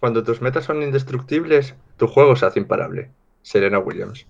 Cuando 0.00 0.24
tus 0.24 0.40
metas 0.40 0.64
son 0.64 0.82
indestructibles, 0.82 1.74
tu 1.98 2.06
juego 2.06 2.34
se 2.34 2.46
hace 2.46 2.58
imparable. 2.58 3.10
Serena 3.42 3.78
Williams. 3.78 4.26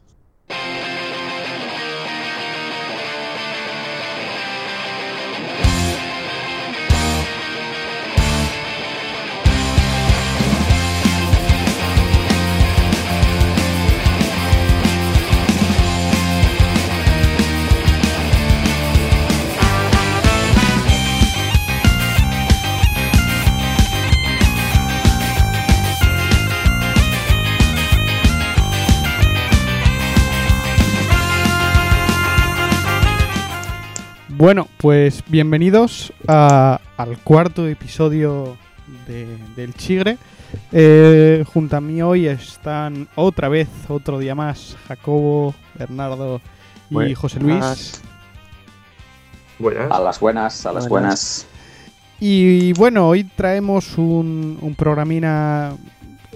Bueno, 34.41 34.69
pues 34.79 35.23
bienvenidos 35.29 36.15
a- 36.27 36.81
al 36.97 37.19
cuarto 37.19 37.67
episodio 37.69 38.57
de- 39.07 39.37
del 39.55 39.75
Chigre. 39.75 40.17
Eh, 40.73 41.45
junto 41.53 41.77
a 41.77 41.81
mí 41.83 42.01
hoy 42.01 42.27
están 42.27 43.07
otra 43.17 43.51
vez, 43.51 43.69
otro 43.89 44.19
día 44.19 44.35
más, 44.35 44.79
Jacobo, 44.89 45.55
Bernardo 45.79 46.41
y 46.89 46.95
Buenas. 46.95 47.19
José 47.19 47.39
Luis. 47.41 48.01
Buenas. 49.59 49.91
A 49.93 50.01
las 50.01 50.19
buenas, 50.19 50.65
a 50.65 50.73
las 50.73 50.89
Buenas. 50.89 50.89
buenas. 50.89 51.47
Y 52.19 52.73
bueno, 52.73 53.09
hoy 53.09 53.25
traemos 53.25 53.99
un, 53.99 54.57
un 54.63 54.75
programina 54.75 55.75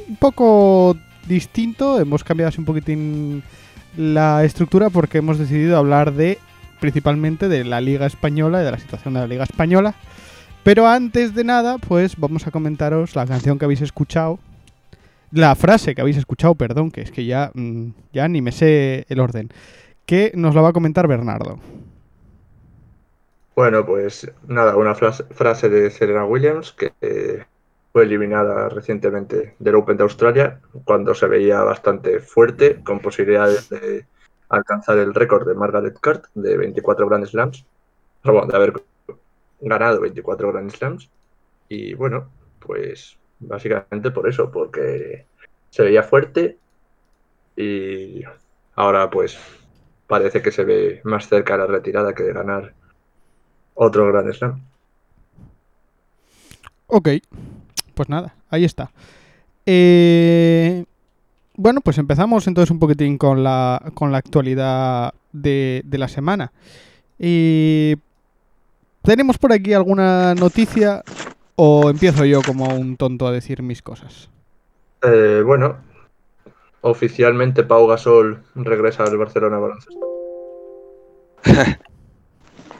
un 0.09 0.17
poco 0.17 0.95
distinto. 1.27 1.99
Hemos 1.99 2.23
cambiado 2.23 2.51
así 2.51 2.59
un 2.61 2.67
poquitín 2.67 3.43
la 3.97 4.45
estructura 4.45 4.91
porque 4.91 5.19
hemos 5.19 5.39
decidido 5.39 5.79
hablar 5.79 6.13
de 6.13 6.39
principalmente 6.81 7.49
de 7.49 7.65
la 7.65 7.81
Liga 7.81 8.07
Española 8.07 8.61
y 8.61 8.65
de 8.65 8.71
la 8.71 8.79
situación 8.79 9.15
de 9.15 9.21
la 9.21 9.27
Liga 9.27 9.45
Española. 9.45 9.95
Pero 10.63 10.87
antes 10.87 11.35
de 11.35 11.45
nada, 11.45 11.79
pues 11.79 12.17
vamos 12.17 12.47
a 12.47 12.51
comentaros 12.51 13.15
la 13.15 13.27
canción 13.27 13.59
que 13.59 13.67
habéis 13.67 13.83
escuchado. 13.83 14.39
La 15.31 15.55
frase 15.57 15.95
que 15.95 16.01
habéis 16.01 16.17
escuchado, 16.17 16.55
perdón, 16.55 16.91
que 16.91 17.03
es 17.03 17.11
que 17.11 17.27
ya, 17.27 17.51
mm, 17.55 17.89
ya 18.13 18.29
ni 18.29 18.41
me 18.41 18.53
sé 18.53 19.05
el 19.09 19.21
orden. 19.21 19.51
Que 20.07 20.33
nos 20.35 20.55
la 20.55 20.63
va 20.63 20.69
a 20.71 20.73
comentar 20.73 21.07
Bernardo. 21.07 21.59
Bueno, 23.55 23.85
pues 23.85 24.31
nada, 24.49 24.77
una 24.77 24.95
frase, 24.95 25.69
de 25.69 25.91
Serena 25.91 26.25
Williams 26.25 26.73
que 26.73 27.45
fue 27.93 28.03
eliminada 28.03 28.69
recientemente 28.69 29.55
del 29.61 29.77
Open 29.77 29.97
de 29.97 30.03
Australia 30.03 30.61
cuando 30.85 31.15
se 31.15 31.29
veía 31.29 31.63
bastante 31.63 32.19
fuerte, 32.19 32.81
con 32.83 32.99
posibilidades 32.99 33.69
de 33.69 34.07
alcanzar 34.57 34.99
el 34.99 35.15
récord 35.15 35.47
de 35.47 35.55
Margaret 35.55 35.99
Court 36.01 36.27
de 36.35 36.57
24 36.57 37.07
Grand 37.09 37.27
Slams, 37.27 37.65
o 38.25 38.33
bueno, 38.33 38.47
de 38.47 38.57
haber 38.57 38.73
ganado 39.61 40.01
24 40.01 40.53
Grand 40.53 40.71
Slams. 40.71 41.11
Y 41.69 41.95
bueno, 41.95 42.29
pues 42.59 43.17
básicamente 43.41 44.11
por 44.11 44.29
eso, 44.29 44.51
porque 44.51 45.27
se 45.71 45.83
veía 45.83 46.03
fuerte 46.03 46.59
y 47.57 48.23
ahora 48.75 49.11
pues 49.11 49.39
parece 50.07 50.43
que 50.43 50.53
se 50.53 50.65
ve 50.65 51.01
más 51.05 51.29
cerca 51.29 51.57
la 51.57 51.67
retirada 51.67 52.15
que 52.15 52.23
de 52.23 52.33
ganar 52.33 52.75
otro 53.75 54.07
Grand 54.07 54.33
Slam. 54.33 54.61
Ok, 56.87 57.09
pues 57.95 58.09
nada, 58.09 58.35
ahí 58.51 58.65
está. 58.65 58.91
Eh, 59.67 60.85
bueno, 61.57 61.81
pues 61.81 61.99
empezamos 61.99 62.47
entonces 62.47 62.71
un 62.71 62.79
poquitín 62.79 63.19
con 63.19 63.43
la, 63.43 63.81
con 63.95 64.13
la 64.13 64.19
actualidad 64.19 65.15
de, 65.33 65.83
de 65.85 65.99
la 65.99 66.09
semana. 66.09 66.53
Y 67.19 67.97
¿Tenemos 69.05 69.37
por 69.37 69.53
aquí 69.53 69.75
alguna 69.75 70.35
noticia 70.35 71.05
o 71.57 71.91
empiezo 71.91 72.25
yo 72.25 72.41
como 72.41 72.75
un 72.75 72.97
tonto 72.97 73.27
a 73.27 73.33
decir 73.33 73.63
mis 73.63 73.83
cosas? 73.83 74.31
Eh, 75.03 75.43
bueno, 75.45 75.77
oficialmente 76.81 77.65
Pau 77.65 77.87
Gasol 77.87 78.43
regresa 78.55 79.05
al 79.05 79.19
Barcelona 79.19 79.59
Baloncesto. 79.59 80.01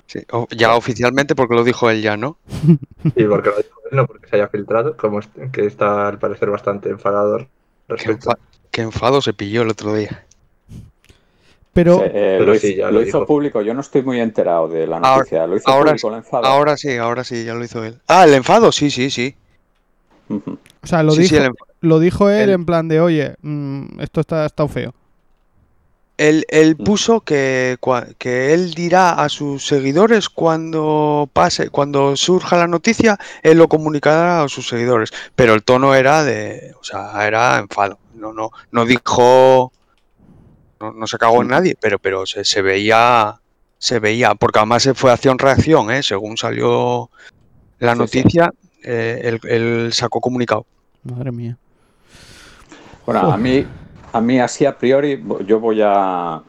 Sí, 0.07 0.21
ya 0.51 0.77
oficialmente 0.77 1.35
porque 1.35 1.55
lo 1.57 1.65
dijo 1.65 1.91
él 1.91 2.01
ya, 2.01 2.17
¿no? 2.17 2.37
Y 3.17 3.25
porque 3.25 3.49
lo 3.49 3.57
dijo 3.57 3.81
él, 3.91 3.97
no 3.97 4.07
porque 4.07 4.29
se 4.29 4.37
haya 4.37 4.49
filtrado, 4.49 4.97
como 4.97 5.19
que 5.51 5.65
está 5.65 6.07
al 6.07 6.19
parecer 6.19 6.51
bastante 6.51 6.91
enfadado 6.91 7.49
respecto. 7.89 8.31
Qué 8.75 8.83
enfado 8.83 9.23
se 9.23 9.33
pilló 9.33 9.63
el 9.63 9.71
otro 9.71 9.95
día. 9.95 10.25
Pero 11.73 12.03
Eh, 12.03 12.07
eh, 12.13 12.37
pero 12.41 12.53
lo, 12.53 12.59
sí, 12.59 12.67
hizo, 12.69 12.77
ya 12.79 12.87
lo 12.87 12.93
lo 12.93 13.03
hizo 13.03 13.19
dijo. 13.19 13.27
público, 13.27 13.63
yo 13.63 13.73
no 13.73 13.81
estoy 13.81 14.03
muy 14.03 14.21
enterado 14.21 14.67
de 14.69 14.87
la 14.89 14.97
Ahora- 14.97 15.17
noticia. 15.19 15.47
lo 15.47 15.57
hizo 15.57 15.69
ahora 15.71 15.91
público 15.93 16.09
el 16.09 16.15
enfado. 16.17 16.45
Ahora 16.45 16.77
sí, 16.77 16.97
ahora 16.97 17.23
sí, 17.25 17.45
ya 17.45 17.55
lo 17.55 17.65
hizo 17.65 17.85
él. 17.85 18.01
Ah, 18.09 18.25
el 18.25 18.35
enfado, 18.35 18.73
sí, 18.73 18.91
sí, 18.91 19.11
sí. 19.11 19.37
O 20.29 20.87
sea, 20.87 21.03
lo, 21.05 21.13
sí, 21.13 21.23
dijo, 21.23 21.37
lo 21.83 21.99
dijo 22.01 22.31
él 22.31 22.49
el- 22.49 22.51
en 22.51 22.65
plan 22.67 22.89
de, 22.89 23.01
oye, 23.01 23.37
mm, 23.43 24.01
esto 24.01 24.21
está, 24.21 24.45
está 24.45 24.67
feo. 24.69 24.93
él- 26.17 26.45
él 26.49 26.77
Mm. 26.79 26.85
puso 26.85 27.21
que, 27.23 27.77
que 28.19 28.55
él 28.55 28.73
dirá 28.75 29.11
a 29.15 29.29
sus 29.29 29.67
seguidores 29.67 30.29
cuando 30.29 31.29
pase, 31.33 31.71
cuando 31.71 32.15
surja 32.17 32.57
la 32.57 32.69
noticia, 32.69 33.19
él 33.43 33.59
lo 33.59 33.67
comunicará 33.69 34.45
a 34.45 34.49
sus 34.49 34.69
seguidores. 34.69 35.11
Pero 35.35 35.55
el 35.55 35.65
tono 35.65 35.93
era 35.97 36.23
de, 36.23 36.73
o 36.81 36.85
sea, 36.85 37.27
era 37.27 37.59
enfado. 37.59 37.99
No, 38.25 38.33
no, 38.33 38.51
no 38.71 38.87
dijo, 38.87 39.71
no, 40.81 40.93
no 40.93 41.07
se 41.07 41.19
cagó 41.19 41.43
en 41.43 41.49
nadie, 41.49 41.77
pero, 41.79 41.99
pero 41.99 42.25
se, 42.25 42.43
se 42.43 42.63
veía, 42.63 43.39
se 43.77 43.99
veía, 43.99 44.35
porque 44.35 44.61
además 44.61 44.83
se 44.83 44.95
fue 44.95 45.13
acción-reacción, 45.13 45.91
¿eh? 45.91 46.03
Según 46.03 46.39
salió 46.39 47.11
la 47.81 47.93
Sí, 47.93 47.97
sí. 47.97 47.99
noticia, 47.99 48.51
eh, 48.83 49.21
él, 49.25 49.41
él 49.45 49.93
sacó 49.93 50.23
comunicado. 50.23 50.65
Madre 51.03 51.33
mía. 51.33 51.59
Bueno, 53.05 53.31
a 53.31 53.37
mí, 53.37 53.67
a 54.13 54.21
mí 54.23 54.41
así 54.41 54.65
a 54.65 54.79
priori, 54.79 55.23
yo 55.45 55.61
voy 55.61 55.83
a, 55.85 56.43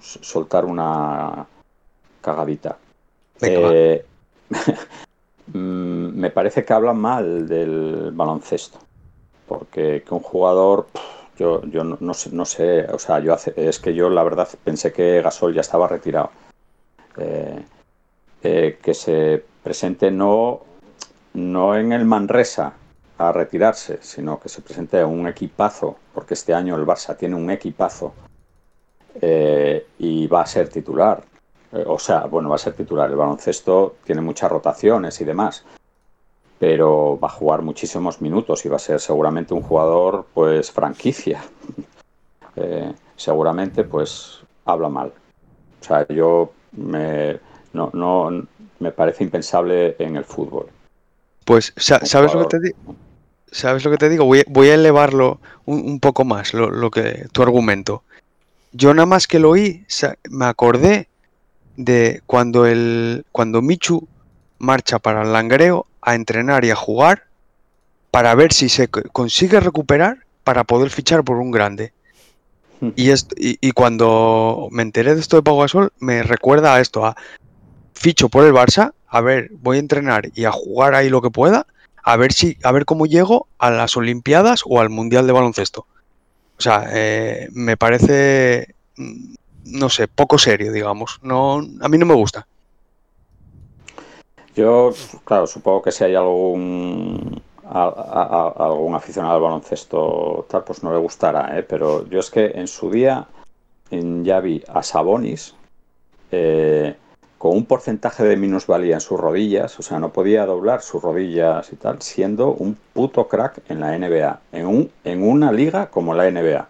soltar 0.00 0.64
una 0.64 1.46
cagadita. 2.22 2.78
Eh, 3.42 4.02
mm, 5.52 6.18
me 6.18 6.30
parece 6.30 6.64
que 6.64 6.72
hablan 6.72 6.98
mal 6.98 7.46
del 7.46 8.12
baloncesto. 8.14 8.78
Porque 9.52 10.02
que 10.06 10.14
un 10.14 10.20
jugador, 10.20 10.86
yo, 11.38 11.60
no, 11.64 12.14
sé, 12.14 12.30
no 12.32 12.46
sé, 12.46 12.86
o 12.86 12.98
sea, 12.98 13.18
yo 13.18 13.34
hace- 13.34 13.52
es 13.56 13.78
que 13.78 13.92
yo 13.94 14.08
la 14.08 14.22
verdad 14.22 14.48
pensé 14.64 14.92
que 14.94 15.20
Gasol 15.20 15.52
ya 15.52 15.60
estaba 15.60 15.86
retirado. 15.86 16.30
Eh, 17.18 17.62
eh, 18.42 18.78
que 18.82 18.94
se 18.94 19.44
presente 19.62 20.10
no, 20.10 20.62
no 21.34 21.76
en 21.76 21.92
el 21.92 22.06
Manresa 22.06 22.72
a 23.18 23.30
retirarse, 23.30 23.98
sino 24.00 24.40
que 24.40 24.48
se 24.48 24.62
presente 24.62 24.98
a 25.00 25.06
un 25.06 25.28
equipazo, 25.28 25.96
porque 26.14 26.32
este 26.32 26.54
año 26.54 26.74
el 26.76 26.86
Barça 26.86 27.14
tiene 27.14 27.34
un 27.36 27.50
equipazo 27.50 28.14
eh, 29.20 29.86
y 29.98 30.26
va 30.28 30.40
a 30.40 30.46
ser 30.46 30.70
titular. 30.70 31.22
O 31.86 31.98
sea, 31.98 32.24
bueno, 32.24 32.48
va 32.48 32.54
a 32.56 32.58
ser 32.58 32.72
titular. 32.72 33.10
El 33.10 33.16
baloncesto 33.16 33.96
tiene 34.04 34.22
muchas 34.22 34.50
rotaciones 34.50 35.20
y 35.20 35.24
demás, 35.24 35.64
pero 36.62 37.18
va 37.18 37.26
a 37.26 37.32
jugar 37.32 37.60
muchísimos 37.62 38.20
minutos 38.20 38.64
y 38.64 38.68
va 38.68 38.76
a 38.76 38.78
ser 38.78 39.00
seguramente 39.00 39.52
un 39.52 39.62
jugador, 39.62 40.26
pues, 40.32 40.70
franquicia. 40.70 41.42
Eh, 42.54 42.92
seguramente, 43.16 43.82
pues, 43.82 44.40
habla 44.66 44.90
mal. 44.90 45.10
O 45.80 45.84
sea, 45.84 46.06
yo 46.06 46.52
me, 46.72 47.40
no, 47.72 47.88
no, 47.94 48.46
me 48.78 48.92
parece 48.92 49.24
impensable 49.24 49.96
en 49.98 50.16
el 50.16 50.24
fútbol. 50.24 50.66
Pues, 51.46 51.72
¿sabes 51.78 52.34
lo 52.34 52.42
que 52.42 52.58
te 52.58 52.60
digo? 52.60 52.76
¿Sabes 53.50 53.82
lo 53.86 53.90
que 53.90 53.96
te 53.96 54.10
digo? 54.10 54.26
Voy, 54.26 54.44
voy 54.48 54.68
a 54.68 54.74
elevarlo 54.74 55.40
un, 55.64 55.80
un 55.80 55.98
poco 55.98 56.26
más, 56.26 56.52
lo, 56.52 56.70
lo 56.70 56.90
que 56.90 57.26
tu 57.32 57.42
argumento. 57.42 58.02
Yo 58.72 58.92
nada 58.92 59.06
más 59.06 59.26
que 59.26 59.38
lo 59.38 59.48
oí, 59.48 59.86
me 60.28 60.44
acordé 60.44 61.08
de 61.78 62.20
cuando 62.26 62.66
el 62.66 63.24
cuando 63.32 63.62
Michu 63.62 64.06
marcha 64.58 64.98
para 64.98 65.22
el 65.22 65.32
Langreo 65.32 65.86
a 66.02 66.14
entrenar 66.14 66.64
y 66.64 66.70
a 66.70 66.76
jugar 66.76 67.24
para 68.10 68.34
ver 68.34 68.52
si 68.52 68.68
se 68.68 68.88
consigue 68.88 69.60
recuperar 69.60 70.18
para 70.44 70.64
poder 70.64 70.90
fichar 70.90 71.24
por 71.24 71.38
un 71.38 71.50
grande. 71.50 71.92
Y, 72.96 73.10
esto, 73.10 73.36
y, 73.38 73.58
y 73.60 73.70
cuando 73.70 74.68
me 74.72 74.82
enteré 74.82 75.14
de 75.14 75.20
esto 75.20 75.36
de 75.36 75.42
Pau 75.42 75.60
Gasol, 75.60 75.92
me 76.00 76.24
recuerda 76.24 76.74
a 76.74 76.80
esto, 76.80 77.06
a 77.06 77.16
ficho 77.94 78.28
por 78.28 78.44
el 78.44 78.52
Barça, 78.52 78.92
a 79.06 79.20
ver, 79.20 79.50
voy 79.60 79.76
a 79.76 79.80
entrenar 79.80 80.30
y 80.34 80.46
a 80.46 80.50
jugar 80.50 80.96
ahí 80.96 81.08
lo 81.08 81.22
que 81.22 81.30
pueda, 81.30 81.66
a 82.02 82.16
ver 82.16 82.32
si, 82.32 82.58
a 82.64 82.72
ver 82.72 82.84
cómo 82.84 83.06
llego 83.06 83.46
a 83.58 83.70
las 83.70 83.96
Olimpiadas 83.96 84.62
o 84.66 84.80
al 84.80 84.90
Mundial 84.90 85.26
de 85.26 85.32
baloncesto. 85.32 85.86
O 86.58 86.60
sea, 86.62 86.88
eh, 86.90 87.48
me 87.52 87.76
parece, 87.76 88.74
mm, 88.96 89.34
no 89.66 89.88
sé, 89.88 90.08
poco 90.08 90.38
serio, 90.38 90.72
digamos. 90.72 91.20
No, 91.22 91.64
a 91.80 91.88
mí 91.88 91.98
no 91.98 92.06
me 92.06 92.14
gusta. 92.14 92.46
Yo, 94.54 94.92
claro, 95.24 95.46
supongo 95.46 95.82
que 95.82 95.92
si 95.92 96.04
hay 96.04 96.14
algún 96.14 97.40
algún 97.64 98.94
aficionado 98.94 99.36
al 99.36 99.40
baloncesto 99.40 100.46
tal, 100.48 100.64
pues 100.64 100.82
no 100.82 100.92
le 100.92 100.98
gustará, 100.98 101.58
¿eh? 101.58 101.62
pero 101.62 102.06
yo 102.08 102.20
es 102.20 102.30
que 102.30 102.46
en 102.46 102.68
su 102.68 102.90
día 102.90 103.26
en, 103.90 104.24
ya 104.24 104.40
vi 104.40 104.62
a 104.68 104.82
Sabonis 104.82 105.54
eh, 106.30 106.96
con 107.38 107.56
un 107.56 107.64
porcentaje 107.64 108.24
de 108.24 108.36
minusvalía 108.36 108.94
en 108.94 109.00
sus 109.00 109.18
rodillas, 109.18 109.78
o 109.78 109.82
sea, 109.82 109.98
no 109.98 110.12
podía 110.12 110.44
doblar 110.44 110.82
sus 110.82 111.02
rodillas 111.02 111.72
y 111.72 111.76
tal, 111.76 112.02
siendo 112.02 112.52
un 112.52 112.76
puto 112.92 113.26
crack 113.26 113.62
en 113.68 113.80
la 113.80 113.96
NBA, 113.96 114.40
en, 114.52 114.66
un, 114.66 114.90
en 115.04 115.22
una 115.22 115.50
liga 115.50 115.86
como 115.86 116.14
la 116.14 116.30
NBA, 116.30 116.68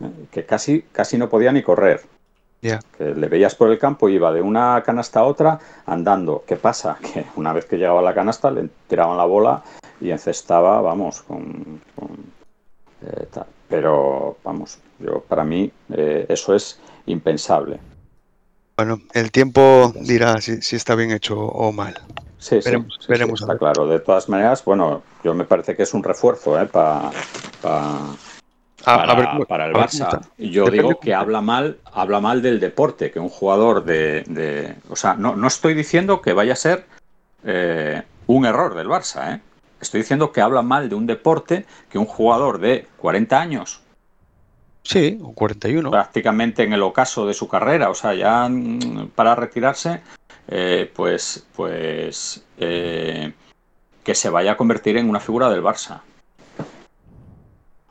¿eh? 0.00 0.10
que 0.30 0.46
casi, 0.46 0.82
casi 0.92 1.18
no 1.18 1.28
podía 1.28 1.52
ni 1.52 1.62
correr. 1.62 2.11
Que 2.62 3.12
le 3.14 3.26
veías 3.26 3.56
por 3.56 3.72
el 3.72 3.78
campo 3.78 4.08
y 4.08 4.14
iba 4.14 4.32
de 4.32 4.40
una 4.40 4.80
canasta 4.86 5.20
a 5.20 5.24
otra 5.24 5.58
andando. 5.84 6.44
¿Qué 6.46 6.56
pasa? 6.56 6.96
Que 7.12 7.26
una 7.36 7.52
vez 7.52 7.64
que 7.64 7.76
llegaba 7.76 7.98
a 7.98 8.04
la 8.04 8.14
canasta 8.14 8.50
le 8.50 8.68
tiraban 8.88 9.16
la 9.16 9.24
bola 9.24 9.62
y 10.00 10.10
encestaba, 10.10 10.80
vamos, 10.80 11.22
con, 11.22 11.80
eh, 13.02 13.26
Pero, 13.68 14.36
vamos, 14.44 14.78
yo 15.00 15.20
para 15.20 15.44
mí 15.44 15.70
eh, 15.92 16.26
eso 16.28 16.54
es 16.54 16.78
impensable. 17.06 17.80
Bueno, 18.76 19.00
el 19.12 19.30
tiempo 19.32 19.92
dirá 19.96 20.40
si, 20.40 20.76
está 20.76 20.94
bien 20.94 21.10
hecho 21.10 21.38
o 21.38 21.72
mal. 21.72 21.94
Sí, 22.38 22.58
veremos, 22.64 22.96
sí, 23.00 23.06
veremos 23.08 23.40
está 23.40 23.58
claro. 23.58 23.86
De 23.86 24.00
todas 24.00 24.28
maneras, 24.28 24.64
bueno, 24.64 25.02
yo 25.22 25.34
me 25.34 25.44
parece 25.44 25.76
que 25.76 25.82
es 25.82 25.94
un 25.94 26.02
refuerzo 26.02 26.60
¿eh? 26.60 26.66
para 26.66 27.10
para, 28.84 29.66
el 29.66 29.74
Barça. 29.74 30.20
Yo 30.38 30.66
digo 30.66 30.98
que 31.00 31.14
habla 31.14 31.40
mal, 31.40 31.78
habla 31.92 32.20
mal 32.20 32.42
del 32.42 32.60
deporte, 32.60 33.10
que 33.10 33.20
un 33.20 33.28
jugador 33.28 33.84
de, 33.84 34.76
o 34.88 34.96
sea, 34.96 35.14
no, 35.14 35.36
no, 35.36 35.46
estoy 35.46 35.74
diciendo 35.74 36.20
que 36.20 36.32
vaya 36.32 36.52
a 36.52 36.56
ser 36.56 36.86
eh, 37.44 38.02
un 38.26 38.46
error 38.46 38.74
del 38.74 38.88
Barça, 38.88 39.34
¿eh? 39.34 39.40
Estoy 39.80 40.02
diciendo 40.02 40.30
que 40.30 40.40
habla 40.40 40.62
mal 40.62 40.88
de 40.88 40.94
un 40.94 41.06
deporte 41.06 41.66
que 41.90 41.98
un 41.98 42.06
jugador 42.06 42.58
de 42.58 42.86
40 42.98 43.40
años. 43.40 43.80
Sí, 44.84 45.18
o 45.20 45.32
41. 45.32 45.90
Prácticamente 45.90 46.62
en 46.62 46.72
el 46.72 46.82
ocaso 46.82 47.26
de 47.26 47.34
su 47.34 47.48
carrera, 47.48 47.90
o 47.90 47.94
sea, 47.94 48.14
ya 48.14 48.48
mm, 48.48 49.08
para 49.14 49.34
retirarse, 49.34 50.02
eh, 50.46 50.90
pues, 50.94 51.46
pues 51.54 52.44
que 52.56 54.14
se 54.14 54.30
vaya 54.30 54.52
a 54.52 54.56
convertir 54.56 54.96
en 54.96 55.08
una 55.08 55.20
figura 55.20 55.50
del 55.50 55.62
Barça. 55.62 56.02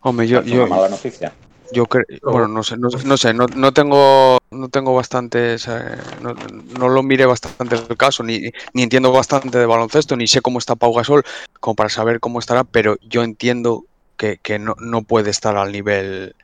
Hombre, 0.02 0.28
yo, 0.28 0.42
yo, 0.42 0.68
mala 0.68 0.90
noticia. 0.90 1.32
Yo 1.74 1.86
creo, 1.86 2.06
bueno, 2.24 2.50
no 2.50 2.64
sé, 2.64 2.76
no, 2.78 2.90
sé, 2.90 3.34
no, 3.34 3.72
tengo, 3.72 4.38
no 4.52 4.68
tengo 4.68 4.94
bastante, 4.94 5.56
no, 6.22 6.90
lo 6.90 7.02
miré 7.02 7.26
bastante 7.26 7.76
el 7.76 7.96
caso, 7.96 8.24
ni, 8.24 8.42
ni 8.74 8.84
entiendo 8.84 9.12
bastante 9.14 9.58
de 9.58 9.66
baloncesto, 9.66 10.18
ni 10.18 10.28
sé 10.28 10.42
cómo 10.42 10.60
está 10.60 10.76
Pau 10.76 10.94
Gasol, 10.94 11.24
como 11.62 11.76
para 11.76 11.90
saber 11.90 12.20
cómo 12.20 12.40
estará, 12.40 12.66
pero 12.66 12.98
yo 13.02 13.24
entiendo 13.24 13.86
que, 14.18 14.60
no, 14.60 14.76
no 14.80 15.02
puede 15.04 15.30
estar 15.30 15.56
al 15.56 15.72
nivel 15.72 16.36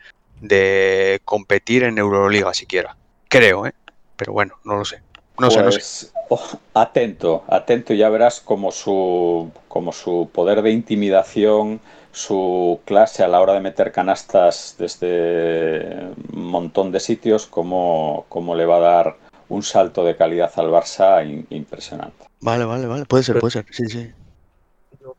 de 0.42 1.21
competir 1.25 1.83
en 1.83 1.98
Euroliga 1.98 2.53
siquiera. 2.53 2.95
Creo, 3.27 3.65
¿eh? 3.65 3.74
Pero 4.15 4.33
bueno, 4.33 4.56
no 4.63 4.77
lo 4.77 4.86
sé. 4.86 5.01
No 5.39 5.51
sé, 5.51 5.62
no 5.62 5.71
sé. 5.71 5.80
Pues, 5.80 6.13
oh, 6.30 6.60
atento, 6.74 7.44
atento, 7.48 7.94
y 7.94 7.98
ya 7.98 8.10
verás 8.10 8.39
como 8.39 8.71
su, 8.71 9.51
como 9.68 9.92
su 9.92 10.30
poder 10.33 10.62
de 10.62 10.71
intimidación 10.71 11.80
su 12.18 12.80
clase 12.84 13.24
a 13.24 13.28
la 13.28 13.40
hora 13.40 13.54
de 13.54 13.60
meter 13.60 13.92
canastas 13.92 14.75
desde 14.80 16.08
un 16.34 16.48
montón 16.48 16.92
de 16.92 17.00
sitios, 17.00 17.46
cómo, 17.46 18.25
le 18.56 18.66
va 18.66 18.78
a 18.78 18.80
dar 18.80 19.18
un 19.50 19.62
salto 19.62 20.04
de 20.04 20.16
calidad 20.16 20.52
al 20.56 20.72
Barça 20.72 21.24
impresionante. 21.52 22.25
Vale, 22.42 22.66
vale, 22.66 22.88
vale, 22.88 23.06
puede 23.06 23.24
ser, 23.24 23.40
puede 23.40 23.52
ser, 23.52 23.66
sí, 23.69 23.86
sí. 23.86 24.12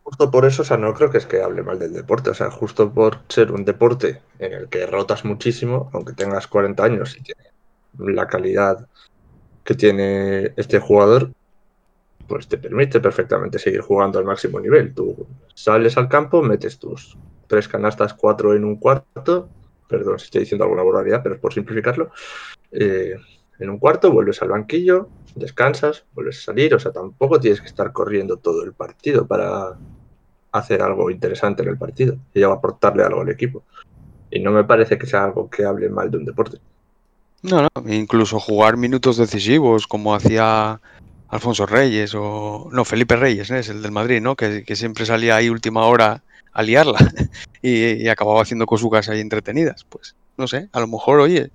Justo 0.02 0.28
por 0.28 0.44
eso, 0.44 0.62
o 0.62 0.64
sea, 0.64 0.76
no 0.76 0.92
creo 0.92 1.10
que 1.10 1.18
es 1.18 1.26
que 1.26 1.40
hable 1.40 1.62
mal 1.62 1.78
del 1.78 1.92
deporte, 1.92 2.30
o 2.30 2.34
sea, 2.34 2.50
justo 2.50 2.92
por 2.92 3.20
ser 3.28 3.52
un 3.52 3.64
deporte 3.64 4.20
en 4.40 4.52
el 4.52 4.68
que 4.68 4.84
rotas 4.84 5.24
muchísimo, 5.24 5.90
aunque 5.92 6.14
tengas 6.14 6.48
40 6.48 6.82
años 6.82 7.16
y 7.16 7.22
tienes 7.22 7.52
la 7.96 8.26
calidad 8.26 8.88
que 9.62 9.74
tiene 9.74 10.52
este 10.56 10.80
jugador, 10.80 11.30
pues 12.28 12.46
te 12.46 12.58
permite 12.58 13.00
perfectamente 13.00 13.58
seguir 13.58 13.80
jugando 13.80 14.18
al 14.18 14.26
máximo 14.26 14.60
nivel. 14.60 14.94
Tú 14.94 15.26
sales 15.54 15.96
al 15.96 16.08
campo, 16.08 16.42
metes 16.42 16.78
tus 16.78 17.16
tres 17.46 17.66
canastas, 17.66 18.14
cuatro 18.14 18.54
en 18.54 18.64
un 18.64 18.76
cuarto, 18.76 19.48
perdón 19.88 20.18
si 20.18 20.26
estoy 20.26 20.40
diciendo 20.42 20.64
alguna 20.64 20.82
barbaridad, 20.82 21.22
pero 21.22 21.34
es 21.36 21.40
por 21.40 21.54
simplificarlo, 21.54 22.10
eh, 22.70 23.16
en 23.58 23.70
un 23.70 23.78
cuarto, 23.78 24.12
vuelves 24.12 24.40
al 24.42 24.50
banquillo, 24.50 25.08
descansas, 25.34 26.04
vuelves 26.14 26.38
a 26.40 26.42
salir, 26.42 26.74
o 26.74 26.78
sea, 26.78 26.92
tampoco 26.92 27.40
tienes 27.40 27.60
que 27.60 27.66
estar 27.66 27.92
corriendo 27.92 28.36
todo 28.36 28.62
el 28.62 28.72
partido 28.72 29.26
para 29.26 29.76
hacer 30.52 30.82
algo 30.82 31.10
interesante 31.10 31.62
en 31.62 31.70
el 31.70 31.78
partido 31.78 32.16
y 32.34 32.42
aportarle 32.42 33.02
algo 33.02 33.22
al 33.22 33.30
equipo. 33.30 33.64
Y 34.30 34.40
no 34.40 34.52
me 34.52 34.64
parece 34.64 34.98
que 34.98 35.06
sea 35.06 35.24
algo 35.24 35.50
que 35.50 35.64
hable 35.64 35.88
mal 35.88 36.10
de 36.10 36.18
un 36.18 36.24
deporte. 36.24 36.58
No, 37.42 37.62
no, 37.62 37.92
incluso 37.92 38.38
jugar 38.38 38.76
minutos 38.76 39.16
decisivos 39.16 39.86
como 39.86 40.14
hacía 40.14 40.80
Alfonso 41.28 41.66
Reyes 41.66 42.14
o. 42.14 42.68
No, 42.72 42.84
Felipe 42.84 43.16
Reyes, 43.16 43.50
¿eh? 43.50 43.58
es 43.58 43.68
el 43.68 43.82
del 43.82 43.92
Madrid, 43.92 44.20
¿no? 44.20 44.36
Que, 44.36 44.64
siempre 44.74 45.06
salía 45.06 45.36
ahí 45.36 45.48
última 45.50 45.84
hora 45.84 46.22
a 46.52 46.62
liarla 46.62 46.98
y, 47.62 48.08
acababa 48.08 48.42
haciendo 48.42 48.66
cosucas 48.66 49.08
ahí 49.08 49.20
entretenidas. 49.20 49.84
Pues 49.84 50.14
no 50.36 50.46
sé, 50.46 50.68
a 50.72 50.80
lo 50.80 50.86
mejor, 50.86 51.20
oye, 51.20 51.50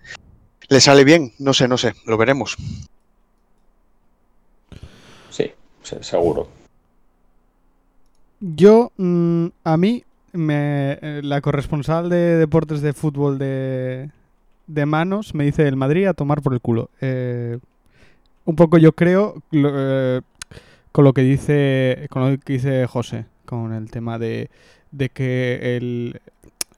le 0.69 0.81
sale 0.81 1.03
bien, 1.03 1.33
no 1.39 1.53
sé, 1.53 1.67
no 1.67 1.77
sé, 1.77 1.93
lo 2.05 2.17
veremos. 2.17 2.57
Sí, 5.29 5.51
seguro. 6.01 6.47
Yo, 8.39 8.91
mm, 8.97 9.47
a 9.63 9.77
mí, 9.77 10.03
me, 10.33 10.99
eh, 11.01 11.21
la 11.23 11.41
corresponsal 11.41 12.09
de 12.09 12.37
deportes 12.37 12.81
de 12.81 12.93
fútbol 12.93 13.37
de, 13.37 14.09
de 14.67 14.85
manos 14.85 15.33
me 15.33 15.45
dice 15.45 15.67
el 15.67 15.77
Madrid 15.77 16.07
a 16.07 16.13
tomar 16.13 16.41
por 16.41 16.53
el 16.53 16.59
culo. 16.59 16.89
Eh, 17.01 17.59
un 18.45 18.55
poco 18.55 18.77
yo 18.77 18.93
creo 18.93 19.41
eh, 19.51 20.21
con 20.91 21.03
lo 21.03 21.13
que 21.13 21.21
dice 21.21 22.07
con 22.09 22.31
lo 22.31 22.37
que 22.37 22.53
dice 22.53 22.85
José 22.87 23.25
con 23.45 23.73
el 23.73 23.89
tema 23.91 24.19
de, 24.19 24.49
de 24.91 25.09
que 25.09 25.77
el, 25.77 26.21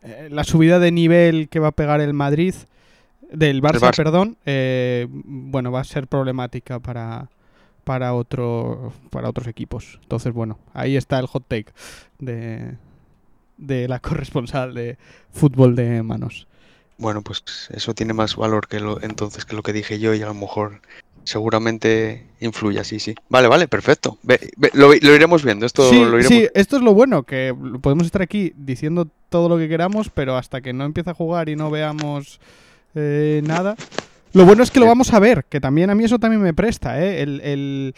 eh, 0.04 0.30
la 0.32 0.44
subida 0.44 0.80
de 0.80 0.92
nivel 0.92 1.50
que 1.50 1.60
va 1.60 1.70
a 1.70 1.72
pegar 1.72 2.02
el 2.02 2.14
Madrid 2.14 2.56
del 3.32 3.62
Barça, 3.62 3.96
perdón 3.96 4.38
eh, 4.46 5.08
bueno 5.10 5.72
va 5.72 5.82
a 5.82 5.84
ser 5.84 6.08
problemática 6.08 6.80
para 6.80 7.30
para 7.84 8.14
otro 8.14 8.94
para 9.12 9.30
otros 9.30 9.48
equipos. 9.48 10.00
Entonces 10.02 10.34
bueno 10.34 10.60
ahí 10.74 10.96
está 10.96 11.20
el 11.20 11.28
hot 11.28 11.46
take 11.48 11.72
de 12.20 12.76
de 13.58 13.88
la 13.88 14.00
corresponsal 14.02 14.74
de 14.74 14.98
fútbol 15.32 15.76
de 15.76 16.04
manos. 16.04 16.48
Bueno, 16.98 17.22
pues 17.24 17.44
eso 17.72 17.94
tiene 17.94 18.14
más 18.14 18.38
valor 18.38 18.68
que 18.68 18.80
lo 18.80 19.02
entonces 19.02 19.44
que 19.46 19.56
lo 19.56 19.64
que 19.64 19.74
dije 19.74 20.00
yo 20.00 20.14
y 20.14 20.22
a 20.22 20.28
lo 20.28 20.34
mejor 20.34 20.82
seguramente 21.26 22.24
influye, 22.40 22.84
sí, 22.84 23.00
sí. 23.00 23.16
Vale, 23.30 23.48
vale, 23.48 23.68
perfecto. 23.68 24.18
lo, 24.74 24.94
iremos 24.94 25.44
viendo. 25.44 25.66
Esto 25.66 25.90
sí, 25.90 26.00
lo 26.00 26.22
sí, 26.24 26.48
esto 26.54 26.78
es 26.78 26.82
lo 26.82 26.94
bueno, 26.94 27.24
que 27.24 27.54
podemos 27.82 28.06
estar 28.06 28.22
aquí 28.22 28.54
diciendo 28.56 29.08
todo 29.30 29.50
lo 29.50 29.58
que 29.58 29.68
queramos, 29.68 30.10
pero 30.10 30.38
hasta 30.38 30.62
que 30.62 30.72
no 30.72 30.86
empiece 30.86 31.10
a 31.10 31.14
jugar 31.14 31.50
y 31.50 31.56
no 31.56 31.70
veamos 31.70 32.40
eh, 32.94 33.42
nada. 33.44 33.76
Lo 34.34 34.46
bueno 34.46 34.64
es 34.64 34.72
que 34.72 34.80
lo 34.80 34.86
vamos 34.86 35.14
a 35.14 35.20
ver, 35.20 35.46
que 35.46 35.60
también 35.60 35.90
a 35.90 35.96
mí 35.96 36.04
eso 36.04 36.20
también 36.20 36.42
me 36.42 36.54
presta, 36.54 37.02
¿eh? 37.02 37.22
El, 37.22 37.94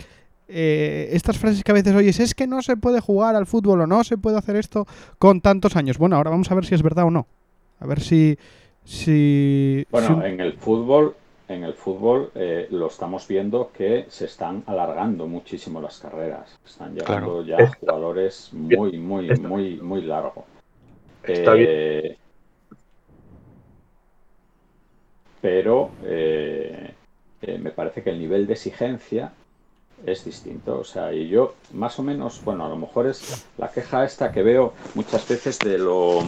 eh, 0.47 1.09
estas 1.11 1.37
frases 1.37 1.63
que 1.63 1.71
a 1.71 1.73
veces 1.73 1.93
oyes, 1.93 2.19
es 2.19 2.33
que 2.33 2.47
no 2.47 2.61
se 2.61 2.77
puede 2.77 3.01
jugar 3.01 3.35
al 3.35 3.45
fútbol 3.45 3.81
o 3.81 3.87
no 3.87 4.03
se 4.03 4.17
puede 4.17 4.37
hacer 4.37 4.55
esto 4.55 4.87
con 5.17 5.41
tantos 5.41 5.75
años. 5.75 5.97
Bueno, 5.97 6.15
ahora 6.15 6.31
vamos 6.31 6.49
a 6.51 6.55
ver 6.55 6.65
si 6.65 6.75
es 6.75 6.83
verdad 6.83 7.05
o 7.05 7.11
no. 7.11 7.27
A 7.79 7.87
ver 7.87 7.99
si... 7.99 8.37
si 8.85 9.85
bueno, 9.91 10.23
en 10.23 10.39
el 10.39 10.53
fútbol 10.53 11.15
en 11.47 11.63
el 11.63 11.73
fútbol 11.73 12.31
eh, 12.35 12.67
lo 12.71 12.87
estamos 12.87 13.27
viendo 13.27 13.71
que 13.71 14.05
se 14.09 14.25
están 14.25 14.63
alargando 14.65 15.27
muchísimo 15.27 15.81
las 15.81 15.99
carreras. 15.99 16.59
Están 16.65 16.95
llegando 16.95 17.43
ya 17.43 17.71
jugadores 17.79 18.49
muy, 18.51 18.97
muy, 18.97 19.29
muy, 19.39 19.77
muy 19.77 20.01
largo. 20.01 20.45
Eh, 21.23 22.17
pero 25.41 25.91
eh, 26.03 26.93
me 27.59 27.71
parece 27.71 28.03
que 28.03 28.09
el 28.09 28.19
nivel 28.19 28.47
de 28.47 28.53
exigencia 28.53 29.31
es 30.05 30.25
distinto. 30.25 30.79
O 30.79 30.83
sea, 30.83 31.13
y 31.13 31.29
yo 31.29 31.55
más 31.73 31.97
o 31.99 32.03
menos, 32.03 32.43
bueno, 32.43 32.65
a 32.65 32.69
lo 32.69 32.75
mejor 32.75 33.07
es 33.07 33.47
la 33.57 33.71
queja 33.71 34.03
esta 34.03 34.31
que 34.31 34.43
veo 34.43 34.73
muchas 34.95 35.27
veces 35.27 35.59
de 35.59 35.77
lo 35.77 36.23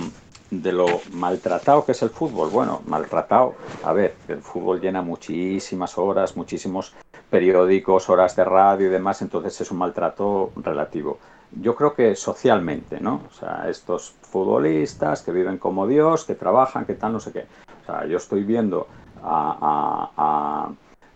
de 0.51 0.71
lo 0.71 0.87
maltratado 1.13 1.85
que 1.85 1.91
es 1.91 2.01
el 2.01 2.09
fútbol. 2.09 2.49
Bueno, 2.49 2.81
maltratado. 2.87 3.55
A 3.83 3.93
ver, 3.93 4.15
el 4.27 4.41
fútbol 4.41 4.81
llena 4.81 5.01
muchísimas 5.01 5.97
horas, 5.97 6.35
muchísimos 6.35 6.93
periódicos, 7.29 8.09
horas 8.09 8.35
de 8.35 8.43
radio 8.43 8.87
y 8.87 8.89
demás, 8.89 9.21
entonces 9.21 9.61
es 9.61 9.71
un 9.71 9.77
maltrato 9.77 10.51
relativo. 10.55 11.19
Yo 11.51 11.75
creo 11.75 11.93
que 11.93 12.15
socialmente, 12.15 12.99
¿no? 12.99 13.21
O 13.29 13.33
sea, 13.33 13.67
estos 13.69 14.13
futbolistas 14.21 15.21
que 15.21 15.31
viven 15.31 15.57
como 15.57 15.87
Dios, 15.87 16.25
que 16.25 16.35
trabajan, 16.35 16.85
que 16.85 16.93
tal, 16.93 17.13
no 17.13 17.19
sé 17.19 17.31
qué. 17.31 17.45
O 17.83 17.85
sea, 17.85 18.05
yo 18.05 18.17
estoy 18.17 18.43
viendo 18.43 18.87
a, 19.23 20.69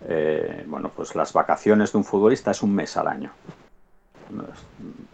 eh, 0.08 0.64
bueno, 0.68 0.92
pues 0.96 1.16
las 1.16 1.34
vacaciones 1.34 1.92
de 1.92 1.98
un 1.98 2.04
futbolista 2.04 2.52
es 2.52 2.62
un 2.64 2.74
mes 2.74 2.98
al 2.98 3.08
año. 3.08 3.32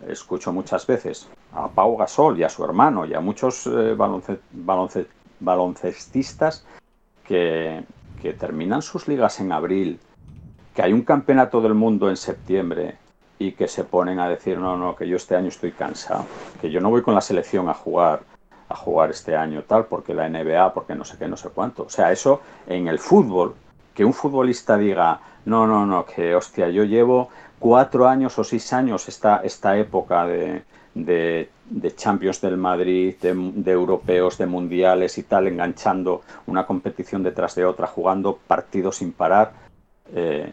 Escucho 0.08 0.52
muchas 0.54 0.86
veces 0.88 1.28
a 1.54 1.68
Pau 1.68 1.98
Gasol 1.98 2.40
y 2.40 2.44
a 2.44 2.50
su 2.50 2.64
hermano 2.64 3.06
y 3.06 3.14
a 3.14 3.20
muchos 3.20 3.68
eh, 3.68 3.96
baloncestistas 5.40 6.66
que, 7.24 7.84
que 8.22 8.34
terminan 8.34 8.82
sus 8.82 9.08
ligas 9.08 9.40
en 9.40 9.52
abril, 9.52 10.00
que 10.74 10.82
hay 10.82 10.94
un 10.94 11.04
campeonato 11.04 11.62
del 11.62 11.74
mundo 11.74 12.10
en 12.10 12.18
septiembre 12.18 12.98
y 13.38 13.54
que 13.54 13.68
se 13.68 13.84
ponen 13.84 14.20
a 14.20 14.28
decir, 14.28 14.58
no, 14.58 14.78
no, 14.78 14.96
que 14.96 15.08
yo 15.08 15.16
este 15.16 15.36
año 15.36 15.48
estoy 15.48 15.72
cansado, 15.72 16.26
que 16.60 16.70
yo 16.70 16.82
no 16.82 16.90
voy 16.90 17.02
con 17.02 17.16
la 17.16 17.22
selección 17.22 17.70
a 17.70 17.74
jugar 17.74 18.22
a 18.70 18.76
jugar 18.76 19.10
este 19.10 19.36
año 19.36 19.64
tal, 19.64 19.86
porque 19.86 20.14
la 20.14 20.30
NBA, 20.30 20.74
porque 20.74 20.96
no 20.96 21.04
sé 21.04 21.18
qué, 21.18 21.28
no 21.28 21.36
sé 21.38 21.50
cuánto. 21.50 21.84
O 21.84 21.90
sea, 21.90 22.12
eso 22.12 22.42
en 22.68 22.88
el 22.88 23.00
fútbol, 23.00 23.56
que 23.96 24.06
un 24.06 24.14
futbolista 24.14 24.78
diga, 24.78 25.20
no, 25.46 25.66
no, 25.66 25.86
no, 25.86 26.06
que 26.06 26.36
hostia, 26.36 26.70
yo 26.70 26.84
llevo 26.84 27.30
cuatro 27.60 28.08
años 28.08 28.38
o 28.40 28.44
seis 28.44 28.72
años 28.74 29.08
esta, 29.08 29.42
esta 29.44 29.78
época 29.78 30.26
de, 30.26 30.64
de, 30.94 31.50
Champions 31.96 32.42
del 32.42 32.58
Madrid, 32.58 33.16
de, 33.22 33.72
europeos, 33.72 34.38
de 34.38 34.46
mundiales 34.46 35.18
y 35.18 35.24
tal, 35.24 35.48
enganchando 35.48 36.22
una 36.48 36.66
competición 36.66 37.24
detrás 37.24 37.56
de 37.56 37.66
otra, 37.66 37.88
jugando 37.88 38.40
partidos 38.48 38.98
sin 38.98 39.12
parar. 39.12 39.52
Eh, 40.14 40.52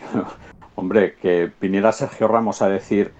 hombre, 0.74 1.14
que 1.14 1.50
viniera 1.60 1.92
Sergio 1.92 2.28
Ramos 2.28 2.62
a 2.62 2.68
decir, 2.68 3.12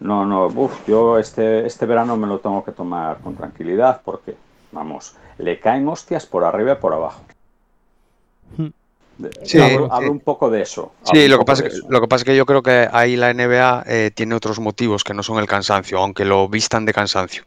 no, 0.00 0.26
no, 0.26 0.50
yo 0.86 1.18
este, 1.18 1.66
este 1.66 1.86
verano 1.86 2.16
me 2.16 2.26
lo 2.26 2.40
tengo 2.40 2.64
que 2.64 2.72
tomar 2.72 3.18
con 3.18 3.36
tranquilidad 3.36 4.02
porque, 4.04 4.36
vamos, 4.72 5.16
le 5.38 5.58
caen 5.58 5.88
hostias 5.88 6.26
por 6.26 6.44
arriba 6.44 6.72
y 6.72 6.76
por 6.76 6.92
abajo. 6.92 7.22
Hmm. 8.56 8.68
Sí, 9.44 9.60
hablo, 9.60 10.10
un 10.10 10.20
poco 10.20 10.50
de 10.50 10.62
eso. 10.62 10.92
Sí, 11.04 11.28
lo 11.28 11.38
que, 11.38 11.44
pasa 11.44 11.64
que, 11.64 11.70
lo 11.88 12.00
que 12.00 12.08
pasa 12.08 12.22
es 12.22 12.24
que 12.24 12.36
yo 12.36 12.46
creo 12.46 12.62
que 12.62 12.88
ahí 12.92 13.16
la 13.16 13.32
NBA 13.32 13.84
eh, 13.86 14.10
tiene 14.14 14.34
otros 14.34 14.58
motivos 14.58 15.04
que 15.04 15.14
no 15.14 15.22
son 15.22 15.38
el 15.38 15.46
cansancio, 15.46 15.98
aunque 15.98 16.24
lo 16.24 16.48
vistan 16.48 16.84
de 16.84 16.92
cansancio. 16.92 17.44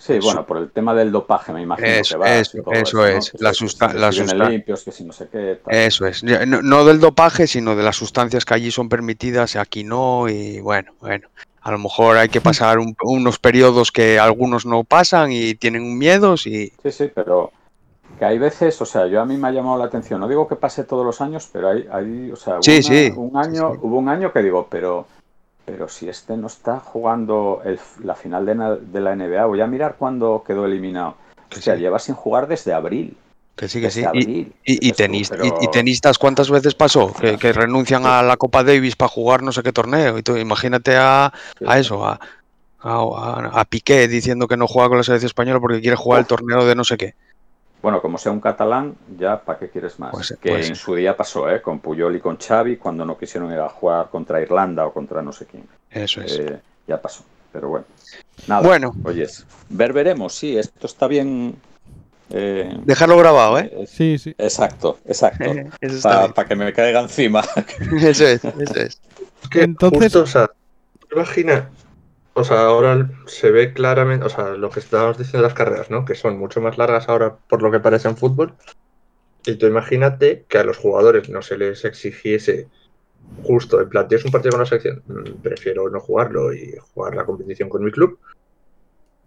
Sí, 0.00 0.18
bueno, 0.18 0.46
por 0.46 0.56
el 0.56 0.70
tema 0.70 0.94
del 0.94 1.12
dopaje, 1.12 1.52
me 1.52 1.60
imagino 1.60 1.88
eso, 1.88 2.14
que 2.14 2.20
va. 2.20 2.36
Eso, 2.36 2.58
eso 2.72 3.06
es, 3.06 3.32
la, 3.38 3.52
sustancia. 3.52 4.34
limpios, 4.48 4.82
que 4.82 4.92
si 4.92 5.04
no 5.04 5.12
sé 5.12 5.28
qué. 5.30 5.60
Eso 5.68 6.06
es, 6.06 6.24
no, 6.24 6.84
del 6.86 7.00
dopaje, 7.00 7.46
sino 7.46 7.76
de 7.76 7.82
las 7.82 7.96
sustancias 7.96 8.46
que 8.46 8.54
allí 8.54 8.70
son 8.70 8.88
permitidas, 8.88 9.56
aquí 9.56 9.84
no, 9.84 10.26
y 10.28 10.60
bueno, 10.60 10.94
bueno. 11.00 11.28
A 11.62 11.70
lo 11.70 11.78
mejor 11.78 12.16
hay 12.16 12.30
que 12.30 12.40
pasar 12.40 12.78
unos 12.78 13.38
periodos 13.38 13.92
que 13.92 14.18
algunos 14.18 14.64
no 14.64 14.82
pasan 14.82 15.30
y 15.30 15.54
tienen 15.54 15.98
miedos 15.98 16.46
y... 16.46 16.72
Sí, 16.82 16.90
sí, 16.90 17.10
pero 17.14 17.52
que 18.20 18.26
hay 18.26 18.38
veces, 18.38 18.78
o 18.82 18.84
sea, 18.84 19.06
yo 19.06 19.18
a 19.22 19.24
mí 19.24 19.38
me 19.38 19.48
ha 19.48 19.50
llamado 19.50 19.78
la 19.78 19.86
atención, 19.86 20.20
no 20.20 20.28
digo 20.28 20.46
que 20.46 20.54
pase 20.54 20.84
todos 20.84 21.06
los 21.06 21.22
años, 21.22 21.48
pero 21.50 21.70
hay, 21.70 21.88
hay 21.90 22.30
o 22.30 22.36
sea, 22.36 22.58
un 23.16 23.34
año, 23.34 23.70
hubo 23.80 23.96
un 23.96 24.10
año 24.10 24.30
que 24.30 24.42
digo, 24.42 24.66
pero 24.70 25.06
pero 25.64 25.88
si 25.88 26.06
este 26.06 26.36
no 26.36 26.48
está 26.48 26.80
jugando 26.80 27.62
la 28.04 28.14
final 28.14 28.44
de, 28.44 29.00
la 29.00 29.16
NBA, 29.16 29.46
voy 29.46 29.62
a 29.62 29.66
mirar 29.66 29.96
cuándo 29.98 30.44
quedó 30.46 30.66
eliminado. 30.66 31.14
o 31.50 31.60
sea, 31.62 31.76
lleva 31.76 31.98
sin 31.98 32.14
jugar 32.14 32.46
desde 32.46 32.74
abril. 32.74 33.16
Que 33.56 33.68
sí, 33.68 33.80
que 33.80 33.90
sí. 33.90 34.04
y, 34.66 34.92
tenistas, 35.70 36.18
¿cuántas 36.18 36.50
veces 36.50 36.74
pasó? 36.74 37.14
Que, 37.14 37.52
renuncian 37.54 38.04
a 38.04 38.22
la 38.22 38.36
Copa 38.36 38.62
Davis 38.64 38.96
para 38.96 39.08
jugar 39.08 39.42
no 39.42 39.50
sé 39.50 39.62
qué 39.62 39.72
torneo. 39.72 40.18
Y 40.18 40.22
tú, 40.22 40.36
imagínate 40.36 40.94
a, 40.94 41.32
eso, 41.74 42.04
a, 42.04 42.20
a, 42.82 43.64
Piqué 43.64 44.08
diciendo 44.08 44.46
que 44.46 44.58
no 44.58 44.66
juega 44.66 44.88
con 44.88 44.98
la 44.98 45.04
selección 45.04 45.28
española 45.28 45.58
porque 45.58 45.80
quiere 45.80 45.96
jugar 45.96 46.20
el 46.20 46.26
torneo 46.26 46.66
de 46.66 46.74
no 46.74 46.84
sé 46.84 46.98
qué. 46.98 47.14
Bueno, 47.82 48.02
como 48.02 48.18
sea 48.18 48.30
un 48.30 48.40
catalán, 48.40 48.94
ya 49.18 49.40
¿para 49.40 49.58
qué 49.58 49.70
quieres 49.70 49.98
más? 49.98 50.10
Pues, 50.10 50.36
que 50.40 50.50
pues 50.50 50.68
en 50.68 50.76
su 50.76 50.94
día 50.94 51.16
pasó, 51.16 51.50
¿eh? 51.50 51.62
Con 51.62 51.80
Puyol 51.80 52.14
y 52.14 52.20
con 52.20 52.36
Xavi, 52.36 52.76
cuando 52.76 53.04
no 53.06 53.16
quisieron 53.16 53.50
ir 53.52 53.58
a 53.58 53.68
jugar 53.70 54.10
contra 54.10 54.40
Irlanda 54.40 54.86
o 54.86 54.92
contra 54.92 55.22
no 55.22 55.32
sé 55.32 55.46
quién. 55.46 55.66
Eso 55.90 56.20
es. 56.20 56.38
Eh, 56.38 56.60
ya 56.86 57.00
pasó, 57.00 57.24
pero 57.52 57.68
bueno. 57.68 57.86
Nada, 58.46 58.60
bueno. 58.60 58.92
Oyes, 59.04 59.46
ver 59.70 59.92
veremos, 59.92 60.34
sí, 60.34 60.58
esto 60.58 60.86
está 60.86 61.06
bien... 61.06 61.56
Eh, 62.32 62.78
Dejarlo 62.84 63.16
grabado, 63.16 63.58
¿eh? 63.58 63.72
¿eh? 63.72 63.86
Sí, 63.86 64.18
sí. 64.18 64.34
Exacto, 64.36 64.98
exacto. 65.06 65.50
Para 66.34 66.46
que 66.46 66.54
me 66.54 66.72
caiga 66.72 67.00
encima. 67.00 67.42
eso 68.02 68.26
es, 68.26 68.44
eso 68.44 68.80
es. 68.80 69.00
Entonces... 69.54 70.14
o 70.16 70.26
sea, 70.26 70.50
imagina 71.12 71.68
o 72.34 72.44
sea, 72.44 72.66
ahora 72.66 73.10
se 73.26 73.50
ve 73.50 73.72
claramente, 73.72 74.26
o 74.26 74.28
sea, 74.28 74.50
lo 74.50 74.70
que 74.70 74.80
estábamos 74.80 75.18
diciendo 75.18 75.38
de 75.38 75.48
las 75.48 75.54
carreras, 75.54 75.90
¿no? 75.90 76.04
Que 76.04 76.14
son 76.14 76.38
mucho 76.38 76.60
más 76.60 76.78
largas 76.78 77.08
ahora 77.08 77.36
por 77.48 77.62
lo 77.62 77.70
que 77.70 77.80
parece 77.80 78.08
en 78.08 78.16
fútbol. 78.16 78.54
Y 79.44 79.56
tú 79.56 79.66
imagínate 79.66 80.44
que 80.48 80.58
a 80.58 80.64
los 80.64 80.76
jugadores 80.76 81.28
no 81.28 81.42
se 81.42 81.58
les 81.58 81.84
exigiese 81.84 82.68
justo, 83.44 83.80
en 83.80 83.88
plan, 83.88 84.08
tienes 84.08 84.24
un 84.24 84.32
partido 84.32 84.52
con 84.52 84.60
la 84.60 84.66
selección, 84.66 85.02
mm, 85.06 85.42
prefiero 85.42 85.88
no 85.88 86.00
jugarlo 86.00 86.52
y 86.52 86.76
jugar 86.94 87.14
la 87.14 87.24
competición 87.24 87.68
con 87.68 87.84
mi 87.84 87.90
club, 87.90 88.18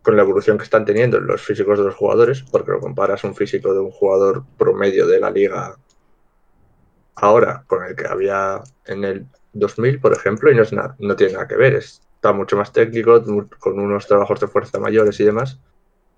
con 0.02 0.16
la 0.16 0.24
evolución 0.24 0.58
que 0.58 0.66
están 0.66 0.86
teniendo 0.86 1.20
los 1.20 1.42
físicos 1.42 1.80
de 1.80 1.86
los 1.86 1.96
jugadores, 1.96 2.44
porque 2.44 2.72
lo 2.72 2.80
comparas 2.80 3.24
un 3.24 3.36
físico 3.36 3.74
de 3.74 3.80
un 3.80 3.92
jugador 3.92 4.44
promedio 4.58 5.08
de 5.08 5.20
la 5.20 5.32
liga 5.32 5.78
ahora 7.16 7.64
con 7.68 7.84
el 7.84 7.96
que 7.96 8.08
había 8.08 8.62
en 8.86 9.04
el 9.06 9.26
2000, 9.54 10.00
por 10.00 10.14
ejemplo, 10.14 10.52
y 10.52 10.56
no, 10.56 10.64
es 10.64 10.74
nada, 10.74 10.96
no 11.00 11.16
tiene 11.16 11.34
nada 11.34 11.48
que 11.48 11.56
ver, 11.56 11.76
es 11.76 12.02
está 12.24 12.32
mucho 12.32 12.56
más 12.56 12.72
técnico, 12.72 13.22
con 13.60 13.78
unos 13.78 14.08
trabajos 14.08 14.40
de 14.40 14.48
fuerza 14.48 14.80
mayores 14.80 15.20
y 15.20 15.26
demás. 15.26 15.60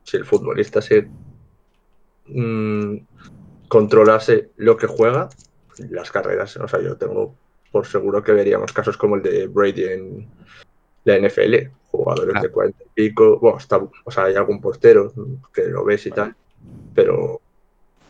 Si 0.04 0.16
el 0.18 0.24
futbolista 0.24 0.80
se 0.80 1.08
mm, 2.28 2.98
controlase 3.68 4.52
lo 4.58 4.78
que 4.78 4.86
juega, 4.86 5.30
las 5.90 6.12
carreras, 6.12 6.58
o 6.58 6.68
sea, 6.68 6.80
yo 6.80 6.96
tengo 6.96 7.34
por 7.72 7.88
seguro 7.88 8.24
que 8.24 8.34
veríamos 8.34 8.72
casos 8.72 8.98
como 8.98 9.16
el 9.16 9.24
de 9.24 9.48
Brady 9.48 9.84
en 9.84 10.28
la 11.06 11.18
NFL, 11.18 11.72
jugadores 11.90 12.40
de 12.40 12.50
40 12.50 12.84
y 12.84 12.88
pico, 12.94 13.40
bueno, 13.40 13.58
está, 13.58 13.78
o 13.78 14.12
sea, 14.12 14.26
hay 14.26 14.36
algún 14.36 14.62
portero 14.62 15.12
que 15.52 15.64
lo 15.64 15.84
ves 15.84 16.06
y 16.06 16.12
tal, 16.12 16.36
pero... 16.94 17.42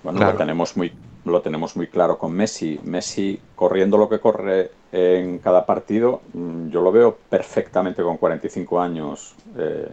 Bueno, 0.03 0.19
lo 0.19 0.35
tenemos 0.35 0.75
muy 0.75 0.91
lo 1.25 1.41
tenemos 1.41 1.75
muy 1.75 1.87
claro 1.87 2.17
con 2.17 2.31
Messi. 2.33 2.79
Messi 2.83 3.39
corriendo 3.55 3.97
lo 3.97 4.07
que 4.07 4.19
corre 4.19 4.71
en 4.91 5.39
cada 5.39 5.65
partido, 5.65 6.21
mm, 6.33 6.69
yo 6.69 6.81
lo 6.81 6.91
veo 6.91 7.17
perfectamente 7.29 8.01
con 8.01 8.17
45 8.17 8.79
años 8.79 9.35
eh, 9.57 9.89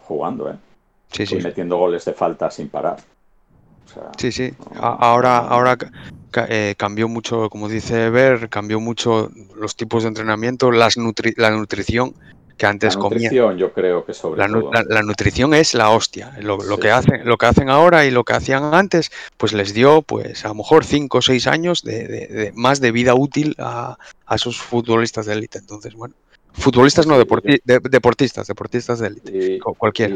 jugando, 0.00 0.50
¿eh? 0.50 0.56
Sí, 1.10 1.26
sí. 1.26 1.36
Y 1.36 1.42
metiendo 1.42 1.78
goles 1.78 2.04
de 2.04 2.12
falta 2.12 2.50
sin 2.50 2.68
parar. 2.68 2.96
sí, 4.18 4.32
sí. 4.32 4.52
Ahora, 4.76 5.38
ahora 5.38 5.78
eh, 6.48 6.74
cambió 6.76 7.08
mucho, 7.08 7.48
como 7.48 7.68
dice 7.68 8.10
Ver, 8.10 8.48
cambió 8.48 8.80
mucho 8.80 9.30
los 9.56 9.76
tipos 9.76 10.02
de 10.02 10.08
entrenamiento, 10.08 10.72
las 10.72 10.96
la 10.96 11.50
nutrición 11.52 12.14
que 12.56 12.66
antes 12.66 12.94
la 12.94 13.02
nutrición, 13.02 13.58
yo 13.58 13.72
creo 13.72 14.04
que 14.04 14.14
sobre 14.14 14.40
la, 14.40 14.46
todo. 14.46 14.70
La, 14.88 15.02
nutrición 15.02 15.54
es 15.54 15.74
la 15.74 15.90
hostia. 15.90 16.36
Lo, 16.40 16.58
que 16.78 16.90
hacen, 16.90 17.24
lo 17.24 17.36
que 17.36 17.46
hacen 17.46 17.68
ahora 17.68 18.06
y 18.06 18.10
lo 18.10 18.24
que 18.24 18.34
hacían 18.34 18.74
antes, 18.74 19.10
pues 19.36 19.52
les 19.52 19.74
dio, 19.74 20.02
pues 20.02 20.44
a 20.44 20.48
lo 20.48 20.54
mejor 20.54 20.84
5 20.84 21.18
o 21.18 21.22
6 21.22 21.46
años 21.46 21.82
de, 21.82 22.52
más 22.54 22.80
de 22.80 22.92
vida 22.92 23.14
útil 23.14 23.54
a, 23.58 23.96
esos 24.30 24.58
futbolistas 24.58 25.26
de 25.26 25.32
élite. 25.32 25.58
Entonces, 25.58 25.94
bueno, 25.94 26.14
futbolistas 26.52 27.06
no, 27.06 27.18
deportistas, 27.18 28.46
deportistas 28.46 28.98
de 29.00 29.06
élite, 29.08 29.58
cualquiera. 29.78 30.14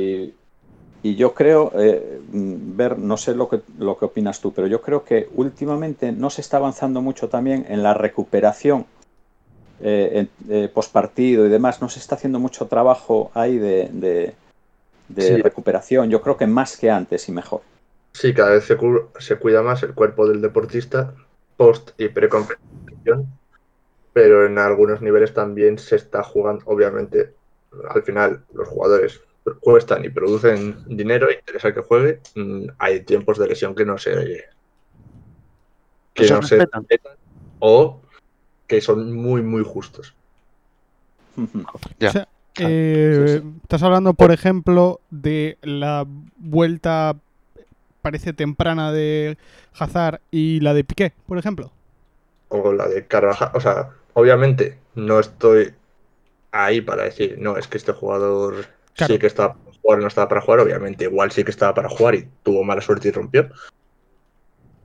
Y, 1.00 1.14
yo 1.14 1.32
creo, 1.32 1.72
eh, 1.78 2.20
ver, 2.32 2.98
no 2.98 3.16
sé 3.16 3.34
lo 3.34 3.48
que, 3.48 3.60
lo 3.78 3.96
que 3.96 4.04
opinas 4.04 4.40
tú, 4.40 4.52
pero 4.52 4.66
yo 4.66 4.82
creo 4.82 5.04
que 5.04 5.28
últimamente 5.34 6.10
no 6.12 6.28
se 6.28 6.40
está 6.40 6.56
avanzando 6.56 7.00
mucho 7.00 7.28
también 7.28 7.66
en 7.68 7.84
la 7.84 7.94
recuperación 7.94 8.84
eh, 9.80 10.26
eh, 10.48 10.70
postpartido 10.72 11.46
y 11.46 11.48
demás, 11.48 11.80
no 11.80 11.88
se 11.88 12.00
está 12.00 12.16
haciendo 12.16 12.38
mucho 12.38 12.66
trabajo 12.66 13.30
ahí 13.34 13.58
de, 13.58 14.34
recuperación. 15.42 16.10
Yo 16.10 16.20
creo 16.20 16.36
que 16.36 16.46
más 16.46 16.76
que 16.76 16.90
antes 16.90 17.28
y 17.28 17.32
mejor. 17.32 17.62
Sí, 18.12 18.34
cada 18.34 18.50
vez 18.50 18.64
se, 18.64 19.36
cuida 19.36 19.62
más 19.62 19.82
el 19.82 19.94
cuerpo 19.94 20.26
del 20.26 20.40
deportista 20.40 21.14
post 21.56 21.90
y 21.98 22.08
pre-competición, 22.08 23.26
pero 24.12 24.46
en 24.46 24.58
algunos 24.58 25.00
niveles 25.00 25.34
también 25.34 25.78
se 25.78 25.96
está 25.96 26.22
jugando, 26.22 26.64
obviamente, 26.66 27.32
al 27.90 28.02
final 28.02 28.42
los 28.52 28.68
jugadores 28.68 29.20
cuestan 29.60 30.04
y 30.04 30.10
producen 30.10 30.84
dinero, 30.86 31.30
interesa 31.30 31.72
que 31.72 31.80
juegue, 31.80 32.20
mm, 32.34 32.66
hay 32.78 33.00
tiempos 33.00 33.38
de 33.38 33.48
lesión 33.48 33.74
que 33.74 33.84
no 33.84 33.98
se 33.98 34.44
que 36.14 36.28
no 36.28 36.42
se 36.42 36.68
o 37.60 38.00
que 38.68 38.80
son 38.80 39.12
muy, 39.12 39.42
muy 39.42 39.64
justos. 39.64 40.14
Eh, 42.60 43.40
estás 43.62 43.84
hablando, 43.84 44.14
por 44.14 44.32
ejemplo, 44.32 44.98
de 45.10 45.58
la 45.62 46.04
vuelta, 46.38 47.14
parece 48.02 48.32
temprana 48.32 48.90
de 48.90 49.38
Hazard 49.78 50.20
y 50.32 50.58
la 50.58 50.74
de 50.74 50.82
Piqué, 50.82 51.12
por 51.28 51.38
ejemplo. 51.38 51.70
O 52.48 52.72
la 52.72 52.88
de 52.88 53.06
Carvajal. 53.06 53.52
O 53.54 53.60
sea, 53.60 53.90
obviamente 54.14 54.76
no 54.96 55.20
estoy 55.20 55.72
ahí 56.50 56.80
para 56.80 57.04
decir, 57.04 57.36
no, 57.38 57.56
es 57.56 57.68
que 57.68 57.78
este 57.78 57.92
jugador 57.92 58.66
sí 58.94 59.20
que 59.20 59.28
estaba 59.28 59.54
para 59.54 59.78
jugar, 59.80 59.98
no 60.00 60.08
estaba 60.08 60.28
para 60.28 60.40
jugar. 60.40 60.58
Obviamente, 60.58 61.04
igual 61.04 61.30
sí 61.30 61.44
que 61.44 61.52
estaba 61.52 61.74
para 61.74 61.88
jugar 61.88 62.16
y 62.16 62.28
tuvo 62.42 62.64
mala 62.64 62.80
suerte 62.80 63.06
y 63.06 63.12
rompió. 63.12 63.50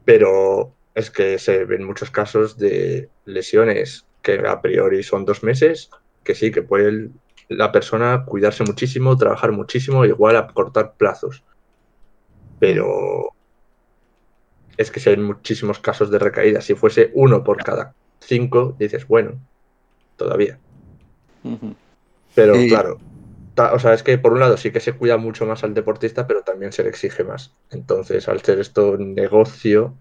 Pero 0.05 0.73
es 0.95 1.09
que 1.09 1.39
se 1.39 1.65
ven 1.65 1.83
muchos 1.83 2.11
casos 2.11 2.57
de 2.57 3.09
lesiones 3.25 4.05
que 4.21 4.43
a 4.47 4.61
priori 4.61 5.03
son 5.03 5.25
dos 5.25 5.43
meses 5.43 5.89
que 6.23 6.35
sí, 6.35 6.51
que 6.51 6.61
puede 6.61 7.09
la 7.49 7.71
persona 7.71 8.23
cuidarse 8.25 8.63
muchísimo, 8.63 9.17
trabajar 9.17 9.51
muchísimo, 9.51 10.05
igual 10.05 10.37
a 10.37 10.47
cortar 10.47 10.93
plazos. 10.93 11.43
Pero 12.59 13.29
es 14.77 14.89
que 14.89 14.99
si 14.99 15.09
hay 15.09 15.17
muchísimos 15.17 15.79
casos 15.79 16.09
de 16.09 16.19
recaída, 16.19 16.61
si 16.61 16.75
fuese 16.75 17.11
uno 17.13 17.43
por 17.43 17.57
cada 17.57 17.93
cinco, 18.19 18.75
dices, 18.79 19.07
bueno, 19.07 19.33
todavía. 20.15 20.57
Pero 22.33 22.53
claro, 22.67 22.99
o 23.73 23.79
sea, 23.79 23.93
es 23.93 24.01
que 24.01 24.17
por 24.17 24.33
un 24.33 24.39
lado 24.39 24.57
sí 24.57 24.71
que 24.71 24.79
se 24.79 24.93
cuida 24.93 25.17
mucho 25.17 25.45
más 25.45 25.63
al 25.63 25.73
deportista, 25.73 26.25
pero 26.25 26.41
también 26.41 26.71
se 26.71 26.83
le 26.83 26.89
exige 26.89 27.23
más. 27.23 27.53
Entonces, 27.69 28.27
al 28.27 28.41
ser 28.41 28.59
esto 28.59 28.97
negocio, 28.97 29.95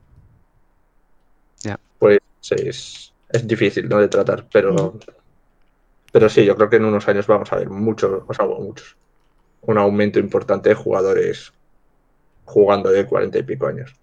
pues 2.49 2.61
es, 2.61 3.13
es, 3.31 3.47
difícil 3.47 3.89
¿no? 3.89 3.99
de 3.99 4.09
tratar. 4.09 4.47
Pero, 4.53 4.99
pero 6.11 6.29
sí, 6.29 6.45
yo 6.45 6.57
creo 6.57 6.69
que 6.69 6.77
en 6.77 6.85
unos 6.85 7.09
años 7.09 7.27
vamos 7.27 7.53
a 7.53 7.57
ver 7.57 7.71
muchos, 7.71 8.23
o 8.27 8.35
sea, 8.35 8.47
muchos, 8.47 8.97
un 9.63 9.79
aumento 9.79 10.19
importante 10.19 10.71
de 10.71 10.75
jugadores 10.75 11.53
jugando 12.45 12.91
de 12.91 13.07
cuarenta 13.07 13.39
y 13.39 13.43
pico 13.43 13.67
años. 13.67 13.95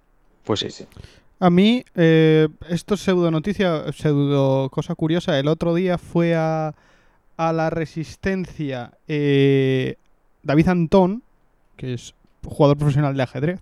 Pues 0.43 0.62
sí, 0.62 0.72
sí. 0.72 0.88
A 1.41 1.50
mí, 1.50 1.86
eh, 1.96 2.48
esto 2.67 2.96
es 2.96 3.01
pseudo 3.01 3.31
noticia, 3.31 3.91
pseudo 3.93 4.69
cosa 4.69 4.96
curiosa. 4.96 5.39
El 5.39 5.48
otro 5.48 5.74
día 5.74 5.98
fue 5.98 6.36
a 6.36 6.74
a 7.39 7.53
la 7.53 7.69
resistencia 7.69 8.91
eh, 9.08 9.96
David 10.43 10.67
Antón, 10.67 11.24
que 11.77 11.93
es 11.93 12.13
jugador 12.43 12.77
profesional 12.77 13.15
de 13.15 13.24
ajedrez. 13.24 13.62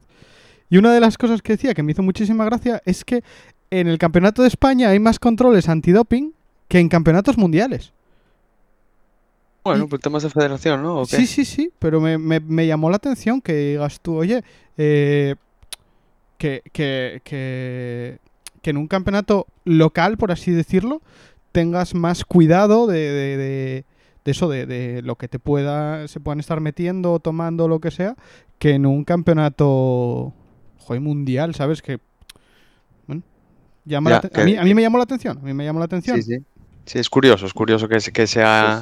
Y 0.72 0.78
una 0.78 0.92
de 0.92 1.00
las 1.00 1.20
cosas 1.20 1.44
que 1.44 1.54
decía 1.54 1.76
que 1.76 1.84
me 1.84 1.92
hizo 1.92 2.02
muchísima 2.02 2.44
gracia 2.44 2.82
es 2.86 3.06
que 3.06 3.24
en 3.70 3.88
el 3.88 3.98
Campeonato 3.98 4.42
de 4.42 4.48
España 4.48 4.90
hay 4.90 5.00
más 5.00 5.20
controles 5.20 5.70
antidoping 5.70 6.34
que 6.68 6.80
en 6.80 6.90
campeonatos 6.90 7.38
mundiales. 7.38 7.94
Bueno, 9.64 9.88
pues 9.90 10.02
temas 10.02 10.24
de 10.24 10.30
federación, 10.30 10.82
¿no? 10.82 11.06
Sí, 11.06 11.28
sí, 11.28 11.44
sí, 11.44 11.72
pero 11.78 12.00
me, 12.00 12.68
llamó 12.68 12.90
la 12.90 12.96
atención 12.96 13.42
que 13.42 13.54
digas 13.54 14.00
tú, 14.00 14.16
oye, 14.16 14.44
eh, 14.78 15.36
que, 16.38 16.62
que, 16.72 17.22
que, 17.26 18.20
que 18.62 18.70
en 18.70 18.78
un 18.78 18.88
campeonato 18.88 19.48
local, 19.66 20.18
por 20.18 20.32
así 20.32 20.52
decirlo, 20.52 21.02
tengas 21.52 21.96
más 21.96 22.24
cuidado 22.24 22.88
de, 22.88 23.12
de, 23.12 23.86
eso, 24.26 24.48
de, 24.48 25.02
lo 25.04 25.16
que 25.16 25.28
te 25.28 25.40
pueda, 25.40 26.08
se 26.08 26.20
puedan 26.20 26.40
estar 26.40 26.62
metiendo, 26.62 27.20
tomando, 27.20 27.68
lo 27.68 27.80
que 27.80 27.92
sea, 27.92 28.16
que 28.60 28.72
en 28.72 28.86
un 28.86 29.04
campeonato 29.04 30.34
joder, 30.78 31.02
mundial, 31.02 31.56
¿sabes? 31.56 31.82
Que, 31.82 32.00
llama 33.88 34.18
a, 34.18 34.44
mí, 34.44 34.56
a, 34.58 34.64
mí, 34.64 34.74
me 34.74 34.82
llamó 34.82 34.98
la 34.98 35.06
atención, 35.06 35.38
a 35.38 35.42
mí 35.42 35.54
me 35.54 35.66
llamó 35.66 35.80
la 35.80 35.86
atención. 35.86 36.22
Sí, 36.22 36.36
sí. 36.36 36.44
sí 36.86 37.00
es 37.00 37.10
curioso, 37.10 37.46
es 37.46 37.54
curioso 37.54 37.88
que, 37.88 37.98
que 38.12 38.28
sea... 38.28 38.82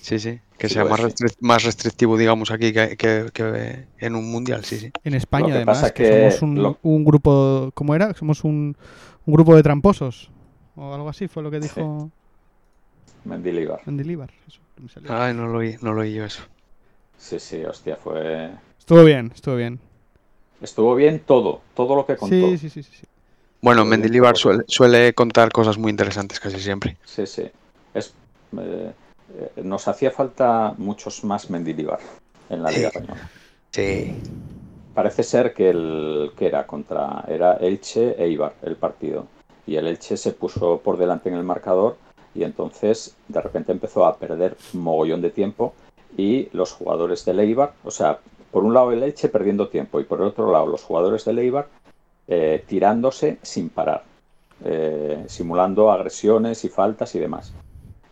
Sí, 0.00 0.18
sí. 0.18 0.38
que 0.58 0.68
sea 0.68 0.84
más, 0.84 1.00
más, 1.40 1.64
restrictivo, 1.64 2.18
digamos, 2.18 2.50
aquí 2.50 2.74
que, 2.74 2.94
que, 2.98 3.86
en 3.98 4.14
un 4.14 4.30
mundial, 4.30 4.62
sí, 4.62 4.76
sí. 4.78 4.90
En 5.02 5.14
España, 5.14 5.54
además, 5.54 5.92
que, 5.92 6.30
somos 6.30 6.42
un, 6.42 6.76
un, 6.82 7.04
grupo, 7.04 7.70
¿cómo 7.72 7.94
era? 7.94 8.12
Somos 8.12 8.44
un, 8.44 8.76
un 9.24 9.34
grupo 9.34 9.56
de 9.56 9.62
tramposos 9.62 10.30
o 10.76 10.94
algo 10.94 11.08
así, 11.08 11.26
fue 11.26 11.42
lo 11.42 11.50
que 11.50 11.58
dijo. 11.58 12.10
Mendilibar. 13.24 13.80
Mendilibar, 13.86 14.30
Ay, 15.08 15.32
no 15.32 15.46
lo 15.46 15.58
oí, 15.58 15.76
no 15.80 15.94
lo 15.94 16.02
oí 16.02 16.12
yo 16.12 16.26
eso. 16.26 16.42
Sí, 17.16 17.38
sí, 17.40 17.64
hostia, 17.64 17.96
fue. 17.96 18.50
Estuvo 18.78 19.04
bien, 19.04 19.32
estuvo 19.34 19.56
bien. 19.56 19.80
Estuvo 20.60 20.94
bien 20.94 21.20
todo, 21.20 21.62
todo 21.74 21.96
lo 21.96 22.04
que 22.04 22.16
contó. 22.16 22.34
Sí, 22.34 22.58
sí, 22.58 22.68
sí. 22.68 22.82
sí. 22.82 23.06
Bueno, 23.64 23.86
Mendilibar 23.86 24.36
suele, 24.36 24.64
suele, 24.68 25.14
contar 25.14 25.50
cosas 25.50 25.78
muy 25.78 25.90
interesantes 25.90 26.38
casi 26.38 26.60
siempre. 26.60 26.98
Sí, 27.06 27.26
sí. 27.26 27.50
Es, 27.94 28.12
eh, 28.60 28.92
nos 29.62 29.88
hacía 29.88 30.10
falta 30.10 30.74
muchos 30.76 31.24
más 31.24 31.48
Mendilibar 31.48 31.98
en 32.50 32.62
la 32.62 32.70
Liga 32.70 32.88
Española. 32.88 33.30
Sí. 33.70 34.14
Parece 34.92 35.22
ser 35.22 35.54
que 35.54 35.70
el 35.70 36.32
que 36.36 36.46
era 36.48 36.66
contra 36.66 37.24
era 37.26 37.54
Elche 37.54 38.22
e 38.22 38.28
Ibar 38.28 38.52
el 38.64 38.76
partido 38.76 39.26
y 39.66 39.76
el 39.76 39.86
Elche 39.86 40.18
se 40.18 40.32
puso 40.32 40.80
por 40.84 40.98
delante 40.98 41.30
en 41.30 41.36
el 41.36 41.42
marcador 41.42 41.96
y 42.34 42.42
entonces 42.42 43.16
de 43.28 43.40
repente 43.40 43.72
empezó 43.72 44.04
a 44.04 44.18
perder 44.18 44.58
mogollón 44.74 45.22
de 45.22 45.30
tiempo 45.30 45.72
y 46.18 46.50
los 46.52 46.72
jugadores 46.72 47.24
de 47.24 47.32
Leibar, 47.32 47.72
o 47.82 47.90
sea, 47.90 48.18
por 48.52 48.62
un 48.62 48.74
lado 48.74 48.92
el 48.92 49.02
Elche 49.02 49.30
perdiendo 49.30 49.68
tiempo 49.68 50.00
y 50.00 50.04
por 50.04 50.20
el 50.20 50.26
otro 50.26 50.52
lado 50.52 50.66
los 50.66 50.82
jugadores 50.82 51.24
de 51.24 51.32
Leibar 51.32 51.66
eh, 52.28 52.64
tirándose 52.66 53.38
sin 53.42 53.68
parar, 53.68 54.04
eh, 54.64 55.24
simulando 55.28 55.90
agresiones 55.90 56.64
y 56.64 56.68
faltas 56.68 57.14
y 57.14 57.18
demás. 57.18 57.52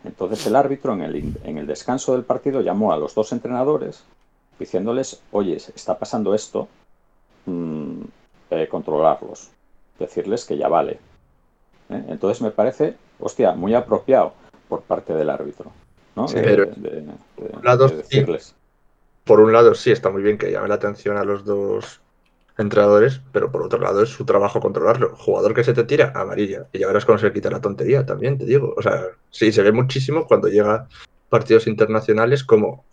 Entonces 0.03 0.45
el 0.47 0.55
árbitro 0.55 0.93
en 0.93 1.01
el, 1.01 1.33
en 1.43 1.57
el 1.57 1.67
descanso 1.67 2.13
del 2.13 2.23
partido 2.23 2.61
llamó 2.61 2.91
a 2.91 2.97
los 2.97 3.15
dos 3.15 3.31
entrenadores 3.31 4.03
diciéndoles, 4.59 5.21
oye, 5.31 5.55
está 5.55 5.97
pasando 5.97 6.33
esto, 6.33 6.67
mm, 7.45 8.01
eh, 8.51 8.67
controlarlos, 8.69 9.49
decirles 9.97 10.45
que 10.45 10.57
ya 10.57 10.67
vale, 10.67 10.99
¿eh? 11.89 12.03
Entonces 12.09 12.41
me 12.41 12.51
parece, 12.51 12.95
hostia, 13.19 13.53
muy 13.53 13.73
apropiado 13.73 14.33
por 14.67 14.81
parte 14.81 15.13
del 15.13 15.29
árbitro. 15.29 15.71
¿no? 16.15 16.27
por 19.23 19.39
un 19.39 19.51
lado 19.53 19.73
sí 19.73 19.91
está 19.91 20.09
muy 20.09 20.21
bien 20.21 20.37
que 20.37 20.51
llame 20.51 20.67
la 20.67 20.75
atención 20.75 21.17
a 21.17 21.23
los 21.23 21.43
dos 21.43 22.01
entrenadores, 22.57 23.21
pero 23.31 23.51
por 23.51 23.63
otro 23.63 23.79
lado 23.79 24.03
es 24.03 24.09
su 24.09 24.25
trabajo 24.25 24.59
controlarlo. 24.59 25.15
Jugador 25.15 25.53
que 25.53 25.63
se 25.63 25.73
te 25.73 25.83
tira, 25.83 26.11
amarilla. 26.15 26.67
Y 26.71 26.79
ya 26.79 26.87
verás 26.87 27.05
cómo 27.05 27.17
se 27.17 27.27
le 27.27 27.33
quita 27.33 27.49
la 27.49 27.61
tontería 27.61 28.05
también, 28.05 28.37
te 28.37 28.45
digo. 28.45 28.73
O 28.77 28.81
sea, 28.81 29.07
sí, 29.31 29.51
se 29.51 29.63
ve 29.63 29.71
muchísimo 29.71 30.27
cuando 30.27 30.47
llega 30.47 30.87
partidos 31.29 31.67
internacionales 31.67 32.43
como 32.43 32.85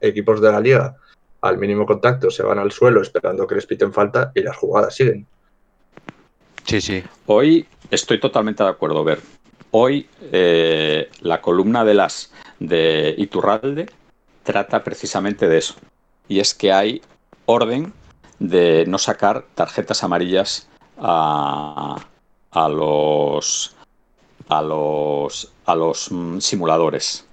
equipos 0.00 0.40
de 0.40 0.52
la 0.52 0.60
liga 0.60 0.96
al 1.40 1.58
mínimo 1.58 1.86
contacto 1.86 2.30
se 2.30 2.42
van 2.42 2.58
al 2.58 2.72
suelo 2.72 3.00
esperando 3.00 3.46
que 3.46 3.54
les 3.54 3.66
piten 3.66 3.92
falta 3.92 4.32
y 4.34 4.42
las 4.42 4.56
jugadas 4.56 4.94
siguen. 4.94 5.26
Sí, 6.64 6.80
sí. 6.80 7.02
Hoy 7.26 7.66
estoy 7.90 8.20
totalmente 8.20 8.62
de 8.62 8.68
acuerdo, 8.68 9.02
Ver. 9.04 9.20
Hoy 9.72 10.08
eh, 10.32 11.08
la 11.20 11.40
columna 11.40 11.84
de 11.84 11.94
las 11.94 12.32
de 12.58 13.14
Iturralde 13.16 13.86
trata 14.42 14.82
precisamente 14.82 15.48
de 15.48 15.58
eso. 15.58 15.74
Y 16.28 16.40
es 16.40 16.54
que 16.54 16.72
hay 16.72 17.02
orden 17.46 17.92
de 18.40 18.84
no 18.86 18.98
sacar 18.98 19.44
tarjetas 19.54 20.02
amarillas 20.02 20.68
a, 20.98 21.96
a 22.50 22.68
los 22.68 23.76
a 24.48 24.62
los 24.62 25.52
a 25.66 25.74
los 25.76 26.10
mm, 26.10 26.38
simuladores. 26.38 27.24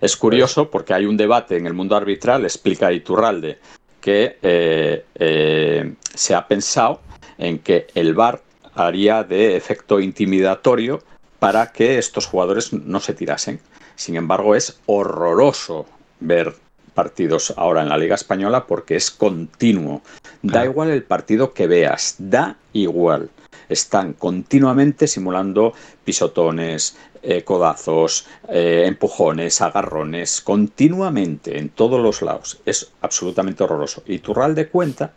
Es 0.00 0.16
curioso 0.16 0.70
porque 0.70 0.92
hay 0.92 1.06
un 1.06 1.16
debate 1.16 1.56
en 1.56 1.66
el 1.66 1.74
mundo 1.74 1.96
arbitral, 1.96 2.44
explica 2.44 2.92
Iturralde, 2.92 3.58
que 4.00 4.38
eh, 4.42 5.04
eh, 5.14 5.94
se 6.14 6.34
ha 6.34 6.46
pensado 6.46 7.00
en 7.38 7.58
que 7.60 7.86
el 7.94 8.14
VAR 8.14 8.42
haría 8.74 9.24
de 9.24 9.56
efecto 9.56 10.00
intimidatorio 10.00 11.02
para 11.38 11.72
que 11.72 11.98
estos 11.98 12.26
jugadores 12.26 12.72
no 12.72 13.00
se 13.00 13.14
tirasen. 13.14 13.60
Sin 13.94 14.16
embargo, 14.16 14.54
es 14.54 14.80
horroroso 14.86 15.86
ver 16.20 16.54
partidos 16.96 17.52
ahora 17.56 17.82
en 17.82 17.90
la 17.90 17.98
Liga 17.98 18.16
Española 18.16 18.66
porque 18.66 18.96
es 18.96 19.10
continuo. 19.12 20.02
Da 20.42 20.64
igual 20.64 20.90
el 20.90 21.04
partido 21.04 21.52
que 21.52 21.66
veas, 21.68 22.16
da 22.18 22.56
igual. 22.72 23.30
Están 23.68 24.14
continuamente 24.14 25.06
simulando 25.06 25.74
pisotones, 26.04 26.96
eh, 27.22 27.42
codazos, 27.42 28.26
eh, 28.48 28.84
empujones, 28.86 29.60
agarrones, 29.60 30.40
continuamente 30.40 31.58
en 31.58 31.68
todos 31.68 32.00
los 32.00 32.22
lados. 32.22 32.60
Es 32.64 32.92
absolutamente 33.02 33.62
horroroso. 33.64 34.02
Y 34.06 34.18
de 34.54 34.68
cuenta 34.68 35.12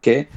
que 0.00 0.28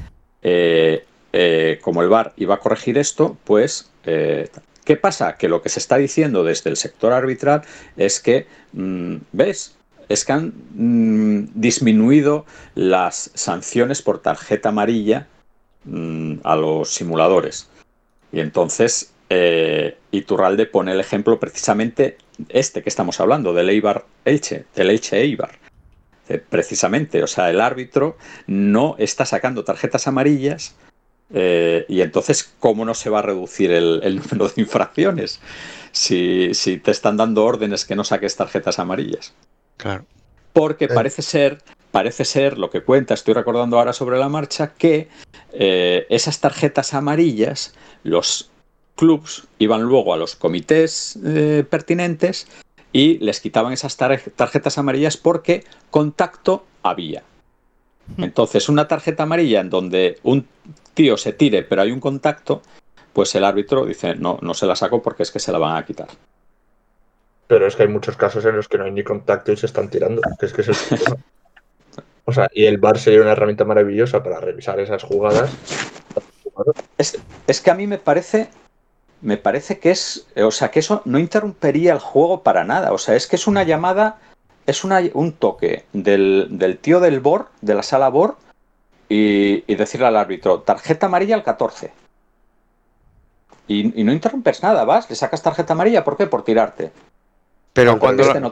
eh, 0.42 1.80
como 1.82 2.04
el 2.04 2.10
VAR 2.10 2.34
iba 2.38 2.56
a 2.56 2.60
corregir 2.60 2.98
esto, 2.98 3.38
pues 3.46 3.90
¿qué 4.04 4.98
pasa? 5.00 5.38
Que 5.38 5.48
lo 5.48 5.62
que 5.62 5.70
se 5.70 5.80
está 5.80 5.98
diciendo 5.98 6.44
desde 6.44 6.70
el 6.70 6.78
sector 6.78 7.14
arbitral 7.14 7.64
es 7.98 8.20
que, 8.20 8.46
mm, 8.74 9.16
¿ves? 9.32 9.76
Es 10.14 10.26
que 10.26 10.34
han 10.34 10.54
mm, 10.76 11.50
disminuido 11.56 12.46
las 12.76 13.32
sanciones 13.34 14.02
por 14.02 14.22
tarjeta 14.22 14.70
amarilla 14.70 15.28
mm, 15.86 16.36
a 16.44 16.56
los 16.56 16.90
simuladores. 16.90 17.68
Y 18.32 18.40
entonces 18.40 19.12
eh, 19.30 19.98
Iturralde 20.12 20.68
pone 20.68 20.92
el 20.92 21.00
ejemplo 21.00 21.40
precisamente 21.40 22.18
este 22.50 22.84
que 22.84 22.90
estamos 22.90 23.20
hablando, 23.20 23.54
del 23.54 23.70
Eibar 23.70 24.06
Elche, 24.26 24.66
del 24.76 24.92
Elche 24.92 25.20
Eibar. 25.20 25.58
Precisamente, 26.50 27.22
o 27.22 27.28
sea, 27.28 27.50
el 27.50 27.60
árbitro 27.60 28.18
no 28.48 28.96
está 28.98 29.26
sacando 29.26 29.64
tarjetas 29.64 30.08
amarillas 30.08 30.76
eh, 31.34 31.86
y 31.90 32.02
entonces, 32.02 32.54
¿cómo 32.60 32.86
no 32.86 32.94
se 32.94 33.10
va 33.10 33.20
a 33.20 33.22
reducir 33.24 33.72
el, 33.72 34.00
número 34.22 34.50
de 34.50 34.62
infracciones 34.62 35.40
si, 35.92 36.52
te 36.84 36.92
están 36.92 37.18
dando 37.18 37.44
órdenes 37.44 37.86
que 37.86 37.96
no 37.96 38.04
saques 38.04 38.36
tarjetas 38.36 38.80
amarillas? 38.80 39.34
Claro. 39.84 40.06
Porque 40.54 40.88
parece 40.88 41.22
ser, 41.22 41.62
parece 41.92 42.24
ser, 42.24 42.58
lo 42.58 42.70
que 42.70 42.84
cuenta, 42.84 43.14
estoy 43.14 43.34
recordando 43.34 43.78
ahora 43.78 43.92
sobre 43.92 44.18
la 44.18 44.30
marcha, 44.30 44.74
que 44.74 45.10
eh, 45.52 46.06
esas 46.10 46.40
tarjetas 46.40 46.94
amarillas, 46.94 47.76
los 48.04 48.50
clubs 48.96 49.46
iban 49.60 49.82
luego 49.82 50.14
a 50.14 50.18
los 50.18 50.38
comités 50.38 51.20
eh, 51.26 51.66
pertinentes 51.70 52.48
y 52.94 53.18
les 53.18 53.42
quitaban 53.42 53.74
esas 53.74 53.98
tarjetas 53.98 54.78
amarillas 54.78 55.18
porque 55.18 55.66
contacto 55.92 56.66
había. 56.82 57.24
Hmm. 58.16 58.24
Entonces, 58.24 58.70
una 58.70 58.88
tarjeta 58.88 59.24
amarilla 59.24 59.60
en 59.60 59.70
donde 59.70 60.18
un 60.24 60.48
tío 60.94 61.18
se 61.18 61.34
tire 61.34 61.64
pero 61.64 61.82
hay 61.82 61.92
un 61.92 62.00
contacto, 62.00 62.62
pues 63.12 63.36
el 63.36 63.44
árbitro 63.44 63.86
dice, 63.86 64.16
no, 64.16 64.40
no 64.42 64.54
se 64.54 64.66
la 64.66 64.78
saco 64.78 65.02
porque 65.02 65.24
es 65.24 65.32
que 65.32 65.40
se 65.40 65.52
la 65.52 65.58
van 65.58 65.76
a 65.76 65.86
quitar. 65.86 66.08
Pero 67.48 67.68
es 67.68 67.76
que 67.76 67.84
hay 67.84 67.90
muchos 67.90 68.16
casos 68.18 68.46
en 68.46 68.56
los 68.56 68.68
que 68.68 68.78
no 68.78 68.86
hay 68.86 68.92
ni 68.92 69.04
contacto 69.04 69.52
y 69.52 69.58
se 69.58 69.66
están 69.66 69.90
tirando. 69.90 70.22
es 70.42 70.54
que 70.54 70.62
es 70.62 70.70
el 70.70 71.00
O 72.26 72.34
sea, 72.34 72.50
y 72.54 72.66
el 72.66 72.78
VAR 72.78 72.98
sería 72.98 73.22
una 73.22 73.34
herramienta 73.34 73.66
maravillosa 73.66 74.24
para 74.24 74.40
revisar 74.40 74.80
esas 74.80 75.04
jugadas. 75.04 75.52
Es, 76.98 77.62
que 77.62 77.72
a 77.72 77.76
mí 77.76 77.88
me 77.88 77.98
parece. 77.98 78.50
Me 79.22 79.38
parece 79.38 79.80
que 79.80 79.92
es. 79.92 80.28
O 80.38 80.52
sea, 80.52 80.72
que 80.72 80.80
eso 80.80 81.02
no 81.06 81.20
interrumpería 81.20 81.94
el 81.94 82.00
juego 82.00 82.44
para 82.44 82.64
nada. 82.64 82.94
O 82.94 82.98
sea, 82.98 83.16
es 83.16 83.28
que 83.28 83.36
es 83.36 83.48
una 83.48 83.64
llamada. 83.64 84.20
Es 84.66 84.86
una, 84.86 85.02
un 85.14 85.34
toque 85.34 85.84
del, 85.92 86.80
tío 86.82 87.02
del 87.02 87.20
BOR, 87.20 87.48
de 87.60 87.76
la 87.76 87.84
sala 87.84 88.08
BOR, 88.08 88.38
y, 89.10 89.70
y 89.70 89.76
decirle 89.76 90.08
al 90.08 90.16
árbitro, 90.16 90.62
tarjeta 90.62 91.08
amarilla 91.08 91.36
al 91.36 91.44
14. 91.44 91.92
Y, 93.68 94.00
y, 94.00 94.06
no 94.06 94.14
interrumpes 94.14 94.64
nada, 94.64 94.86
vas, 94.86 95.10
le 95.10 95.18
sacas 95.18 95.42
tarjeta 95.42 95.74
amarilla, 95.74 96.06
¿por 96.06 96.16
qué? 96.16 96.28
Por 96.28 96.46
tirarte. 96.46 96.94
Pero 97.74 97.98
cuando, 97.98 98.24
lo, 98.24 98.52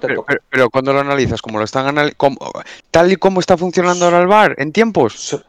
pero, 0.50 0.70
cuando 0.72 0.94
lo 0.94 1.00
analizas, 1.00 1.44
como 1.44 1.60
lo 1.60 1.66
están 1.66 1.96
tal 2.90 3.12
y 3.12 3.16
como 3.18 3.40
está 3.40 3.56
funcionando 3.56 4.06
ahora 4.06 4.20
el 4.20 4.28
bar 4.28 4.56
en 4.58 4.72
tiempos. 4.72 5.40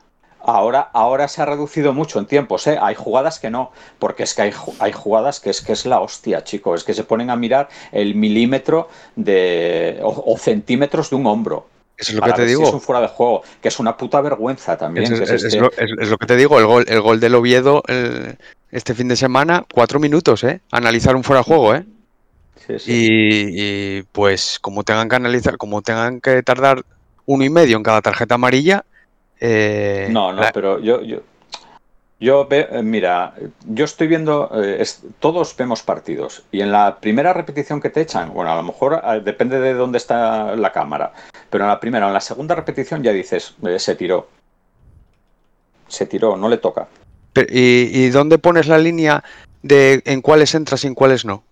Ahora, 0.44 0.90
ahora 0.92 1.26
se 1.28 1.40
ha 1.40 1.46
reducido 1.46 1.94
mucho 1.94 2.18
en 2.18 2.26
tiempos, 2.26 2.66
¿eh? 2.66 2.76
Hay 2.80 2.94
jugadas 2.94 3.38
que 3.38 3.48
no, 3.48 3.70
porque 3.98 4.24
es 4.24 4.35
que 4.35 4.42
hay, 4.42 4.52
hay 4.80 4.92
jugadas 4.92 5.40
que 5.40 5.50
es 5.50 5.62
que 5.62 5.72
es 5.72 5.87
la 5.87 6.00
hostia, 6.00 6.44
chicos. 6.44 6.80
Es 6.80 6.85
que 6.85 6.92
se 6.92 7.04
ponen 7.04 7.30
a 7.30 7.37
mirar 7.37 7.68
el 7.92 8.14
milímetro 8.14 8.88
de 9.16 10.00
o, 10.02 10.37
centímetros 10.37 11.08
de 11.08 11.16
un 11.16 11.26
hombro. 11.26 11.66
Eso 11.96 12.12
es 12.12 12.18
lo 12.18 12.22
que 12.22 12.32
te 12.32 12.44
digo. 12.44 12.64
es 12.64 12.74
un 12.74 12.80
fuera 12.80 13.00
de 13.00 13.08
juego, 13.08 13.42
que 13.62 13.68
es 13.68 13.78
una 13.78 13.96
puta 13.96 14.20
vergüenza 14.20 14.76
también. 14.76 15.11
Es, 15.12 15.30
es, 15.30 15.54
lo, 15.54 15.70
que 16.18 16.26
te 16.26 16.37
digo, 16.37 16.58
el 16.58 16.66
gol, 16.66 16.85
el 16.88 17.00
gol 17.00 17.20
del 17.20 17.37
Oviedo 17.37 17.82
este 18.70 18.94
fin 18.94 19.06
de 19.08 19.16
semana, 19.16 19.64
cuatro 19.72 20.00
minutos, 20.00 20.44
¿eh? 20.44 20.61
Analizar 20.72 21.14
un 21.14 21.22
fuera 21.22 21.40
de 21.40 21.44
juego, 21.44 21.74
¿eh? 21.74 21.85
Y, 22.87 24.03
pues 24.12 24.59
como 24.61 24.85
tengan 24.85 25.09
que 25.09 25.16
analizar, 25.16 25.57
como 25.57 25.83
tengan 25.83 26.20
que 26.20 26.42
tardar 26.42 26.85
uno 27.27 27.44
y 27.44 27.51
medio 27.51 27.77
en 27.77 27.83
cada 27.83 28.03
tarjeta 28.03 28.35
amarilla. 28.35 28.85
Eh, 29.40 30.09
no, 30.11 30.33
no, 30.33 30.42
pero 30.55 30.79
yo, 30.79 31.03
yo, 31.03 31.18
yo 32.20 32.46
eh, 32.51 32.83
mira, 32.83 33.35
yo 33.66 33.85
estoy 33.85 34.07
viendo, 34.07 34.51
eh, 34.55 34.85
todos 35.18 35.57
vemos 35.57 35.83
partidos 35.83 36.44
y 36.53 36.61
en 36.61 36.70
la 36.70 37.01
primera 37.01 37.33
repetición 37.33 37.81
que 37.81 37.90
te 37.90 38.03
echan, 38.03 38.33
bueno, 38.33 38.53
a 38.53 38.57
lo 38.57 38.62
mejor 38.62 39.03
depende 39.25 39.59
de 39.59 39.75
dónde 39.75 39.98
está 39.98 40.55
la 40.55 40.70
cámara, 40.70 41.12
pero 41.51 41.64
en 41.64 41.70
la 41.70 41.81
primera 41.81 42.07
o 42.07 42.09
en 42.09 42.14
la 42.14 42.20
segunda 42.20 42.55
repetición 42.55 43.03
ya 43.03 43.12
dices, 43.12 43.57
se 43.79 43.96
tiró, 43.96 44.29
se 45.88 46.07
tiró, 46.07 46.37
no 46.37 46.48
le 46.48 46.59
toca. 46.59 46.87
¿y, 47.35 48.05
¿Y 48.05 48.11
dónde 48.11 48.38
pones 48.38 48.68
la 48.68 48.79
línea 48.79 49.25
de 49.62 50.03
en 50.05 50.22
cuáles 50.22 50.55
entras 50.55 50.85
y 50.85 50.87
en 50.87 50.94
cuáles 50.94 51.25
no? 51.25 51.42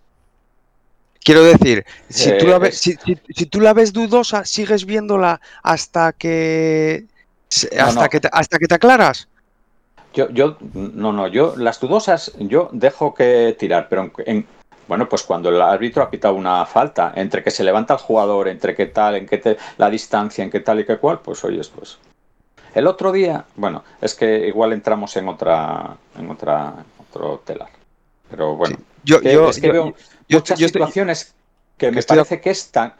Quiero 1.22 1.44
decir, 1.44 1.84
si, 2.08 2.36
tú 2.38 2.46
la 2.46 2.58
ves, 2.58 2.78
si, 2.78 3.46
tú 3.46 3.60
la 3.60 3.74
ves 3.74 3.92
dudosa, 3.92 4.44
sigues 4.44 4.86
viéndola 4.86 5.40
hasta 5.62 6.12
que 6.12 7.04
hasta 7.78 8.08
que 8.08 8.20
te, 8.20 8.28
hasta 8.32 8.58
que 8.58 8.66
te 8.66 8.74
aclaras. 8.74 9.28
Yo, 10.14 10.30
yo, 10.30 10.56
no, 10.72 11.12
no, 11.12 11.28
yo 11.28 11.54
las 11.56 11.78
dudosas, 11.78 12.32
yo 12.38 12.68
dejo 12.72 13.14
que 13.14 13.54
tirar, 13.58 13.88
pero 13.88 14.10
en, 14.24 14.46
bueno, 14.88 15.08
pues 15.08 15.22
cuando 15.22 15.50
el 15.50 15.60
árbitro 15.62 16.02
ha 16.02 16.10
quitado 16.10 16.34
una 16.34 16.66
falta, 16.66 17.12
entre 17.14 17.44
que 17.44 17.52
se 17.52 17.62
levanta 17.62 17.94
el 17.94 18.00
jugador, 18.00 18.48
entre 18.48 18.74
qué 18.74 18.86
tal, 18.86 19.14
en 19.14 19.26
qué 19.26 19.56
la 19.78 19.88
distancia, 19.88 20.42
en 20.42 20.50
qué 20.50 20.58
tal 20.58 20.80
y 20.80 20.84
qué 20.84 20.96
cual, 20.96 21.20
pues 21.20 21.44
oyes, 21.44 21.68
pues. 21.68 21.98
El 22.74 22.88
otro 22.88 23.12
día, 23.12 23.44
bueno, 23.54 23.84
es 24.00 24.16
que 24.16 24.48
igual 24.48 24.72
entramos 24.72 25.16
en 25.16 25.28
otra, 25.28 25.96
en 26.18 26.28
otra, 26.28 26.74
otro 27.08 27.40
telar. 27.44 27.68
Pero 28.28 28.56
bueno, 28.56 28.78
yo, 29.04 29.20
yo, 29.20 29.50
es 29.50 29.60
que 29.60 29.70
veo, 29.70 29.94
muchas 30.30 30.58
situaciones 30.58 31.34
que 31.76 31.90
me 31.90 32.02
parece 32.02 32.40
que 32.40 32.50
es 32.50 32.70
tan 32.70 32.94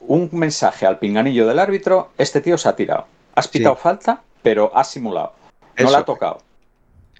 un 0.00 0.28
mensaje 0.32 0.86
al 0.86 0.98
pinganillo 0.98 1.46
del 1.46 1.58
árbitro, 1.58 2.10
este 2.18 2.40
tío 2.40 2.58
se 2.58 2.68
ha 2.68 2.76
tirado. 2.76 3.06
Has 3.34 3.48
pitado 3.48 3.76
falta, 3.76 4.22
pero 4.42 4.70
has 4.74 4.90
simulado. 4.90 5.32
No 5.78 5.90
la 5.90 5.98
ha 5.98 6.04
tocado. 6.04 6.40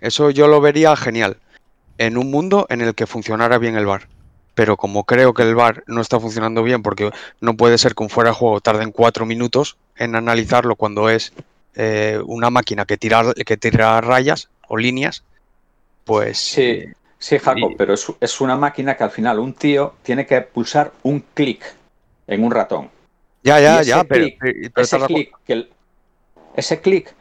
Eso 0.00 0.30
yo 0.30 0.48
lo 0.48 0.60
vería 0.60 0.94
genial. 0.96 1.38
En 1.98 2.16
un 2.16 2.30
mundo 2.30 2.66
en 2.68 2.80
el 2.80 2.94
que 2.94 3.06
funcionara 3.06 3.58
bien 3.58 3.76
el 3.76 3.86
bar. 3.86 4.08
Pero 4.54 4.76
como 4.76 5.04
creo 5.04 5.34
que 5.34 5.42
el 5.42 5.54
bar 5.54 5.84
no 5.86 6.00
está 6.00 6.18
funcionando 6.18 6.62
bien, 6.62 6.82
porque 6.82 7.10
no 7.40 7.56
puede 7.56 7.76
ser 7.76 7.94
que 7.94 8.02
un 8.02 8.08
fuera 8.08 8.30
de 8.30 8.36
juego 8.36 8.60
tarden 8.60 8.92
cuatro 8.92 9.26
minutos 9.26 9.76
en 9.96 10.14
analizarlo 10.14 10.76
cuando 10.76 11.10
es 11.10 11.32
eh, 11.74 12.20
una 12.24 12.48
máquina 12.48 12.86
que 12.86 12.96
tira, 12.96 13.34
que 13.34 13.56
tira 13.58 14.00
rayas 14.00 14.48
o 14.68 14.78
líneas, 14.78 15.24
pues. 16.04 16.38
Sí. 16.38 16.84
Sí, 17.26 17.40
Jacob, 17.40 17.72
pero 17.76 17.92
es, 17.92 18.40
una 18.40 18.54
máquina 18.54 18.96
que 18.96 19.02
al 19.02 19.10
final 19.10 19.40
un 19.40 19.52
tío 19.52 19.94
tiene 20.04 20.26
que 20.26 20.42
pulsar 20.42 20.92
un 21.02 21.24
clic 21.34 21.74
en 22.28 22.44
un 22.44 22.52
ratón. 22.52 22.88
Ya, 23.42 23.58
ya, 23.58 23.82
ya, 23.82 24.04
pero, 24.04 24.28
ese 24.76 24.98
clic, 25.00 25.36
ese 26.54 26.80
clic, 26.80 27.12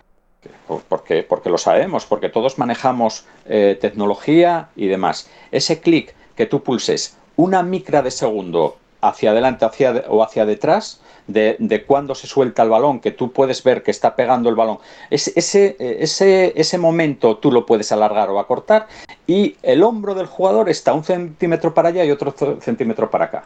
porque, 0.90 1.24
porque 1.24 1.50
lo 1.50 1.58
sabemos, 1.58 2.06
porque 2.06 2.30
todos 2.30 2.60
manejamos 2.60 3.26
eh, 3.48 3.80
tecnología 3.82 4.70
y 4.76 4.86
demás, 4.86 5.28
ese 5.52 5.80
clic 5.80 6.14
que 6.36 6.46
tú 6.46 6.62
pulses 6.62 7.18
una 7.36 7.64
micra 7.64 8.04
de 8.04 8.12
segundo 8.12 8.78
hacia 9.02 9.32
adelante 9.32 9.66
hacia, 9.66 10.04
o 10.08 10.22
hacia 10.22 10.46
detrás, 10.46 11.02
de, 11.28 11.56
de 11.60 11.84
cuándo 11.84 12.16
se 12.16 12.28
suelta 12.28 12.64
el 12.64 12.70
balón, 12.70 13.00
que 13.00 13.12
tú 13.12 13.32
puedes 13.32 13.64
ver 13.64 13.84
que 13.84 13.92
está 13.92 14.16
pegando 14.16 14.50
el 14.50 14.56
balón. 14.56 14.80
Ese, 15.10 15.34
ese, 15.36 15.76
ese, 15.80 16.54
ese 16.56 16.78
momento 16.78 17.38
tú 17.38 17.52
lo 17.52 17.66
puedes 17.66 17.92
alargar 17.92 18.30
o 18.30 18.40
acortar 18.40 18.88
y 19.28 19.56
el 19.64 19.84
hombro 19.84 20.16
del 20.16 20.28
jugador 20.28 20.70
está 20.70 20.94
un 20.94 21.04
centímetro 21.04 21.74
para 21.74 21.90
allá 21.90 22.06
y 22.06 22.12
otro 22.12 22.34
centímetro 22.62 23.10
para 23.10 23.26
acá. 23.26 23.46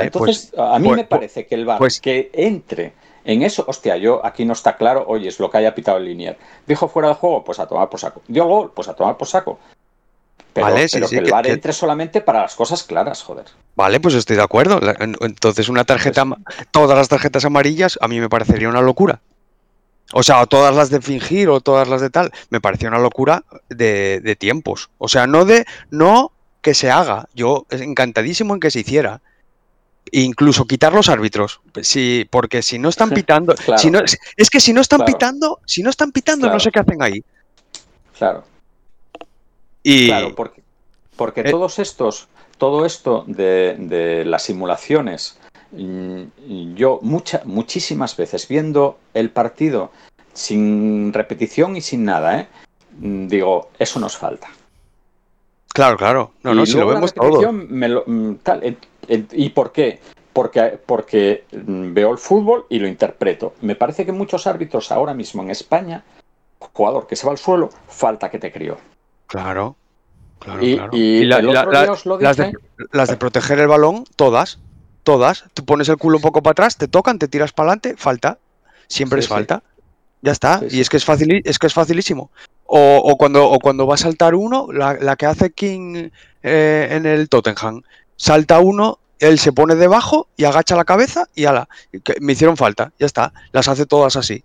entonces, 0.00 0.50
pues, 0.52 0.52
a 0.58 0.78
mí 0.78 0.88
pues, 0.88 0.96
me 0.96 1.04
parece 1.04 1.46
que 1.46 1.54
el 1.54 1.66
pues, 1.78 2.00
que 2.00 2.30
entre 2.32 2.92
en 3.24 3.42
eso, 3.42 3.62
hostia, 3.68 3.98
yo 3.98 4.24
aquí 4.24 4.46
no 4.46 4.54
está 4.54 4.76
claro, 4.76 5.04
oye, 5.06 5.28
es 5.28 5.38
lo 5.38 5.50
que 5.50 5.58
haya 5.58 5.74
pitado 5.74 5.98
el 5.98 6.06
linier. 6.06 6.38
Dijo 6.66 6.88
fuera 6.88 7.08
de 7.08 7.14
juego, 7.14 7.44
pues 7.44 7.58
a 7.58 7.66
tomar 7.66 7.90
por 7.90 8.00
saco. 8.00 8.22
Dio 8.26 8.46
gol, 8.46 8.72
pues 8.74 8.88
a 8.88 8.94
tomar 8.94 9.18
por 9.18 9.28
saco. 9.28 9.58
Pero, 10.60 11.08
que 11.08 11.18
el 11.18 11.30
VAR 11.30 11.46
entre 11.46 11.72
solamente 11.72 12.20
para 12.20 12.42
las 12.42 12.54
cosas 12.54 12.82
claras, 12.82 13.22
joder. 13.22 13.46
Vale, 13.76 14.00
pues 14.00 14.14
estoy 14.14 14.36
de 14.36 14.42
acuerdo. 14.42 14.80
Entonces, 15.20 15.68
una 15.68 15.84
tarjeta, 15.84 16.24
todas 16.70 16.96
las 16.96 17.08
tarjetas 17.08 17.44
amarillas, 17.44 17.98
a 18.00 18.08
mí 18.08 18.20
me 18.20 18.28
parecería 18.28 18.68
una 18.68 18.80
locura. 18.82 19.20
O 20.12 20.22
sea, 20.22 20.46
todas 20.46 20.74
las 20.74 20.90
de 20.90 21.00
fingir 21.00 21.48
o 21.48 21.60
todas 21.60 21.88
las 21.88 22.00
de 22.00 22.10
tal, 22.10 22.32
me 22.50 22.60
parecía 22.60 22.88
una 22.88 22.98
locura 22.98 23.44
de, 23.68 24.36
tiempos. 24.38 24.90
O 24.98 25.08
sea, 25.08 25.26
no 25.26 25.44
de, 25.44 25.66
no 25.90 26.32
que 26.62 26.74
se 26.74 26.90
haga. 26.90 27.28
Yo 27.34 27.66
encantadísimo 27.70 28.54
en 28.54 28.60
que 28.60 28.70
se 28.70 28.80
hiciera. 28.80 29.20
Incluso 30.10 30.64
quitar 30.66 30.94
los 30.94 31.10
árbitros. 31.10 31.60
Sí, 31.82 32.26
porque 32.30 32.62
si 32.62 32.78
no 32.78 32.88
están 32.88 33.10
pitando. 33.14 33.54
si 33.76 33.90
no, 33.90 34.00
es 34.36 34.50
que 34.50 34.60
si 34.60 34.72
no 34.72 34.80
están 34.80 35.04
pitando, 35.04 35.60
si 35.66 35.82
no 35.82 35.90
están 35.90 36.12
pitando, 36.12 36.48
no 36.48 36.58
sé 36.58 36.70
qué 36.70 36.78
hacen 36.78 37.02
ahí. 37.02 37.22
Claro. 38.16 38.44
Claro, 39.82 40.34
porque, 40.34 40.62
porque 41.16 41.40
eh, 41.42 41.50
todos 41.50 41.78
estos, 41.78 42.28
todo 42.58 42.84
esto 42.84 43.24
de, 43.26 44.24
las 44.26 44.42
simulaciones, 44.42 45.38
mm, 45.72 46.74
yo 46.74 47.00
muchísimas 47.02 48.16
veces 48.16 48.48
viendo 48.48 48.98
el 49.14 49.30
partido 49.30 49.90
sin 50.32 51.12
repetición 51.12 51.76
y 51.76 51.80
sin 51.80 52.04
nada, 52.04 52.40
¿eh? 52.40 52.48
Mm, 53.00 53.28
digo, 53.28 53.70
eso 53.78 54.00
nos 54.00 54.16
falta. 54.16 54.48
Claro, 55.72 55.96
claro. 55.96 56.32
No, 56.42 56.54
no, 56.54 56.66
si 56.66 56.76
lo 56.76 56.88
vemos 56.88 57.14
todo. 57.14 57.52
Mm, 57.52 58.36
¿Y 59.32 59.48
por 59.50 59.72
qué? 59.72 60.00
Porque, 60.32 60.78
porque 60.84 61.44
veo 61.50 62.10
el 62.10 62.18
fútbol 62.18 62.66
y 62.68 62.78
lo 62.78 62.88
interpreto. 62.88 63.54
Me 63.60 63.74
parece 63.74 64.04
que 64.04 64.12
muchos 64.12 64.46
árbitros 64.46 64.90
ahora 64.92 65.14
mismo 65.14 65.42
en 65.42 65.50
España, 65.50 66.04
jugador 66.58 67.06
que 67.06 67.16
se 67.16 67.26
va 67.26 67.32
al 67.32 67.38
suelo, 67.38 67.70
falta 67.88 68.30
que 68.30 68.38
te 68.38 68.52
crió. 68.52 68.78
Claro, 69.28 69.76
claro, 70.38 70.64
y, 70.64 71.24
las, 71.26 73.08
de, 73.08 73.16
proteger 73.18 73.58
el 73.58 73.68
balón, 73.68 74.04
todas, 74.16 74.58
todas. 75.02 75.44
Tú 75.52 75.66
pones 75.66 75.90
el 75.90 75.98
culo 75.98 76.16
un 76.16 76.22
poco 76.22 76.42
para 76.42 76.52
atrás, 76.52 76.78
te 76.78 76.88
tocan, 76.88 77.18
te 77.18 77.28
tiras 77.28 77.52
para 77.52 77.72
adelante, 77.72 77.94
falta. 77.98 78.38
Siempre 78.86 79.20
es 79.20 79.28
falta. 79.28 79.62
Ya 80.22 80.32
está. 80.32 80.62
y 80.68 80.80
es 80.80 80.88
que 80.88 80.96
es 80.96 81.04
fácil, 81.04 81.42
es 81.44 81.58
que 81.58 81.66
es 81.66 81.74
facilísimo. 81.74 82.30
O, 82.64 83.16
cuando, 83.18 83.50
o 83.50 83.58
cuando 83.60 83.86
va 83.86 83.94
a 83.94 83.98
saltar 83.98 84.34
uno, 84.34 84.68
la, 84.72 85.16
que 85.16 85.26
hace 85.26 85.50
King 85.50 86.08
eh, 86.42 86.88
en 86.90 87.04
el 87.04 87.28
Tottenham. 87.28 87.82
Salta 88.16 88.60
uno, 88.60 88.98
él 89.18 89.38
se 89.38 89.52
pone 89.52 89.74
debajo 89.74 90.28
y 90.38 90.44
agacha 90.44 90.74
la 90.74 90.86
cabeza 90.86 91.28
y 91.34 91.44
ala. 91.44 91.68
Me 92.20 92.32
hicieron 92.32 92.56
falta, 92.56 92.92
ya 92.98 93.04
está. 93.04 93.34
Las 93.52 93.68
hace 93.68 93.84
todas 93.84 94.16
así. 94.16 94.42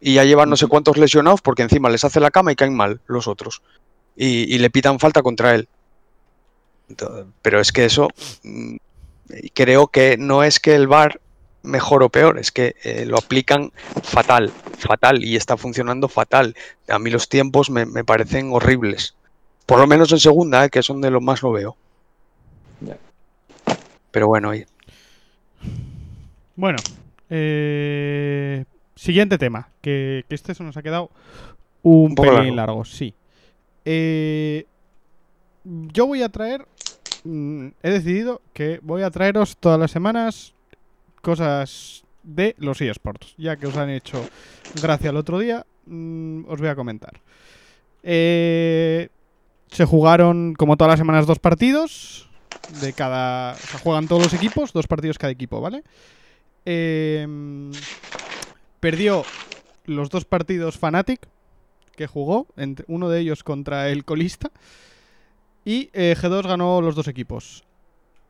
Y 0.00 0.14
ya 0.14 0.24
llevan 0.24 0.50
no 0.50 0.56
sé 0.56 0.66
cuántos 0.66 0.98
lesionados 0.98 1.40
porque 1.40 1.62
encima 1.62 1.88
les 1.88 2.04
hace 2.04 2.20
la 2.20 2.30
cama 2.30 2.52
y 2.52 2.56
caen 2.56 2.76
mal 2.76 3.00
los 3.06 3.26
otros 3.26 3.62
y, 4.16 4.58
le 4.58 4.70
pitan 4.70 4.98
falta 4.98 5.22
contra 5.22 5.54
él. 5.54 5.68
pero 7.42 7.60
es 7.60 7.72
que 7.72 7.84
eso, 7.84 8.08
mm, 8.42 8.76
creo 9.54 9.88
que 9.88 10.16
no 10.16 10.42
es 10.42 10.60
que 10.60 10.74
el 10.74 10.86
VAR 10.86 11.20
mejor 11.62 12.02
o 12.02 12.08
peor, 12.08 12.38
es 12.38 12.52
que 12.52 12.76
eh, 12.84 13.04
lo 13.06 13.18
aplican 13.18 13.72
fatal, 14.02 14.52
fatal, 14.78 15.24
y 15.24 15.36
está 15.36 15.56
funcionando 15.56 16.08
fatal. 16.08 16.54
A 16.88 16.98
mí 16.98 17.10
los 17.10 17.28
tiempos 17.28 17.70
me, 17.70 17.84
me 17.84 18.04
parecen 18.04 18.50
horribles. 18.52 19.16
Por 19.66 19.80
lo 19.80 19.86
menos 19.86 20.12
en 20.12 20.20
segunda, 20.20 20.64
eh, 20.64 20.70
que 20.70 20.78
es 20.78 20.86
donde 20.86 21.10
lo 21.10 21.20
más 21.20 21.42
lo 21.42 21.52
veo. 21.52 21.76
Pero 24.12 24.28
bueno, 24.28 24.48
oye, 24.50 24.66
Bueno, 26.54 26.78
eh, 27.28 28.64
siguiente 28.94 29.36
tema, 29.36 29.68
que, 29.82 30.24
que 30.28 30.34
este 30.34 30.54
se 30.54 30.62
nos 30.62 30.76
ha 30.76 30.82
quedado 30.82 31.10
un, 31.82 32.06
Un 32.10 32.14
poco 32.14 32.30
pelín 32.30 32.56
largo. 32.56 32.72
largo, 32.72 32.84
sí. 32.86 33.14
Eh, 33.88 34.66
yo 35.64 36.06
voy 36.06 36.22
a 36.22 36.28
traer, 36.28 36.66
mm, 37.22 37.68
he 37.82 37.90
decidido 37.90 38.42
que 38.52 38.80
voy 38.82 39.02
a 39.02 39.10
traeros 39.10 39.56
todas 39.56 39.78
las 39.78 39.92
semanas 39.92 40.54
cosas 41.22 42.02
de 42.24 42.56
los 42.58 42.80
eSports, 42.80 43.34
ya 43.38 43.56
que 43.56 43.68
os 43.68 43.76
han 43.76 43.90
hecho 43.90 44.28
gracia 44.82 45.10
el 45.10 45.16
otro 45.16 45.38
día, 45.38 45.64
mm, 45.86 46.46
os 46.48 46.58
voy 46.58 46.68
a 46.68 46.74
comentar. 46.74 47.20
Eh, 48.02 49.08
se 49.68 49.84
jugaron, 49.84 50.54
como 50.54 50.76
todas 50.76 50.92
las 50.92 50.98
semanas, 50.98 51.26
dos 51.26 51.38
partidos 51.38 52.28
de 52.80 52.92
cada... 52.92 53.52
O 53.52 53.56
sea, 53.56 53.80
juegan 53.80 54.08
todos 54.08 54.24
los 54.24 54.34
equipos, 54.34 54.72
dos 54.72 54.88
partidos 54.88 55.18
cada 55.18 55.32
equipo, 55.32 55.60
¿vale? 55.60 55.84
Eh, 56.64 57.70
perdió 58.80 59.24
los 59.84 60.10
dos 60.10 60.24
partidos 60.24 60.76
Fnatic 60.76 61.28
que 61.96 62.06
jugó, 62.06 62.46
entre- 62.56 62.84
uno 62.88 63.08
de 63.08 63.20
ellos 63.20 63.42
contra 63.42 63.88
el 63.88 64.04
colista, 64.04 64.50
y 65.64 65.90
eh, 65.94 66.14
G2 66.16 66.46
ganó 66.46 66.80
los 66.80 66.94
dos 66.94 67.08
equipos. 67.08 67.64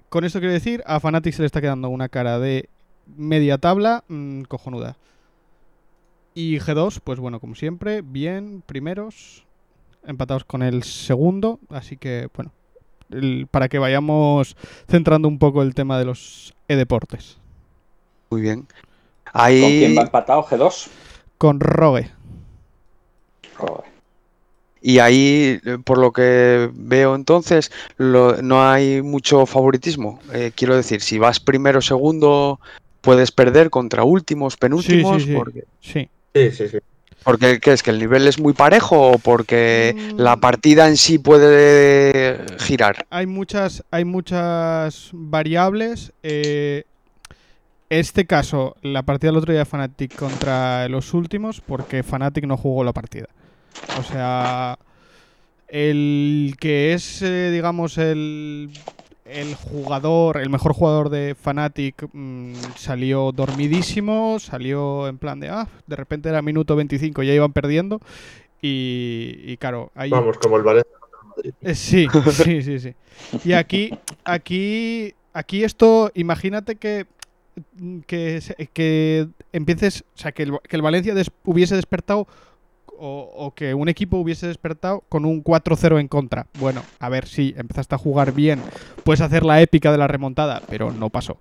Con 0.08 0.24
esto 0.24 0.38
quiero 0.38 0.54
decir, 0.54 0.82
a 0.86 1.00
Fnatic 1.00 1.34
se 1.34 1.42
le 1.42 1.46
está 1.46 1.60
quedando 1.60 1.88
una 1.88 2.08
cara 2.08 2.38
de 2.38 2.68
media 3.16 3.58
tabla 3.58 4.04
mm, 4.08 4.42
cojonuda. 4.42 4.96
Y 6.34 6.58
G2, 6.58 7.00
pues 7.02 7.18
bueno, 7.18 7.40
como 7.40 7.54
siempre, 7.54 8.02
bien, 8.02 8.62
primeros, 8.64 9.44
empatados 10.06 10.44
con 10.44 10.62
el 10.62 10.82
segundo, 10.82 11.58
así 11.70 11.96
que 11.96 12.28
bueno, 12.34 12.52
el- 13.10 13.46
para 13.50 13.68
que 13.68 13.78
vayamos 13.78 14.56
centrando 14.88 15.28
un 15.28 15.38
poco 15.38 15.62
el 15.62 15.74
tema 15.74 15.98
de 15.98 16.04
los 16.04 16.54
e-deportes. 16.68 17.38
muy 18.30 18.40
bien. 18.40 18.66
¿Con 19.32 19.70
quién 19.70 19.96
va 19.98 20.02
empatado 20.02 20.42
G2? 20.44 20.88
Con 21.38 21.60
Rogue. 21.60 22.10
Joder. 23.56 23.84
y 24.82 24.98
ahí, 25.00 25.58
eh, 25.64 25.78
por 25.82 25.98
lo 25.98 26.12
que 26.12 26.70
veo 26.72 27.14
entonces, 27.16 27.72
lo- 27.96 28.40
no 28.42 28.62
hay 28.70 29.02
mucho 29.02 29.44
favoritismo. 29.46 30.20
Eh, 30.32 30.52
quiero 30.54 30.76
decir, 30.76 31.00
si 31.00 31.18
vas 31.18 31.40
primero 31.40 31.78
o 31.80 31.82
segundo, 31.82 32.60
puedes 33.00 33.32
perder 33.32 33.70
contra 33.70 34.04
últimos, 34.04 34.56
penúltimos, 34.56 35.22
sí. 35.24 35.32
porque, 35.34 35.64
Sí. 35.80 36.08
Sí, 36.34 36.50
sí, 36.52 36.68
sí. 36.68 36.78
porque 37.24 37.58
¿qué 37.58 37.72
es? 37.72 37.82
¿Que 37.82 37.90
el 37.90 37.98
nivel 37.98 38.28
es 38.28 38.38
muy 38.38 38.52
parejo 38.52 39.10
o 39.12 39.18
porque 39.18 39.96
Mm. 40.14 40.20
la 40.20 40.36
partida 40.36 40.86
en 40.86 40.96
sí 40.96 41.18
puede 41.18 42.38
girar? 42.60 43.04
hay 43.10 43.26
muchas, 43.26 43.82
hay 43.90 44.04
muchas 44.04 45.10
variables. 45.12 46.12
eh, 46.22 46.84
este 47.88 48.26
caso, 48.26 48.76
la 48.82 49.02
partida 49.04 49.30
del 49.30 49.38
otro 49.38 49.52
día 49.52 49.60
de 49.60 49.64
Fnatic 49.64 50.14
contra 50.16 50.88
los 50.88 51.14
últimos, 51.14 51.60
porque 51.60 52.02
Fnatic 52.02 52.44
no 52.44 52.56
jugó 52.56 52.82
la 52.84 52.92
partida. 52.92 53.26
O 53.98 54.02
sea, 54.02 54.78
el 55.68 56.54
que 56.60 56.92
es, 56.94 57.22
eh, 57.22 57.50
digamos, 57.50 57.98
el, 57.98 58.70
el 59.24 59.54
jugador, 59.54 60.38
el 60.38 60.50
mejor 60.50 60.72
jugador 60.74 61.10
de 61.10 61.34
Fnatic 61.34 62.08
mm, 62.12 62.52
salió 62.76 63.32
dormidísimo, 63.32 64.38
salió 64.38 65.08
en 65.08 65.18
plan 65.18 65.40
de, 65.40 65.48
ah, 65.48 65.68
de 65.86 65.96
repente 65.96 66.28
era 66.28 66.42
minuto 66.42 66.76
25, 66.76 67.22
ya 67.22 67.34
iban 67.34 67.52
perdiendo. 67.52 68.00
Y, 68.62 69.36
y 69.44 69.56
claro, 69.58 69.90
ahí... 69.94 70.10
Vamos, 70.10 70.38
como 70.38 70.56
el 70.56 70.62
Valencia. 70.62 70.92
Eh, 71.62 71.74
Sí, 71.74 72.06
sí, 72.32 72.62
sí, 72.62 72.78
sí. 72.80 72.94
Y 73.44 73.52
aquí, 73.52 73.90
aquí, 74.24 75.14
aquí 75.32 75.64
esto, 75.64 76.10
imagínate 76.14 76.76
que, 76.76 77.06
que, 78.06 78.40
que 78.72 79.28
empieces, 79.52 80.04
o 80.14 80.18
sea, 80.18 80.32
que 80.32 80.44
el, 80.44 80.52
que 80.68 80.76
el 80.76 80.82
Valencia 80.82 81.14
des- 81.14 81.30
hubiese 81.44 81.76
despertado 81.76 82.26
o, 82.98 83.32
o 83.34 83.54
que 83.54 83.74
un 83.74 83.88
equipo 83.88 84.16
hubiese 84.16 84.46
despertado 84.46 85.04
con 85.08 85.24
un 85.24 85.42
4-0 85.42 86.00
en 86.00 86.08
contra. 86.08 86.46
Bueno, 86.58 86.82
a 86.98 87.08
ver 87.08 87.26
si 87.26 87.54
empezaste 87.56 87.94
a 87.94 87.98
jugar 87.98 88.32
bien, 88.32 88.60
puedes 89.04 89.20
hacer 89.20 89.44
la 89.44 89.60
épica 89.60 89.92
de 89.92 89.98
la 89.98 90.08
remontada, 90.08 90.62
pero 90.68 90.92
no 90.92 91.10
pasó. 91.10 91.38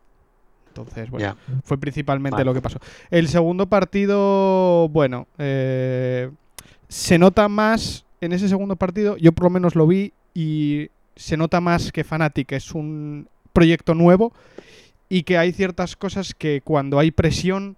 Entonces, 0.68 1.10
bueno, 1.10 1.38
fue 1.64 1.78
principalmente 1.78 2.36
Vale. 2.36 2.46
lo 2.46 2.54
que 2.54 2.62
pasó. 2.62 2.80
El 3.10 3.30
segundo 3.30 3.68
partido, 3.68 4.90
bueno, 4.90 5.28
eh, 5.38 6.30
se 6.90 7.18
nota 7.18 7.48
más 7.48 8.06
en 8.20 8.34
ese 8.34 8.50
segundo 8.50 8.76
partido, 8.76 9.16
yo 9.18 9.32
por 9.32 9.46
lo 9.46 9.50
menos 9.52 9.76
lo 9.76 9.88
vi 9.88 10.14
y 10.34 10.90
se 11.16 11.38
nota 11.38 11.62
más 11.62 11.92
que 11.92 12.04
Fnatic 12.04 12.52
es 12.52 12.74
un 12.74 13.30
proyecto 13.54 13.96
nuevo 13.96 14.34
y 15.08 15.24
que 15.24 15.38
hay 15.38 15.54
ciertas 15.54 15.96
cosas 15.96 16.34
que 16.34 16.62
cuando 16.62 17.00
hay 17.00 17.12
presión 17.12 17.78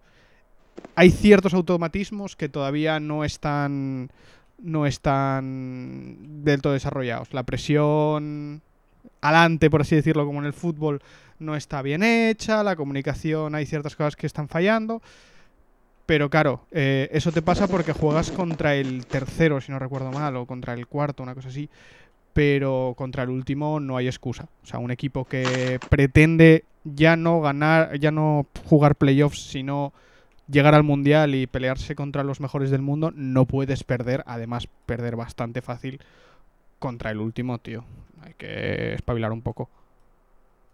hay 0.96 1.12
ciertos 1.12 1.54
automatismos 1.54 2.36
que 2.36 2.50
todavía 2.50 3.00
no 3.00 3.24
están 3.24 4.10
no 4.58 4.88
están 4.88 6.44
del 6.44 6.62
todo 6.62 6.74
desarrollados. 6.74 7.34
La 7.34 7.44
presión 7.44 8.62
alante, 9.22 9.70
por 9.70 9.82
así 9.82 9.96
decirlo, 9.96 10.26
como 10.26 10.40
en 10.40 10.46
el 10.46 10.54
fútbol, 10.54 11.02
no 11.40 11.56
está 11.56 11.82
bien 11.82 12.02
hecha, 12.04 12.64
la 12.64 12.76
comunicación 12.76 13.54
hay 13.56 13.66
ciertas 13.66 13.96
cosas 13.96 14.16
que 14.16 14.28
están 14.28 14.48
fallando. 14.48 15.02
Pero 16.08 16.30
claro, 16.30 16.62
eh, 16.72 17.10
eso 17.12 17.32
te 17.32 17.42
pasa 17.42 17.68
porque 17.68 17.92
juegas 17.92 18.32
contra 18.32 18.76
el 18.76 19.06
tercero, 19.06 19.60
si 19.60 19.72
no 19.72 19.78
recuerdo 19.78 20.12
mal, 20.12 20.38
o 20.38 20.46
contra 20.46 20.74
el 20.74 20.88
cuarto, 20.88 21.22
una 21.22 21.36
cosa 21.36 21.50
así. 21.50 21.70
Pero 22.34 22.94
contra 22.98 23.24
el 23.24 23.30
último 23.30 23.80
no 23.80 23.98
hay 23.98 24.08
excusa. 24.08 24.48
O 24.64 24.66
sea, 24.66 24.80
un 24.80 24.92
equipo 24.92 25.26
que 25.26 25.80
pretende 25.90 26.64
ya 26.86 27.18
no 27.18 27.42
ganar, 27.42 28.00
ya 28.00 28.12
no 28.12 28.48
jugar 28.66 28.96
playoffs, 28.96 29.50
sino 29.50 29.92
llegar 30.50 30.76
al 30.76 30.84
mundial 30.84 31.36
y 31.36 31.48
pelearse 31.48 31.96
contra 31.96 32.24
los 32.24 32.40
mejores 32.40 32.70
del 32.72 32.82
mundo, 32.82 33.12
no 33.16 33.46
puedes 33.46 33.84
perder. 33.84 34.24
Además, 34.28 34.68
perder 34.86 35.16
bastante 35.16 35.62
fácil 35.62 36.00
contra 36.80 37.12
el 37.12 37.20
último, 37.20 37.58
tío. 37.60 37.84
Hay 38.22 38.34
que 38.34 38.94
espabilar 38.94 39.32
un 39.32 39.42
poco. 39.42 39.70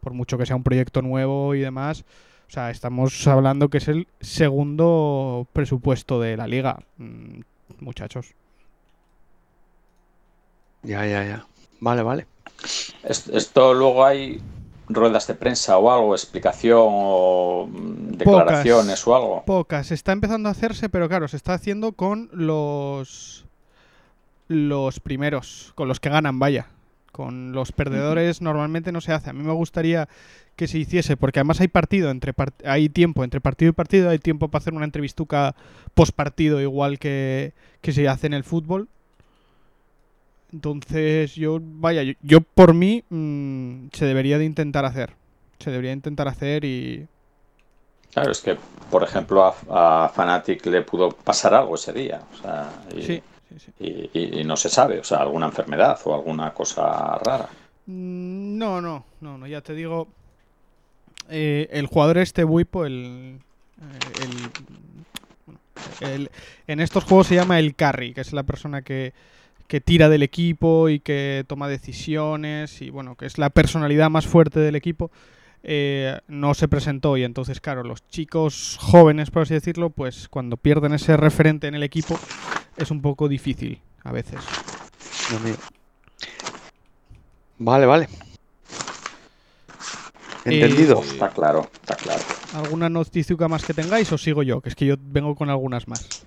Por 0.02 0.14
mucho 0.14 0.38
que 0.38 0.46
sea 0.46 0.56
un 0.56 0.64
proyecto 0.64 1.02
nuevo 1.02 1.56
y 1.56 1.60
demás. 1.60 2.04
O 2.48 2.52
sea, 2.54 2.70
estamos 2.70 3.26
hablando 3.28 3.70
que 3.70 3.78
es 3.78 3.88
el 3.88 4.08
segundo 4.20 5.48
presupuesto 5.54 6.20
de 6.20 6.38
la 6.38 6.46
liga. 6.48 6.80
Mm, 6.98 7.40
muchachos. 7.80 8.34
Ya, 10.84 11.06
ya, 11.06 11.24
ya. 11.24 11.46
Vale, 11.80 12.04
vale. 12.04 12.28
Es- 13.04 13.28
Esto 13.30 13.74
luego 13.74 14.06
hay 14.06 14.42
ruedas 14.94 15.28
de 15.28 15.36
prensa 15.36 15.78
o 15.78 15.92
algo, 15.92 16.14
explicación 16.16 16.80
o 16.82 17.68
mm, 17.72 18.12
declaraciones 18.18 19.06
o 19.08 19.16
algo. 19.16 19.44
Pocas. 19.46 19.92
Está 19.92 20.12
empezando 20.12 20.50
a 20.50 20.52
hacerse, 20.54 20.90
pero 20.90 21.08
claro, 21.10 21.28
se 21.28 21.38
está 21.38 21.54
haciendo 21.54 21.92
con 21.94 22.30
los. 22.34 23.46
Los 24.50 25.00
primeros, 25.00 25.72
con 25.76 25.88
los 25.88 26.00
que 26.00 26.10
ganan, 26.10 26.38
vaya. 26.38 26.68
Con 27.12 27.54
los 27.54 27.72
perdedores 27.72 28.42
normalmente 28.42 28.92
no 28.92 29.00
se 29.02 29.14
hace. 29.14 29.30
A 29.30 29.34
mí 29.34 29.44
me 29.44 29.54
gustaría 29.54 30.10
que 30.56 30.68
se 30.68 30.78
hiciese, 30.80 31.16
porque 31.18 31.40
además 31.40 31.62
hay 31.62 31.68
partido 31.68 32.12
entre 32.12 32.34
part- 32.36 32.66
hay 32.66 32.90
tiempo 32.90 33.24
entre 33.24 33.40
partido 33.42 33.70
y 33.70 33.74
partido, 33.74 34.10
hay 34.10 34.20
tiempo 34.20 34.50
para 34.50 34.62
hacer 34.62 34.74
una 34.74 34.86
entrevistuca 34.86 35.56
post 35.94 36.14
partido 36.16 36.60
igual 36.62 37.00
que, 37.00 37.54
que 37.82 37.92
se 37.94 38.08
hace 38.08 38.28
en 38.28 38.34
el 38.34 38.44
fútbol. 38.44 38.88
Entonces, 40.54 41.34
yo, 41.36 41.58
vaya, 41.62 42.04
yo, 42.04 42.14
yo 42.22 42.42
por 42.42 42.74
mí 42.76 43.04
mm, 43.10 43.88
se 43.92 44.06
debería 44.06 44.38
de 44.38 44.46
intentar 44.46 44.86
hacer. 44.86 45.16
Se 45.60 45.72
debería 45.72 45.92
intentar 45.94 46.28
hacer 46.28 46.64
y, 46.64 47.08
Claro, 48.14 48.32
es 48.32 48.42
que, 48.42 48.56
por 48.92 49.02
ejemplo, 49.04 49.44
a, 49.44 50.06
a 50.06 50.10
Fnatic 50.10 50.64
le 50.68 50.84
pudo 50.84 51.10
pasar 51.10 51.56
algo 51.56 51.74
ese 51.74 51.92
día. 51.94 52.22
O 52.32 52.36
sea, 52.42 52.72
y, 52.96 53.02
Sí, 53.02 53.22
sí, 53.50 53.60
sí. 53.60 53.72
y- 53.80 54.10
y- 54.14 54.40
y 54.42 54.44
no 54.44 54.56
se 54.56 54.70
sabe, 54.70 55.00
o 55.00 55.04
sea, 55.04 55.18
alguna 55.20 55.48
enfermedad 55.48 56.00
o 56.06 56.14
alguna 56.14 56.54
cosa 56.54 57.18
rara. 57.26 57.50
Mm, 57.88 58.58
No, 58.60 58.80
no, 58.82 59.04
no, 59.22 59.38
no, 59.40 59.48
ya 59.48 59.62
te 59.62 59.74
digo. 59.74 60.08
eh, 61.30 61.68
el 61.72 61.88
jugador 61.88 62.20
este, 62.20 62.44
Wipo, 62.44 62.86
el, 62.86 63.40
eh, 63.82 64.24
el, 66.02 66.08
el- 66.08 66.30
En 66.68 66.80
estos 66.82 67.04
juegos 67.06 67.28
se 67.28 67.36
llama 67.36 67.58
el 67.58 67.76
carry, 67.76 68.14
que 68.14 68.22
es 68.22 68.32
la 68.34 68.44
persona 68.44 68.84
que, 68.84 69.14
que 69.68 69.82
tira 69.82 70.10
del 70.10 70.24
equipo 70.24 70.90
y 70.90 71.00
que 71.00 71.46
toma 71.48 71.68
decisiones 71.68 72.82
y, 72.82 72.90
bueno, 72.90 73.16
que 73.16 73.26
es 73.26 73.38
la 73.38 73.50
personalidad 73.50 74.10
más 74.10 74.28
fuerte 74.28 74.60
del 74.60 74.76
equipo. 74.76 75.10
eh, 75.66 76.20
no 76.28 76.54
se 76.54 76.68
presentó 76.68 77.16
y 77.16 77.24
entonces, 77.24 77.62
claro, 77.62 77.84
los 77.84 78.06
chicos 78.10 78.78
jóvenes, 78.82 79.32
por 79.32 79.44
así 79.44 79.54
decirlo, 79.54 79.90
pues 79.92 80.28
cuando 80.28 80.58
pierden 80.58 80.94
ese 80.94 81.16
referente 81.16 81.68
en 81.68 81.76
el 81.76 81.84
equipo 81.84 82.20
es 82.76 82.92
un 82.92 83.02
poco 83.02 83.30
difícil 83.30 83.80
a 84.04 84.12
veces. 84.12 84.42
Dios 85.30 85.42
mío. 85.42 85.56
Vale, 87.60 87.86
vale. 87.86 88.10
¿Entendido? 90.46 91.02
Eh, 91.02 91.08
Está 91.14 91.30
claro, 91.30 91.70
está 91.82 91.96
claro. 91.96 92.22
¿Alguna 92.56 92.90
noticia 92.90 93.36
más 93.48 93.64
que 93.64 93.74
tengáis 93.74 94.12
o 94.12 94.18
sigo 94.18 94.44
yo? 94.44 94.60
Que 94.60 94.70
es 94.70 94.76
que 94.76 94.86
yo 94.86 94.96
vengo 95.00 95.34
con 95.36 95.50
algunas 95.50 95.88
más. 95.88 96.26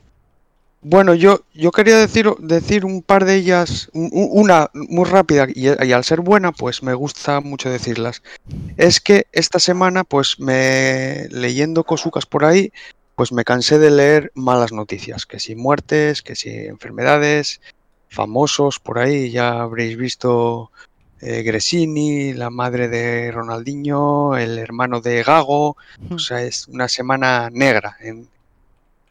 Bueno, 0.88 1.14
yo, 1.14 1.40
yo 1.52 1.72
quería 1.72 1.96
decir, 1.98 2.30
decir 2.38 2.84
un 2.84 3.02
par 3.02 3.24
de 3.24 3.34
ellas, 3.34 3.90
un- 3.92 4.08
un- 4.12 4.28
una 4.30 4.70
muy 4.72 5.04
rápida 5.04 5.48
y, 5.52 5.66
y 5.84 5.92
al 5.92 6.04
ser 6.04 6.20
buena, 6.20 6.52
pues 6.52 6.84
me 6.84 6.94
gusta 6.94 7.40
mucho 7.40 7.68
decirlas. 7.68 8.22
Es 8.76 9.00
que 9.00 9.26
esta 9.32 9.58
semana, 9.58 10.04
pues 10.04 10.38
me 10.38 11.26
leyendo 11.30 11.82
cosucas 11.82 12.24
por 12.24 12.44
ahí, 12.44 12.70
pues 13.16 13.32
me 13.32 13.42
cansé 13.42 13.80
de 13.80 13.90
leer 13.90 14.30
malas 14.36 14.70
noticias, 14.70 15.26
que 15.26 15.40
si 15.40 15.56
muertes, 15.56 16.22
que 16.22 16.36
si 16.36 16.50
enfermedades, 16.50 17.60
famosos 18.08 18.78
por 18.78 19.00
ahí, 19.00 19.32
ya 19.32 19.62
habréis 19.62 19.96
visto 19.96 20.70
eh, 21.20 21.42
Gresini, 21.42 22.32
la 22.32 22.50
madre 22.50 22.86
de 22.86 23.32
Ronaldinho, 23.32 24.36
el 24.36 24.56
hermano 24.56 25.00
de 25.00 25.24
Gago, 25.24 25.76
o 26.10 26.18
sea, 26.20 26.42
es 26.44 26.68
una 26.68 26.86
semana 26.86 27.50
negra 27.50 27.96
en, 28.00 28.28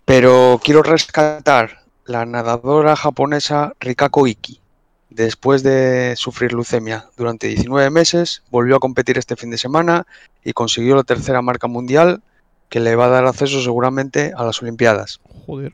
pero 0.06 0.62
quiero 0.63 0.84
rescatar 0.84 1.82
la 2.06 2.26
nadadora 2.26 2.96
japonesa 2.96 3.74
Rikako 3.80 4.28
Iki. 4.28 4.62
Después 5.10 5.63
de 5.63 6.13
sufrir 6.18 6.54
leucemia 6.54 7.06
durante 7.18 7.48
19 7.48 7.89
meses, 7.89 8.44
volvió 8.52 8.76
a 8.76 8.80
competir 8.80 9.18
este 9.18 9.36
fin 9.36 9.50
de 9.50 9.58
semana 9.58 10.06
y 10.44 10.54
consiguió 10.54 10.96
la 10.96 11.04
tercera 11.04 11.41
marca 11.41 11.68
mundial 11.68 12.22
que 12.70 12.80
le 12.80 12.96
va 12.96 13.06
a 13.06 13.10
dar 13.10 13.26
acceso 13.26 13.62
seguramente 13.62 14.34
a 14.36 14.44
las 14.44 14.62
Olimpiadas. 14.62 15.20
Joder. 15.46 15.74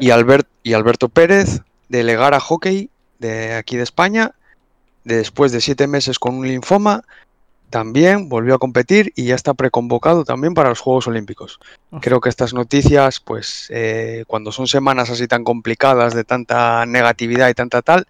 Y, 0.00 0.10
Albert, 0.10 0.48
y 0.62 0.72
Alberto 0.72 1.08
Pérez, 1.08 1.60
de 1.88 2.02
Legara 2.02 2.40
Hockey, 2.40 2.90
de 3.18 3.54
aquí 3.54 3.76
de 3.76 3.82
España, 3.82 4.32
después 5.04 5.52
de 5.52 5.60
siete 5.60 5.86
meses 5.86 6.18
con 6.18 6.34
un 6.34 6.48
linfoma, 6.48 7.04
también 7.70 8.28
volvió 8.28 8.54
a 8.54 8.58
competir 8.58 9.12
y 9.16 9.24
ya 9.26 9.34
está 9.34 9.54
preconvocado 9.54 10.24
también 10.24 10.54
para 10.54 10.68
los 10.68 10.80
Juegos 10.80 11.06
Olímpicos. 11.08 11.58
Creo 12.00 12.20
que 12.20 12.28
estas 12.28 12.54
noticias, 12.54 13.20
pues 13.20 13.66
eh, 13.70 14.24
cuando 14.26 14.52
son 14.52 14.66
semanas 14.66 15.10
así 15.10 15.26
tan 15.26 15.44
complicadas, 15.44 16.14
de 16.14 16.24
tanta 16.24 16.86
negatividad 16.86 17.48
y 17.48 17.54
tanta 17.54 17.82
tal, 17.82 18.06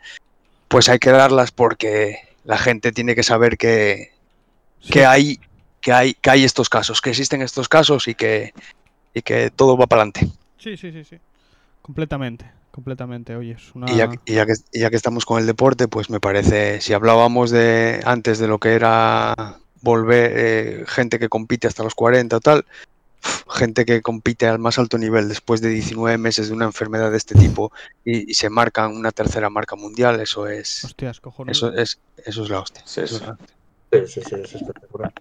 pues 0.69 0.88
hay 0.88 0.99
que 0.99 1.11
darlas 1.11 1.53
porque 1.53 2.19
la 2.45 2.59
gente 2.59 2.92
tiene 2.92 3.14
que 3.14 3.23
saber 3.23 3.57
que, 3.57 4.12
Sí. 4.81 4.92
que 4.92 5.07
hay, 5.07 5.40
que 5.81 5.92
hay, 5.92 6.14
que 6.14 6.31
hay 6.31 6.45
estos 6.45 6.69
casos, 6.69 7.01
que 7.01 7.11
existen 7.11 7.42
estos 7.42 7.69
casos 7.69 8.07
y 8.09 8.14
que, 8.14 8.53
y 9.14 9.23
que 9.23 9.51
todo 9.51 9.77
va 9.77 9.87
para 9.87 10.03
adelante. 10.03 10.29
Sí, 10.59 10.77
sí, 10.77 10.92
sí, 10.92 11.03
sí. 11.03 11.16
Completamente, 11.83 12.45
completamente. 12.77 13.35
Oye, 13.35 13.53
es 13.53 13.75
una... 13.75 13.91
Y 13.91 13.97
ya, 13.97 14.11
y 14.27 14.35
ya 14.35 14.47
que, 14.47 14.53
y 14.71 14.81
ya 14.81 14.91
que 14.91 14.97
estamos 14.97 15.25
con 15.25 15.41
el 15.41 15.47
deporte, 15.47 15.89
pues 15.89 16.11
me 16.11 16.21
parece, 16.21 16.81
si 16.83 16.93
hablábamos 16.93 17.51
de 17.51 18.03
antes 18.05 18.39
de 18.39 18.47
lo 18.49 18.59
que 18.59 18.75
era 18.75 19.35
volver 19.81 20.33
eh, 20.37 20.85
gente 20.87 21.19
que 21.19 21.31
compite 21.31 21.67
hasta 21.67 21.83
los 21.83 21.95
40 21.95 22.37
o 22.37 22.41
tal, 22.41 22.67
gente 23.49 23.87
que 23.87 24.03
compite 24.03 24.47
al 24.47 24.59
más 24.59 24.79
alto 24.79 24.99
nivel 24.99 25.29
después 25.29 25.62
de 25.62 25.71
19 25.71 26.19
meses 26.19 26.49
de 26.49 26.55
una 26.55 26.67
enfermedad 26.67 27.11
de 27.11 27.17
este 27.17 27.35
tipo 27.35 27.73
y, 28.05 28.31
y 28.31 28.35
se 28.35 28.51
marcan 28.51 28.95
una 28.95 29.11
tercera 29.11 29.49
marca 29.49 29.75
mundial, 29.75 30.21
eso 30.21 30.47
es, 30.47 30.85
Hostias, 30.85 31.21
eso 31.47 31.73
es, 31.73 31.99
eso 32.19 32.43
es 32.45 32.51
la 32.51 32.61
hostia. 32.61 32.83
Sí, 32.85 33.01
eso 33.01 33.17
es 33.17 33.23
sí. 33.23 33.27
la- 33.27 33.39
Sí, 33.93 34.01
sí, 34.07 34.21
sí, 34.29 34.35
es 34.35 34.55
espectacular. 34.55 35.12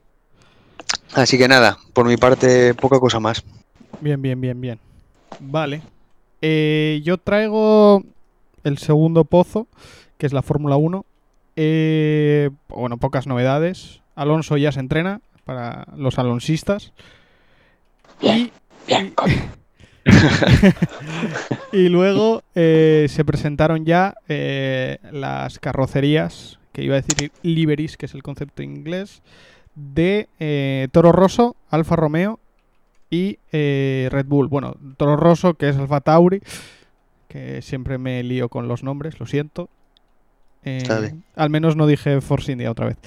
Así 1.13 1.38
que 1.38 1.48
nada, 1.48 1.78
por 1.94 2.06
mi 2.06 2.18
parte, 2.18 2.74
poca 2.74 3.00
cosa 3.00 3.22
más. 3.22 3.41
Bien, 4.02 4.22
bien, 4.22 4.41
bien, 4.41 4.60
bien. 4.60 4.80
Vale. 5.39 5.82
Eh, 6.41 7.02
yo 7.04 7.17
traigo 7.17 8.04
el 8.63 8.78
segundo 8.78 9.26
pozo, 9.26 9.67
que 10.17 10.26
es 10.26 10.34
la 10.34 10.41
Fórmula 10.41 10.76
1. 10.76 11.06
Eh, 11.56 12.50
bueno, 12.69 12.98
pocas 12.98 13.28
novedades. 13.28 14.02
Alonso 14.15 14.58
ya 14.58 14.71
se 14.71 14.80
entrena 14.80 15.21
para 15.43 15.88
los 15.95 16.19
alonsistas. 16.19 16.93
Y, 18.21 18.52
Bien, 18.88 19.13
y 21.71 21.89
luego 21.89 22.43
eh, 22.54 23.08
se 23.10 23.26
presentaron 23.26 23.84
ya 23.84 24.15
las 25.12 25.58
carrocerías, 25.58 26.60
que 26.71 26.84
iba 26.84 26.95
a 26.95 27.02
decir 27.02 27.32
liveries, 27.41 27.98
que 27.98 28.06
es 28.06 28.13
el 28.13 28.21
concepto 28.21 28.62
inglés, 28.62 29.24
de 29.74 30.89
Toro 30.91 31.12
Rosso, 31.12 31.56
Alfa 31.69 31.95
Romeo 31.95 32.39
y 33.15 33.39
eh, 33.51 34.10
Red 34.12 34.25
Bull. 34.25 34.47
Bueno, 34.47 34.75
Toro 34.97 35.15
Rosso, 35.15 35.54
que 35.54 35.69
es 35.69 35.78
Alfa 35.78 36.01
Tauri, 36.01 36.41
que 37.28 37.62
siempre 37.62 37.97
me 37.97 38.23
lío 38.23 38.49
con 38.49 38.67
los 38.67 38.84
nombres, 38.84 39.19
lo 39.19 39.25
siento. 39.25 39.69
Eh, 40.63 40.80
Está 40.82 40.99
bien. 40.99 41.23
Al 41.36 41.49
menos 41.49 41.75
no 41.75 41.88
dije 41.88 42.21
Force 42.21 42.51
India 42.51 42.71
otra 42.71 42.88
vez. 42.88 42.97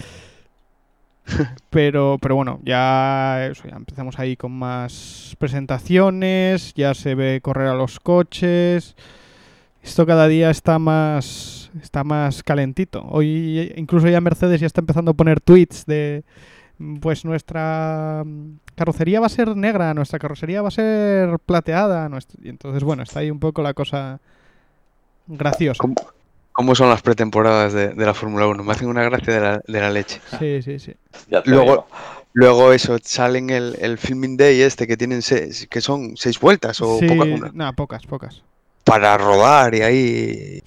Pero, 1.69 2.17
pero 2.23 2.37
bueno, 2.37 2.59
ya, 2.65 3.49
eso, 3.51 3.69
ya 3.69 3.77
empezamos 3.77 4.19
ahí 4.19 4.35
con 4.35 4.51
más 4.51 5.37
presentaciones, 5.39 6.73
ya 6.73 6.95
se 6.95 7.15
ve 7.15 7.41
correr 7.43 7.67
a 7.67 7.75
los 7.75 8.01
coches. 8.01 8.97
Esto 9.83 10.07
cada 10.07 10.27
día 10.27 10.49
está 10.49 10.79
más 10.79 11.71
está 11.83 12.03
más 12.03 12.43
calentito. 12.43 13.05
Hoy 13.11 13.73
incluso 13.77 14.09
ya 14.09 14.23
Mercedes 14.23 14.61
ya 14.61 14.67
está 14.67 14.81
empezando 14.81 15.11
a 15.11 15.15
poner 15.15 15.41
tweets 15.41 15.85
de 15.85 16.25
pues 17.01 17.25
nuestra 17.25 18.23
mm, 18.25 18.59
carrocería 18.75 19.21
va 19.21 19.27
a 19.27 19.31
ser 19.31 19.57
negra, 19.57 19.93
nuestra 19.95 20.19
carrocería 20.19 20.63
va 20.63 20.69
a 20.69 20.73
ser 20.73 21.39
plateada, 21.41 22.09
nuestra- 22.09 22.39
y 22.43 22.49
entonces 22.49 22.83
bueno, 22.85 23.03
está 23.03 23.21
ahí 23.21 23.31
un 23.31 23.41
poco 23.41 23.63
la 23.63 23.75
cosa 23.75 24.21
graciosa. 25.27 25.79
¿Cómo, 25.81 25.95
cómo 26.53 26.75
son 26.75 26.89
las 26.89 27.03
pretemporadas 27.03 27.73
de, 27.73 27.89
de 27.89 28.07
la 28.07 28.15
Fórmula 28.15 28.47
1? 28.47 28.63
Me 28.65 28.73
hacen 28.73 28.89
una 28.89 29.03
gracia 29.05 29.35
de 29.35 29.41
la, 29.41 29.61
de 29.67 29.81
la 29.81 29.91
leche. 29.91 30.21
Sí, 30.39 30.63
sí, 30.63 30.79
sí. 30.79 30.95
Luego-. 31.45 31.87
Luego 32.35 32.73
eso, 32.73 32.99
salen 33.03 33.51
el, 33.51 33.77
el 33.81 33.99
filming 33.99 34.37
day 34.37 34.61
este 34.61 34.87
que 34.87 34.97
tienen 34.97 35.23
seis, 35.23 35.67
que 35.69 35.81
son 35.81 36.17
seis 36.17 36.39
vueltas 36.39 36.81
o 36.83 36.99
Sí, 36.99 37.07
poca- 37.09 37.25
una, 37.25 37.51
no, 37.53 37.73
pocas, 37.73 38.07
pocas. 38.07 38.43
para 38.85 39.17
rodar 39.19 39.75
y 39.75 39.81
ahí 39.81 40.63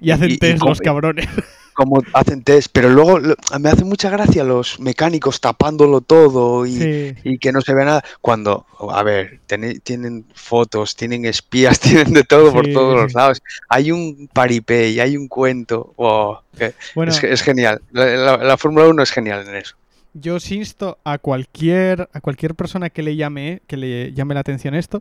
Y 0.00 0.10
hacen 0.10 0.32
y- 0.32 0.36
test 0.38 0.62
los 0.62 0.80
cabrones. 0.80 1.26
como 1.74 2.02
hacen 2.14 2.42
test, 2.42 2.68
pero 2.72 2.88
luego 2.88 3.18
lo- 3.18 3.34
me 3.60 3.68
hace 3.68 3.84
mucha 3.84 4.08
gracia 4.08 4.44
los 4.44 4.80
mecánicos 4.80 5.40
tapándolo 5.40 6.00
todo 6.00 6.64
y, 6.64 6.72
Sí. 6.72 7.14
y 7.24 7.38
que 7.38 7.52
no 7.52 7.60
se 7.60 7.74
ve 7.74 7.84
nada. 7.84 8.02
Cuando, 8.20 8.64
a 8.90 9.02
ver, 9.02 9.40
tiene- 9.46 9.80
tienen 9.80 10.24
fotos, 10.34 10.96
tienen 10.96 11.24
espías, 11.26 11.78
tienen 12.08 12.14
de 12.14 12.24
todo 12.24 12.52
por 12.52 12.66
todos 12.72 12.94
los 13.02 13.12
lados. 13.14 13.42
Hay 13.68 13.92
un 13.92 14.28
paripé 14.32 14.90
y 14.90 15.00
hay 15.00 15.16
un 15.16 15.28
cuento. 15.28 15.92
wow, 15.96 16.38
que- 16.56 16.74
Bueno, 16.94 17.12
es, 17.12 17.22
es 17.22 17.42
genial. 17.42 17.82
La, 17.92 18.06
la- 18.06 18.36
la 18.38 18.56
Fórmula 18.56 18.86
1 18.88 19.02
es 19.02 19.10
genial 19.10 19.46
en 19.48 19.56
eso. 19.56 19.74
Yo 20.14 20.36
os 20.36 20.50
insto 20.52 20.98
a 21.02 21.18
cualquier, 21.18 22.08
a 22.12 22.20
cualquier 22.20 22.54
persona 22.54 22.88
que 22.88 23.02
le 23.02 23.16
llame, 23.16 23.62
que 23.66 23.76
le 23.76 24.12
llame 24.12 24.34
la 24.34 24.40
atención 24.40 24.76
esto, 24.76 25.00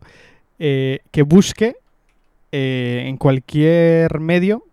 eh, 0.57 0.99
que 1.11 1.21
busque 1.21 1.75
eh, 2.51 3.03
en 3.07 3.17
cualquier 3.17 4.19
medio 4.19 4.63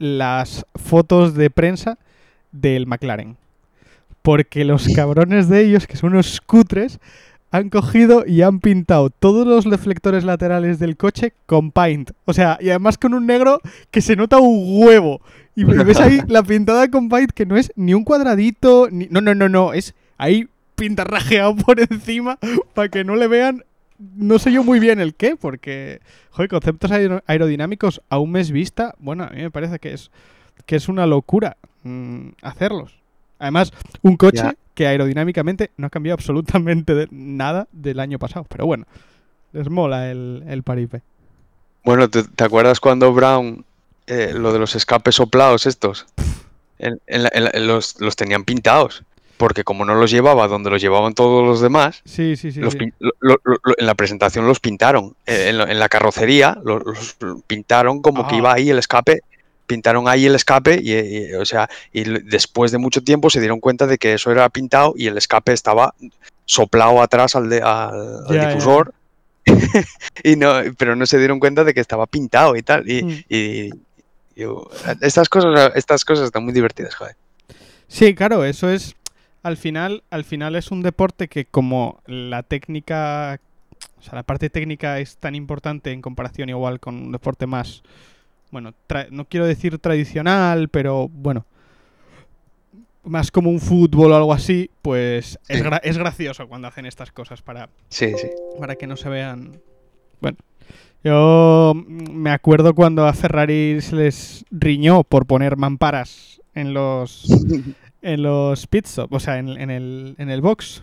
las 0.00 0.66
fotos 0.74 1.34
de 1.34 1.50
prensa 1.50 1.98
del 2.50 2.88
McLaren. 2.88 3.36
Porque 4.22 4.64
los 4.64 4.88
cabrones 4.96 5.48
de 5.48 5.64
ellos, 5.64 5.86
que 5.86 5.96
son 5.96 6.14
unos 6.14 6.40
cutres, 6.40 6.98
han 7.52 7.68
cogido 7.68 8.24
y 8.26 8.42
han 8.42 8.60
pintado 8.60 9.10
todos 9.10 9.46
los 9.46 9.64
reflectores 9.64 10.24
laterales 10.24 10.78
del 10.78 10.96
coche 10.96 11.32
con 11.46 11.70
paint. 11.70 12.12
O 12.24 12.32
sea, 12.32 12.58
y 12.60 12.70
además 12.70 12.96
con 12.96 13.14
un 13.14 13.26
negro 13.26 13.60
que 13.90 14.00
se 14.00 14.16
nota 14.16 14.38
un 14.38 14.82
huevo. 14.82 15.20
Y 15.54 15.64
ves 15.64 16.00
ahí 16.00 16.20
la 16.28 16.42
pintada 16.42 16.88
con 16.90 17.08
paint 17.08 17.32
que 17.32 17.46
no 17.46 17.56
es 17.56 17.72
ni 17.76 17.94
un 17.94 18.04
cuadradito, 18.04 18.88
ni... 18.90 19.06
No, 19.10 19.20
no, 19.20 19.34
no, 19.34 19.48
no. 19.48 19.72
Es 19.72 19.94
ahí 20.16 20.48
pintarrajeado 20.76 21.56
por 21.66 21.80
encima 21.80 22.38
para 22.74 22.88
que 22.88 23.04
no 23.04 23.16
le 23.16 23.28
vean... 23.28 23.64
No 24.16 24.38
sé 24.38 24.50
yo 24.52 24.64
muy 24.64 24.80
bien 24.80 24.98
el 25.00 25.14
qué, 25.14 25.36
porque, 25.36 26.00
joder, 26.30 26.48
conceptos 26.48 26.90
aero- 26.90 27.22
aerodinámicos 27.26 28.00
a 28.08 28.18
un 28.18 28.32
mes 28.32 28.50
vista, 28.50 28.94
bueno, 28.98 29.24
a 29.24 29.30
mí 29.30 29.42
me 29.42 29.50
parece 29.50 29.78
que 29.78 29.92
es, 29.92 30.10
que 30.66 30.76
es 30.76 30.88
una 30.88 31.06
locura 31.06 31.56
mm, 31.82 32.28
hacerlos. 32.42 32.94
Además, 33.38 33.72
un 34.02 34.16
coche 34.16 34.38
Ya. 34.38 34.54
que 34.74 34.86
aerodinámicamente 34.86 35.70
no 35.76 35.86
ha 35.86 35.90
cambiado 35.90 36.14
absolutamente 36.14 36.94
de- 36.94 37.08
nada 37.10 37.68
del 37.72 38.00
año 38.00 38.18
pasado. 38.18 38.46
Pero 38.48 38.66
bueno, 38.66 38.86
les 39.52 39.68
mola 39.68 40.10
el, 40.10 40.44
el 40.48 40.62
paripe. 40.62 41.02
Bueno, 41.84 42.08
¿te, 42.08 42.22
te 42.24 42.44
acuerdas 42.44 42.80
cuando 42.80 43.12
Brown, 43.12 43.64
eh, 44.06 44.32
lo 44.34 44.52
de 44.52 44.58
los 44.58 44.74
escapes 44.76 45.14
soplados 45.16 45.66
estos, 45.66 46.06
en- 46.78 47.00
en 47.06 47.22
la- 47.24 47.30
en 47.32 47.44
la- 47.44 47.50
en 47.54 47.66
los, 47.66 48.00
los 48.00 48.16
tenían 48.16 48.44
pintados? 48.44 49.02
Porque 49.40 49.64
como 49.64 49.86
no 49.86 49.94
los 49.94 50.10
llevaba 50.10 50.46
donde 50.48 50.68
los 50.68 50.82
llevaban 50.82 51.14
todos 51.14 51.42
los 51.46 51.62
demás, 51.62 52.02
Sí, 52.04 52.36
sí, 52.36 52.52
sí. 52.52 52.60
los 52.60 52.74
sí. 52.74 52.78
pin- 52.78 52.94
lo- 52.98 53.12
lo- 53.20 53.40
lo- 53.42 53.74
en 53.78 53.86
la 53.86 53.94
presentación 53.94 54.46
los 54.46 54.60
pintaron. 54.60 55.16
Eh, 55.26 55.48
en, 55.48 55.78
la 55.78 55.88
carrocería 55.88 56.58
lo- 56.62 56.78
los, 56.78 57.16
pintaron 57.46 58.02
como 58.02 58.28
que 58.28 58.34
Ah. 58.34 58.38
iba 58.38 58.52
ahí 58.52 58.68
el 58.68 58.78
escape. 58.78 59.22
Pintaron 59.66 60.08
ahí 60.08 60.26
el 60.26 60.34
escape 60.34 60.78
y, 60.82 60.92
y, 60.92 61.32
o 61.34 61.46
sea, 61.46 61.70
y 61.90 62.02
después 62.04 62.70
de 62.70 62.76
mucho 62.76 63.02
tiempo 63.02 63.30
se 63.30 63.40
dieron 63.40 63.60
cuenta 63.60 63.86
de 63.86 63.96
que 63.96 64.12
eso 64.12 64.30
era 64.30 64.46
pintado 64.50 64.92
y 64.94 65.06
el 65.06 65.16
escape 65.16 65.52
estaba 65.54 65.94
soplado 66.44 67.00
atrás 67.00 67.34
al, 67.34 67.48
de- 67.48 67.62
al- 67.62 68.26
al 68.28 68.34
Ya, 68.34 68.42
ya. 68.42 68.48
difusor. 68.50 68.92
y 70.22 70.36
no, 70.36 70.52
pero 70.76 70.96
no 70.96 71.06
se 71.06 71.16
dieron 71.18 71.40
cuenta 71.40 71.64
de 71.64 71.72
que 71.72 71.80
estaba 71.80 72.06
pintado 72.06 72.56
y 72.56 72.62
tal. 72.62 72.86
Y, 72.90 73.02
Mm. 73.02 73.24
y- 73.30 73.70
estas 75.00 75.28
cosas, 75.30 75.72
estas 75.74 76.04
cosas 76.04 76.26
están 76.26 76.44
muy 76.44 76.52
divertidas, 76.52 76.94
joder. 76.94 77.16
Sí, 77.88 78.14
claro, 78.14 78.44
eso 78.44 78.68
es. 78.70 78.94
Al 79.42 79.56
final, 79.56 80.02
al 80.10 80.24
final 80.24 80.56
es 80.56 80.70
un 80.70 80.82
deporte 80.82 81.28
que 81.28 81.44
como 81.46 82.00
la 82.06 82.42
técnica, 82.42 83.40
o 83.98 84.02
sea, 84.02 84.14
la 84.14 84.22
parte 84.22 84.50
técnica 84.50 84.98
es 85.00 85.16
tan 85.18 85.34
importante 85.34 85.92
en 85.92 86.02
comparación 86.02 86.48
igual 86.48 86.80
con 86.80 86.96
un 86.96 87.12
deporte 87.12 87.46
más, 87.46 87.82
bueno, 88.50 88.74
no 89.10 89.24
quiero 89.26 89.46
decir 89.46 89.78
tradicional, 89.78 90.68
pero 90.68 91.08
bueno, 91.08 91.46
más 93.04 93.30
como 93.30 93.50
un 93.50 93.60
fútbol 93.60 94.12
o 94.12 94.16
algo 94.16 94.32
así, 94.32 94.70
pues 94.82 95.38
es, 95.48 95.64
gra- 95.64 95.80
es 95.82 95.96
gracioso 95.96 96.48
cuando 96.48 96.68
hacen 96.68 96.84
estas 96.86 97.10
cosas 97.12 97.40
para, 97.42 97.68
Sí, 97.88 98.12
sí. 98.18 98.28
para 98.58 98.76
que 98.76 98.86
no 98.86 98.96
se 98.96 99.08
vean. 99.08 99.60
Bueno, 100.20 100.36
yo 101.02 101.72
me 101.74 102.30
acuerdo 102.30 102.74
cuando 102.74 103.06
a 103.06 103.12
Ferrari 103.14 103.80
se 103.80 103.96
les 103.96 104.44
riñó 104.50 105.02
por 105.04 105.24
poner 105.26 105.56
mamparas 105.56 106.42
en 106.54 106.74
los 106.74 107.24
en 108.02 108.22
los 108.22 108.66
pit 108.66 108.86
stop, 108.86 109.12
o 109.12 109.20
sea, 109.20 109.38
en, 109.38 109.48
en 109.48 109.70
el, 109.70 110.14
en 110.18 110.30
el 110.30 110.40
box. 110.40 110.82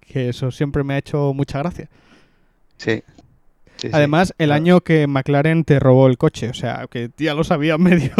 Que 0.00 0.30
eso 0.30 0.50
siempre 0.50 0.82
me 0.84 0.94
ha 0.94 0.98
hecho 0.98 1.32
mucha 1.34 1.58
gracia. 1.58 1.88
Sí. 2.78 3.02
Sí, 3.80 3.86
sí. 3.86 3.90
Además, 3.92 4.34
el 4.38 4.48
Claro. 4.48 4.60
año 4.62 4.80
que 4.80 5.06
McLaren 5.06 5.62
te 5.64 5.78
robó 5.78 6.08
el 6.08 6.18
coche, 6.18 6.48
o 6.48 6.54
sea, 6.54 6.86
que 6.90 7.10
ya 7.16 7.32
lo 7.34 7.44
sabía 7.44 7.78
medio, 7.78 8.12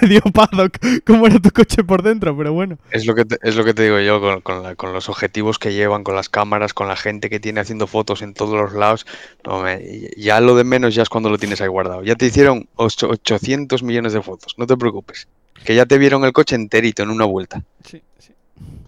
medio 0.00 0.20
paddock 0.32 0.78
cómo 1.04 1.26
era 1.26 1.38
tu 1.40 1.50
coche 1.50 1.82
por 1.82 2.02
dentro, 2.02 2.36
pero 2.36 2.52
bueno. 2.52 2.78
Es 2.92 3.04
lo 3.04 3.14
que 3.14 3.24
te, 3.24 3.36
es 3.42 3.56
lo 3.56 3.64
que 3.64 3.74
te 3.74 3.82
digo 3.82 3.98
yo 4.00 4.20
con, 4.20 4.40
con 4.40 4.62
la- 4.62 4.74
con 4.76 4.92
los 4.92 5.08
objetivos 5.08 5.58
que 5.58 5.72
llevan, 5.74 6.04
con 6.04 6.14
las 6.14 6.28
cámaras, 6.28 6.74
con 6.74 6.86
la 6.88 6.96
gente 6.96 7.28
que 7.28 7.40
tiene 7.40 7.60
haciendo 7.60 7.86
fotos 7.86 8.22
en 8.22 8.34
todos 8.34 8.54
los 8.54 8.72
lados. 8.74 9.04
No, 9.44 9.60
me- 9.62 10.10
ya 10.16 10.40
lo 10.40 10.54
de 10.54 10.64
menos 10.64 10.94
ya 10.94 11.02
es 11.02 11.08
cuando 11.08 11.28
lo 11.28 11.38
tienes 11.38 11.60
ahí 11.60 11.68
guardado. 11.68 12.02
Ya 12.04 12.14
te 12.14 12.26
hicieron 12.26 12.68
ocho- 12.76 13.08
800 13.10 13.82
millones 13.82 14.12
de 14.12 14.22
fotos, 14.22 14.54
no 14.58 14.66
te 14.66 14.76
preocupes. 14.76 15.26
Que 15.64 15.74
ya 15.74 15.86
te 15.86 15.98
vieron 15.98 16.24
el 16.24 16.32
coche 16.32 16.54
enterito 16.56 17.02
en 17.02 17.10
una 17.10 17.24
vuelta. 17.24 17.62
Sí, 17.84 18.00
sí. 18.18 18.32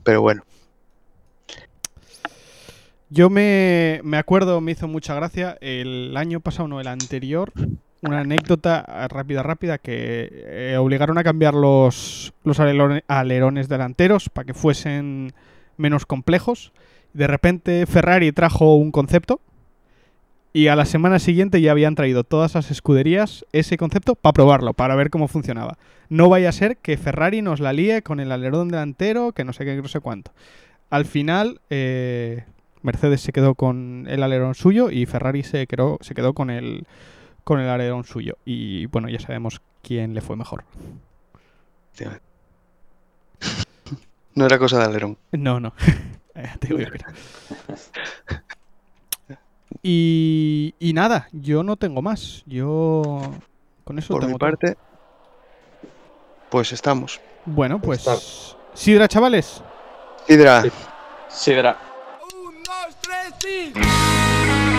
Pero 0.04 0.20
bueno, 0.22 0.44
Yo 3.08 3.30
me, 3.30 4.00
me 4.02 4.16
acuerdo, 4.16 4.60
me 4.60 4.72
hizo 4.72 4.88
mucha 4.88 5.14
gracia 5.14 5.56
el 5.60 6.16
año 6.16 6.40
pasado, 6.40 6.66
no, 6.68 6.80
el 6.80 6.88
anterior, 6.88 7.52
una 8.02 8.20
anécdota 8.20 8.84
eh, 8.88 9.08
rápida, 9.08 9.42
rápida, 9.44 9.78
que 9.78 10.28
eh, 10.32 10.76
obligaron 10.76 11.16
a 11.16 11.22
cambiar 11.24 11.54
los, 11.54 12.34
los 12.42 12.58
alerone- 12.58 13.04
alerones 13.06 13.68
delanteros 13.68 14.28
para 14.28 14.44
que 14.46 14.54
fuesen 14.54 15.32
menos 15.76 16.04
complejos. 16.04 16.72
De 17.12 17.28
repente 17.28 17.86
Ferrari 17.86 18.32
trajo 18.32 18.74
un 18.74 18.90
concepto 18.90 19.40
y 20.52 20.66
a 20.66 20.74
la 20.76 20.84
semana 20.84 21.18
siguiente 21.20 21.60
ya 21.60 21.70
habían 21.70 21.94
traído 21.94 22.24
todas 22.24 22.54
las 22.56 22.70
escuderías 22.72 23.46
ese 23.52 23.76
concepto 23.76 24.16
para 24.16 24.32
probarlo, 24.32 24.74
para 24.74 24.96
ver 24.96 25.10
cómo 25.10 25.28
funcionaba. 25.28 25.78
No 26.08 26.28
vaya 26.28 26.48
a 26.48 26.52
ser 26.52 26.76
que 26.78 26.96
Ferrari 26.96 27.40
nos 27.40 27.60
la 27.60 27.72
líe 27.72 28.02
con 28.02 28.18
el 28.18 28.32
alerón 28.32 28.68
delantero, 28.68 29.30
que 29.32 29.44
no 29.44 29.52
sé 29.52 29.64
qué, 29.64 29.76
no 29.76 29.86
sé 29.88 30.00
cuánto. 30.00 30.32
Al 30.90 31.04
final, 31.04 31.60
eh, 31.70 32.44
Mercedes 32.82 33.20
se 33.20 33.32
quedó 33.32 33.54
con 33.54 34.06
el 34.08 34.22
alerón 34.22 34.54
suyo 34.54 34.90
y 34.90 35.06
Ferrari 35.06 35.42
se 35.42 35.66
quedó, 35.66 35.98
se 36.00 36.14
quedó 36.14 36.34
con 36.34 36.50
el 36.50 36.86
con 37.44 37.60
el 37.60 37.68
alerón 37.68 38.04
suyo. 38.04 38.36
Y 38.44 38.86
bueno, 38.86 39.08
ya 39.08 39.20
sabemos 39.20 39.60
quién 39.82 40.14
le 40.14 40.20
fue 40.20 40.36
mejor. 40.36 40.64
no 44.34 44.46
era 44.46 44.58
cosa 44.58 44.78
de 44.78 44.84
alerón. 44.84 45.16
No, 45.32 45.60
no. 45.60 45.72
Eh, 46.38 46.50
te 46.60 46.68
digo 46.68 46.80
yo 46.80 46.90
que 46.90 46.98
no. 46.98 47.04
Y, 49.82 50.74
y 50.78 50.92
nada, 50.92 51.28
yo 51.32 51.62
no 51.62 51.76
tengo 51.76 52.02
más. 52.02 52.42
Yo 52.44 53.22
con 53.84 53.98
eso 53.98 54.12
Por 54.12 54.20
tengo 54.20 54.34
mi 54.34 54.38
todo. 54.38 54.46
parte, 54.50 54.76
pues 56.50 56.72
estamos. 56.72 57.20
Bueno, 57.46 57.80
pues. 57.80 58.54
Sidra, 58.74 59.08
chavales. 59.08 59.62
Hidra, 60.28 60.62
Sí. 60.62 60.70
Sidra. 61.28 61.78
Una 63.44 64.75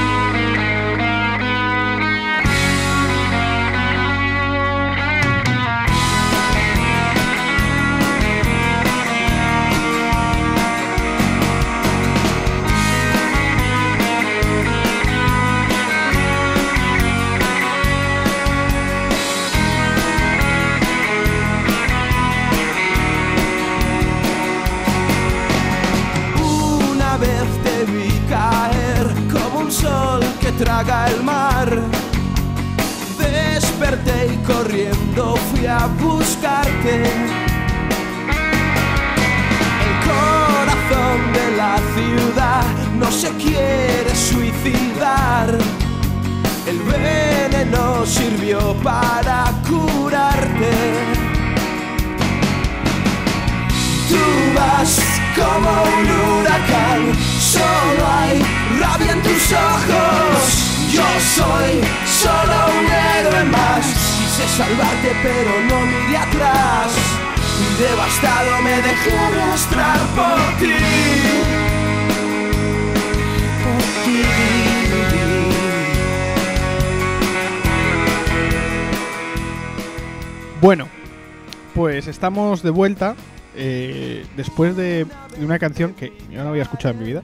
sol 29.88 30.22
que 30.42 30.52
traga 30.64 31.08
el 31.14 31.24
mar. 31.24 31.70
Desperté 33.18 34.18
y 34.34 34.38
corriendo 34.52 35.36
fui 35.48 35.66
a 35.66 35.82
buscarte. 36.04 36.96
El 39.88 39.96
corazón 40.12 41.18
de 41.38 41.46
la 41.62 41.76
ciudad 41.96 42.66
no 43.02 43.10
se 43.22 43.30
quiere 43.44 44.12
suicidar. 44.30 45.48
El 46.72 46.80
veneno 46.94 48.06
sirvió 48.06 48.60
para 48.84 49.40
curarte. 49.70 50.74
Tú 54.10 54.24
vas 54.58 54.92
como 55.40 55.72
un 55.96 56.06
huracán, 56.20 57.02
solo 57.54 58.02
hay 58.20 58.57
rabia 58.80 59.12
en 59.12 59.22
tus 59.22 59.52
ojos. 59.52 60.68
Yo 60.92 61.04
soy 61.36 61.82
solo 62.06 62.56
un 62.80 62.86
héroe 62.92 63.44
más. 63.46 63.86
Quise 63.86 64.48
salvarte, 64.58 65.12
pero 65.22 65.52
no 65.70 65.86
miré 65.86 66.18
atrás. 66.18 66.92
Devastado 67.80 68.62
me 68.64 68.76
dejé 68.82 69.18
arrastrar 69.18 70.00
por 70.16 70.60
ti. 70.60 70.74
Por 73.64 73.84
ti. 74.06 74.22
Bueno, 80.62 80.88
pues 81.76 82.08
estamos 82.08 82.64
de 82.64 82.72
vuelta 82.72 83.16
eh, 83.56 84.26
después 84.36 84.76
de, 84.76 85.06
de 85.38 85.46
una 85.46 85.60
canción 85.60 85.94
que 85.94 86.14
yo 86.32 86.44
no 86.44 86.50
había 86.50 86.64
escuchado 86.64 86.94
en 86.96 87.00
mi 87.00 87.06
vida 87.06 87.24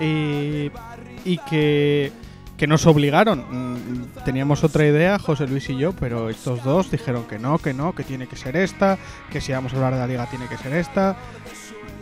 y 0.00 1.38
que, 1.48 2.12
que 2.56 2.66
nos 2.66 2.86
obligaron. 2.86 3.44
Mm, 3.50 4.08
Teníamos 4.24 4.64
otra 4.64 4.86
idea, 4.86 5.18
José 5.18 5.46
Luis 5.46 5.68
y 5.70 5.76
yo, 5.76 5.92
pero 5.92 6.28
estos 6.28 6.62
dos 6.64 6.90
dijeron 6.90 7.24
que 7.24 7.38
no, 7.38 7.58
que 7.58 7.72
no, 7.74 7.94
que 7.94 8.04
tiene 8.04 8.26
que 8.26 8.36
ser 8.36 8.56
esta, 8.56 8.98
que 9.30 9.40
si 9.40 9.52
vamos 9.52 9.72
a 9.72 9.76
hablar 9.76 9.94
de 9.94 9.98
la 10.00 10.06
liga 10.06 10.26
tiene 10.30 10.48
que 10.48 10.56
ser 10.58 10.72
esta. 10.74 11.16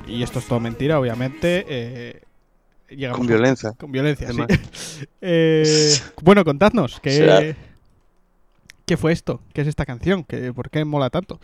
Y 0.07 0.23
esto 0.23 0.39
es 0.39 0.47
todo 0.47 0.61
mentira, 0.61 0.99
obviamente. 1.01 1.65
eh, 1.69 2.23
llegamos 2.89 3.19
con 3.19 3.27
violencia. 3.27 3.73
con 3.79 3.93
violencia, 3.93 4.33
sí. 4.33 4.43
Eh, 5.21 5.95
bueno, 6.23 6.45
contadnos, 6.45 7.01
¿qué, 7.01 7.57
¿qué 8.87 8.97
fue 8.97 9.13
esto? 9.13 9.41
¿Qué 9.53 9.63
es 9.63 9.69
esta 9.69 9.85
canción? 9.85 10.25
¿Qué, 10.25 10.53
¿Por 10.53 10.71
qué 10.71 10.85
mola 10.85 11.11
tanto? 11.11 11.41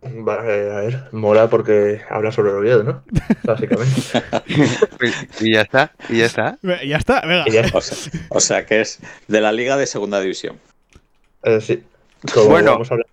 Va, 0.00 0.36
eh, 0.46 0.70
a 0.72 0.80
ver, 0.80 1.08
mola 1.12 1.50
porque 1.50 2.00
habla 2.08 2.30
sobre 2.30 2.50
el 2.50 2.56
Oviedo, 2.58 2.82
¿no? 2.84 3.02
Básicamente. 3.42 4.00
y 5.40 5.52
ya 5.54 5.62
está, 5.62 5.92
y 6.08 6.18
ya 6.18 6.26
está. 6.26 6.56
Ya 6.62 6.96
está, 6.96 7.20
venga. 7.22 7.44
O 7.74 7.80
sea, 7.80 8.12
o 8.30 8.40
sea 8.40 8.64
que 8.66 8.80
es 8.80 9.00
de 9.26 9.40
la 9.40 9.50
Liga 9.50 9.76
de 9.76 9.86
Segunda 9.86 10.20
División. 10.20 10.58
eh, 11.42 11.60
sí. 11.60 11.82
Como 12.32 12.50
Bueno. 12.50 12.72
vamos 12.72 12.90
a 12.90 12.94
hablar 12.94 13.06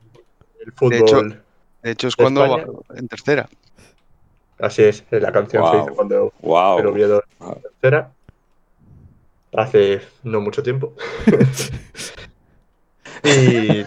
del 0.60 0.90
De 0.92 0.98
hecho- 0.98 1.08
fútbol, 1.16 1.42
De 1.84 1.92
hecho, 1.92 2.08
es 2.08 2.16
¿De 2.16 2.24
cuando 2.24 2.46
España? 2.46 2.66
va 2.68 3.00
en 3.00 3.08
tercera. 3.08 3.50
así 4.60 4.84
es, 4.84 5.04
la 5.12 5.32
canción 5.32 5.64
se 5.72 5.78
hizo 5.78 5.96
cuando 5.96 6.34
Wow. 6.42 6.80
el 6.80 6.86
Oviedo 6.88 7.24
Wow. 7.40 7.54
en 7.56 7.62
tercera. 7.82 8.12
Hace 9.54 10.02
no 10.24 10.40
mucho 10.42 10.62
tiempo. 10.64 10.94
y, 13.24 13.84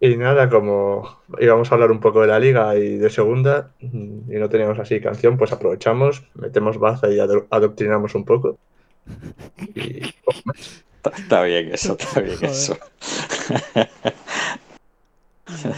y 0.00 0.16
nada, 0.16 0.48
como 0.48 1.20
íbamos 1.40 1.70
a 1.70 1.74
hablar 1.74 1.90
un 1.90 2.00
poco 2.00 2.20
de 2.22 2.28
la 2.28 2.38
liga 2.38 2.76
y 2.76 2.98
de 2.98 3.10
segunda 3.10 3.72
mm, 3.80 4.32
y 4.32 4.36
no 4.38 4.48
teníamos 4.48 4.78
así 4.78 5.00
canción, 5.00 5.36
pues 5.36 5.52
aprovechamos, 5.52 6.22
metemos 6.34 6.78
baza 6.78 7.08
y 7.10 7.18
ado- 7.18 7.46
adoctrinamos 7.50 8.14
un 8.14 8.24
poco. 8.24 8.58
Y 9.74 10.14
Está, 10.98 11.10
está 11.16 11.42
bien 11.42 11.72
eso, 11.72 11.96
está 11.98 12.20
bien 12.20 12.36
Joder. 12.36 12.50
eso. 12.50 12.76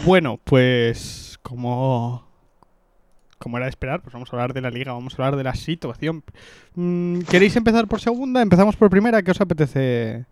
Bueno, 0.05 0.41
pues 0.43 1.39
como 1.43 2.29
como 3.39 3.57
era 3.57 3.67
de 3.67 3.71
esperar, 3.71 4.03
pues 4.03 4.13
vamos 4.13 4.31
a 4.31 4.37
hablar 4.37 4.53
de 4.53 4.61
la 4.61 4.71
liga, 4.71 4.93
vamos 4.93 5.15
a 5.15 5.23
hablar 5.23 5.37
de 5.37 5.45
la 5.45 5.55
situación. 5.55 6.23
Mm, 6.75 7.21
¿Queréis 7.21 7.57
empezar 7.57 7.87
por 7.89 8.01
segunda? 8.01 8.43
¿Empezamos 8.43 8.77
por 8.77 8.91
primera? 8.91 9.23
¿Qué 9.23 9.31
os 9.31 9.41
apetece? 9.41 10.27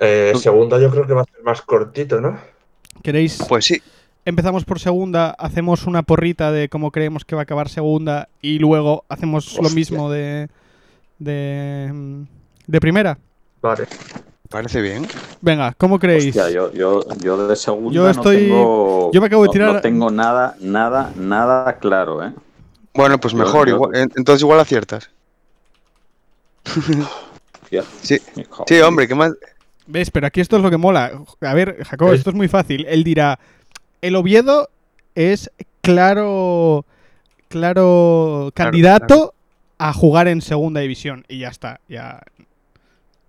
Eh, 0.00 0.32
segunda 0.40 0.78
yo 0.80 0.90
creo 0.90 1.06
que 1.06 1.12
va 1.12 1.22
a 1.22 1.24
ser 1.24 1.42
más 1.44 1.62
cortito, 1.62 2.20
¿no? 2.20 2.38
¿Queréis 3.02 3.38
Pues 3.48 3.64
sí, 3.66 3.82
empezamos 4.24 4.64
por 4.64 4.78
segunda, 4.80 5.30
hacemos 5.30 5.86
una 5.86 6.02
porrita 6.02 6.50
de 6.52 6.68
cómo 6.68 6.90
creemos 6.90 7.24
que 7.24 7.34
va 7.34 7.42
a 7.42 7.44
acabar 7.44 7.68
segunda 7.68 8.28
y 8.40 8.58
luego 8.58 9.04
hacemos 9.08 9.58
lo 9.60 9.68
mismo 9.70 10.10
de, 10.10 10.48
de, 11.18 12.24
de 12.66 12.80
primera. 12.80 13.18
Vale. 13.60 13.86
Parece 14.48 14.80
bien. 14.82 15.06
Venga, 15.40 15.74
¿cómo 15.76 15.98
creéis? 15.98 16.26
Hostia, 16.36 16.50
yo, 16.50 16.70
yo, 16.72 17.02
yo 17.18 17.48
de 17.48 17.56
segunda 17.56 17.92
Yo 17.94 18.08
estoy- 18.08 18.46
no 18.48 18.54
tengo, 18.54 19.10
yo 19.12 19.20
me 19.20 19.26
acabo 19.26 19.42
de 19.42 19.46
no- 19.48 19.52
tirar- 19.52 19.72
no 19.74 19.80
tengo 19.80 20.10
nada, 20.10 20.54
nada, 20.60 21.12
nada 21.16 21.78
claro, 21.78 22.24
¿eh? 22.24 22.32
Bueno, 22.94 23.18
pues 23.18 23.34
mejor. 23.34 23.68
yo- 23.68 23.74
igual- 23.76 23.96
en- 23.96 24.12
entonces 24.16 24.42
igual 24.42 24.60
aciertas. 24.60 25.10
Hostia, 26.66 27.84
Sí. 28.02 28.18
Sí, 28.66 28.80
hombre, 28.80 29.08
¿qué 29.08 29.14
más? 29.14 29.32
¿Ves? 29.86 30.10
Pero 30.10 30.26
aquí 30.26 30.40
esto 30.40 30.56
es 30.56 30.62
lo 30.62 30.70
que 30.70 30.76
mola. 30.76 31.12
A 31.40 31.54
ver, 31.54 31.84
Jacob, 31.84 32.12
Es- 32.12 32.18
esto 32.20 32.30
es 32.30 32.36
muy 32.36 32.48
fácil. 32.48 32.86
Él 32.88 33.04
dirá, 33.04 33.38
el 34.00 34.16
Oviedo 34.16 34.70
es 35.14 35.50
claro, 35.82 36.86
claro 37.48 38.50
candidato 38.54 39.34
a 39.78 39.92
jugar 39.92 40.28
en 40.28 40.40
segunda 40.40 40.80
división. 40.80 41.24
Y 41.28 41.40
ya 41.40 41.48
está, 41.48 41.80
ya... 41.88 42.22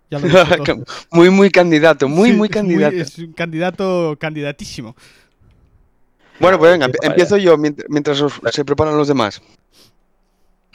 ya 0.10 0.20
lo 0.20 0.28
muy, 1.12 1.30
muy 1.30 1.50
candidato, 1.50 2.08
muy, 2.08 2.32
Sí, 2.32 2.36
muy 2.38 2.48
es 2.50 2.54
candidato. 2.54 2.96
es 2.96 3.18
un 3.20 3.34
candidato 3.34 4.16
candidatísimo. 4.20 4.96
Bueno, 6.40 6.58
pues 6.60 6.72
venga, 6.72 6.88
emp- 6.88 6.98
empiezo 7.02 7.38
yo 7.38 7.58
mient- 7.58 7.86
mientras 7.90 8.22
os- 8.22 8.40
se 8.52 8.66
preparan 8.66 8.98
los 8.98 9.08
demás. 9.08 9.42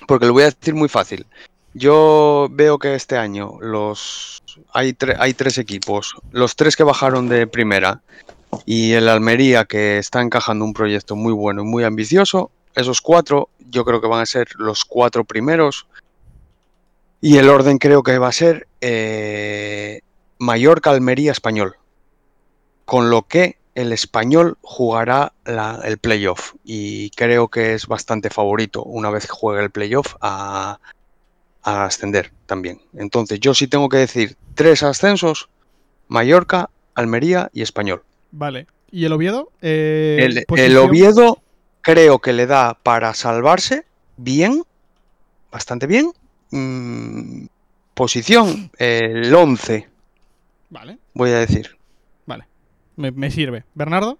Porque 0.06 0.26
lo 0.26 0.32
voy 0.32 0.42
a 0.44 0.46
decir 0.50 0.74
muy 0.74 0.88
fácil. 0.88 1.26
Yo 1.74 2.48
veo 2.50 2.78
que 2.78 2.94
este 2.94 3.16
año 3.16 3.58
los 3.60 4.42
hay, 4.72 4.96
hay 5.18 5.34
tres 5.34 5.58
equipos. 5.58 6.14
Los 6.32 6.56
tres 6.56 6.76
que 6.76 6.82
bajaron 6.82 7.28
de 7.28 7.46
primera 7.46 8.02
y 8.66 8.92
el 8.92 9.08
Almería 9.08 9.64
que 9.64 9.98
está 9.98 10.20
encajando 10.20 10.64
un 10.64 10.72
proyecto 10.72 11.16
muy 11.16 11.32
bueno 11.32 11.62
y 11.62 11.66
muy 11.66 11.84
ambicioso. 11.84 12.50
Esos 12.74 13.00
cuatro 13.00 13.48
yo 13.70 13.84
creo 13.84 14.00
que 14.00 14.08
van 14.08 14.20
a 14.20 14.26
ser 14.26 14.48
los 14.56 14.84
cuatro 14.84 15.24
primeros. 15.24 15.86
Y 17.20 17.36
el 17.36 17.48
orden 17.48 17.78
creo 17.78 18.02
que 18.02 18.18
va 18.18 18.28
a 18.28 18.32
ser 18.32 18.66
eh, 18.80 20.00
Mallorca, 20.38 20.90
Almería, 20.90 21.32
Español. 21.32 21.76
Con 22.84 23.10
lo 23.10 23.22
que 23.22 23.58
el 23.74 23.92
español 23.92 24.58
jugará 24.62 25.32
el 25.44 25.98
playoff 25.98 26.54
y 26.64 27.10
creo 27.10 27.48
que 27.48 27.74
es 27.74 27.86
bastante 27.86 28.28
favorito 28.28 28.82
una 28.82 29.10
vez 29.10 29.26
que 29.26 29.32
juegue 29.32 29.62
el 29.62 29.70
playoff 29.70 30.16
a, 30.20 30.80
a 31.62 31.84
ascender 31.84 32.32
también. 32.46 32.80
Entonces 32.94 33.40
yo 33.40 33.54
sí 33.54 33.66
tengo 33.66 33.88
que 33.88 33.98
decir 33.98 34.36
tres 34.54 34.82
ascensos, 34.82 35.48
Mallorca, 36.08 36.70
Almería 36.94 37.50
y 37.52 37.62
Español. 37.62 38.02
Vale. 38.32 38.66
¿Y 38.90 39.04
el 39.04 39.12
Oviedo? 39.12 39.50
Eh, 39.62 40.44
el, 40.56 40.76
Oviedo 40.76 41.42
creo 41.80 42.18
que 42.18 42.32
le 42.32 42.46
da 42.46 42.74
para 42.74 43.14
salvarse 43.14 43.84
bien, 44.16 44.64
bastante 45.50 45.86
bien. 45.86 46.12
Mm, 46.50 47.46
posición, 47.94 48.70
el 48.78 49.32
11, 49.32 49.88
Vale, 50.70 50.98
voy 51.14 51.30
a 51.30 51.38
decir. 51.38 51.76
me, 52.96 53.10
me 53.12 53.30
sirve. 53.30 53.64
¿Bernardo? 53.74 54.18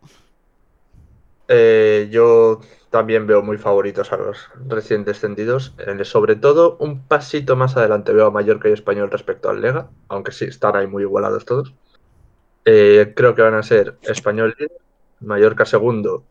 Eh, 1.53 2.09
yo 2.13 2.61
también 2.91 3.27
veo 3.27 3.43
muy 3.43 3.59
favoritos 3.59 4.13
a 4.13 4.17
los 4.17 4.49
recién 4.69 5.05
descendidos. 5.05 5.75
Eh, 5.79 6.05
sobre 6.05 6.37
todo, 6.37 6.77
un 6.79 7.03
pasito 7.03 7.57
más 7.57 7.77
adelante 7.77 8.13
veo 8.13 8.27
a 8.27 8.31
Mallorca 8.31 8.69
y 8.69 8.73
Español 8.73 9.11
respecto 9.11 9.51
al 9.51 9.61
Lega, 9.61 9.91
aunque 10.09 10.31
sí 10.31 10.45
están 10.45 10.77
ahí 10.77 10.87
muy 10.87 11.03
igualados 11.03 11.45
todos. 11.45 11.75
Eh, 12.65 13.15
creo 13.17 13.35
que 13.35 13.43
van 13.43 13.55
a 13.55 13.65
ser 13.65 13.97
Español 14.03 14.55
líder, 14.57 14.79
Mallorca 15.19 15.67
segundo, 15.67 16.23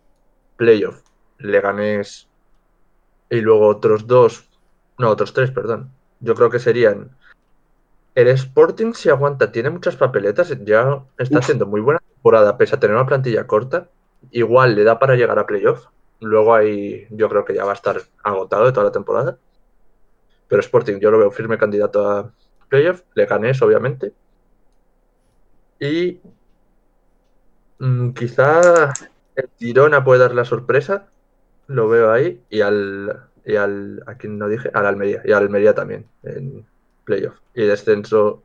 playoff, 0.55 1.01
Leganés 1.37 2.29
y 3.29 3.41
luego 3.41 3.67
otros 3.67 4.07
dos, 4.07 4.47
no, 4.97 5.09
otros 5.09 5.33
tres, 5.33 5.51
perdón. 5.51 5.91
Yo 6.21 6.33
creo 6.33 6.49
que 6.49 6.59
serían 6.59 7.09
el 8.15 8.29
Sporting 8.29 8.93
si 8.93 9.09
aguanta, 9.09 9.51
tiene 9.51 9.69
muchas 9.69 9.97
papeletas, 9.97 10.55
ya 10.63 11.03
está 11.17 11.39
Uf. 11.39 11.43
haciendo 11.43 11.65
muy 11.65 11.81
buena 11.81 11.99
temporada, 11.99 12.57
pese 12.57 12.75
a 12.75 12.79
tener 12.79 12.95
una 12.95 13.05
plantilla 13.05 13.45
corta 13.45 13.89
igual 14.31 14.75
le 14.75 14.83
da 14.83 14.99
para 14.99 15.15
llegar 15.15 15.39
a 15.39 15.45
playoff. 15.45 15.85
Luego 16.19 16.53
ahí 16.53 17.07
yo 17.09 17.29
creo 17.29 17.45
que 17.45 17.53
ya 17.53 17.65
va 17.65 17.71
a 17.71 17.75
estar 17.75 18.01
agotado 18.23 18.65
de 18.65 18.71
toda 18.71 18.85
la 18.85 18.91
temporada. 18.91 19.37
Pero 20.47 20.59
Sporting 20.61 20.99
yo 20.99 21.11
lo 21.11 21.19
veo 21.19 21.31
firme 21.31 21.57
candidato 21.57 22.09
a 22.09 22.31
playoff. 22.67 23.03
Le 23.13 23.25
ganes, 23.25 23.61
obviamente. 23.61 24.13
Y 25.79 26.19
mm, 27.79 28.11
quizá 28.11 28.91
el 29.35 29.49
Girona 29.57 30.03
puede 30.03 30.19
dar 30.19 30.35
la 30.35 30.45
sorpresa. 30.45 31.07
Lo 31.67 31.87
veo 31.87 32.11
ahí. 32.11 32.41
Y 32.49 32.61
al, 32.61 33.27
y 33.45 33.55
al. 33.55 34.03
¿A 34.07 34.15
quién 34.15 34.37
no 34.37 34.49
dije? 34.49 34.69
Al 34.73 34.87
Almería. 34.87 35.21
Y 35.23 35.31
al 35.31 35.43
Almería 35.43 35.73
también 35.73 36.05
en 36.23 36.65
playoff. 37.05 37.37
Y 37.53 37.65
descenso. 37.65 38.43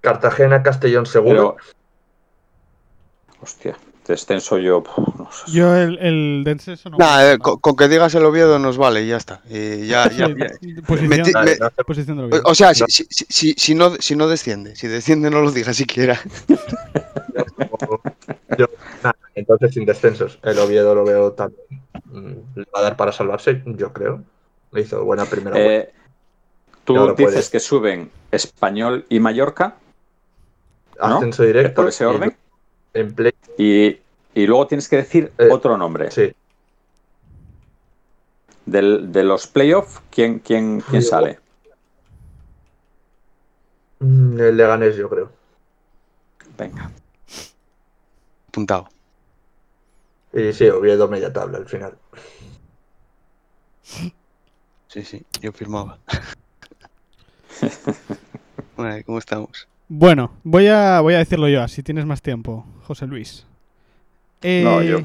Cartagena, 0.00 0.62
Castellón 0.62 1.04
seguro. 1.04 1.56
Hostia, 3.42 3.76
descenso 4.06 4.58
yo, 4.58 4.82
puf, 4.82 5.14
no 5.16 5.28
sé. 5.32 5.50
Yo 5.52 5.74
el, 5.76 5.98
el 5.98 6.42
descenso 6.44 6.90
no. 6.90 6.98
Nada, 6.98 7.32
eh, 7.32 7.38
con, 7.38 7.58
con 7.58 7.76
que 7.76 7.88
digas 7.88 8.14
el 8.14 8.24
Oviedo 8.24 8.58
nos 8.58 8.76
vale 8.76 9.02
y 9.02 9.08
ya 9.08 9.16
está. 9.16 9.40
Y 9.48 9.86
ya, 9.86 10.10
ya- 10.16 10.28
ya. 10.28 10.82
Posición, 10.86 11.44
me- 11.44 11.56
del 11.56 12.20
O, 12.20 12.24
Oviedo. 12.26 12.42
o 12.44 12.54
sea, 12.54 12.74
si, 12.74 12.84
si, 12.88 13.04
si- 13.10 13.26
si- 13.28 13.54
si 13.56 13.74
no, 13.74 13.94
si 13.96 14.16
no 14.16 14.28
desciende, 14.28 14.76
si 14.76 14.88
desciende 14.88 15.30
no 15.30 15.40
lo 15.42 15.50
diga 15.52 15.72
siquiera. 15.72 16.18
Yo- 18.58 18.66
entonces 19.34 19.72
sin 19.74 19.86
descensos. 19.86 20.38
El 20.42 20.58
Oviedo 20.58 20.94
lo 20.94 21.04
veo 21.04 21.32
también. 21.32 21.62
mm, 22.06 22.58
Le 22.58 22.64
va 22.74 22.80
a 22.80 22.82
dar 22.82 22.96
para 22.96 23.12
salvarse, 23.12 23.62
yo 23.64 23.92
creo. 23.92 24.22
Le 24.72 24.82
hizo 24.82 25.02
buena 25.04 25.24
primera 25.24 25.56
vuelta. 25.56 25.72
Eh, 25.72 25.92
tú 26.84 26.94
dices 27.16 27.16
puedes. 27.16 27.50
que 27.50 27.60
suben 27.60 28.10
Español 28.30 29.06
y 29.08 29.20
Mallorca 29.20 29.76
¿no? 30.98 31.16
Ascenso 31.16 31.42
directo. 31.44 31.80
por 31.82 31.88
ese 31.88 32.04
y 32.04 32.06
orden 32.06 32.36
En 32.94 33.14
play, 33.14 33.32
y, 33.56 33.98
y 34.34 34.46
luego 34.46 34.66
tienes 34.66 34.88
que 34.88 34.96
decir 34.96 35.32
Eh, 35.38 35.48
otro 35.50 35.76
nombre. 35.76 36.10
sí. 36.10 36.32
Del, 38.66 39.10
de 39.10 39.24
los 39.24 39.46
playoffs, 39.48 40.00
¿quién, 40.10 40.38
quién, 40.38 40.80
quién 40.88 41.02
sale? 41.02 41.40
Mm, 43.98 44.38
El 44.40 44.56
Leganés, 44.56 44.96
yo 44.96 45.08
creo. 45.08 45.30
Venga. 46.56 46.90
Apuntado. 48.48 48.88
Y 50.32 50.52
sí, 50.52 50.68
Oviedo 50.68 51.08
media 51.08 51.32
tabla 51.32 51.58
al 51.58 51.66
final. 51.66 51.96
Sí, 54.88 55.04
sí, 55.04 55.24
yo 55.40 55.52
firmaba. 55.52 55.98
Bueno, 58.76 59.02
¿cómo 59.04 59.18
estamos? 59.18 59.68
Bueno, 59.92 60.30
voy 60.44 60.68
a, 60.68 61.00
voy 61.00 61.14
a 61.14 61.18
decirlo 61.18 61.48
yo, 61.48 61.62
así 61.64 61.82
tienes 61.82 62.06
más 62.06 62.22
tiempo, 62.22 62.64
José 62.84 63.08
Luis. 63.08 63.44
Eh, 64.40 64.62
No, 64.64 64.80
yo. 64.82 65.00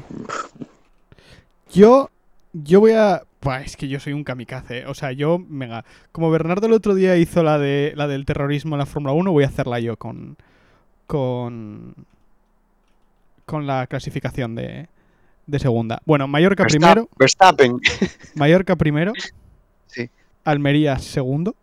Yo, 1.72 2.08
yo 2.52 2.78
voy 2.78 2.92
a. 2.92 3.24
Buah, 3.42 3.62
es 3.62 3.76
que 3.76 3.88
yo 3.88 3.98
soy 3.98 4.12
un 4.12 4.22
kamikaze. 4.22 4.86
O 4.86 4.94
sea, 4.94 5.10
yo, 5.10 5.40
venga, 5.44 5.84
como 6.12 6.30
Bernardo 6.30 6.68
el 6.68 6.72
otro 6.72 6.94
día 6.94 7.16
hizo 7.16 7.42
la 7.42 7.58
de 7.58 7.94
la 7.96 8.06
del 8.06 8.24
terrorismo 8.26 8.76
en 8.76 8.78
la 8.78 8.86
Fórmula 8.86 9.12
1, 9.12 9.32
voy 9.32 9.42
a 9.42 9.48
hacerla 9.48 9.80
yo 9.80 9.96
con. 9.96 10.36
con. 11.08 11.94
con 13.44 13.66
la 13.66 13.88
clasificación 13.88 14.54
de, 14.54 14.86
de 15.48 15.58
segunda. 15.58 16.00
Bueno, 16.06 16.28
Mallorca 16.28 16.64
primero. 16.64 17.08
Verstappen. 17.18 17.80
Mallorca 18.36 18.76
primero. 18.76 19.12
Sí. 19.88 20.08
Almería 20.44 20.96
segundo. 21.00 21.56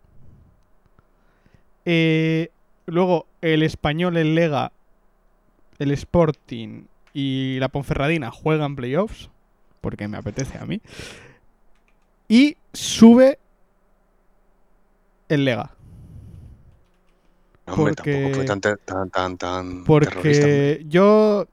Eh, 1.86 2.50
luego 2.86 3.26
el 3.40 3.62
español, 3.62 4.16
el 4.16 4.34
Lega, 4.34 4.72
el 5.78 5.90
Sporting 5.92 6.84
y 7.12 7.58
la 7.60 7.68
Ponferradina 7.68 8.30
juegan 8.30 8.76
playoffs. 8.76 9.30
Porque 9.80 10.08
me 10.08 10.16
apetece 10.16 10.56
a 10.58 10.64
mí. 10.64 10.80
Y 12.28 12.56
sube 12.72 13.38
el 15.28 15.44
Lega. 15.44 15.72
Hombre, 17.66 17.94
Porque- 17.94 18.12
tampoco 18.12 18.34
fue 18.34 18.44
tan, 18.44 19.10
tan, 19.10 19.36
tan. 19.38 19.84
Porque 19.84 20.84
yo. 20.88 21.46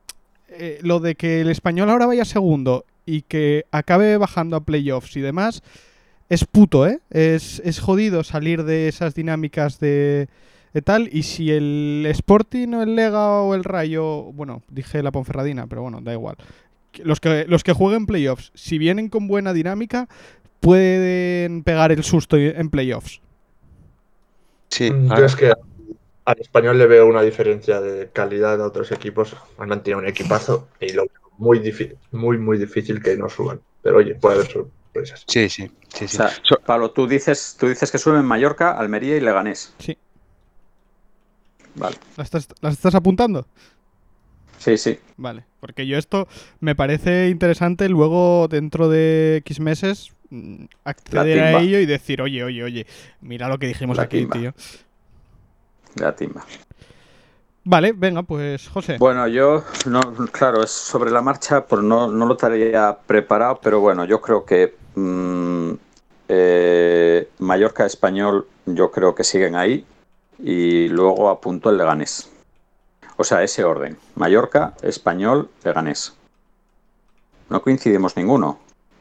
eh, 0.50 0.80
lo 0.82 1.00
de 1.00 1.16
que 1.16 1.40
el 1.42 1.50
español 1.50 1.90
ahora 1.90 2.06
vaya 2.08 2.26
segundo 2.26 2.86
y 3.06 3.22
que 3.22 3.66
acabe 3.72 4.18
bajando 4.18 4.58
a 4.58 4.64
playoffs 4.66 5.16
y 5.16 5.22
demás. 5.22 5.64
Es 6.30 6.46
puto, 6.46 6.86
¿eh? 6.88 7.00
Es, 7.10 7.62
es 7.66 7.80
jodido 7.80 8.24
salir 8.24 8.64
de 8.64 8.88
esas 8.90 9.16
dinámicas 9.16 9.80
de, 9.80 10.28
de 10.74 10.82
tal. 10.82 11.10
Y 11.12 11.24
si 11.24 11.52
el 11.52 12.06
Sporting 12.10 12.74
o 12.74 12.84
el 12.84 12.96
Lega 12.96 13.42
o 13.42 13.56
el 13.56 13.64
Rayo. 13.64 14.24
Bueno, 14.34 14.62
dije 14.70 15.02
la 15.04 15.12
Ponferradina, 15.12 15.68
pero 15.68 15.82
bueno, 15.84 16.00
da 16.02 16.14
igual. 16.14 16.36
Los 17.04 17.20
que, 17.20 17.46
los 17.48 17.64
que 17.64 17.74
jueguen 17.74 18.06
playoffs, 18.06 18.52
si 18.54 18.78
vienen 18.78 19.10
con 19.10 19.28
buena 19.28 19.54
dinámica, 19.54 20.08
pueden 20.60 21.64
pegar 21.64 21.92
el 21.92 22.04
susto 22.04 22.38
en 22.38 22.70
playoffs. 22.70 23.22
Sí, 24.70 24.92
Mm, 24.92 25.16
Yo 25.18 25.26
es 25.26 25.36
que 25.36 25.54
al 26.26 26.40
español 26.40 26.78
le 26.78 26.88
veo 26.88 27.08
una 27.08 27.22
diferencia 27.22 27.82
de 27.82 28.10
calidad 28.10 28.58
de 28.58 28.64
otros 28.64 28.92
equipos. 28.92 29.36
Han 29.58 29.70
mantenido 29.70 30.00
un 30.00 30.08
equipazo 30.08 30.68
y 30.80 30.94
lo 30.94 31.04
veo 31.04 31.32
muy 31.38 31.60
difícil, 31.60 31.98
muy, 32.12 32.38
muy 32.38 32.58
difícil 32.58 33.02
que 33.02 33.18
no 33.18 33.28
suban. 33.30 33.60
Pero 33.82 33.98
oye, 33.98 34.16
puede 34.16 34.36
haber 34.36 34.48
sorpresas. 34.52 35.24
Sí, 35.28 35.50
sí, 35.50 35.72
sí. 35.90 36.06
O 36.06 36.08
sí. 36.08 36.08
sea, 36.08 36.30
So- 36.44 36.60
Pablo, 36.66 36.92
tú 36.92 37.08
dices, 37.08 37.56
tú 37.60 37.68
dices 37.68 37.92
que 37.92 37.98
suben 37.98 38.24
Mallorca, 38.26 38.78
Almería 38.78 39.18
y 39.18 39.22
Leganés. 39.22 39.74
Sí. 39.80 39.98
Vale. 41.76 41.96
¿Las 42.18 42.26
estás, 42.26 42.48
las 42.62 42.74
estás 42.74 42.96
apuntando? 42.96 43.46
Sí, 44.58 44.78
sí. 44.78 45.00
Vale, 45.18 45.44
porque 45.60 45.88
yo 45.88 45.98
esto 45.98 46.28
me 46.60 46.76
parece 46.76 47.30
interesante 47.30 47.90
luego 47.90 48.48
dentro 48.48 48.90
de 48.90 49.38
X 49.38 49.60
meses 49.60 50.12
mm, 50.30 50.66
acceder 50.84 51.40
a 51.42 51.60
ello 51.62 51.80
y 51.80 51.86
decir, 51.86 52.22
oye, 52.22 52.44
oye, 52.44 52.64
oye, 52.64 52.86
mira 53.22 53.48
lo 53.48 53.58
que 53.58 53.68
dijimos 53.68 53.98
La 53.98 54.04
aquí, 54.04 54.20
timba. 54.20 54.34
tío. 54.38 54.54
La 55.96 56.16
timba. 56.16 56.46
Vale, 57.64 57.94
venga, 57.94 58.24
pues 58.24 58.68
José. 58.70 58.98
Bueno, 59.00 59.28
yo, 59.28 59.64
no, 59.86 60.02
claro, 60.32 60.64
es 60.64 60.72
sobre 60.72 61.12
la 61.12 61.22
marcha, 61.22 61.66
pues 61.66 61.84
no, 61.84 62.08
no 62.08 62.26
lo 62.26 62.34
estaría 62.34 62.98
preparado, 63.06 63.60
pero 63.62 63.80
bueno, 63.80 64.06
yo 64.06 64.20
creo 64.22 64.46
que 64.46 64.76
mm, 64.96 65.72
eh, 66.28 67.30
Mallorca 67.40 67.86
Español, 67.86 68.48
yo 68.66 68.92
creo 68.92 69.14
que 69.14 69.24
siguen 69.24 69.56
ahí 69.56 69.86
y 70.42 70.88
luego 70.88 71.30
apunto 71.30 71.70
el 71.70 71.78
Leganés. 71.78 72.30
O 73.18 73.24
sea, 73.24 73.44
ese 73.44 73.64
orden. 73.64 73.98
Mallorca, 74.16 74.74
Español, 74.82 75.50
Leganés. 75.64 76.14
No 77.50 77.62
coincidimos 77.62 78.18
ninguno. 78.18 78.60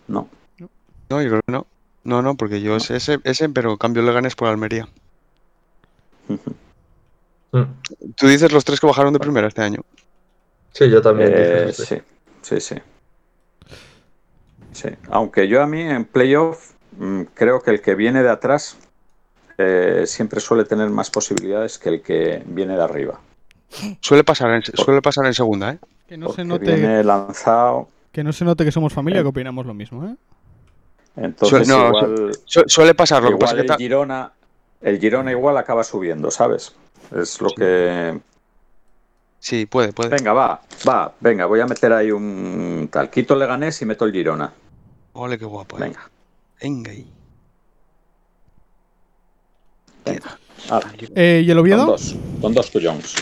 No. 0.09 0.29
No, 1.09 1.23
yo 1.23 1.29
creo 1.29 1.41
que 1.47 1.53
no. 1.53 1.67
No, 2.05 2.23
no, 2.23 2.35
porque 2.35 2.61
yo 2.61 2.77
es 2.77 2.91
ese, 2.91 3.19
ese, 3.25 3.49
pero 3.49 3.77
cambio 3.77 4.03
Leganés 4.03 4.35
por 4.35 4.49
Almería. 4.49 4.89
Mm. 7.53 7.63
Tú 8.17 8.27
dices 8.29 8.53
los 8.53 8.65
tres 8.65 8.81
que 8.81 8.87
bajaron 8.87 9.13
de 9.13 9.19
primera 9.19 9.49
este 9.49 9.63
año. 9.63 9.83
Sí, 10.73 10.89
yo 10.89 11.03
también. 11.03 11.31
Eh, 11.35 11.73
sí, 11.73 12.01
sí, 12.43 12.61
sí. 12.61 12.77
Sí. 14.73 14.89
Aunque 15.09 15.49
yo 15.49 15.63
a 15.63 15.67
mí 15.67 15.83
en 15.83 16.05
playoff 16.05 16.73
mm, 16.97 17.23
creo 17.35 17.63
que 17.63 17.73
el 17.73 17.83
que 17.83 17.95
viene 17.95 18.23
de 18.23 18.31
atrás 18.31 18.79
eh, 19.63 20.07
siempre 20.07 20.41
suele 20.41 20.65
tener 20.65 20.89
más 20.91 21.11
posibilidades 21.11 21.79
que 21.79 21.89
el 21.91 22.03
que 22.03 22.43
viene 22.47 22.77
de 22.77 22.83
arriba. 22.83 23.21
Suele 24.01 24.25
pasar 24.25 24.51
en, 24.53 24.63
suele 24.63 25.03
pasar 25.03 25.27
en 25.27 25.35
segunda, 25.35 25.73
¿eh? 25.73 25.79
Que 26.09 26.17
no, 26.17 26.27
Porque 26.27 26.43
se 26.43 26.49
note, 26.49 26.65
viene 26.75 27.05
lanzado. 27.05 27.89
que 28.11 28.25
no 28.25 28.33
se 28.33 28.45
note 28.45 28.65
que 28.65 28.73
somos 28.73 28.93
familia, 28.93 29.21
Eh. 29.21 29.23
que 29.23 29.29
opinamos 29.29 29.67
lo 29.67 29.75
mismo, 29.75 30.07
¿eh? 30.07 30.17
Entonces 31.17 31.69
no, 31.69 31.89
igual, 31.89 32.31
Su- 32.45 32.65
suele 32.67 32.95
pasar, 32.95 33.23
lo 33.23 33.31
que 33.31 33.37
pasa 33.37 33.55
que 33.55 33.61
el 33.63 33.67
ta- 33.67 33.77
Girona, 33.77 34.33
el 34.81 34.99
Girona 34.99 35.31
igual 35.33 35.57
acaba 35.59 35.85
subiendo, 35.85 36.31
¿sabes? 36.31 36.75
Es 37.15 37.41
lo 37.41 37.49
Sí. 37.51 37.55
que. 37.57 38.21
Sí, 39.39 39.67
puede, 39.67 39.93
puede. 39.93 40.11
Venga, 40.11 40.33
va, 40.33 40.61
va, 40.89 41.13
venga, 41.21 41.47
voy 41.47 41.61
a 41.61 41.67
meter 41.67 41.93
ahí 41.93 42.11
un 42.11 42.89
tal. 42.93 43.09
Quito 43.11 43.35
el 43.35 43.41
Leganés 43.41 43.81
y 43.83 43.87
meto 43.87 44.05
el 44.05 44.13
Girona. 44.13 44.53
Ole, 45.15 45.39
qué 45.39 45.45
guapo. 45.45 45.77
eh. 45.77 45.81
Venga, 45.81 46.11
Venga 46.63 46.91
ahí. 46.93 47.07
Eh, 51.15 51.43
¿Y 51.45 51.51
el 51.51 51.59
Oviedo? 51.59 51.79
Con 51.85 51.87
dos, 51.93 52.17
con 52.41 52.55
dos 52.55 52.71
tuyons. 52.71 53.15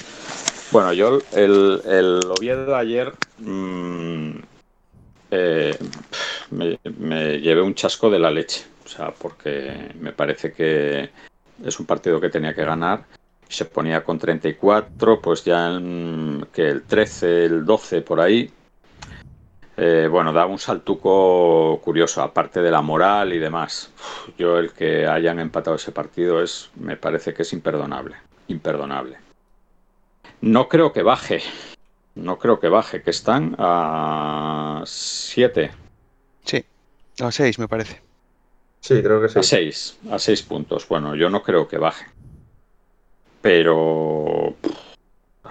Bueno, 0.70 0.92
yo 0.92 1.20
el, 1.32 1.80
el 1.86 2.20
Oviedo 2.30 2.76
ayer 2.76 3.12
mm, 3.38 4.30
eh, 5.30 5.78
me, 6.50 6.78
me 6.98 7.40
llevé 7.40 7.62
un 7.62 7.74
chasco 7.74 8.10
de 8.10 8.18
la 8.18 8.30
leche. 8.30 8.64
O 8.84 8.88
sea, 8.88 9.10
porque 9.12 9.90
me 10.00 10.12
parece 10.12 10.52
que 10.52 11.10
es 11.64 11.80
un 11.80 11.86
partido 11.86 12.20
que 12.20 12.30
tenía 12.30 12.54
que 12.54 12.64
ganar. 12.64 13.04
Se 13.48 13.64
ponía 13.64 14.04
con 14.04 14.18
34, 14.18 15.20
pues 15.20 15.44
ya 15.44 15.74
en- 15.74 16.46
que 16.52 16.68
el 16.68 16.82
13, 16.82 17.46
el 17.46 17.64
12 17.64 18.02
por 18.02 18.20
ahí. 18.20 18.50
Eh, 19.80 20.08
bueno, 20.10 20.32
daba 20.32 20.50
un 20.50 20.58
saltuco 20.58 21.80
curioso, 21.84 22.20
aparte 22.20 22.60
de 22.60 22.70
la 22.70 22.82
moral 22.82 23.32
y 23.32 23.38
demás. 23.38 23.92
Uf, 23.96 24.36
Yo 24.36 24.58
el 24.58 24.72
que 24.72 25.06
hayan 25.06 25.38
empatado 25.38 25.76
ese 25.76 25.92
partido 25.92 26.42
es, 26.42 26.70
me 26.74 26.96
parece 26.96 27.32
que 27.32 27.42
es 27.42 27.52
imperdonable, 27.52 28.16
imperdonable. 28.48 29.18
No 30.40 30.68
creo 30.68 30.92
que 30.92 31.02
baje, 31.02 31.42
no 32.16 32.38
creo 32.38 32.58
que 32.58 32.68
baje, 32.68 33.02
que 33.02 33.10
están 33.10 33.54
a 33.58 34.82
7, 34.84 35.70
Sí. 36.44 36.64
A 37.20 37.30
seis, 37.32 37.58
me 37.58 37.68
parece. 37.68 38.00
Sí, 38.80 39.02
creo 39.02 39.20
que 39.20 39.28
sí. 39.28 39.38
a 39.38 39.42
6, 39.42 39.98
a 40.10 40.18
6 40.18 40.42
puntos. 40.42 40.88
Bueno, 40.88 41.14
yo 41.14 41.30
no 41.30 41.42
creo 41.42 41.68
que 41.68 41.78
baje. 41.78 42.06
Pero 43.40 44.17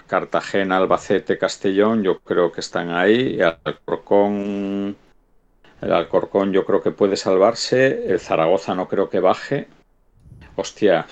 Cartagena, 0.08 0.78
Albacete, 0.78 1.38
Castellón, 1.38 2.04
yo 2.04 2.20
creo 2.20 2.52
que 2.52 2.62
están 2.62 2.90
ahí. 2.92 3.40
El 3.40 3.56
Alcorcón, 3.64 4.96
el 5.82 5.92
Alcorcón 5.94 6.52
yo 6.54 6.66
creo 6.66 6.82
que 6.82 6.92
puede 6.92 7.18
salvarse. 7.18 8.12
El 8.12 8.20
Zaragoza 8.20 8.74
no 8.74 8.88
creo 8.88 9.10
que 9.10 9.20
baje. 9.20 9.68
Hostia, 10.56 11.06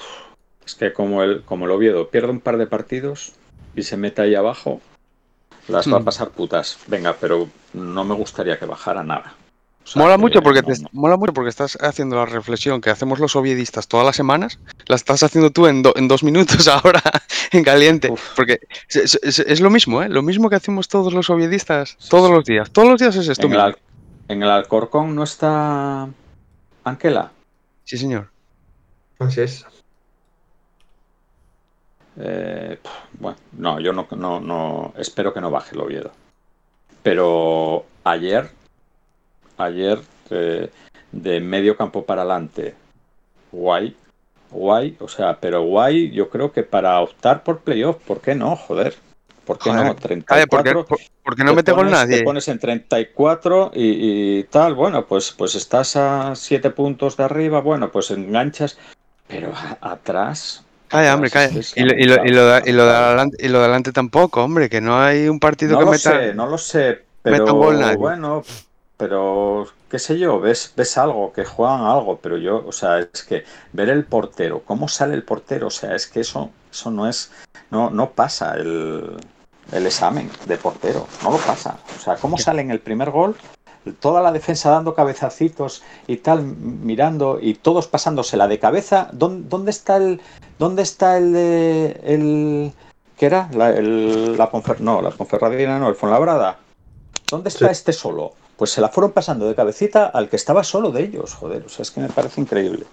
es 0.66 0.76
que 0.76 0.92
como 0.94 1.22
el, 1.24 1.44
como 1.44 1.66
el 1.66 1.72
Oviedo 1.72 2.10
pierde 2.10 2.32
un 2.32 2.40
par 2.42 2.58
de 2.58 2.68
partidos 2.68 3.34
y 3.76 3.84
se 3.84 3.98
mete 3.98 4.22
ahí 4.24 4.34
abajo, 4.36 4.82
las 5.68 5.92
va 5.92 5.98
a 5.98 6.00
Hmm. 6.00 6.06
pasar 6.06 6.30
putas. 6.30 6.80
Venga, 6.88 7.16
pero 7.20 7.48
no 7.74 8.04
me 8.04 8.16
gustaría 8.16 8.58
que 8.58 8.66
bajara 8.66 9.04
nada. 9.04 9.36
O 9.86 9.88
sea, 9.88 10.02
Mola 10.02 10.16
que 10.16 10.22
mucho 10.22 10.42
porque 10.42 10.62
no- 10.64 10.68
te, 10.74 10.82
no. 10.82 10.90
mola 10.94 11.16
mucho 11.16 11.32
porque 11.34 11.50
estás 11.50 11.78
haciendo 11.80 12.16
la 12.16 12.26
reflexión 12.26 12.82
que 12.82 12.90
hacemos 12.90 13.20
los 13.20 13.36
oviedistas 13.36 13.88
todas 13.88 14.04
las 14.06 14.16
semanas, 14.16 14.58
la 14.88 14.96
estás 14.96 15.22
haciendo 15.22 15.52
tú 15.52 15.68
en, 15.68 15.84
do- 15.84 15.94
en 15.96 16.08
dos 16.08 16.24
minutos 16.24 16.68
ahora, 16.68 17.02
en 17.52 17.64
caliente. 17.64 18.10
Uf. 18.12 18.34
Porque 18.36 18.62
es, 18.90 19.20
es- 19.22 19.40
es 19.40 19.62
lo 19.62 19.70
mismo, 19.70 20.02
¿eh? 20.02 20.10
Lo 20.10 20.24
mismo 20.24 20.50
que 20.50 20.56
hacemos 20.56 20.88
todos 20.88 21.14
los 21.14 21.30
oviedistas 21.30 21.98
todos 22.10 22.32
los 22.32 22.44
días. 22.46 22.72
Todos 22.72 22.90
los 22.90 23.00
días 23.00 23.16
es 23.16 23.28
esto 23.28 23.46
En 23.46 23.54
el, 23.54 23.58
mismo. 23.60 23.66
Al- 23.68 23.78
en 24.28 24.42
el 24.44 24.50
Alcorcón 24.50 25.14
no 25.16 25.24
está 25.24 26.08
Anquela. 26.84 27.32
Sí, 27.84 27.98
señor. 28.00 28.30
Así 29.20 29.42
es. 29.42 29.66
Eh, 32.18 32.80
bueno, 33.20 33.38
no, 33.54 33.80
yo 33.80 33.92
no, 33.94 34.08
no, 34.16 34.40
no, 34.40 34.94
espero 34.98 35.34
que 35.34 35.42
no 35.42 35.52
baje 35.52 35.76
el 35.76 35.82
Oviedo. 35.82 36.12
Pero 37.04 37.86
ayer, 38.04 38.50
ayer, 39.58 40.00
eh, 40.30 40.70
de 41.12 41.40
medio 41.40 41.78
campo 41.78 42.06
para 42.06 42.22
adelante, 42.24 42.76
guay, 43.52 43.96
guay, 44.52 44.98
o 45.00 45.08
sea, 45.08 45.38
pero 45.40 45.64
guay, 45.64 46.12
yo 46.12 46.30
creo 46.30 46.52
que 46.52 46.64
para 46.64 47.00
optar 47.02 47.44
por 47.44 47.60
playoff, 47.60 47.98
¿por 48.06 48.22
qué 48.22 48.36
no? 48.36 48.56
Joder, 48.56 48.96
¿por 49.46 49.58
qué 49.58 49.70
Joder, 49.72 49.86
no? 49.86 49.96
Calla, 50.26 50.48
¿por 50.48 50.64
qué, 50.64 50.70
34, 50.72 50.86
por- 50.86 51.00
por 51.24 51.36
qué 51.36 51.44
no 51.44 51.52
te 51.52 51.56
mete 51.58 51.74
pones- 51.74 51.92
nadie? 51.92 52.18
Te 52.20 52.24
pones 52.24 52.48
en 52.48 52.60
34 52.60 53.72
y, 53.74 54.40
y 54.40 54.44
tal, 54.46 54.74
bueno, 54.76 55.06
pues, 55.06 55.32
pues 55.32 55.56
estás 55.56 55.96
a 55.96 56.36
7 56.36 56.70
puntos 56.70 57.18
de 57.18 57.24
arriba, 57.24 57.62
bueno, 57.62 57.92
pues 57.92 58.12
enganchas, 58.12 58.78
pero 59.28 59.54
a- 59.56 59.78
atrás... 59.82 60.62
Calla, 60.88 61.16
hombre, 61.16 61.32
calla. 61.32 61.50
Y 61.52 61.56
lo, 61.56 61.64
se 61.64 61.80
y 61.80 61.84
lo- 61.86 61.96
y 61.98 62.06
lo 62.06 62.14
de- 62.14 62.26
y 62.26 62.32
lo 62.32 62.46
de 62.46 62.92
lamentable. 62.92 62.94
adelante, 63.08 63.38
y 63.40 63.48
lo 63.50 63.58
de 63.58 63.64
adelante 63.66 63.92
tampoco, 63.92 64.44
hombre, 64.44 64.70
que 64.70 64.82
no 64.82 65.02
hay 65.02 65.28
un 65.28 65.40
partido 65.40 65.74
No 65.74 65.80
que 65.80 65.86
lo 65.86 65.92
meta. 65.92 66.12
sé, 66.12 66.34
no 66.36 66.46
lo 66.48 66.58
sé, 66.60 67.04
pero 67.24 67.46
bueno, 67.98 68.44
pero 68.98 69.68
qué 69.90 70.00
sé 70.00 70.18
yo, 70.18 70.40
ves, 70.40 70.74
ves 70.76 70.98
algo, 70.98 71.34
que 71.34 71.46
juegan 71.46 71.82
algo, 71.82 72.18
pero 72.22 72.38
yo, 72.38 72.64
o 72.66 72.72
sea, 72.72 73.00
es 73.00 73.24
que 73.24 73.44
ver 73.74 73.90
el 73.90 74.06
portero, 74.06 74.62
cómo 74.66 74.88
sale 74.88 75.14
el 75.16 75.24
portero, 75.24 75.68
o 75.68 75.72
sea, 75.72 75.96
es 75.96 76.08
que 76.08 76.22
eso, 76.22 76.50
eso 76.72 76.92
no 76.92 77.08
es, 77.08 77.32
no, 77.72 77.90
no 77.90 78.12
pasa 78.12 78.56
el, 78.56 79.18
el 79.72 79.86
examen 79.86 80.30
de 80.46 80.58
portero, 80.58 81.08
no 81.24 81.32
lo 81.32 81.38
pasa. 81.38 81.78
O 81.98 82.02
sea, 82.02 82.16
cómo 82.16 82.38
sale 82.38 82.62
en 82.62 82.72
el 82.72 82.80
primer 82.80 83.12
gol, 83.12 83.36
toda 84.00 84.22
la 84.22 84.32
defensa 84.32 84.72
dando 84.72 84.96
cabezacitos 84.96 85.84
y 86.08 86.18
tal, 86.18 86.42
mirando 86.44 87.38
y 87.40 87.54
todos 87.54 87.88
pasándosela 87.88 88.48
de 88.48 88.60
cabeza. 88.60 89.10
¿Dónde, 89.12 89.48
dónde 89.48 89.72
está 89.72 89.98
el, 89.98 90.22
dónde 90.58 90.82
está 90.82 91.18
el, 91.18 91.36
el, 91.36 92.74
qué 93.18 93.26
era? 93.28 93.48
La, 93.54 93.70
el, 93.70 94.38
la 94.38 94.52
Ponfer- 94.52 94.80
no, 94.80 95.02
la 95.02 95.12
Ponferradina, 95.12 95.78
no, 95.78 95.90
el 95.90 95.96
Fonlabrada. 95.96 96.58
¿Dónde 97.30 97.50
está 97.50 97.68
Sí. 97.68 97.72
este 97.74 97.94
solo? 97.94 98.34
Pues 98.58 98.72
se 98.72 98.82
la 98.82 98.90
fueron 98.90 99.12
pasando 99.12 99.48
de 99.48 99.56
cabecita 99.56 100.06
al 100.08 100.30
que 100.30 100.36
estaba 100.38 100.64
solo 100.64 100.92
de 100.92 101.04
ellos, 101.04 101.34
joder. 101.34 101.64
O 101.66 101.70
sea, 101.70 101.84
es 101.84 101.92
que 101.92 102.00
me 102.02 102.08
parece 102.10 102.40
increíble. 102.42 102.86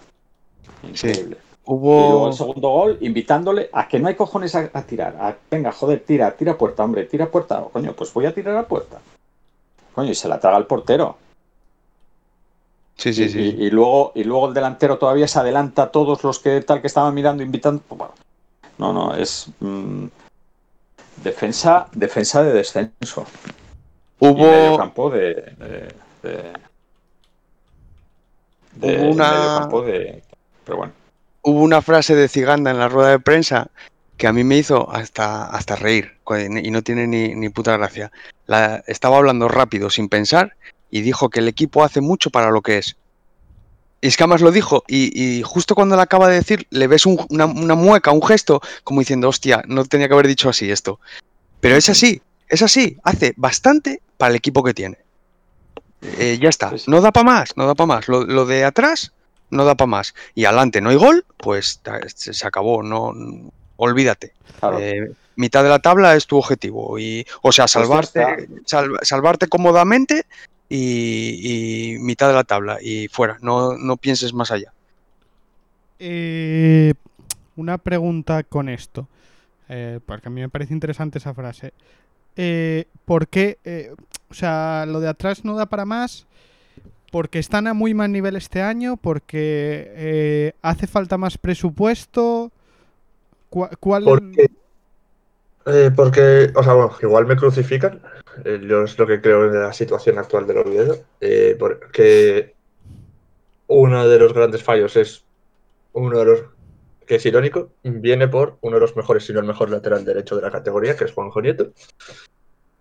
Increíble. 0.82 1.36
Y 1.64 1.70
luego 1.70 2.18
Hubo. 2.22 2.28
el 2.28 2.32
segundo 2.34 2.68
gol, 2.70 2.98
invitándole 3.00 3.70
a 3.72 3.86
que 3.86 4.00
no 4.00 4.08
hay 4.08 4.16
cojones 4.16 4.54
a, 4.56 4.68
a 4.72 4.82
tirar. 4.82 5.16
A, 5.20 5.36
venga, 5.50 5.70
joder, 5.70 6.00
tira, 6.04 6.32
tira 6.36 6.58
puerta, 6.58 6.82
hombre, 6.82 7.04
tira 7.04 7.30
puerta. 7.30 7.60
Oh, 7.60 7.68
coño, 7.68 7.92
pues 7.92 8.12
voy 8.12 8.26
a 8.26 8.34
tirar 8.34 8.56
a 8.56 8.66
puerta. 8.66 8.98
Coño, 9.94 10.10
y 10.10 10.14
se 10.16 10.26
la 10.28 10.40
traga 10.40 10.56
el 10.58 10.66
portero. 10.66 11.16
Sí, 12.96 13.12
sí, 13.12 13.24
y, 13.24 13.28
sí. 13.28 13.38
y- 13.38 13.66
y 13.66 13.70
luego, 13.70 14.10
y 14.16 14.24
luego 14.24 14.48
el 14.48 14.54
delantero 14.54 14.98
todavía 14.98 15.28
se 15.28 15.38
adelanta 15.38 15.84
a 15.84 15.90
todos 15.92 16.24
los 16.24 16.40
que 16.40 16.60
tal 16.62 16.80
que 16.80 16.88
estaban 16.88 17.14
mirando, 17.14 17.42
invitando. 17.44 17.80
Pues 17.88 18.10
no, 18.78 18.92
no, 18.92 19.14
es 19.14 19.46
mm, 19.60 20.06
defensa, 21.22 21.86
defensa 21.92 22.42
de 22.42 22.52
descenso. 22.52 23.24
Y 24.22 24.34
medio 24.34 24.68
Hubo. 24.70 24.78
campo 24.78 25.10
de. 25.10 25.34
de, 25.34 25.88
de- 26.22 26.52
de- 28.74 28.96
Hubo 29.00 29.10
una- 29.12 29.30
medio 29.32 29.58
campo 29.58 29.82
de. 29.82 30.22
Pero 30.64 30.76
bueno. 30.78 30.92
hubo 31.42 31.60
una 31.60 31.82
frase 31.82 32.14
de 32.14 32.28
Ciganda 32.28 32.70
en 32.70 32.78
la 32.78 32.88
rueda 32.88 33.10
de 33.10 33.18
prensa 33.18 33.68
que 34.16 34.26
a 34.28 34.32
mí 34.32 34.44
me 34.44 34.56
hizo 34.56 34.88
hasta, 34.94 35.46
hasta 35.46 35.74
reír 35.74 36.12
y 36.62 36.70
no 36.70 36.82
tiene 36.82 37.08
ni, 37.08 37.34
ni 37.34 37.48
puta 37.48 37.76
gracia. 37.76 38.12
La, 38.46 38.84
estaba 38.86 39.16
hablando 39.18 39.48
rápido, 39.48 39.90
sin 39.90 40.08
pensar, 40.08 40.54
y 40.90 41.00
dijo 41.00 41.28
que 41.28 41.40
el 41.40 41.48
equipo 41.48 41.82
hace 41.82 42.00
mucho 42.00 42.30
para 42.30 42.50
lo 42.50 42.62
que 42.62 42.78
es. 42.78 42.96
Y 44.00 44.06
es 44.08 44.16
que 44.16 44.22
además 44.22 44.40
lo 44.40 44.52
dijo, 44.52 44.84
y, 44.86 45.10
y 45.38 45.42
justo 45.42 45.74
cuando 45.74 45.96
lo 45.96 46.02
acaba 46.02 46.28
de 46.28 46.36
decir, 46.36 46.66
le 46.70 46.86
ves 46.86 47.06
un- 47.06 47.24
una, 47.30 47.46
una 47.46 47.74
mueca, 47.74 48.12
un 48.12 48.22
gesto, 48.22 48.60
como 48.84 49.00
diciendo, 49.00 49.28
hostia, 49.28 49.62
no 49.66 49.84
tenía 49.84 50.06
que 50.06 50.14
haber 50.14 50.28
dicho 50.28 50.48
así 50.48 50.70
esto. 50.70 51.00
Pero 51.60 51.74
es 51.76 51.88
así, 51.88 52.22
es 52.52 52.62
así, 52.62 52.98
hace 53.02 53.32
bastante 53.36 54.00
para 54.16 54.30
el 54.30 54.36
equipo 54.36 54.62
que 54.62 54.74
tiene. 54.74 54.98
Eh, 56.18 56.38
ya 56.40 56.48
está, 56.48 56.76
sí. 56.76 56.84
no 56.90 57.00
da 57.00 57.12
para 57.12 57.24
más, 57.24 57.56
no 57.56 57.66
da 57.66 57.74
para 57.74 57.86
más. 57.86 58.08
Lo, 58.08 58.24
lo 58.24 58.44
de 58.44 58.64
atrás 58.64 59.12
no 59.50 59.64
da 59.64 59.74
para 59.74 59.86
más. 59.86 60.14
Y 60.34 60.44
adelante 60.44 60.80
no 60.80 60.90
hay 60.90 60.96
gol, 60.96 61.24
pues 61.36 61.80
se 62.06 62.46
acabó, 62.46 62.82
no, 62.82 63.12
olvídate. 63.76 64.32
Claro. 64.60 64.78
Eh, 64.80 65.12
mitad 65.36 65.62
de 65.62 65.68
la 65.70 65.78
tabla 65.78 66.14
es 66.16 66.26
tu 66.26 66.36
objetivo. 66.38 66.98
Y, 66.98 67.24
o 67.42 67.52
sea, 67.52 67.64
Pues 67.64 67.72
salvarte, 67.72 68.48
sal- 68.66 68.98
salvarte 69.02 69.46
cómodamente 69.48 70.26
y, 70.68 71.94
y 71.94 71.98
mitad 71.98 72.28
de 72.28 72.34
la 72.34 72.44
tabla 72.44 72.78
y 72.82 73.08
fuera. 73.08 73.38
No, 73.40 73.76
no 73.78 73.96
pienses 73.96 74.32
más 74.34 74.50
allá. 74.50 74.72
Eh, 75.98 76.94
una 77.56 77.78
pregunta 77.78 78.42
con 78.42 78.68
esto, 78.68 79.06
eh, 79.68 80.00
porque 80.04 80.28
a 80.28 80.30
mí 80.30 80.40
me 80.40 80.48
parece 80.48 80.72
interesante 80.74 81.18
esa 81.18 81.32
frase. 81.34 81.72
Eh, 82.36 82.86
¿Por 83.04 83.28
qué? 83.28 83.58
eh, 83.64 83.94
o 84.30 84.34
sea, 84.34 84.86
lo 84.86 85.00
de 85.00 85.08
atrás 85.08 85.44
no 85.44 85.56
da 85.56 85.66
para 85.66 85.84
más. 85.84 86.26
Porque 87.10 87.38
están 87.38 87.66
a 87.66 87.74
muy 87.74 87.92
mal 87.92 88.10
nivel 88.10 88.36
este 88.36 88.62
año, 88.62 88.96
porque 88.96 89.92
eh, 89.94 90.52
hace 90.62 90.86
falta 90.86 91.18
más 91.18 91.36
presupuesto. 91.36 92.50
¿Cuál? 93.50 94.04
Porque, 94.04 94.50
eh, 95.66 95.90
porque, 95.94 96.50
o 96.54 96.62
sea, 96.62 96.72
bueno, 96.72 96.96
igual 97.02 97.26
me 97.26 97.36
crucifican. 97.36 98.00
eh, 98.46 98.60
yo 98.66 98.84
es 98.84 98.98
lo 98.98 99.06
que 99.06 99.20
creo 99.20 99.50
de 99.50 99.60
la 99.60 99.74
situación 99.74 100.18
actual 100.18 100.46
del 100.46 100.58
Oviedo. 100.58 100.96
eh, 101.20 101.54
porque 101.58 102.54
uno 103.66 104.08
de 104.08 104.18
los 104.18 104.32
grandes 104.32 104.62
fallos 104.62 104.96
es 104.96 105.22
uno 105.92 106.18
de 106.18 106.24
los 106.24 106.40
que 107.06 107.16
es 107.16 107.26
irónico, 107.26 107.72
viene 107.82 108.28
por 108.28 108.58
uno 108.62 108.76
de 108.76 108.80
los 108.80 108.96
mejores, 108.96 109.24
si 109.24 109.32
no 109.32 109.40
el 109.40 109.46
mejor 109.46 109.70
lateral 109.70 110.04
derecho 110.04 110.36
de 110.36 110.42
la 110.42 110.50
categoría, 110.50 110.96
que 110.96 111.04
es 111.04 111.12
Juanjo 111.12 111.40
Nieto, 111.40 111.72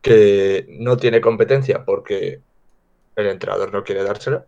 que 0.02 0.66
no 0.80 0.98
tiene 0.98 1.22
competencia 1.22 1.86
porque 1.86 2.42
el 3.16 3.28
entrenador 3.28 3.72
no 3.72 3.84
quiere 3.84 4.04
dársela, 4.04 4.46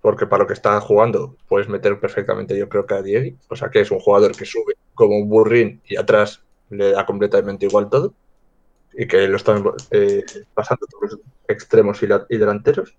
porque 0.00 0.26
para 0.26 0.44
lo 0.44 0.46
que 0.46 0.54
está 0.54 0.80
jugando 0.80 1.36
puedes 1.48 1.68
meter 1.68 1.98
perfectamente 2.00 2.56
yo 2.56 2.68
creo 2.68 2.86
que 2.86 2.94
a 2.94 3.02
Diego, 3.02 3.36
o 3.48 3.56
sea 3.56 3.70
que 3.70 3.80
es 3.80 3.90
un 3.90 3.98
jugador 4.00 4.36
que 4.36 4.44
sube 4.46 4.74
como 4.94 5.16
un 5.18 5.28
burrín 5.28 5.82
y 5.84 5.96
atrás 5.96 6.42
le 6.70 6.92
da 6.92 7.04
completamente 7.04 7.66
igual 7.66 7.88
todo, 7.90 8.14
y 8.92 9.06
que 9.06 9.28
lo 9.28 9.36
están 9.36 9.64
eh, 9.90 10.24
pasando 10.54 10.86
todos 10.86 11.12
los 11.12 11.20
extremos 11.48 12.02
y, 12.02 12.06
la- 12.06 12.26
y 12.28 12.36
delanteros, 12.36 12.96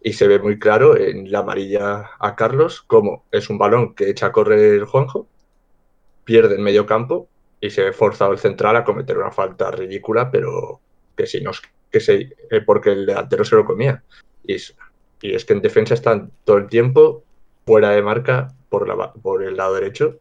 y 0.00 0.12
se 0.12 0.26
ve 0.28 0.38
muy 0.38 0.58
claro 0.58 0.96
en 0.96 1.30
la 1.30 1.40
amarilla 1.40 2.10
a 2.18 2.36
Carlos 2.36 2.82
como 2.82 3.24
es 3.30 3.50
un 3.50 3.58
balón 3.58 3.94
que 3.94 4.10
echa 4.10 4.26
a 4.26 4.32
correr 4.32 4.84
Juanjo, 4.84 5.28
pierde 6.30 6.54
en 6.54 6.62
medio 6.62 6.86
campo 6.86 7.28
y 7.60 7.70
se 7.70 7.82
ve 7.82 7.92
forzado 7.92 8.30
el 8.30 8.38
central 8.38 8.76
a 8.76 8.84
cometer 8.84 9.18
una 9.18 9.32
falta 9.32 9.68
ridícula, 9.72 10.30
pero 10.30 10.80
que 11.16 11.26
si 11.26 11.40
no 11.40 11.50
es 11.50 11.60
que 11.90 11.98
se, 11.98 12.36
eh, 12.52 12.60
porque 12.64 12.92
el 12.92 13.04
delantero 13.04 13.44
se 13.44 13.56
lo 13.56 13.64
comía. 13.64 14.04
Y 14.44 14.54
es, 14.54 14.76
y 15.20 15.34
es 15.34 15.44
que 15.44 15.54
en 15.54 15.60
defensa 15.60 15.94
están 15.94 16.30
todo 16.44 16.58
el 16.58 16.68
tiempo 16.68 17.24
fuera 17.66 17.90
de 17.90 18.00
marca 18.02 18.54
por, 18.68 18.86
la, 18.86 18.94
ba- 18.94 19.12
por 19.12 19.42
el 19.42 19.56
lado 19.56 19.74
derecho 19.74 20.18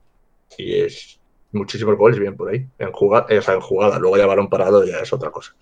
y 0.58 0.80
es 0.80 1.20
muchísimos 1.52 1.96
goles 1.96 2.18
bien 2.18 2.36
por 2.36 2.50
ahí. 2.50 2.66
En 2.80 2.92
jugada, 2.92 3.28
o 3.38 3.42
sea, 3.44 3.54
en 3.54 3.62
jugada, 3.62 4.00
luego 4.00 4.18
ya 4.18 4.26
balón 4.26 4.50
parado 4.50 4.84
ya 4.86 4.98
es 4.98 5.14
otra 5.14 5.30
cosa. 5.30 5.54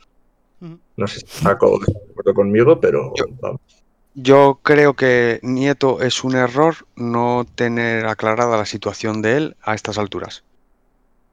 No 0.96 1.08
sé 1.08 1.20
si 1.20 1.26
está 1.26 1.50
de 1.50 1.56
acuerdo 1.56 2.34
conmigo, 2.34 2.80
pero 2.80 3.12
Yo- 3.18 3.26
vamos. 3.42 3.60
Yo 4.20 4.60
creo 4.64 4.96
que 4.96 5.40
Nieto 5.44 6.02
es 6.02 6.24
un 6.24 6.36
error 6.36 6.88
no 6.96 7.46
tener 7.54 8.08
aclarada 8.08 8.58
la 8.58 8.66
situación 8.66 9.22
de 9.22 9.38
él 9.38 9.58
a 9.62 9.76
estas 9.76 10.00
alturas. 10.00 10.44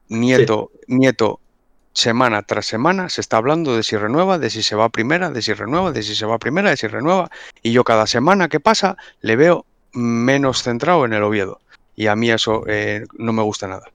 Nieto, 0.07 0.69
Nieto, 0.85 1.39
semana 1.93 2.43
tras 2.43 2.67
semana 2.67 3.09
se 3.09 3.21
está 3.21 3.37
hablando 3.37 3.75
de 3.75 3.81
si 3.81 3.97
renueva, 3.97 4.37
de 4.37 4.51
si 4.51 4.61
se 4.61 4.75
va 4.75 4.85
a 4.85 4.89
primera, 4.89 5.31
de 5.31 5.41
si 5.41 5.53
renueva, 5.53 5.91
de 5.93 6.03
si 6.03 6.13
se 6.13 6.27
va 6.27 6.35
a 6.35 6.37
primera, 6.37 6.69
de 6.69 6.77
si 6.77 6.85
renueva. 6.85 7.31
Y 7.63 7.71
yo 7.71 7.83
cada 7.83 8.05
semana 8.05 8.49
que 8.49 8.59
pasa 8.59 8.97
le 9.19 9.35
veo 9.35 9.65
menos 9.93 10.61
centrado 10.61 11.05
en 11.05 11.13
el 11.13 11.23
Oviedo. 11.23 11.61
Y 11.95 12.05
a 12.05 12.15
mí 12.15 12.29
eso 12.29 12.65
eh, 12.67 13.07
no 13.17 13.33
me 13.33 13.41
gusta 13.41 13.67
nada. 13.67 13.87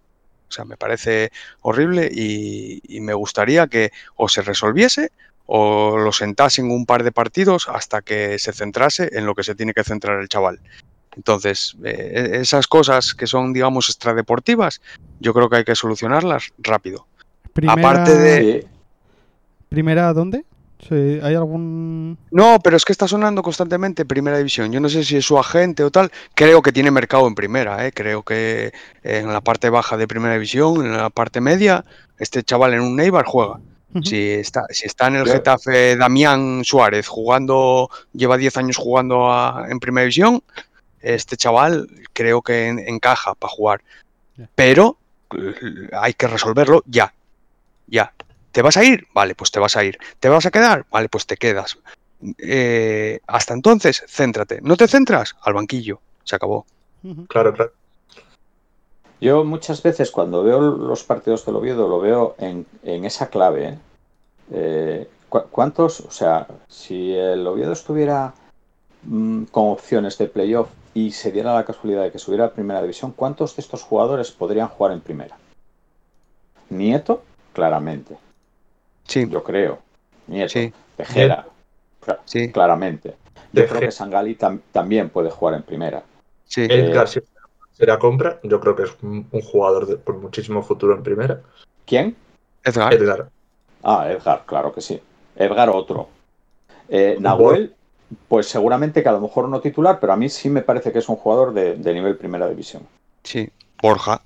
O 0.49 0.53
sea, 0.53 0.65
me 0.65 0.77
parece 0.77 1.31
horrible 1.61 2.11
y, 2.13 2.83
y 2.89 3.01
me 3.03 3.15
gustaría 3.15 3.69
que 3.69 3.93
o 4.17 4.29
se 4.29 4.43
resolviese 4.43 5.13
o 5.53 5.99
lo 5.99 6.13
sentasen 6.13 6.71
un 6.71 6.87
par 6.87 7.03
de 7.03 7.11
partidos 7.11 7.69
hasta 7.69 8.03
que 8.03 8.39
se 8.39 8.53
centrase 8.53 9.11
en 9.13 9.27
lo 9.27 9.35
que 9.35 9.43
se 9.43 9.57
tiene 9.57 9.73
que 9.75 9.83
centrar 9.83 10.21
el 10.21 10.29
chaval. 10.29 10.61
Entonces, 11.17 11.77
eh, 11.83 12.39
esas 12.41 12.69
cosas 12.69 13.15
que 13.15 13.27
son, 13.27 13.53
digamos, 13.53 13.89
extradeportivas, 13.89 14.81
yo 15.19 15.35
creo 15.35 15.51
que 15.51 15.57
hay 15.57 15.65
que 15.65 15.75
solucionarlas 15.75 16.53
rápido. 16.59 17.07
primera, 17.53 17.73
aparte 17.81 18.17
de- 18.17 18.67
¿Primera 19.69 20.13
dónde? 20.13 20.45
Sí, 20.89 21.19
¿Hay 21.21 21.35
algún...? 21.35 22.17
No, 22.31 22.59
pero 22.63 22.77
es 22.77 22.85
que 22.85 22.93
está 22.93 23.09
sonando 23.09 23.43
constantemente 23.43 24.05
Primera 24.05 24.39
División. 24.39 24.71
Yo 24.71 24.79
no 24.79 24.89
sé 24.89 25.03
si 25.03 25.17
es 25.17 25.25
su 25.27 25.37
agente 25.37 25.83
o 25.83 25.91
tal. 25.91 26.13
Creo 26.35 26.63
que 26.63 26.71
tiene 26.71 26.93
mercado 26.93 27.27
en 27.27 27.35
Primera, 27.35 27.85
¿eh? 27.87 27.93
Creo 27.93 28.23
que 28.23 28.73
en 29.03 29.33
la 29.33 29.41
parte 29.41 29.69
baja 29.69 29.97
de 29.97 30.07
Primera 30.07 30.35
División, 30.35 30.87
en 30.87 30.97
la 30.97 31.11
parte 31.11 31.41
media, 31.41 31.85
este 32.19 32.45
chaval 32.45 32.75
en 32.75 32.81
un 32.83 32.95
Neibar 32.97 33.25
juega. 33.27 33.59
Si 34.05 34.31
está, 34.31 34.67
si 34.71 34.87
está 34.87 35.09
en 35.09 35.17
el 35.17 35.27
Yo- 35.27 35.33
Getafe 35.33 35.97
Damián 35.97 36.63
Suárez 36.65 37.09
jugando, 37.09 37.91
lleva 38.13 38.37
10 38.37 38.57
años 38.57 38.77
jugando 38.77 39.33
a- 39.33 39.67
en 39.69 39.81
Primera 39.81 40.03
División, 40.05 40.43
este 41.01 41.37
chaval 41.37 41.89
creo 42.13 42.41
que 42.43 42.69
en- 42.69 42.79
encaja 42.79 43.35
para 43.35 43.51
jugar. 43.53 43.81
Pero 44.55 44.97
eh, 45.37 45.89
hay 45.93 46.15
que 46.15 46.27
resolverlo 46.29 46.83
ya. 46.87 47.13
Ya. 47.89 48.13
¿Te 48.53 48.63
vas 48.63 48.77
a 48.77 48.85
ir? 48.85 49.07
Vale, 49.13 49.35
pues 49.35 49.51
te 49.51 49.59
vas 49.61 49.77
a 49.77 49.85
ir. 49.85 49.99
¿Te 50.21 50.29
vas 50.29 50.47
a 50.47 50.51
quedar? 50.51 50.87
Vale, 50.91 51.09
pues 51.09 51.27
te 51.27 51.37
quedas. 51.37 51.79
Eh, 52.39 53.21
hasta 53.27 53.55
entonces, 53.55 54.05
céntrate. 54.09 54.61
¿No 54.63 54.77
te 54.77 54.87
centras? 54.89 55.37
Al 55.43 55.55
banquillo. 55.55 56.01
Se 56.25 56.37
acabó. 56.37 56.67
Claro, 57.29 57.55
claro. 57.55 57.73
Yo 59.21 59.45
muchas 59.45 59.83
veces 59.83 60.11
cuando 60.11 60.43
veo 60.43 60.61
los 60.61 61.05
partidos 61.05 61.45
del 61.45 61.57
Oviedo 61.57 61.89
lo 61.89 62.01
veo 62.01 62.35
en, 62.39 62.67
en 62.83 63.05
esa 63.05 63.29
clave. 63.29 63.69
¿eh? 63.69 63.79
Eh, 64.53 65.09
¿cu- 65.29 65.45
¿Cuántos? 65.51 66.01
O 66.01 66.11
sea, 66.11 66.47
si 66.69 67.15
el 67.15 67.47
Oviedo 67.47 67.73
estuviera 67.73 68.33
mm, 69.03 69.45
con 69.45 69.69
opciones 69.69 70.17
de 70.19 70.27
playoff 70.27 70.69
y 70.95 71.13
se 71.13 71.31
diera 71.33 71.55
la 71.55 71.65
casualidad 71.65 72.03
de 72.03 72.13
que 72.13 72.19
subiera 72.19 72.47
a 72.47 72.51
primera 72.53 72.81
división, 72.81 73.13
¿cuántos 73.13 73.55
de 73.57 73.61
estos 73.63 73.83
jugadores 73.83 74.31
podrían 74.33 74.69
jugar 74.69 74.93
en 74.93 75.01
primera? 75.01 75.37
Nieto, 76.71 77.23
claramente, 77.53 78.17
Sí, 79.07 79.29
yo 79.29 79.43
creo. 79.43 79.81
Nieto, 80.29 80.51
sí, 80.51 80.73
Tejera, 80.97 81.47
sí, 82.25 82.53
claramente. 82.53 83.17
Yo 83.53 83.65
Teje- 83.65 83.69
creo 83.69 83.81
que 83.81 83.91
Sangali 83.91 84.37
tam- 84.37 84.61
también 84.71 85.11
puede 85.11 85.31
jugar 85.31 85.57
en 85.57 85.63
primera. 85.65 86.03
sí. 86.45 86.63
Edgar, 86.71 87.09
si 87.09 87.21
se 87.81 87.87
la 87.87 87.99
compra, 87.99 88.39
yo 88.43 88.61
creo 88.61 88.77
que 88.77 88.83
es 88.83 88.95
un, 89.03 89.27
jugador 89.43 89.87
de, 89.87 89.97
con 89.97 90.21
muchísimo 90.21 90.63
futuro 90.63 90.95
en 90.95 91.03
primera. 91.03 91.41
¿Quién? 91.87 92.15
Edgar. 92.63 92.93
Edgar, 92.93 93.29
Ah, 93.83 94.11
Edgar, 94.11 94.43
claro 94.47 94.73
que 94.73 94.83
sí. 94.83 95.01
Edgar 95.35 95.71
otro. 95.71 96.09
Eh, 96.91 97.17
Nahuel, 97.19 97.75
pues 98.29 98.47
seguramente 98.47 99.03
que 99.03 99.09
a 99.09 99.13
lo 99.13 99.21
mejor 99.21 99.49
no 99.49 99.61
titular, 99.61 99.99
pero 99.99 100.13
a 100.13 100.17
mí 100.17 100.29
sí 100.29 100.51
me 100.51 100.61
parece 100.61 100.93
que 100.93 100.99
es 100.99 101.09
un 101.09 101.17
jugador 101.17 101.55
de, 101.55 101.77
de 101.77 101.95
nivel 101.95 102.17
primera 102.17 102.47
división. 102.47 102.83
Sí. 103.25 103.49
Borja. 103.81 104.21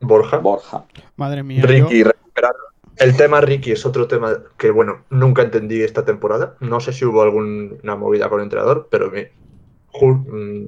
Borja, 0.00 0.38
Borja. 0.38 0.84
Madre 1.14 1.44
mía. 1.44 1.60
yo- 1.60 1.68
Ricky, 1.68 2.02
recuperar. 2.02 2.54
El 2.96 3.16
tema 3.16 3.40
Ricky 3.40 3.72
es 3.72 3.86
otro 3.86 4.08
tema 4.08 4.36
que, 4.56 4.70
bueno, 4.72 5.04
nunca 5.10 5.42
entendí 5.42 5.82
esta 5.82 6.04
temporada. 6.04 6.56
No 6.60 6.80
sé 6.80 6.92
si 6.92 7.04
hubo 7.04 7.22
alguna 7.22 7.94
movida 7.96 8.28
con 8.28 8.40
el 8.40 8.44
entrenador, 8.44 8.88
pero 8.90 9.10
me, 9.10 9.30
mm, 10.00 10.66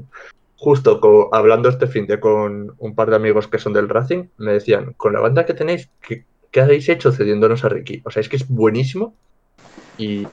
justo 0.57 1.01
hablando 1.33 1.69
este 1.69 1.87
fin 1.87 2.07
de 2.07 2.21
con 2.21 2.75
un 2.79 2.95
par 2.95 3.11
de 3.11 3.17
amigos 3.17 3.49
que 3.49 3.59
son 3.59 3.73
del 3.73 3.89
Racing, 3.89 4.25
me 4.39 4.53
decían, 4.53 4.95
con 4.97 5.13
la 5.13 5.21
banda 5.21 5.45
que 5.47 5.55
tenéis, 5.55 5.89
¿qué, 6.07 6.25
qué 6.51 6.61
habéis 6.61 6.89
hecho 6.89 7.13
cediéndonos 7.13 7.65
a 7.65 7.69
Ricky? 7.69 8.03
O 8.05 8.11
sea, 8.11 8.21
es 8.21 8.29
que 8.29 8.37
es 8.37 8.49
buenísimo 8.49 9.15
y, 9.99 10.27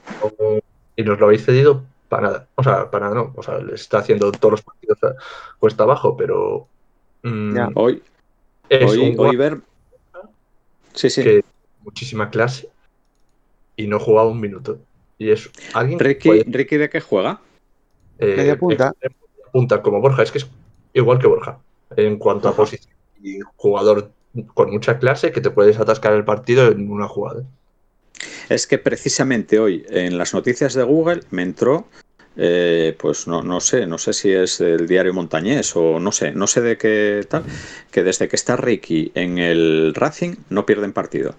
y 0.96 1.02
nos 1.02 1.18
lo 1.18 1.26
habéis 1.26 1.44
cedido 1.44 1.84
para 2.08 2.22
nada. 2.22 2.46
O 2.54 2.62
sea, 2.62 2.90
para 2.90 3.06
nada 3.06 3.16
no. 3.22 3.32
O 3.36 3.42
sea, 3.42 3.58
le 3.58 3.74
está 3.74 3.98
haciendo 3.98 4.30
todos 4.32 4.52
los 4.52 4.62
partidos 4.62 4.98
cuesta 5.58 5.84
abajo, 5.84 6.16
pero 6.16 6.66
mm, 7.22 7.56
Ya. 7.56 7.68
Hoy, 7.74 8.02
es 8.68 8.90
hoy, 8.90 9.10
un 9.10 9.20
hoy 9.20 9.36
ver. 9.36 9.58
Sí, 10.94 11.08
sí. 11.10 11.22
que 11.22 11.44
muchísima 11.82 12.30
clase 12.30 12.68
y 13.76 13.86
no 13.86 13.98
jugaba 13.98 14.28
un 14.28 14.40
minuto. 14.40 14.78
Y 15.18 15.30
es 15.30 15.50
alguien 15.74 15.98
que 15.98 16.04
Ricky, 16.04 16.28
puede, 16.28 16.44
Ricky, 16.46 16.76
¿de 16.76 16.90
qué 16.90 17.00
juega? 17.00 17.40
eh, 18.18 18.34
Media 18.36 18.58
punta. 18.58 18.88
extremo, 18.88 19.16
punta 19.52 19.82
como 19.82 20.00
Borja, 20.00 20.22
es 20.22 20.32
que 20.32 20.38
es 20.38 20.46
igual 20.94 21.18
que 21.18 21.26
Borja 21.28 21.58
en 21.96 22.18
cuanto 22.18 22.48
a 22.48 22.56
posición 22.56 22.94
y 23.22 23.38
jugador 23.56 24.10
con 24.54 24.70
mucha 24.70 24.98
clase 24.98 25.30
que 25.30 25.40
te 25.42 25.50
puedes 25.50 25.78
atascar 25.78 26.14
el 26.14 26.24
partido 26.24 26.68
en 26.68 26.90
una 26.90 27.06
jugada. 27.06 27.44
Es 28.48 28.66
que 28.66 28.78
precisamente 28.78 29.58
hoy 29.58 29.84
en 29.90 30.16
las 30.18 30.34
noticias 30.34 30.74
de 30.74 30.82
Google 30.82 31.20
me 31.30 31.42
entró, 31.42 31.86
eh, 32.36 32.96
pues 32.98 33.26
no, 33.28 33.42
no 33.42 33.60
sé, 33.60 33.86
no 33.86 33.98
sé 33.98 34.12
si 34.14 34.32
es 34.32 34.60
el 34.60 34.88
diario 34.88 35.12
Montañés 35.12 35.76
o 35.76 36.00
no 36.00 36.12
sé, 36.12 36.32
no 36.32 36.46
sé 36.46 36.62
de 36.62 36.78
qué 36.78 37.24
tal, 37.28 37.44
que 37.90 38.02
desde 38.02 38.28
que 38.28 38.36
está 38.36 38.56
Ricky 38.56 39.12
en 39.14 39.38
el 39.38 39.92
Racing 39.94 40.34
no 40.48 40.64
pierden 40.64 40.92
partido. 40.92 41.34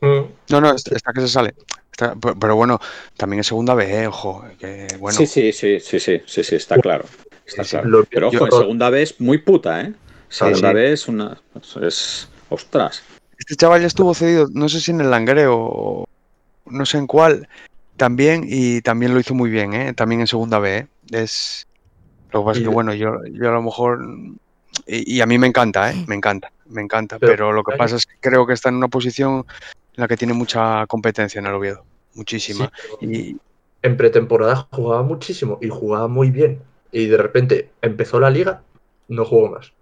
Mm. 0.00 0.20
No, 0.50 0.60
no, 0.60 0.74
está, 0.74 1.12
que 1.12 1.20
se 1.20 1.28
sale. 1.28 1.54
Está- 1.90 2.14
pero 2.38 2.56
bueno, 2.56 2.80
también 3.16 3.40
en 3.40 3.44
segunda 3.44 3.74
vez, 3.74 3.90
eh, 3.90 4.06
ojo. 4.06 4.44
Que, 4.58 4.86
bueno, 4.98 5.18
Sí, 5.18 5.26
sí, 5.26 5.52
sí, 5.52 5.80
sí, 5.80 5.98
sí, 6.00 6.22
sí, 6.26 6.44
sí, 6.44 6.54
está 6.56 6.78
claro. 6.78 7.04
Está 7.50 7.64
Sí, 7.64 7.70
claro. 7.70 7.88
lo- 7.88 8.04
Pero 8.04 8.28
ojo, 8.28 8.38
yo- 8.38 8.44
en 8.46 8.52
segunda 8.52 8.90
vez 8.90 9.20
muy 9.20 9.38
puta, 9.38 9.80
¿eh? 9.82 9.92
Segunda 10.28 10.68
sí. 10.68 10.74
vez 10.74 11.08
una 11.08 11.40
es 11.82 12.28
ostras. 12.48 13.02
Este 13.38 13.56
chaval 13.56 13.80
ya 13.80 13.86
estuvo 13.88 14.14
cedido, 14.14 14.46
no 14.52 14.68
sé 14.68 14.80
si 14.80 14.90
en 14.92 15.00
el 15.00 15.10
Langreo 15.10 15.56
o 15.56 16.04
no 16.66 16.86
sé 16.86 16.98
en 16.98 17.06
cuál, 17.06 17.48
también, 17.96 18.44
y 18.46 18.80
también 18.82 19.12
lo 19.14 19.20
hizo 19.20 19.34
muy 19.34 19.50
bien, 19.50 19.74
¿eh? 19.74 19.92
También 19.94 20.20
en 20.20 20.26
segunda 20.26 20.58
B, 20.58 20.76
¿eh? 20.78 20.86
Es... 21.10 21.66
Lo 22.32 22.40
que 22.40 22.46
pasa 22.46 22.58
es 22.60 22.64
que, 22.64 22.72
bueno, 22.72 22.94
yo, 22.94 23.16
yo 23.32 23.48
a 23.48 23.52
lo 23.52 23.62
mejor... 23.62 24.00
Y, 24.86 25.16
y 25.16 25.20
a 25.20 25.26
mí 25.26 25.36
me 25.38 25.48
encanta, 25.48 25.90
¿eh? 25.90 26.04
Me 26.06 26.14
encanta, 26.14 26.52
me 26.66 26.80
encanta. 26.80 27.18
Pero- 27.18 27.32
Pero, 27.32 27.52
lo 27.52 27.64
que 27.64 27.76
pasa 27.76 27.96
es 27.96 28.06
que 28.06 28.14
creo 28.20 28.46
que 28.46 28.52
está 28.52 28.68
en 28.68 28.76
una 28.76 28.88
posición 28.88 29.38
en 29.96 30.00
la 30.00 30.06
que 30.06 30.16
tiene 30.16 30.32
mucha 30.32 30.86
competencia 30.86 31.40
en 31.40 31.46
el 31.46 31.54
Oviedo. 31.54 31.84
Muchísima. 32.14 32.70
Sí, 33.00 33.06
Y 33.06 33.36
en 33.82 33.96
pretemporada 33.96 34.68
jugaba 34.70 35.02
muchísimo 35.02 35.58
y 35.60 35.68
jugaba 35.68 36.06
muy 36.06 36.30
bien. 36.30 36.62
Y 36.92 37.06
de 37.06 37.16
repente 37.16 37.70
empezó 37.82 38.18
la 38.20 38.30
liga, 38.30 38.62
no 39.08 39.24
jugó 39.24 39.48
más. 39.50 39.72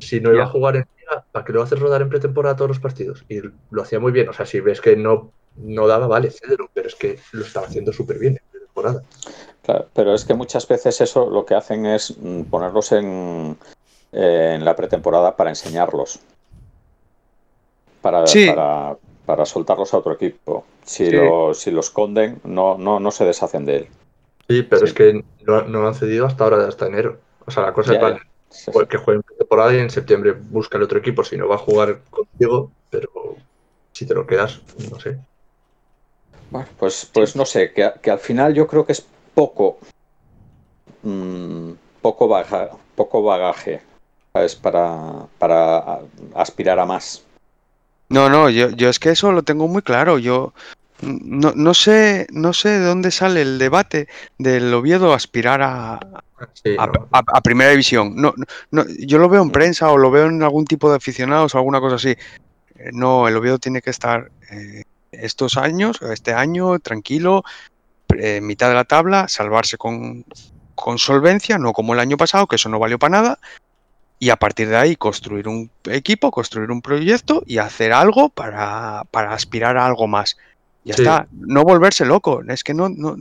Si 0.00 0.20
no 0.20 0.30
iba 0.30 0.44
Ya. 0.44 0.44
a 0.44 0.52
jugar 0.52 0.76
en 0.76 0.84
liga, 0.98 1.24
¿para 1.30 1.44
qué 1.44 1.52
lo 1.52 1.62
haces 1.62 1.78
rodar 1.78 2.02
en 2.02 2.08
pretemporada 2.08 2.56
todos 2.56 2.70
los 2.70 2.80
partidos? 2.80 3.24
Y 3.28 3.40
lo 3.70 3.82
hacía 3.82 4.00
muy 4.00 4.12
bien. 4.12 4.28
O 4.28 4.32
sea, 4.32 4.46
si 4.46 4.60
ves 4.60 4.80
que 4.80 4.96
no, 4.96 5.32
no 5.56 5.86
daba, 5.86 6.06
vale, 6.06 6.30
cédelo, 6.30 6.70
pero 6.72 6.88
es 6.88 6.94
que 6.94 7.18
lo 7.32 7.44
estaba 7.44 7.66
haciendo 7.66 7.92
súper 7.92 8.18
bien 8.18 8.34
en 8.34 8.50
pretemporada. 8.50 9.02
Claro, 9.62 9.88
pero 9.94 10.14
es 10.14 10.24
que 10.24 10.34
muchas 10.34 10.66
veces 10.66 11.00
eso 11.02 11.28
lo 11.28 11.44
que 11.44 11.54
hacen 11.54 11.84
es 11.84 12.16
mm, 12.18 12.44
ponerlos 12.44 12.92
en, 12.92 13.56
eh, 14.12 14.52
en 14.56 14.64
la 14.64 14.74
pretemporada 14.74 15.36
para 15.36 15.50
enseñarlos. 15.50 16.20
Para, 18.00 18.26
Sí. 18.26 18.46
para, 18.46 18.96
para 19.26 19.44
soltarlos 19.44 19.92
a 19.92 19.98
otro 19.98 20.12
equipo. 20.12 20.64
Si, 20.84 21.04
Sí. 21.04 21.12
lo, 21.12 21.52
si 21.52 21.70
lo 21.70 21.80
esconden, 21.80 22.40
no, 22.44 22.78
no, 22.78 22.98
no 22.98 23.10
se 23.10 23.26
deshacen 23.26 23.66
de 23.66 23.76
él. 23.76 23.88
Sí, 24.50 24.62
pero 24.64 24.80
Sí. 24.80 24.86
es 24.88 24.94
que 24.94 25.24
no, 25.46 25.62
no 25.62 25.86
han 25.86 25.94
cedido 25.94 26.26
hasta 26.26 26.42
ahora, 26.44 26.66
hasta 26.66 26.86
enero. 26.86 27.20
O 27.46 27.50
sea, 27.52 27.62
la 27.62 27.72
cosa 27.72 27.92
Ya, 27.92 27.98
es, 27.98 28.02
vale, 28.02 28.16
ya. 28.16 28.22
Sí, 28.50 28.72
sí. 28.72 28.86
que 28.88 28.98
juegue 28.98 29.18
en 29.18 29.22
pretemporada 29.22 29.74
y 29.74 29.78
en 29.78 29.90
septiembre 29.90 30.32
busca 30.32 30.76
el 30.76 30.82
otro 30.82 30.98
equipo 30.98 31.22
si 31.22 31.36
no 31.36 31.46
va 31.46 31.54
a 31.54 31.58
jugar 31.58 32.02
contigo, 32.10 32.72
pero 32.90 33.08
si 33.92 34.06
te 34.06 34.14
lo 34.14 34.26
quedas, 34.26 34.60
no 34.90 34.98
sé. 34.98 35.18
Bueno, 36.50 36.66
pues, 36.78 37.08
pues 37.14 37.36
no 37.36 37.44
sé, 37.46 37.72
que, 37.72 37.92
que 38.02 38.10
al 38.10 38.18
final 38.18 38.52
yo 38.54 38.66
creo 38.66 38.84
que 38.84 38.92
es 38.92 39.06
poco, 39.36 39.78
mm, 41.04 41.72
poco, 42.02 42.26
baja- 42.26 42.70
poco 42.96 43.22
bagaje 43.22 43.82
¿sabes? 44.32 44.56
Para, 44.56 45.26
para 45.38 46.00
aspirar 46.34 46.78
a 46.78 46.86
más. 46.86 47.24
No, 48.08 48.28
no, 48.28 48.50
yo, 48.50 48.70
yo 48.70 48.88
es 48.88 48.98
que 48.98 49.10
eso 49.10 49.30
lo 49.32 49.42
tengo 49.42 49.68
muy 49.68 49.82
claro. 49.82 50.18
Yo 50.18 50.52
no, 51.02 51.52
no 51.54 51.74
sé, 51.74 52.26
no 52.30 52.52
sé 52.52 52.68
de 52.70 52.84
dónde 52.84 53.10
sale 53.10 53.42
el 53.42 53.58
debate 53.58 54.08
del 54.38 54.72
Oviedo 54.74 55.12
aspirar 55.14 55.62
a, 55.62 55.98
Sí, 56.54 56.74
a, 56.78 56.86
no. 56.86 57.08
a- 57.12 57.22
a 57.34 57.40
primera 57.42 57.70
división. 57.70 58.14
No, 58.16 58.32
no, 58.36 58.44
no, 58.70 58.84
yo 58.98 59.18
lo 59.18 59.28
veo 59.28 59.42
en 59.42 59.50
prensa 59.50 59.90
o 59.90 59.98
lo 59.98 60.10
veo 60.10 60.26
en 60.26 60.42
algún 60.42 60.64
tipo 60.64 60.90
de 60.90 60.96
aficionados 60.96 61.54
o 61.54 61.58
alguna 61.58 61.80
cosa 61.80 61.96
así. 61.96 62.10
Eh, 62.10 62.90
No, 62.92 63.28
el 63.28 63.36
Oviedo 63.36 63.58
tiene 63.58 63.82
que 63.82 63.90
estar 63.90 64.30
eh, 64.50 64.84
estos 65.12 65.56
años, 65.56 66.00
este 66.02 66.32
año, 66.32 66.78
tranquilo, 66.78 67.44
eh, 68.16 68.40
mitad 68.40 68.68
de 68.68 68.74
la 68.74 68.84
tabla, 68.84 69.28
salvarse 69.28 69.76
con, 69.76 70.24
con 70.74 70.98
solvencia, 70.98 71.58
no 71.58 71.72
como 71.72 71.92
el 71.94 72.00
año 72.00 72.16
pasado, 72.16 72.46
que 72.46 72.56
eso 72.56 72.68
no 72.70 72.78
valió 72.78 72.98
para 72.98 73.20
nada. 73.20 73.38
Y 74.18 74.28
a 74.30 74.36
partir 74.36 74.68
de 74.68 74.76
ahí 74.76 74.96
construir 74.96 75.48
un 75.48 75.70
equipo, 75.90 76.30
construir 76.30 76.70
un 76.70 76.82
proyecto 76.82 77.42
y 77.46 77.56
hacer 77.58 77.92
algo 77.92 78.28
para, 78.28 79.04
para 79.10 79.32
aspirar 79.32 79.76
a 79.78 79.86
algo 79.86 80.06
más. 80.06 80.36
Ya 80.84 80.94
Sí. 80.94 81.02
está, 81.02 81.28
no 81.32 81.62
volverse 81.62 82.04
loco. 82.04 82.42
Es 82.48 82.64
que 82.64 82.74
no, 82.74 82.88
no, 82.88 83.16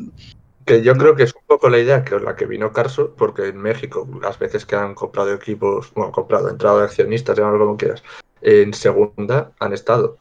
Que 0.66 0.82
yo 0.84 0.94
creo 0.94 1.16
que 1.16 1.24
es 1.24 1.34
un 1.34 1.42
poco 1.48 1.70
la 1.70 1.80
idea 1.80 2.04
que 2.04 2.20
la 2.20 2.36
que 2.36 2.46
vino 2.46 2.72
Carso, 2.72 3.14
porque 3.18 3.48
en 3.48 3.58
México, 3.58 4.08
las 4.22 4.38
veces 4.38 4.66
que 4.66 4.76
han 4.76 4.94
comprado 4.94 5.34
equipos, 5.34 5.92
bueno, 5.94 6.12
comprado, 6.12 6.50
entrado 6.50 6.80
de 6.80 6.86
accionistas, 6.86 7.38
llámalo 7.38 7.60
como 7.60 7.78
quieras, 7.78 8.04
en 8.42 8.74
segunda 8.74 9.52
han 9.60 9.74
estado 9.74 10.18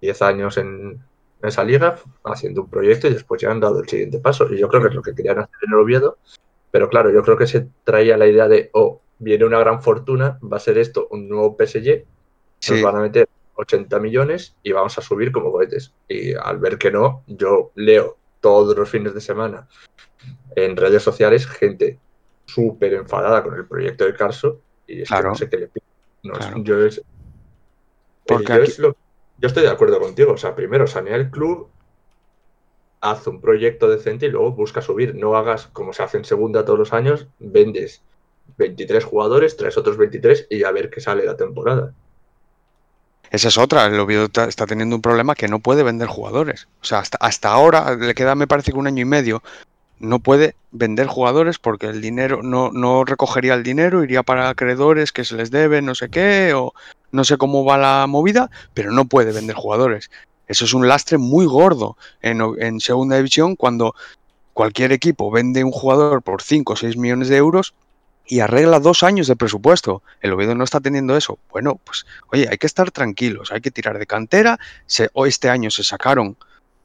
10 0.00 0.22
años 0.22 0.56
en 0.58 1.00
esa 1.42 1.62
liga 1.62 1.98
haciendo 2.24 2.62
un 2.62 2.70
proyecto 2.70 3.06
y 3.06 3.12
después 3.12 3.40
ya 3.40 3.50
han 3.50 3.60
dado 3.60 3.80
el 3.80 3.88
siguiente 3.88 4.18
paso. 4.18 4.52
Y 4.52 4.58
yo 4.58 4.68
creo 4.68 4.82
que 4.82 4.88
es 4.88 4.94
lo 4.94 5.02
que 5.02 5.14
querían 5.14 5.38
hacer 5.38 5.54
en 5.62 5.72
el 5.72 5.78
Oviedo, 5.78 6.18
pero 6.70 6.88
claro, 6.88 7.10
yo 7.10 7.22
creo 7.22 7.36
que 7.36 7.46
se 7.46 7.68
traía 7.84 8.16
la 8.16 8.26
idea 8.26 8.48
de, 8.48 8.70
oh, 8.72 9.00
viene 9.18 9.44
una 9.44 9.58
gran 9.58 9.82
fortuna, 9.82 10.38
va 10.42 10.56
a 10.56 10.60
ser 10.60 10.78
esto 10.78 11.06
un 11.10 11.28
nuevo 11.28 11.56
PSG, 11.56 12.04
nos 12.70 12.82
van 12.82 12.96
a 12.96 13.00
meter 13.00 13.28
80 13.54 13.98
millones 14.00 14.56
y 14.62 14.72
vamos 14.72 14.96
a 14.98 15.02
subir 15.02 15.32
como 15.32 15.52
cohetes. 15.52 15.92
Y 16.08 16.34
al 16.34 16.58
ver 16.58 16.78
que 16.78 16.90
no, 16.90 17.22
yo 17.26 17.70
leo 17.74 18.16
todos 18.40 18.76
los 18.76 18.88
fines 18.90 19.14
de 19.14 19.20
semana 19.20 19.68
en 20.56 20.76
redes 20.76 21.02
sociales 21.02 21.46
gente 21.46 21.98
súper 22.46 22.94
enfadada 22.94 23.42
con 23.42 23.54
el 23.54 23.66
proyecto 23.66 24.04
de 24.04 24.14
Carso 24.14 24.60
y 24.86 25.02
es 25.02 25.08
que 25.08 25.14
Claro. 25.14 25.30
no 25.30 25.34
sé 25.34 25.48
qué 25.48 25.56
le 25.58 25.68
pide. 25.68 25.84
No, 26.22 26.34
Claro. 26.34 26.56
yo, 26.62 26.84
es- 26.84 27.02
Porque 28.26 28.44
yo 28.46 28.54
aquí- 28.54 28.62
es 28.64 28.78
lo- 28.78 28.96
yo 29.38 29.46
estoy 29.48 29.62
de 29.64 29.70
acuerdo 29.70 29.98
contigo. 30.00 30.32
O 30.32 30.36
sea, 30.36 30.54
primero 30.54 30.86
sanea 30.86 31.16
el 31.16 31.30
club, 31.30 31.68
haz 33.00 33.26
un 33.26 33.40
proyecto 33.40 33.88
decente 33.90 34.26
y 34.26 34.30
luego 34.30 34.52
busca 34.52 34.80
subir. 34.80 35.14
No 35.14 35.36
hagas 35.36 35.66
como 35.68 35.92
se 35.92 36.02
hace 36.02 36.16
en 36.18 36.24
segunda 36.24 36.64
todos 36.64 36.78
los 36.78 36.92
años, 36.92 37.26
vendes 37.38 38.02
23 38.56 39.04
jugadores, 39.04 39.56
traes 39.56 39.76
otros 39.76 39.96
23 39.96 40.46
y 40.50 40.64
a 40.64 40.70
ver 40.70 40.90
qué 40.90 41.00
sale 41.00 41.24
la 41.24 41.36
temporada. 41.36 41.92
Esa 43.30 43.48
es 43.48 43.58
otra. 43.58 43.86
El 43.86 43.98
Oviedo 43.98 44.26
está 44.26 44.66
teniendo 44.66 44.96
un 44.96 45.02
problema 45.02 45.34
que 45.34 45.48
no 45.48 45.58
puede 45.58 45.82
vender 45.82 46.08
jugadores. 46.08 46.68
O 46.80 46.84
sea, 46.84 47.02
hasta, 47.20 47.48
ahora 47.52 47.96
le 47.96 48.14
queda, 48.14 48.34
me 48.34 48.46
parece 48.46 48.72
que 48.72 48.78
un 48.78 48.86
año 48.86 49.02
y 49.02 49.06
medio. 49.06 49.42
No 50.00 50.18
puede 50.18 50.56
vender 50.72 51.06
jugadores 51.06 51.58
porque 51.58 51.86
el 51.86 52.00
dinero 52.00 52.42
no, 52.42 52.70
no 52.72 53.04
recogería 53.04 53.54
el 53.54 53.62
dinero, 53.62 54.02
iría 54.02 54.22
para 54.22 54.48
acreedores 54.48 55.12
que 55.12 55.24
se 55.24 55.36
les 55.36 55.50
debe, 55.50 55.82
no 55.82 55.94
sé 55.94 56.08
qué, 56.10 56.52
o 56.54 56.74
no 57.12 57.24
sé 57.24 57.38
cómo 57.38 57.64
va 57.64 57.78
la 57.78 58.06
movida, 58.06 58.50
pero 58.74 58.90
no 58.90 59.04
puede 59.04 59.32
vender 59.32 59.54
jugadores. 59.54 60.10
Eso 60.46 60.64
es 60.64 60.74
un 60.74 60.88
lastre 60.88 61.16
muy 61.16 61.46
gordo 61.46 61.96
en, 62.22 62.42
en 62.58 62.80
segunda 62.80 63.16
división 63.16 63.56
cuando 63.56 63.94
cualquier 64.52 64.92
equipo 64.92 65.30
vende 65.30 65.64
un 65.64 65.72
jugador 65.72 66.22
por 66.22 66.42
5 66.42 66.72
o 66.72 66.76
6 66.76 66.96
millones 66.96 67.28
de 67.28 67.36
euros 67.36 67.74
y 68.26 68.40
arregla 68.40 68.80
dos 68.80 69.02
años 69.02 69.26
de 69.26 69.36
presupuesto. 69.36 70.02
El 70.20 70.32
Oviedo 70.32 70.54
no 70.54 70.64
está 70.64 70.80
teniendo 70.80 71.16
eso. 71.16 71.38
Bueno, 71.50 71.80
pues 71.84 72.06
oye, 72.28 72.48
hay 72.50 72.58
que 72.58 72.66
estar 72.66 72.90
tranquilos, 72.90 73.52
hay 73.52 73.60
que 73.60 73.70
tirar 73.70 73.98
de 73.98 74.06
cantera. 74.06 74.58
Se, 74.86 75.10
este 75.26 75.50
año 75.50 75.70
se 75.70 75.84
sacaron 75.84 76.36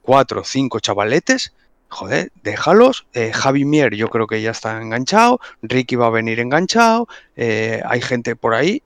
cuatro 0.02 0.42
o 0.42 0.44
cinco 0.44 0.80
chavaletes. 0.80 1.52
Joder, 1.88 2.30
déjalos. 2.42 3.06
Eh, 3.14 3.32
Javi 3.32 3.64
Mier 3.64 3.94
yo 3.94 4.08
creo 4.08 4.26
que 4.26 4.42
ya 4.42 4.52
está 4.52 4.80
enganchado. 4.80 5.40
Ricky 5.62 5.96
va 5.96 6.06
a 6.06 6.10
venir 6.10 6.38
enganchado. 6.40 7.08
eh, 7.36 7.82
hay 7.84 8.00
gente 8.00 8.36
por 8.36 8.54
ahí. 8.54 8.82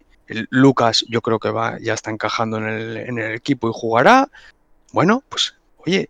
Lucas 0.51 1.05
yo 1.09 1.21
creo 1.21 1.39
que 1.39 1.51
va, 1.51 1.79
ya 1.81 1.93
está 1.93 2.11
encajando 2.11 2.57
en 2.57 2.65
el, 2.65 2.97
en 2.97 3.19
el 3.19 3.35
equipo 3.35 3.69
y 3.69 3.73
jugará. 3.75 4.31
Bueno, 4.93 5.23
pues 5.29 5.55
oye, 5.79 6.09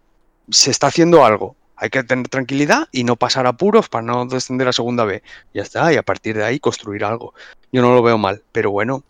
se 0.51 0.71
está 0.71 0.89
haciendo 0.89 1.25
algo. 1.25 1.57
Hay 1.77 1.91
que 1.91 2.05
tener 2.05 2.29
tranquilidad 2.29 2.89
y 2.93 3.05
no 3.05 3.17
pasar 3.17 3.47
apuros 3.47 3.89
para 3.89 4.03
no 4.05 4.27
descender 4.27 4.69
a 4.69 4.73
segunda 4.73 5.05
B. 5.05 5.23
Ya 5.53 5.63
está, 5.63 5.93
y 5.93 5.97
a 5.97 6.03
partir 6.03 6.37
de 6.37 6.45
ahí 6.45 6.61
construir 6.61 7.05
algo. 7.05 7.35
Yo 7.73 7.83
no 7.83 7.95
lo 7.95 8.03
veo 8.03 8.17
mal, 8.19 8.43
pero 8.53 8.71
bueno, 8.71 9.03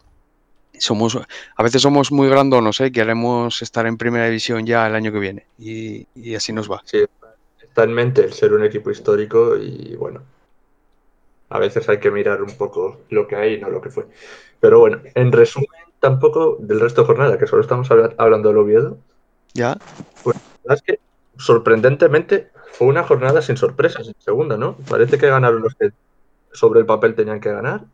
somos 0.79 1.17
a 1.57 1.63
veces 1.63 1.83
somos 1.83 2.11
muy 2.11 2.29
grandonos, 2.29 2.81
¿eh? 2.81 2.91
queremos 2.91 3.63
estar 3.63 3.87
en 3.87 3.97
primera 3.97 4.27
división 4.27 4.67
ya 4.67 4.87
el 4.87 4.95
año 4.95 5.13
que 5.13 5.19
viene 5.19 5.47
y, 5.59 6.07
y 6.15 6.35
así 6.35 6.53
nos 6.53 6.71
va. 6.71 6.83
Sí, 6.85 7.05
está 7.63 7.85
en 7.85 7.93
mente 7.93 8.25
el 8.25 8.33
ser 8.33 8.53
un 8.53 8.65
equipo 8.65 8.91
histórico 8.91 9.57
y 9.57 9.95
bueno, 9.97 10.23
a 11.51 11.59
veces 11.59 11.89
hay 11.89 11.99
que 11.99 12.11
mirar 12.11 12.43
un 12.43 12.57
poco 12.57 13.01
lo 13.11 13.29
que 13.29 13.37
hay 13.37 13.55
y 13.55 13.61
no 13.61 13.71
lo 13.71 13.81
que 13.81 13.91
fue. 13.91 14.07
Pero 14.59 14.81
bueno, 14.81 15.01
en 15.15 15.31
resumen, 15.31 15.69
tampoco 16.01 16.57
del 16.59 16.81
resto 16.81 17.03
de 17.03 17.07
jornada, 17.07 17.39
que 17.39 17.47
solo 17.47 17.63
estamos 17.63 17.91
habla- 17.91 18.15
hablando 18.19 18.49
del 18.49 18.59
Oviedo, 18.59 18.99
Ya, 19.53 19.77
la 20.25 20.33
verdad 20.65 20.77
es 20.77 20.83
que 20.83 20.99
sorprendentemente 21.39 22.51
fue 22.73 22.89
una 22.89 23.05
jornada 23.05 23.43
sin 23.43 23.57
sorpresas 23.57 24.09
en 24.09 24.15
segunda, 24.19 24.57
¿no? 24.57 24.77
Parece 24.89 25.19
que 25.19 25.29
ganaron 25.29 25.63
los 25.63 25.75
que 25.75 25.91
sobre 26.53 26.81
el 26.81 26.87
papel 26.87 27.15
tenían 27.15 27.41
que 27.41 27.51
ganar 27.51 27.85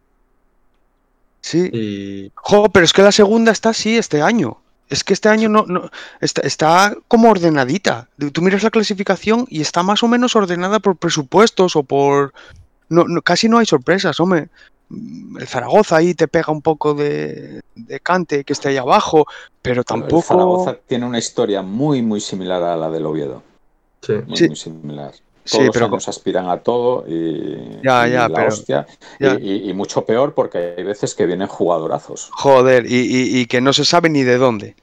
sí. 1.40 1.70
y 1.72 2.32
Jo, 2.34 2.68
pero 2.70 2.84
es 2.84 2.92
que 2.92 3.02
la 3.02 3.12
segunda 3.12 3.52
está 3.52 3.70
así 3.70 3.96
este 3.96 4.22
año. 4.22 4.58
Es 4.88 5.04
que 5.04 5.12
este 5.12 5.28
año 5.28 5.48
no, 5.48 5.66
no 5.66 5.88
está, 6.20 6.42
está 6.42 6.96
como 7.06 7.30
ordenadita. 7.30 8.08
Tú 8.32 8.42
miras 8.42 8.64
la 8.64 8.70
clasificación 8.70 9.46
y 9.48 9.60
está 9.60 9.82
más 9.84 10.02
o 10.02 10.08
menos 10.08 10.34
ordenada 10.34 10.80
por 10.80 10.96
presupuestos 10.96 11.76
o 11.76 11.84
por 11.84 12.32
no, 12.90 13.04
no- 13.04 13.22
casi 13.22 13.48
no 13.48 13.58
hay 13.58 13.66
sorpresas, 13.66 14.20
hombre. 14.20 14.48
El 15.38 15.46
Zaragoza 15.46 15.96
ahí 15.96 16.14
te 16.14 16.26
pega 16.28 16.52
un 16.52 16.62
poco 16.62 16.94
de, 16.94 17.62
de 17.76 18.00
cante 18.00 18.42
que 18.44 18.52
esté 18.52 18.70
ahí 18.70 18.76
abajo, 18.76 19.24
pero 19.62 19.80
El 19.80 19.84
tampoco. 19.84 20.22
Zaragoza 20.22 20.76
tiene 20.86 21.06
una 21.06 21.18
historia 21.18 21.62
muy, 21.62 22.02
muy 22.02 22.20
similar 22.20 22.62
a 22.62 22.76
la 22.76 22.90
del 22.90 23.06
Oviedo. 23.06 23.42
Sí. 24.02 24.14
Muy, 24.26 24.36
Sí. 24.36 24.46
muy 24.48 24.56
similar. 24.56 25.12
Sí, 25.44 25.52
Todos 25.56 25.66
los 25.66 25.74
pero 25.74 25.86
años 25.86 26.08
aspiran 26.08 26.48
a 26.50 26.58
todo 26.58 27.04
y, 27.08 27.78
Ya, 27.82 28.06
y 28.08 28.12
ya, 28.12 28.28
la 28.28 28.34
pero- 28.34 28.48
hostia. 28.48 28.86
Y- 29.18 29.24
ya. 29.24 29.38
Y, 29.40 29.70
y 29.70 29.72
mucho 29.74 30.04
peor 30.04 30.34
porque 30.34 30.74
hay 30.76 30.82
veces 30.84 31.14
que 31.14 31.24
vienen 31.24 31.46
jugadorazos. 31.48 32.28
Joder, 32.32 32.84
y, 32.86 32.96
y- 32.96 33.40
y 33.40 33.46
que 33.46 33.60
no 33.60 33.72
se 33.72 33.84
sabe 33.84 34.10
ni 34.10 34.22
de 34.22 34.36
dónde. 34.38 34.74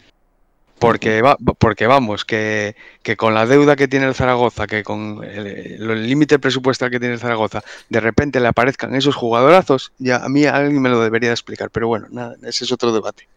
Porque, 0.80 1.22
va, 1.24 1.36
porque 1.58 1.88
vamos, 1.88 2.24
que, 2.24 2.76
que 3.02 3.18
con 3.18 3.34
la 3.34 3.48
deuda 3.48 3.76
que 3.76 3.88
tiene 3.88 4.06
el 4.06 4.14
Zaragoza, 4.14 4.68
que 4.68 4.84
con 4.84 5.24
el 5.24 6.08
límite 6.08 6.38
presupuestal 6.38 6.92
que 6.92 7.00
tiene 7.00 7.16
el 7.16 7.20
Zaragoza, 7.20 7.64
de 7.90 8.00
repente 8.00 8.40
le 8.40 8.48
aparezcan 8.48 8.94
esos 8.94 9.16
jugadorazos, 9.16 9.92
ya 9.98 10.18
a 10.24 10.30
mí 10.30 10.46
alguien 10.46 10.82
me 10.82 10.90
lo 10.90 11.02
debería 11.02 11.30
de 11.30 11.34
explicar. 11.34 11.72
Pero 11.72 11.88
bueno, 11.88 12.08
nada, 12.12 12.36
ese 12.44 12.64
es 12.66 12.72
otro 12.72 12.92
debate. 12.92 13.28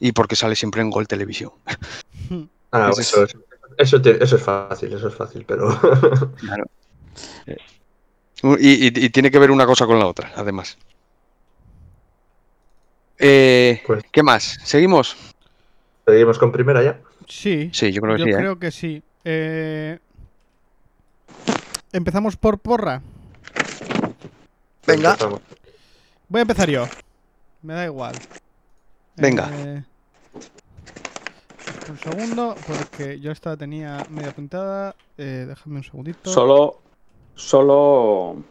Y 0.00 0.12
porque 0.12 0.36
sale 0.36 0.54
siempre 0.56 0.82
en 0.82 0.90
Gol 0.90 1.08
Televisión. 1.08 1.50
Ah, 2.72 2.90
eso, 2.98 3.22
es, 3.24 3.34
eso, 3.78 4.02
te- 4.02 4.22
eso 4.22 4.36
es 4.36 4.42
fácil, 4.42 4.92
eso 4.92 5.08
es 5.08 5.14
fácil, 5.14 5.44
pero 5.46 5.68
Claro. 6.36 6.64
Y, 8.58 8.86
y- 8.88 9.04
y 9.06 9.10
tiene 9.10 9.30
que 9.30 9.38
ver 9.38 9.50
una 9.50 9.64
cosa 9.64 9.86
con 9.86 9.98
la 9.98 10.06
otra, 10.06 10.32
además. 10.36 10.76
Eh, 13.18 13.82
Pues- 13.86 14.04
¿Qué 14.12 14.22
más? 14.22 14.58
¿Seguimos? 14.64 15.16
seguimos 16.06 16.38
con 16.38 16.52
primera 16.52 16.82
ya. 16.82 17.00
Sí, 17.28 17.70
Sí, 17.72 17.90
yo 17.92 18.00
creo 18.00 18.14
que 18.14 18.20
yo 18.20 18.24
sí. 18.26 18.30
¿eh? 18.30 18.36
creo 18.36 18.58
que 18.58 18.70
sí. 18.70 19.02
Eh, 19.24 19.98
Empezamos 21.92 22.36
por 22.36 22.58
porra. 22.58 23.00
Venga. 24.86 25.10
Empezamos. 25.12 25.40
Voy 26.28 26.38
a 26.40 26.42
empezar 26.42 26.68
yo. 26.70 26.84
Me 27.62 27.74
da 27.74 27.84
igual. 27.86 28.14
Venga. 29.16 29.48
Eh, 29.52 29.82
un 31.88 31.98
segundo, 31.98 32.54
porque 32.66 33.18
yo 33.18 33.32
esta 33.32 33.56
tenía 33.56 34.04
media 34.10 34.28
apuntada. 34.30 34.94
Eh, 35.16 35.46
déjame 35.48 35.76
un 35.78 35.84
segundito. 35.84 36.30
Solo, 36.30 36.80
solo 37.34 38.42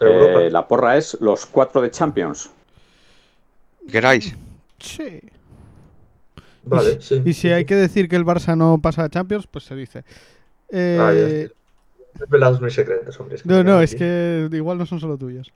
eh, 0.00 0.48
la 0.50 0.68
porra 0.68 0.96
es 0.98 1.16
los 1.20 1.46
cuatro 1.46 1.80
de 1.80 1.90
Champions. 1.90 2.50
Queráis. 3.90 4.34
Sí. 4.78 5.20
Vale, 6.64 7.00
sí. 7.00 7.22
Y 7.24 7.32
si 7.32 7.48
hay 7.48 7.64
que 7.64 7.74
decir 7.76 8.08
que 8.08 8.16
el 8.16 8.24
Barça 8.24 8.56
no 8.56 8.78
pasa 8.80 9.04
a 9.04 9.08
Champions, 9.08 9.46
pues 9.46 9.64
se 9.64 9.74
dice. 9.74 10.04
Eh, 10.70 10.98
Ah, 11.00 11.12
ya. 11.12 11.54
Revelados 12.20 12.60
mis 12.60 12.74
secretos, 12.74 13.18
hombre. 13.20 13.36
es 13.36 13.42
que 13.42 13.48
no, 13.48 13.62
no, 13.62 13.76
aquí. 13.76 13.84
es 13.84 13.94
que 13.94 14.48
igual 14.52 14.76
no 14.78 14.86
son 14.86 14.98
solo 15.00 15.16
tuyos. 15.16 15.52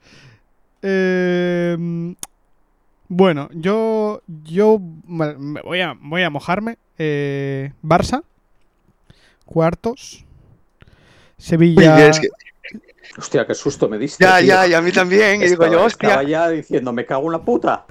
Eh, 0.81 2.15
bueno, 3.09 3.49
yo 3.53 4.21
yo 4.43 4.77
voy 4.79 5.81
a, 5.81 5.93
voy 6.01 6.23
a 6.23 6.29
mojarme. 6.29 6.77
Eh, 6.97 7.71
Barça, 7.83 8.23
cuartos. 9.45 10.25
Sevilla. 11.37 12.07
Es 12.07 12.19
que- 12.19 12.29
Hostia, 13.17 13.45
qué 13.45 13.53
susto 13.53 13.87
me 13.89 13.97
diste. 13.97 14.23
Ya, 14.23 14.37
tío. 14.39 14.47
ya, 14.47 14.67
y 14.67 14.73
a 14.73 14.81
mí 14.81 14.91
también. 14.91 15.41
Y 15.41 15.45
digo 15.49 15.63
Estaba, 15.63 15.71
yo, 15.71 15.87
estaba 15.87 16.13
hostia. 16.19 16.23
ya 16.29 16.49
diciendo, 16.49 16.93
me 16.93 17.05
cago 17.05 17.25
en 17.27 17.31
la 17.33 17.41
puta. 17.43 17.85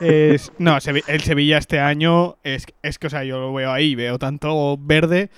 Es- 0.00 0.52
no, 0.58 0.76
el 1.06 1.20
Sevilla 1.22 1.58
este 1.58 1.78
año 1.80 2.36
es, 2.42 2.66
es 2.82 2.98
que, 2.98 3.06
o 3.06 3.10
sea, 3.10 3.24
yo 3.24 3.38
lo 3.40 3.52
veo 3.52 3.72
ahí, 3.72 3.94
veo 3.94 4.18
tanto 4.18 4.76
verde, 4.78 5.30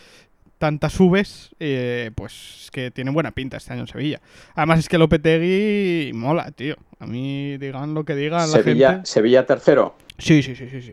tantas 0.58 0.92
subes, 0.92 1.50
eh, 1.60 2.10
pues 2.14 2.64
es 2.64 2.70
que 2.70 2.90
tiene 2.90 3.10
buena 3.10 3.30
pinta 3.32 3.56
este 3.56 3.72
año 3.72 3.82
en 3.82 3.88
Sevilla. 3.88 4.20
Además 4.54 4.80
es 4.80 4.88
que 4.88 4.98
Lopetegui 4.98 6.12
mola, 6.14 6.50
tío. 6.52 6.76
A 6.98 7.06
mí 7.06 7.56
digan 7.58 7.94
lo 7.94 8.04
que 8.04 8.14
digan 8.14 8.40
la 8.40 8.46
Sevilla, 8.46 8.90
gente. 8.92 9.06
Sevilla 9.06 9.44
tercero. 9.46 9.96
Sí, 10.18 10.42
sí, 10.42 10.54
sí, 10.54 10.68
sí, 10.68 10.82
sí. 10.82 10.92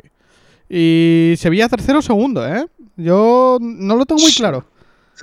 Y 0.69 1.35
Sevilla 1.37 1.67
tercero 1.67 1.99
o 1.99 2.01
segundo, 2.01 2.47
¿eh? 2.47 2.65
Yo 2.95 3.57
no 3.61 3.95
lo 3.95 4.05
tengo 4.05 4.21
muy 4.21 4.33
claro. 4.33 4.65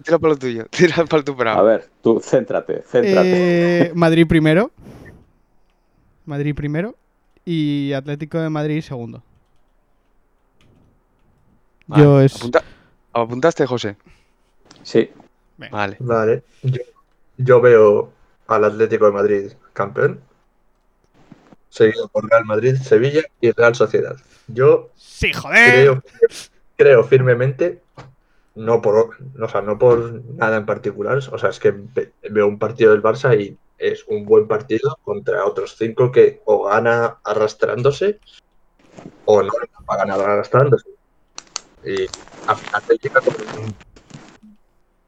Tira 0.04 0.18
para 0.18 0.32
lo 0.34 0.38
tuyo. 0.38 0.66
Tira 0.70 1.04
para 1.04 1.22
tu 1.22 1.32
A 1.32 1.34
bravo. 1.36 1.64
ver, 1.64 1.88
tú, 2.02 2.20
céntrate, 2.20 2.82
céntrate. 2.82 3.86
Eh, 3.88 3.92
Madrid 3.94 4.26
primero. 4.26 4.70
Madrid 6.24 6.54
primero. 6.54 6.94
Y 7.44 7.92
Atlético 7.92 8.38
de 8.38 8.48
Madrid 8.50 8.80
segundo. 8.82 9.22
Vale, 11.86 12.02
Yo 12.02 12.20
es... 12.20 12.34
apunta- 12.36 12.64
¿Apuntaste, 13.12 13.66
José? 13.66 13.96
Sí, 14.82 15.10
Vale. 15.58 15.96
Vale. 16.00 16.42
Yo, 16.62 16.80
yo 17.38 17.60
veo 17.62 18.12
al 18.46 18.64
Atlético 18.64 19.06
de 19.06 19.12
Madrid 19.12 19.52
campeón. 19.72 20.20
Seguido 21.70 22.08
por 22.08 22.28
Real 22.28 22.44
Madrid, 22.44 22.74
Sevilla 22.76 23.22
y 23.40 23.50
Real 23.52 23.74
Sociedad. 23.74 24.16
Yo 24.48 24.90
Sí, 24.96 25.32
joder. 25.32 25.70
creo, 25.70 26.02
creo 26.76 27.04
firmemente, 27.04 27.80
no 28.56 28.80
por, 28.82 29.16
sea, 29.48 29.62
no 29.62 29.78
por 29.78 30.24
nada 30.34 30.56
en 30.58 30.66
particular, 30.66 31.18
o 31.18 31.38
sea, 31.38 31.50
es 31.50 31.60
que 31.60 31.72
ve- 31.72 32.14
veo 32.30 32.46
un 32.48 32.58
partido 32.58 32.92
del 32.92 33.02
Barça 33.02 33.38
y 33.40 33.60
es 33.78 34.04
un 34.08 34.24
buen 34.26 34.48
partido 34.48 34.96
contra 35.02 35.44
otros 35.46 35.76
cinco 35.78 36.10
que 36.12 36.42
o 36.46 36.64
gana 36.64 37.20
arrastrándose 37.24 38.20
o 39.24 39.42
no 39.42 39.52
va 39.88 39.94
a 39.94 39.98
ganar 39.98 40.20
arrastrándose. 40.20 40.88
Y 41.82 42.06
al 42.46 42.56
final 42.58 42.82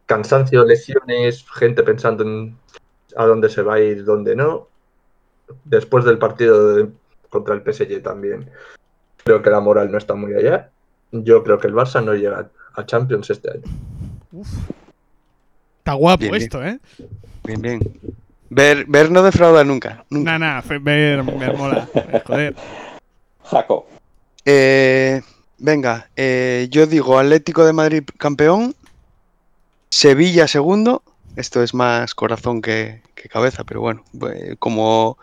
cansancio, 0.07 0.64
lesiones, 0.64 1.44
gente 1.59 1.82
pensando 1.82 2.24
en 2.24 2.59
a 3.16 3.24
dónde 3.26 3.49
se 3.49 3.62
va 3.62 3.74
a 3.74 3.80
ir, 3.80 4.05
dónde 4.05 4.36
no. 4.36 4.70
Después 5.64 6.05
del 6.05 6.18
partido 6.18 6.92
contra 7.30 7.55
el 7.55 7.62
PSG 7.62 8.03
también 8.03 8.51
creo 9.24 9.42
que 9.42 9.51
la 9.51 9.61
moral 9.61 9.92
no 9.92 9.99
está 9.99 10.14
muy 10.14 10.34
allá. 10.34 10.72
Yo 11.12 11.44
creo 11.44 11.59
que 11.59 11.68
el 11.68 11.74
Barça 11.74 12.05
no 12.05 12.14
llega 12.14 12.53
a 12.79 12.87
Champions 12.87 13.29
este 13.31 13.51
año. 13.51 13.62
Uf. 14.33 14.49
Está 15.79 15.95
guapo 15.95 16.20
Bien, 16.20 16.33
bien. 16.33 16.43
esto, 16.43 16.64
¿eh? 16.64 16.79
Bien, 17.45 17.61
bien. 17.62 17.81
Ver, 18.51 18.85
ver 18.87 19.11
no 19.11 19.22
defrauda 19.22 19.64
nunca. 19.64 20.05
nunca. 20.11 20.39
Nah, 20.39 20.55
nah, 20.57 20.62
fe- 20.62 20.79
ver, 20.79 21.22
me 21.24 21.53
mola. 21.53 21.89
Eh, 21.95 22.22
Joder. 22.26 22.57
Jaco. 23.45 23.87
Eh, 24.45 25.20
venga, 25.59 26.09
eh, 26.16 26.68
yo 26.70 26.87
digo 26.87 27.18
Atlético 27.18 27.64
de 27.66 27.72
Madrid 27.72 28.03
campeón, 28.18 28.74
Sevilla 29.91 30.47
segundo. 30.49 31.03
Esto 31.37 31.62
es 31.62 31.72
más 31.74 32.14
corazón 32.14 32.61
que, 32.62 33.03
que 33.14 33.29
cabeza, 33.29 33.64
pero 33.64 33.81
bueno, 33.81 34.03
como 34.59 35.18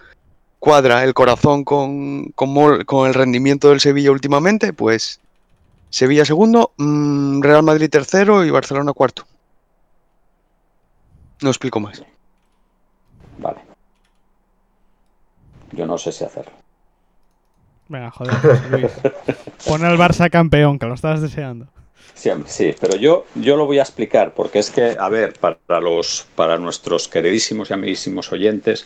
cuadra 0.60 1.03
el 1.03 1.14
corazón 1.14 1.64
con, 1.64 2.26
con 2.34 3.08
el 3.08 3.14
rendimiento 3.14 3.70
del 3.70 3.80
Sevilla 3.82 4.12
últimamente, 4.12 4.72
pues 4.74 5.20
Sevilla 5.96 6.26
segundo, 6.26 6.74
mm, 6.76 7.41
Real 7.41 7.64
Madrid 7.64 7.89
tercero 7.89 8.43
y 8.43 8.50
Barcelona 8.50 8.91
cuarto. 8.91 9.24
No 11.41 11.50
explico 11.50 11.80
más. 11.80 12.04
Vale. 13.38 13.62
Yo 15.72 15.86
no 15.86 15.98
sé 15.98 16.12
si 16.12 16.26
hacerlo. 16.26 16.52
Venga, 17.88 18.12
joder, 18.12 18.36
José 18.36 18.70
Luis. 18.72 18.91
Pon 19.66 19.86
al 19.86 19.98
Barça 19.98 20.30
campeón, 20.30 20.80
que 20.80 20.86
lo 20.86 20.96
estabas 20.96 21.22
deseando. 21.22 21.68
Sí, 22.14 22.30
sí, 22.46 22.76
pero 22.78 22.98
yo, 22.98 23.26
yo 23.36 23.56
lo 23.56 23.66
voy 23.66 23.80
a 23.80 23.84
explicar, 23.84 24.34
porque 24.34 24.60
es 24.60 24.72
que, 24.72 24.98
a 25.00 25.08
ver, 25.08 25.39
para, 25.39 25.80
los, 25.80 26.28
para 26.36 26.58
nuestros 26.58 27.08
queridísimos 27.08 27.70
y 27.70 27.74
amiguísimos 27.74 28.34
oyentes, 28.34 28.86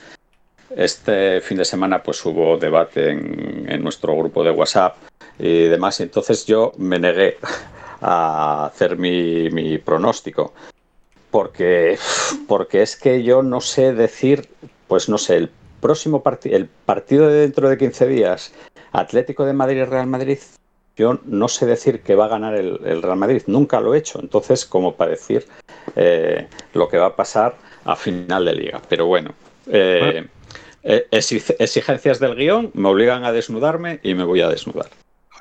este 0.76 1.42
fin 1.42 1.58
de 1.58 1.66
semana 1.66 2.04
pues 2.04 2.24
hubo 2.26 2.58
debate 2.58 3.12
en, 3.12 3.84
nuestro 3.84 4.16
grupo 4.16 4.44
de 4.44 4.52
WhatsApp 4.52 4.98
y 5.38 5.64
demás, 5.64 6.00
y 6.00 6.04
entonces 6.04 6.46
yo 6.46 6.74
me 6.78 7.00
negué 7.00 7.38
a 8.02 8.66
hacer 8.66 8.98
mi, 8.98 9.78
pronóstico, 9.80 10.54
porque, 11.32 11.98
porque 12.48 12.82
es 12.82 12.96
que 12.96 13.24
yo 13.24 13.44
no 13.44 13.62
sé 13.62 13.94
decir, 13.94 14.50
pues 14.88 15.10
no 15.10 15.18
sé, 15.18 15.38
el 15.38 15.52
próximo 15.80 16.22
partido, 16.22 16.58
el 16.58 16.68
partido 16.68 17.28
de 17.28 17.42
dentro 17.42 17.70
de 17.70 17.78
15 17.78 18.08
días, 18.08 18.54
Atlético 18.92 19.46
de 19.46 19.54
Madrid 19.54 19.78
y 19.78 19.86
Real 19.86 20.08
Madrid, 20.08 20.40
yo 20.98 21.20
no 21.24 21.48
sé 21.48 21.66
decir 21.66 22.02
que 22.02 22.16
va 22.16 22.26
a 22.26 22.30
ganar 22.30 22.56
el, 22.56 22.80
el 22.84 23.02
Real 23.02 23.18
Madrid, 23.18 23.44
nunca 23.48 23.80
lo 23.80 23.94
he 23.94 24.00
hecho, 24.00 24.20
entonces 24.20 24.66
como 24.66 24.96
para 24.96 25.12
decir 25.12 25.48
eh, 25.96 26.48
lo 26.74 26.90
que 26.90 26.98
va 26.98 27.08
a 27.08 27.16
pasar 27.16 27.56
a 27.86 27.96
final 27.96 28.46
de 28.46 28.54
liga. 28.54 28.82
Pero 28.90 29.06
bueno, 29.06 29.34
eh, 29.68 30.28
eh, 30.84 31.08
exi- 31.12 31.56
exigencias 31.60 32.20
del 32.20 32.36
guion 32.36 32.72
me 32.74 32.90
obligan 32.90 33.24
a 33.26 33.32
desnudarme 33.32 34.00
y 34.04 34.14
me 34.14 34.24
voy 34.24 34.42
a 34.42 34.48
desnudar. 34.50 34.88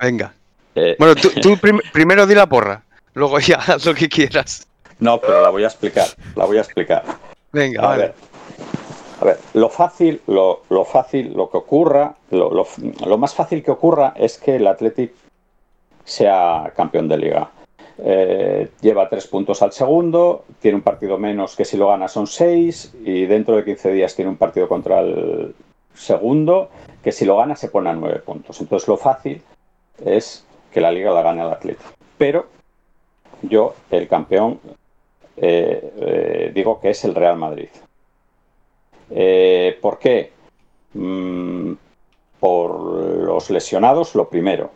Venga. 0.01 0.33
Eh, 0.75 0.95
Bueno, 0.99 1.15
tú, 1.15 1.29
tú 1.41 1.57
prim- 1.61 1.81
primero 1.93 2.25
di 2.27 2.35
la 2.35 2.47
porra, 2.47 2.83
luego 3.13 3.39
ya 3.39 3.55
haz 3.67 3.85
lo 3.85 3.93
que 3.93 4.07
quieras. 4.09 4.67
no, 4.99 5.19
pero 5.19 5.41
la 5.41 5.49
voy 5.49 5.63
a 5.63 5.67
explicar, 5.67 6.07
la 6.35 6.45
voy 6.45 6.57
a 6.57 6.61
explicar. 6.61 7.03
Venga, 7.51 7.81
A 7.81 7.87
vale. 7.87 8.01
ver, 8.03 8.13
a 9.21 9.25
ver, 9.25 9.39
lo 9.53 9.69
fácil, 9.69 10.21
lo, 10.27 10.63
lo 10.69 10.85
fácil, 10.85 11.33
lo 11.35 11.49
que 11.49 11.57
ocurra, 11.57 12.15
lo, 12.31 12.51
lo- 12.53 12.67
lo 13.05 13.17
más 13.17 13.33
fácil 13.33 13.63
que 13.63 13.71
ocurra 13.71 14.13
es 14.15 14.37
que 14.37 14.55
el 14.57 14.67
Athletic 14.67 15.11
sea 16.05 16.71
campeón 16.75 17.07
de 17.07 17.17
liga. 17.17 17.49
Eh, 18.01 18.69
lleva 18.81 19.09
tres 19.09 19.27
puntos 19.27 19.61
al 19.61 19.73
segundo, 19.73 20.45
tiene 20.61 20.77
un 20.77 20.83
partido 20.83 21.17
menos 21.17 21.55
que 21.55 21.65
si 21.65 21.75
lo 21.75 21.89
gana 21.89 22.07
son 22.07 22.27
seis 22.27 22.93
y 23.03 23.25
dentro 23.25 23.57
de 23.57 23.65
15 23.65 23.91
días 23.91 24.15
tiene 24.15 24.31
un 24.31 24.37
partido 24.37 24.69
contra 24.69 25.01
el 25.01 25.53
segundo 25.93 26.69
que 27.03 27.11
si 27.11 27.25
lo 27.25 27.37
gana 27.37 27.55
se 27.55 27.67
pone 27.67 27.89
a 27.89 27.93
nueve 27.93 28.19
puntos. 28.19 28.61
Entonces 28.61 28.87
lo 28.87 28.95
fácil 28.95 29.41
es 30.03 30.45
que 30.71 30.79
la 30.79 30.91
liga 30.91 31.11
la 31.11 31.23
gane 31.23 31.41
el 31.41 31.49
Atlético. 31.49 31.91
Pero 32.17 32.47
yo, 33.41 33.73
el 33.91 34.07
campeón, 34.07 34.59
eh, 35.35 35.93
eh, 35.97 36.51
digo 36.53 36.79
que 36.79 36.91
es 36.91 37.03
el 37.03 37.15
Real 37.15 37.37
Madrid. 37.37 37.69
¿Por 39.81 39.99
qué? 39.99 40.31
Mm, 40.93 41.73
por 42.39 42.79
los 42.79 43.49
lesionados, 43.49 44.15
lo 44.15 44.29
primero. 44.29 44.71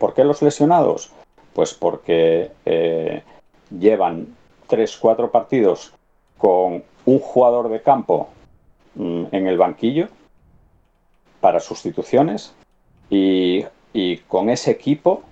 ¿Por 0.00 0.14
qué 0.14 0.24
los 0.24 0.42
lesionados? 0.42 1.12
Pues 1.52 1.74
porque 1.74 2.50
eh, 2.64 3.22
llevan 3.70 4.36
3-4 4.68 5.30
partidos 5.30 5.92
con 6.38 6.82
un 7.04 7.18
jugador 7.18 7.68
de 7.68 7.82
campo 7.82 8.28
mm, 8.94 9.24
en 9.32 9.46
el 9.46 9.58
banquillo 9.58 10.08
para 11.40 11.60
sustituciones 11.60 12.54
y, 13.08 13.64
y 13.92 14.18
con 14.18 14.50
ese 14.50 14.70
equipo 14.70 15.22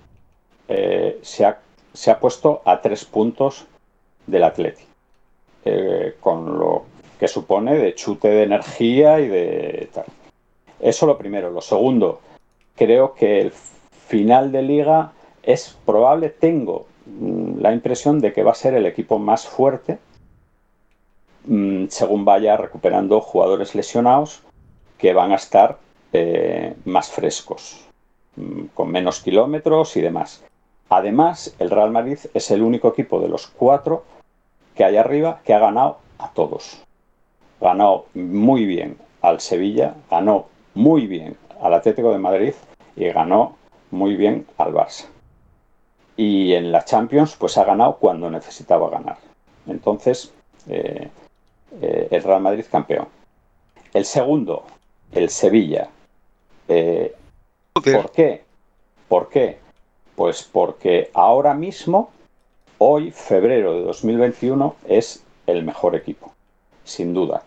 eh, 0.67 1.19
se, 1.21 1.45
ha, 1.45 1.59
se, 1.93 2.11
ha, 2.11 2.19
puesto 2.19 2.61
a 2.65 2.81
tres 2.81 3.05
puntos 3.05 3.65
del 4.27 4.43
Atleti, 4.43 4.83
eh, 5.65 6.15
con 6.19 6.59
lo 6.59 6.85
que 7.19 7.27
supone 7.27 7.77
de 7.77 7.95
chute 7.95 8.27
de 8.27 8.43
energía 8.43 9.19
y 9.19 9.27
de 9.27 9.89
tal. 9.93 10.05
Eso 10.79 11.05
lo 11.05 11.17
primero. 11.17 11.49
Lo 11.49 11.61
segundo, 11.61 12.21
creo 12.75 13.13
que 13.13 13.41
el 13.41 13.51
final 13.51 14.51
de 14.51 14.61
liga 14.61 15.11
es 15.49 15.75
probable, 15.83 16.29
tengo 16.29 16.85
mm, 17.07 17.59
la 17.59 17.73
impresión 17.73 18.19
de 18.19 18.33
que 18.33 18.43
va 18.43 18.51
a 18.51 18.55
ser 18.55 18.75
el 18.75 18.85
equipo 18.85 19.17
más 19.17 19.47
fuerte 19.47 19.97
mmm, 21.45 21.85
según 21.87 22.23
vaya 22.23 22.55
recuperando 22.55 23.19
jugadores 23.19 23.73
lesionados 23.73 24.43
que 24.99 25.11
van 25.13 25.31
a 25.31 25.35
estar 25.35 25.79
eh, 26.13 26.75
más 26.85 27.09
frescos, 27.09 27.83
mmm, 28.35 28.65
con 28.75 28.91
menos 28.91 29.21
kilómetros 29.21 29.97
y 29.97 30.01
demás. 30.01 30.43
Además, 30.89 31.55
el 31.57 31.71
Real 31.71 31.89
Madrid 31.89 32.19
es 32.35 32.51
el 32.51 32.61
único 32.61 32.89
equipo 32.89 33.19
de 33.19 33.29
los 33.29 33.47
cuatro 33.47 34.03
que 34.75 34.83
hay 34.83 34.97
arriba 34.97 35.41
que 35.43 35.55
ha 35.55 35.59
ganado 35.59 35.97
a 36.19 36.31
todos. 36.31 36.83
Ganó 37.59 38.05
muy 38.13 38.65
bien 38.65 38.97
al 39.21 39.39
Sevilla, 39.39 39.95
ganó 40.11 40.45
muy 40.75 41.07
bien 41.07 41.37
al 41.59 41.73
Atlético 41.73 42.11
de 42.11 42.19
Madrid 42.19 42.53
y 42.95 43.05
ganó 43.09 43.57
muy 43.89 44.15
bien 44.15 44.45
al 44.57 44.73
Barça. 44.73 45.05
Y 46.19 46.53
en 46.53 46.73
la 46.73 46.83
Champions, 46.83 47.37
pues 47.37 47.57
ha 47.57 47.63
ganado 47.63 47.95
cuando 47.95 48.29
necesitaba 48.29 48.89
ganar. 48.89 49.15
Entonces, 49.67 50.33
eh, 50.67 51.07
eh, 51.81 52.07
el 52.11 52.23
Real 52.23 52.41
Madrid 52.41 52.65
campeón. 52.69 53.07
El 53.93 54.03
segundo, 54.03 54.65
el 55.13 55.29
Sevilla. 55.29 55.87
Eh, 56.67 57.15
¿Por 57.71 58.11
qué? 58.11 58.43
¿Por 59.07 59.29
qué? 59.29 59.59
Pues 60.17 60.43
porque 60.43 61.09
ahora 61.13 61.53
mismo, 61.53 62.11
hoy, 62.79 63.11
febrero 63.11 63.73
de 63.75 63.83
2021, 63.83 64.75
es 64.89 65.23
el 65.47 65.63
mejor 65.63 65.95
equipo, 65.95 66.33
sin 66.83 67.13
duda. 67.13 67.43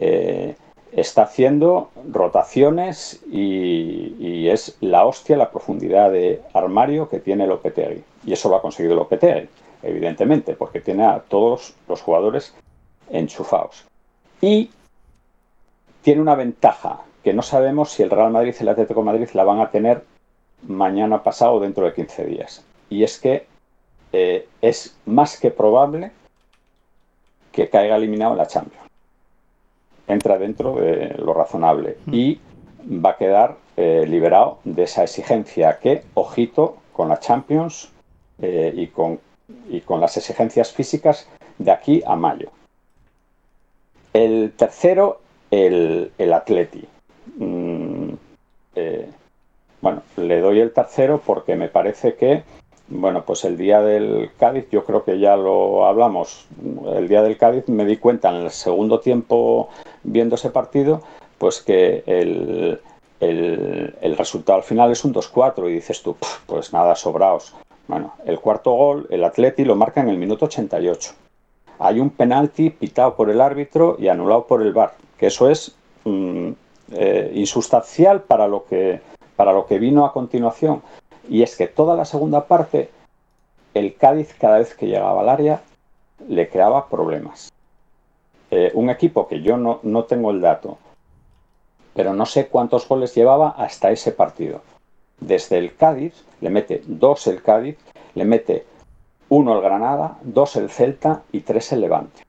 Eh, 0.00 0.56
está 0.96 1.22
haciendo 1.22 1.90
rotaciones 2.10 3.20
y, 3.30 4.48
es 4.48 4.76
la 4.80 5.04
hostia 5.04 5.36
la 5.36 5.50
profundidad 5.50 6.12
de 6.12 6.42
armario 6.52 7.08
que 7.08 7.18
tiene 7.18 7.46
Lopetegui. 7.46 8.04
Y 8.24 8.32
eso 8.32 8.48
lo 8.48 8.56
ha 8.56 8.62
conseguido 8.62 8.94
Lopetegui, 8.94 9.48
evidentemente, 9.82 10.54
porque 10.54 10.80
tiene 10.80 11.04
a 11.04 11.20
todos 11.20 11.74
los 11.88 12.02
jugadores 12.02 12.54
enchufados. 13.10 13.84
Y 14.40 14.70
tiene 16.02 16.20
una 16.20 16.34
ventaja 16.34 17.00
que 17.24 17.32
no 17.32 17.42
sabemos 17.42 17.90
si 17.90 18.02
el 18.02 18.10
Real 18.10 18.30
Madrid 18.30 18.54
y 18.58 18.62
el 18.62 18.68
Atlético 18.68 19.02
Madrid 19.02 19.28
la 19.32 19.44
van 19.44 19.60
a 19.60 19.70
tener 19.70 20.04
mañana 20.68 21.22
pasado 21.22 21.54
o 21.54 21.60
dentro 21.60 21.86
de 21.86 21.94
15 21.94 22.26
días. 22.26 22.64
Y 22.90 23.02
es 23.02 23.18
que 23.18 23.46
eh, 24.12 24.46
es 24.60 24.96
más 25.06 25.40
que 25.40 25.50
probable 25.50 26.12
que 27.50 27.68
caiga 27.70 27.96
eliminado 27.96 28.32
en 28.32 28.38
la 28.38 28.46
Champions 28.46 28.83
entra 30.06 30.38
dentro 30.38 30.76
de 30.76 31.14
lo 31.18 31.32
razonable 31.34 31.96
y 32.10 32.38
va 32.86 33.10
a 33.10 33.16
quedar 33.16 33.56
eh, 33.76 34.04
liberado 34.06 34.58
de 34.64 34.84
esa 34.84 35.02
exigencia 35.02 35.78
que, 35.80 36.04
ojito, 36.14 36.76
con 36.92 37.08
la 37.08 37.18
Champions 37.18 37.90
eh, 38.40 38.72
y, 38.74 38.88
con, 38.88 39.18
y 39.68 39.80
con 39.80 40.00
las 40.00 40.16
exigencias 40.16 40.72
físicas 40.72 41.28
de 41.58 41.70
aquí 41.70 42.02
a 42.06 42.16
mayo. 42.16 42.50
El 44.12 44.52
tercero, 44.56 45.20
el, 45.50 46.12
el 46.18 46.32
Atleti. 46.32 46.86
Mm, 47.36 48.12
eh, 48.76 49.10
bueno, 49.80 50.02
le 50.16 50.40
doy 50.40 50.60
el 50.60 50.72
tercero 50.72 51.20
porque 51.24 51.56
me 51.56 51.68
parece 51.68 52.14
que 52.14 52.42
bueno, 52.88 53.24
pues 53.24 53.44
el 53.44 53.56
día 53.56 53.80
del 53.80 54.30
Cádiz, 54.38 54.68
yo 54.70 54.84
creo 54.84 55.04
que 55.04 55.18
ya 55.18 55.36
lo 55.36 55.86
hablamos. 55.86 56.46
El 56.94 57.08
día 57.08 57.22
del 57.22 57.38
Cádiz 57.38 57.68
me 57.68 57.84
di 57.84 57.96
cuenta 57.96 58.30
en 58.30 58.44
el 58.44 58.50
segundo 58.50 59.00
tiempo 59.00 59.68
viendo 60.02 60.34
ese 60.34 60.50
partido, 60.50 61.02
pues 61.38 61.62
que 61.62 62.02
el, 62.06 62.80
el, 63.20 63.94
el 64.00 64.16
resultado 64.16 64.58
al 64.58 64.64
final 64.64 64.90
es 64.90 65.04
un 65.04 65.14
2-4 65.14 65.70
y 65.70 65.74
dices 65.74 66.02
tú, 66.02 66.16
pues 66.46 66.72
nada, 66.72 66.94
sobraos. 66.94 67.54
Bueno, 67.86 68.14
el 68.24 68.38
cuarto 68.40 68.72
gol, 68.72 69.06
el 69.10 69.24
Atleti 69.24 69.64
lo 69.64 69.76
marca 69.76 70.00
en 70.00 70.08
el 70.08 70.18
minuto 70.18 70.46
88. 70.46 71.12
Hay 71.78 72.00
un 72.00 72.10
penalti 72.10 72.70
pitado 72.70 73.14
por 73.14 73.30
el 73.30 73.40
árbitro 73.40 73.96
y 73.98 74.08
anulado 74.08 74.46
por 74.46 74.62
el 74.62 74.72
VAR, 74.72 74.94
que 75.18 75.26
eso 75.26 75.50
es 75.50 75.74
mmm, 76.04 76.50
eh, 76.92 77.32
insustancial 77.34 78.22
para 78.22 78.46
lo 78.46 78.64
que 78.64 79.00
para 79.36 79.52
lo 79.52 79.66
que 79.66 79.78
vino 79.80 80.04
a 80.04 80.12
continuación. 80.12 80.82
Y 81.28 81.42
es 81.42 81.56
que 81.56 81.66
toda 81.66 81.96
la 81.96 82.04
segunda 82.04 82.46
parte, 82.46 82.90
el 83.74 83.94
Cádiz 83.96 84.34
cada 84.38 84.58
vez 84.58 84.74
que 84.74 84.86
llegaba 84.86 85.20
al 85.20 85.28
área 85.28 85.62
le 86.28 86.48
creaba 86.48 86.88
problemas. 86.88 87.52
Eh, 88.50 88.70
un 88.74 88.90
equipo 88.90 89.26
que 89.26 89.42
yo 89.42 89.56
no, 89.56 89.80
no 89.82 90.04
tengo 90.04 90.30
el 90.30 90.40
dato, 90.40 90.78
pero 91.94 92.12
no 92.14 92.26
sé 92.26 92.48
cuántos 92.48 92.86
goles 92.86 93.14
llevaba 93.14 93.50
hasta 93.50 93.90
ese 93.90 94.12
partido. 94.12 94.62
Desde 95.20 95.58
el 95.58 95.74
Cádiz, 95.74 96.24
le 96.40 96.50
mete 96.50 96.82
dos 96.86 97.26
el 97.26 97.42
Cádiz, 97.42 97.78
le 98.14 98.24
mete 98.24 98.66
uno 99.28 99.56
el 99.56 99.62
Granada, 99.62 100.18
dos 100.22 100.56
el 100.56 100.70
Celta 100.70 101.22
y 101.32 101.40
tres 101.40 101.72
el 101.72 101.80
Levante. 101.80 102.22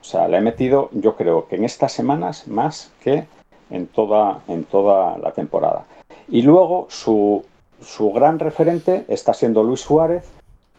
O 0.00 0.04
sea, 0.04 0.26
le 0.28 0.38
he 0.38 0.40
metido, 0.40 0.90
yo 0.92 1.14
creo 1.16 1.46
que 1.46 1.56
en 1.56 1.64
estas 1.64 1.92
semanas 1.92 2.48
más 2.48 2.90
que 3.02 3.26
en 3.70 3.86
toda, 3.86 4.40
en 4.48 4.64
toda 4.64 5.16
la 5.18 5.32
temporada. 5.32 5.84
Y 6.28 6.42
luego 6.42 6.86
su, 6.90 7.44
su 7.82 8.12
gran 8.12 8.38
referente 8.38 9.04
está 9.08 9.34
siendo 9.34 9.62
Luis 9.62 9.80
Suárez, 9.80 10.24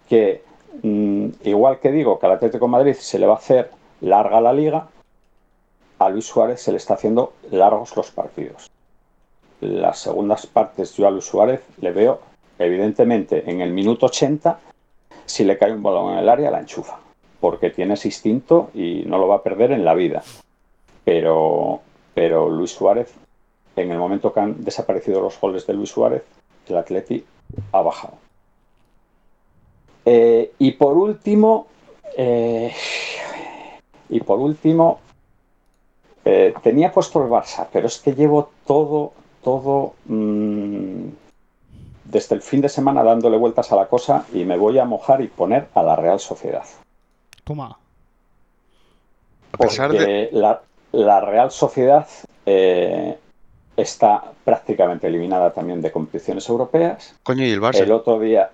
que 0.07 0.43
mmm, 0.81 1.27
igual 1.43 1.79
que 1.79 1.91
digo 1.91 2.19
que 2.19 2.25
al 2.25 2.33
Atlético 2.33 2.65
de 2.65 2.71
Madrid 2.71 2.93
se 2.93 3.19
le 3.19 3.27
va 3.27 3.33
a 3.33 3.37
hacer 3.37 3.71
larga 4.01 4.41
la 4.41 4.53
liga, 4.53 4.87
a 5.99 6.09
Luis 6.09 6.25
Suárez 6.25 6.61
se 6.61 6.71
le 6.71 6.77
está 6.77 6.95
haciendo 6.95 7.33
largos 7.51 7.95
los 7.95 8.11
partidos. 8.11 8.69
Las 9.61 9.99
segundas 9.99 10.45
partes 10.45 10.95
yo 10.95 11.07
a 11.07 11.11
Luis 11.11 11.25
Suárez 11.25 11.61
le 11.79 11.91
veo, 11.91 12.19
evidentemente, 12.59 13.49
en 13.49 13.61
el 13.61 13.71
minuto 13.71 14.07
80, 14.07 14.59
si 15.25 15.45
le 15.45 15.57
cae 15.57 15.71
un 15.71 15.83
balón 15.83 16.13
en 16.13 16.19
el 16.19 16.29
área, 16.29 16.51
la 16.51 16.59
enchufa, 16.59 16.99
porque 17.39 17.69
tiene 17.69 17.93
ese 17.93 18.09
instinto 18.09 18.69
y 18.73 19.03
no 19.05 19.17
lo 19.17 19.27
va 19.27 19.35
a 19.35 19.43
perder 19.43 19.71
en 19.71 19.85
la 19.85 19.93
vida. 19.93 20.23
Pero, 21.05 21.81
pero 22.13 22.49
Luis 22.49 22.71
Suárez, 22.71 23.13
en 23.75 23.91
el 23.91 23.97
momento 23.97 24.33
que 24.33 24.39
han 24.41 24.63
desaparecido 24.63 25.21
los 25.21 25.39
goles 25.39 25.65
de 25.65 25.73
Luis 25.73 25.89
Suárez, 25.89 26.23
el 26.67 26.77
Atleti 26.77 27.25
ha 27.71 27.81
bajado. 27.81 28.13
Eh, 30.05 30.51
y 30.59 30.71
por 30.71 30.97
último, 30.97 31.67
eh, 32.17 32.73
y 34.09 34.19
por 34.19 34.39
último, 34.39 34.99
eh, 36.25 36.53
tenía 36.61 36.91
puesto 36.91 37.23
el 37.23 37.29
Barça, 37.29 37.67
pero 37.71 37.87
es 37.87 37.99
que 37.99 38.13
llevo 38.13 38.51
todo, 38.65 39.13
todo 39.43 39.93
mmm, 40.05 41.09
desde 42.05 42.35
el 42.35 42.41
fin 42.41 42.61
de 42.61 42.69
semana 42.69 43.03
dándole 43.03 43.37
vueltas 43.37 43.71
a 43.71 43.75
la 43.75 43.87
cosa 43.87 44.25
y 44.33 44.45
me 44.45 44.57
voy 44.57 44.77
a 44.79 44.85
mojar 44.85 45.21
y 45.21 45.27
poner 45.27 45.67
a 45.73 45.83
la 45.83 45.95
Real 45.95 46.19
Sociedad. 46.19 46.65
Toma. 47.43 47.77
A 49.53 49.57
pesar 49.57 49.91
Porque 49.91 50.05
de. 50.05 50.29
la, 50.31 50.61
la 50.91 51.19
Real 51.21 51.51
Sociedad 51.51 52.07
eh, 52.45 53.17
está 53.75 54.23
prácticamente 54.43 55.07
eliminada 55.07 55.51
también 55.51 55.81
de 55.81 55.91
competiciones 55.91 56.47
europeas. 56.49 57.15
Coño, 57.23 57.45
y 57.45 57.51
el 57.51 57.61
Barça. 57.61 57.79
El 57.79 57.91
otro 57.91 58.19
día. 58.19 58.51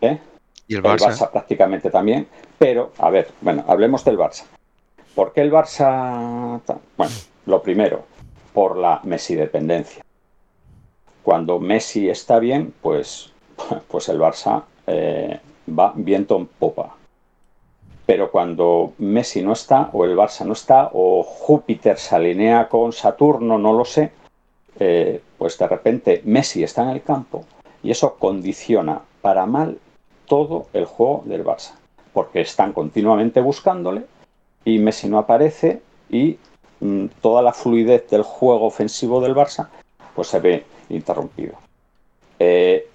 ¿eh? 0.00 0.18
Y 0.66 0.74
el 0.74 0.78
El 0.78 0.84
Barça. 0.84 1.10
Barça 1.10 1.30
prácticamente 1.30 1.90
también. 1.90 2.26
Pero, 2.58 2.92
a 2.98 3.10
ver, 3.10 3.28
bueno, 3.40 3.64
hablemos 3.66 4.04
del 4.04 4.18
Barça. 4.18 4.44
¿Por 5.14 5.32
qué 5.32 5.42
el 5.42 5.52
Barça? 5.52 6.60
Bueno, 6.96 7.12
lo 7.46 7.62
primero, 7.62 8.04
por 8.52 8.76
la 8.76 9.00
Messi 9.04 9.34
dependencia. 9.34 10.04
Cuando 11.22 11.58
Messi 11.58 12.08
está 12.08 12.38
bien, 12.38 12.72
pues, 12.80 13.32
pues 13.88 14.08
el 14.08 14.18
Barça 14.18 14.62
eh, 14.86 15.40
va 15.68 15.92
viento 15.94 16.36
en 16.36 16.46
popa. 16.46 16.96
Pero 18.06 18.30
cuando 18.30 18.94
Messi 18.98 19.42
no 19.42 19.52
está, 19.52 19.90
o 19.92 20.04
el 20.04 20.16
Barça 20.16 20.44
no 20.44 20.54
está, 20.54 20.90
o 20.92 21.22
Júpiter 21.22 21.96
se 21.98 22.16
alinea 22.16 22.68
con 22.68 22.92
Saturno, 22.92 23.56
no 23.56 23.72
lo 23.72 23.84
sé, 23.84 24.10
eh, 24.80 25.20
pues 25.38 25.58
de 25.58 25.68
repente 25.68 26.22
Messi 26.24 26.64
está 26.64 26.82
en 26.82 26.88
el 26.88 27.02
campo 27.02 27.44
y 27.82 27.90
eso 27.90 28.16
condiciona 28.16 29.02
para 29.20 29.46
mal 29.46 29.78
todo 30.26 30.66
el 30.72 30.86
juego 30.86 31.22
del 31.26 31.44
Barça. 31.44 31.74
Porque 32.12 32.40
están 32.40 32.72
continuamente 32.72 33.40
buscándole 33.40 34.06
y 34.64 34.78
Messi 34.78 35.08
no 35.08 35.18
aparece 35.18 35.82
y 36.08 36.38
mm, 36.80 37.06
toda 37.20 37.42
la 37.42 37.52
fluidez 37.52 38.08
del 38.08 38.22
juego 38.22 38.66
ofensivo 38.66 39.20
del 39.20 39.34
Barça 39.34 39.68
pues 40.14 40.28
se 40.28 40.40
ve 40.40 40.64
interrumpido. 40.88 41.54
Eh, 42.38 42.88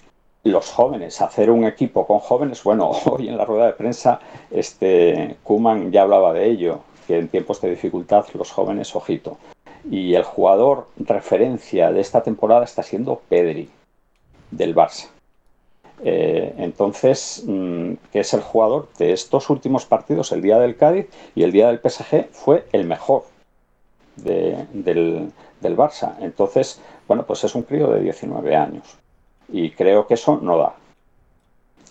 los 0.44 0.70
jóvenes, 0.70 1.20
hacer 1.20 1.50
un 1.50 1.64
equipo 1.64 2.06
con 2.06 2.18
jóvenes, 2.18 2.62
bueno, 2.62 2.90
hoy 3.06 3.28
en 3.28 3.36
la 3.36 3.44
rueda 3.44 3.66
de 3.66 3.72
prensa 3.72 4.20
este 4.50 5.36
Kuman 5.42 5.92
ya 5.92 6.02
hablaba 6.02 6.32
de 6.32 6.50
ello, 6.50 6.80
que 7.06 7.18
en 7.18 7.28
tiempos 7.28 7.60
de 7.60 7.70
dificultad 7.70 8.26
los 8.34 8.50
jóvenes, 8.50 8.94
ojito. 8.94 9.38
Y 9.90 10.14
el 10.14 10.24
jugador 10.24 10.88
referencia 10.98 11.92
de 11.92 12.00
esta 12.00 12.22
temporada 12.22 12.64
está 12.64 12.82
siendo 12.82 13.20
Pedri, 13.28 13.70
del 14.50 14.74
Barça. 14.74 15.08
Eh, 16.02 16.54
entonces, 16.58 17.42
mm, 17.46 17.92
que 18.12 18.20
es 18.20 18.34
el 18.34 18.40
jugador 18.42 18.88
de 18.98 19.12
estos 19.12 19.48
últimos 19.48 19.86
partidos, 19.86 20.32
el 20.32 20.42
día 20.42 20.58
del 20.58 20.76
Cádiz 20.76 21.06
y 21.34 21.42
el 21.42 21.52
día 21.52 21.68
del 21.68 21.78
PSG, 21.80 22.28
fue 22.32 22.66
el 22.72 22.84
mejor 22.84 23.24
de- 24.16 24.66
del, 24.72 25.30
del 25.60 25.76
Barça. 25.76 26.14
Entonces, 26.20 26.80
bueno, 27.08 27.24
pues 27.24 27.44
es 27.44 27.54
un 27.54 27.62
crío 27.62 27.88
de 27.88 28.00
19 28.00 28.54
años. 28.56 28.84
Y 29.48 29.70
creo 29.70 30.06
que 30.06 30.14
eso 30.14 30.38
no 30.42 30.58
da. 30.58 30.74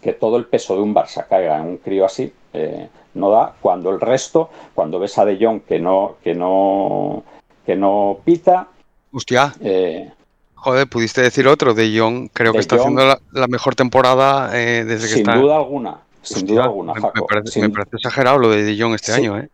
Que 0.01 0.13
todo 0.13 0.37
el 0.37 0.45
peso 0.45 0.75
de 0.75 0.81
un 0.81 0.93
Barça 0.93 1.25
caiga 1.27 1.57
en 1.57 1.65
un 1.67 1.77
crío 1.77 2.05
así, 2.05 2.31
eh, 2.53 2.89
no 3.15 3.29
da. 3.31 3.55
Cuando 3.61 3.89
el 3.89 3.99
resto, 4.01 4.49
cuando 4.75 4.99
ves 4.99 5.17
a 5.17 5.25
De 5.25 5.37
Jong 5.43 5.61
que 5.61 5.79
no, 5.79 6.15
que 6.23 6.35
no, 6.35 7.23
que 7.65 7.75
no 7.75 8.19
pita, 8.23 8.67
Hostia, 9.11 9.53
eh, 9.61 10.11
joder, 10.55 10.87
pudiste 10.87 11.21
decir 11.21 11.47
otro. 11.47 11.73
De 11.73 11.97
Jong 11.97 12.29
creo 12.33 12.51
que 12.51 12.59
está 12.59 12.75
Jong. 12.75 12.81
haciendo 12.99 13.05
la, 13.05 13.19
la 13.31 13.47
mejor 13.47 13.75
temporada 13.75 14.49
eh, 14.59 14.83
desde 14.83 15.07
que 15.07 15.13
sin 15.13 15.19
está. 15.29 15.39
duda 15.39 15.55
alguna, 15.55 15.99
sin 16.21 16.37
Hostia, 16.37 16.53
duda 16.55 16.63
alguna, 16.65 16.93
me, 16.93 17.01
parece, 17.27 17.51
sin- 17.51 17.61
me 17.63 17.69
parece 17.69 17.95
exagerado 17.97 18.37
lo 18.39 18.49
de 18.49 18.63
De 18.63 18.81
Jong 18.81 18.93
este 18.95 19.13
año, 19.13 19.37
¿eh? 19.37 19.49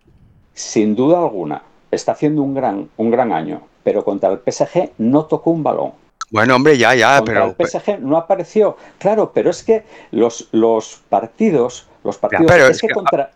sin 0.53 0.95
duda 0.95 1.19
alguna, 1.19 1.61
está 1.91 2.11
haciendo 2.13 2.41
un 2.41 2.53
gran, 2.53 2.89
un 2.97 3.11
gran 3.11 3.31
año, 3.31 3.61
pero 3.83 4.03
contra 4.03 4.31
el 4.31 4.39
PSG 4.39 4.91
no 4.97 5.25
tocó 5.25 5.51
un 5.51 5.63
balón. 5.63 5.91
Bueno, 6.31 6.55
hombre, 6.55 6.77
ya, 6.77 6.95
ya, 6.95 7.17
contra 7.17 7.33
pero. 7.33 7.55
el 7.59 7.67
PSG 7.67 7.99
no 7.99 8.17
apareció. 8.17 8.77
Claro, 8.97 9.31
pero 9.33 9.49
es 9.49 9.63
que 9.63 9.83
los, 10.11 10.47
los 10.53 11.01
partidos, 11.09 11.87
los 12.03 12.17
partidos, 12.17 12.45
pero 12.47 12.65
es, 12.65 12.71
es 12.77 12.81
que, 12.81 12.87
que- 12.87 12.93
contra, 12.93 13.31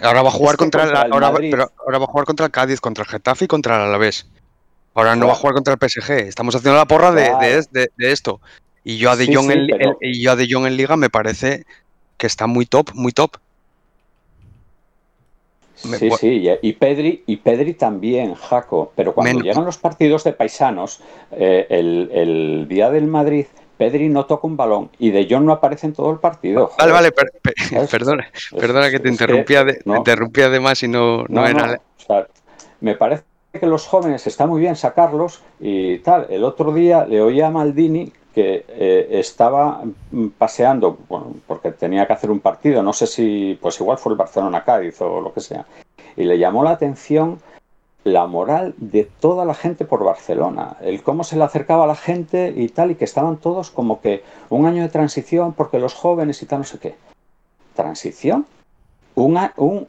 Ahora 0.00 0.22
va 0.22 0.28
a 0.28 0.32
jugar 0.32 0.54
Es 0.54 0.58
que 0.58 0.64
contra, 0.64 0.80
contra 0.82 1.00
el, 1.02 1.06
el 1.06 1.12
ahora, 1.12 1.26
va- 1.28 1.32
Madrid- 1.34 1.50
pero 1.50 1.70
ahora 1.78 1.98
va 1.98 2.04
a 2.04 2.08
jugar 2.08 2.26
contra 2.26 2.46
el 2.46 2.52
Cádiz, 2.52 2.80
contra 2.80 3.02
el 3.04 3.08
Getafe 3.10 3.44
y 3.46 3.48
contra 3.48 3.76
el 3.76 3.82
Alavés. 3.82 4.26
Ahora 4.94 5.14
no 5.16 5.26
va 5.26 5.32
a 5.32 5.36
jugar 5.36 5.54
contra 5.54 5.74
el 5.74 5.78
PSG. 5.78 6.10
Estamos 6.26 6.54
haciendo 6.54 6.76
la 6.78 6.86
porra 6.86 7.12
de, 7.12 7.24
Claro. 7.26 7.38
de 7.40 7.58
es- 7.58 7.70
de- 7.72 7.90
de 7.96 8.12
esto. 8.12 8.40
Y 8.84 8.98
yo 8.98 9.10
a 9.10 9.16
De 9.16 9.26
Jong 9.26 9.46
sí, 9.46 9.52
en, 9.52 9.66
pero- 9.68 9.98
y 10.00 10.22
yo 10.22 10.32
a 10.32 10.36
De 10.36 10.46
Jong 10.50 10.66
en 10.66 10.76
Liga 10.76 10.96
me 10.96 11.10
parece 11.10 11.64
que 12.16 12.26
está 12.26 12.46
muy 12.46 12.66
top, 12.66 12.90
muy 12.94 13.12
top. 13.12 13.36
Me 15.84 15.98
sí, 15.98 16.08
sí, 16.18 16.48
y, 16.62 16.72
Pedri, 16.72 17.22
y 17.26 17.36
Pedri 17.36 17.74
también, 17.74 18.34
Jaco, 18.34 18.92
pero 18.96 19.12
cuando 19.14 19.40
llegan 19.40 19.66
los 19.66 19.76
partidos 19.76 20.24
de 20.24 20.32
paisanos, 20.32 21.00
eh, 21.32 21.66
el, 21.68 22.10
el 22.14 22.66
día 22.68 22.90
del 22.90 23.06
Madrid, 23.06 23.44
Pedri 23.76 24.08
no 24.08 24.24
toca 24.26 24.46
un 24.46 24.56
balón 24.56 24.90
y 24.98 25.10
De 25.10 25.26
Jong 25.28 25.44
no 25.44 25.52
aparece 25.52 25.86
en 25.86 25.92
todo 25.92 26.10
el 26.10 26.18
partido. 26.18 26.70
Vale, 26.78 26.92
joder. 26.92 26.92
vale, 26.92 27.12
per- 27.12 27.32
per- 27.42 27.54
¿Sabes? 27.58 27.90
perdona, 27.90 28.26
perdona 28.58 28.90
que 28.90 29.00
te 29.00 29.08
interrumpía, 29.08 29.64
de, 29.64 29.80
no. 29.84 29.96
interrumpía 29.96 30.48
de 30.48 30.60
más 30.60 30.82
y 30.82 30.88
no, 30.88 31.18
no, 31.28 31.42
No, 31.42 31.46
era. 31.46 31.80
o 31.98 32.02
sea, 32.06 32.26
me 32.80 32.94
parece 32.94 33.24
que 33.52 33.66
los 33.66 33.86
jóvenes 33.86 34.26
está 34.26 34.46
muy 34.46 34.60
bien 34.60 34.76
sacarlos 34.76 35.42
y 35.60 35.98
tal. 35.98 36.26
El 36.30 36.44
otro 36.44 36.72
día 36.72 37.06
le 37.06 37.20
oí 37.22 37.40
a 37.40 37.50
Maldini 37.50 38.12
que 38.34 38.64
eh, 38.68 39.08
estaba 39.12 39.80
mm, 40.10 40.26
paseando, 40.36 40.98
bueno, 41.08 41.32
porque 41.46 41.70
tenía 41.72 42.06
que 42.06 42.12
hacer 42.12 42.30
un 42.30 42.40
partido, 42.40 42.82
no 42.82 42.92
sé 42.92 43.06
si, 43.06 43.58
pues 43.60 43.80
igual 43.80 43.96
fue 43.96 44.12
el 44.12 44.18
Barcelona-Cádiz 44.18 45.00
o 45.00 45.22
lo 45.22 45.32
que 45.32 45.40
sea, 45.40 45.64
y 46.18 46.24
le 46.24 46.38
llamó 46.38 46.62
la 46.62 46.72
atención 46.72 47.38
la 48.06 48.28
moral 48.28 48.72
de 48.76 49.02
toda 49.04 49.44
la 49.44 49.54
gente 49.54 49.84
por 49.84 50.04
Barcelona, 50.04 50.76
el 50.80 51.02
cómo 51.02 51.24
se 51.24 51.36
le 51.36 51.42
acercaba 51.42 51.84
a 51.84 51.86
la 51.88 51.96
gente 51.96 52.54
y 52.56 52.68
tal, 52.68 52.92
y 52.92 52.94
que 52.94 53.04
estaban 53.04 53.36
todos 53.38 53.72
como 53.72 54.00
que 54.00 54.22
un 54.48 54.64
año 54.64 54.82
de 54.82 54.88
transición 54.88 55.52
porque 55.52 55.80
los 55.80 55.92
jóvenes 55.92 56.40
y 56.40 56.46
tal, 56.46 56.60
no 56.60 56.64
sé 56.64 56.78
qué. 56.78 56.94
¿Transición? 57.74 58.46
Un, 59.16 59.36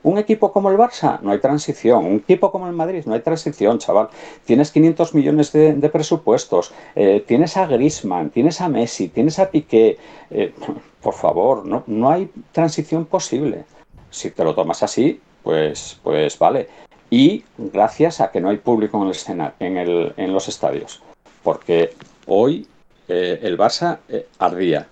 un 0.01 0.17
equipo 0.17 0.51
como 0.51 0.71
el 0.71 0.77
Barça, 0.77 1.19
no 1.21 1.31
hay 1.31 1.39
transición. 1.39 2.05
Un 2.05 2.15
equipo 2.15 2.51
como 2.51 2.65
el 2.65 2.73
Madrid, 2.73 3.03
no 3.05 3.13
hay 3.13 3.19
transición, 3.19 3.77
chaval. 3.77 4.09
Tienes 4.45 4.71
500 4.71 5.13
millones 5.13 5.51
de, 5.51 5.73
de 5.73 5.89
presupuestos, 5.89 6.73
eh, 6.95 7.23
tienes 7.27 7.55
a 7.55 7.67
Grisman, 7.67 8.31
tienes 8.31 8.61
a 8.61 8.67
Messi, 8.67 9.09
tienes 9.09 9.37
a 9.37 9.51
Piqué. 9.51 9.99
eh, 10.31 10.53
por 11.03 11.13
favor, 11.13 11.67
no, 11.67 11.83
no 11.85 12.09
hay 12.09 12.31
transición 12.51 13.05
posible. 13.05 13.65
Si 14.09 14.31
te 14.31 14.43
lo 14.43 14.55
tomas 14.55 14.81
así, 14.81 15.21
pues, 15.43 15.99
pues 16.03 16.39
vale. 16.39 16.67
Y 17.09 17.43
gracias 17.57 18.19
a 18.21 18.31
que 18.31 18.41
no 18.41 18.49
hay 18.49 18.57
público 18.57 18.97
en, 18.97 19.03
el 19.05 19.11
escena, 19.11 19.53
en, 19.59 19.77
el- 19.77 20.13
en 20.17 20.33
los 20.33 20.47
estadios. 20.47 21.01
Porque 21.43 21.93
hoy 22.25 22.67
eh, 23.07 23.39
el 23.43 23.57
Barça 23.57 23.99
eh, 24.09 24.27
ardía, 24.39 24.87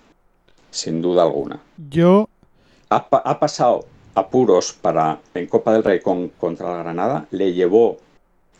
sin 0.70 1.02
duda 1.02 1.22
alguna 1.22 1.60
Yo, 1.90 2.28
ha, 2.90 2.96
ha 3.10 3.38
pasado 3.40 3.84
apuros 4.14 4.72
para 4.72 5.18
en 5.34 5.46
Copa 5.46 5.72
del 5.74 5.84
Rey 5.84 6.00
con, 6.00 6.28
contra 6.30 6.70
la 6.72 6.78
Granada, 6.82 7.26
le 7.30 7.52
llevó 7.52 7.98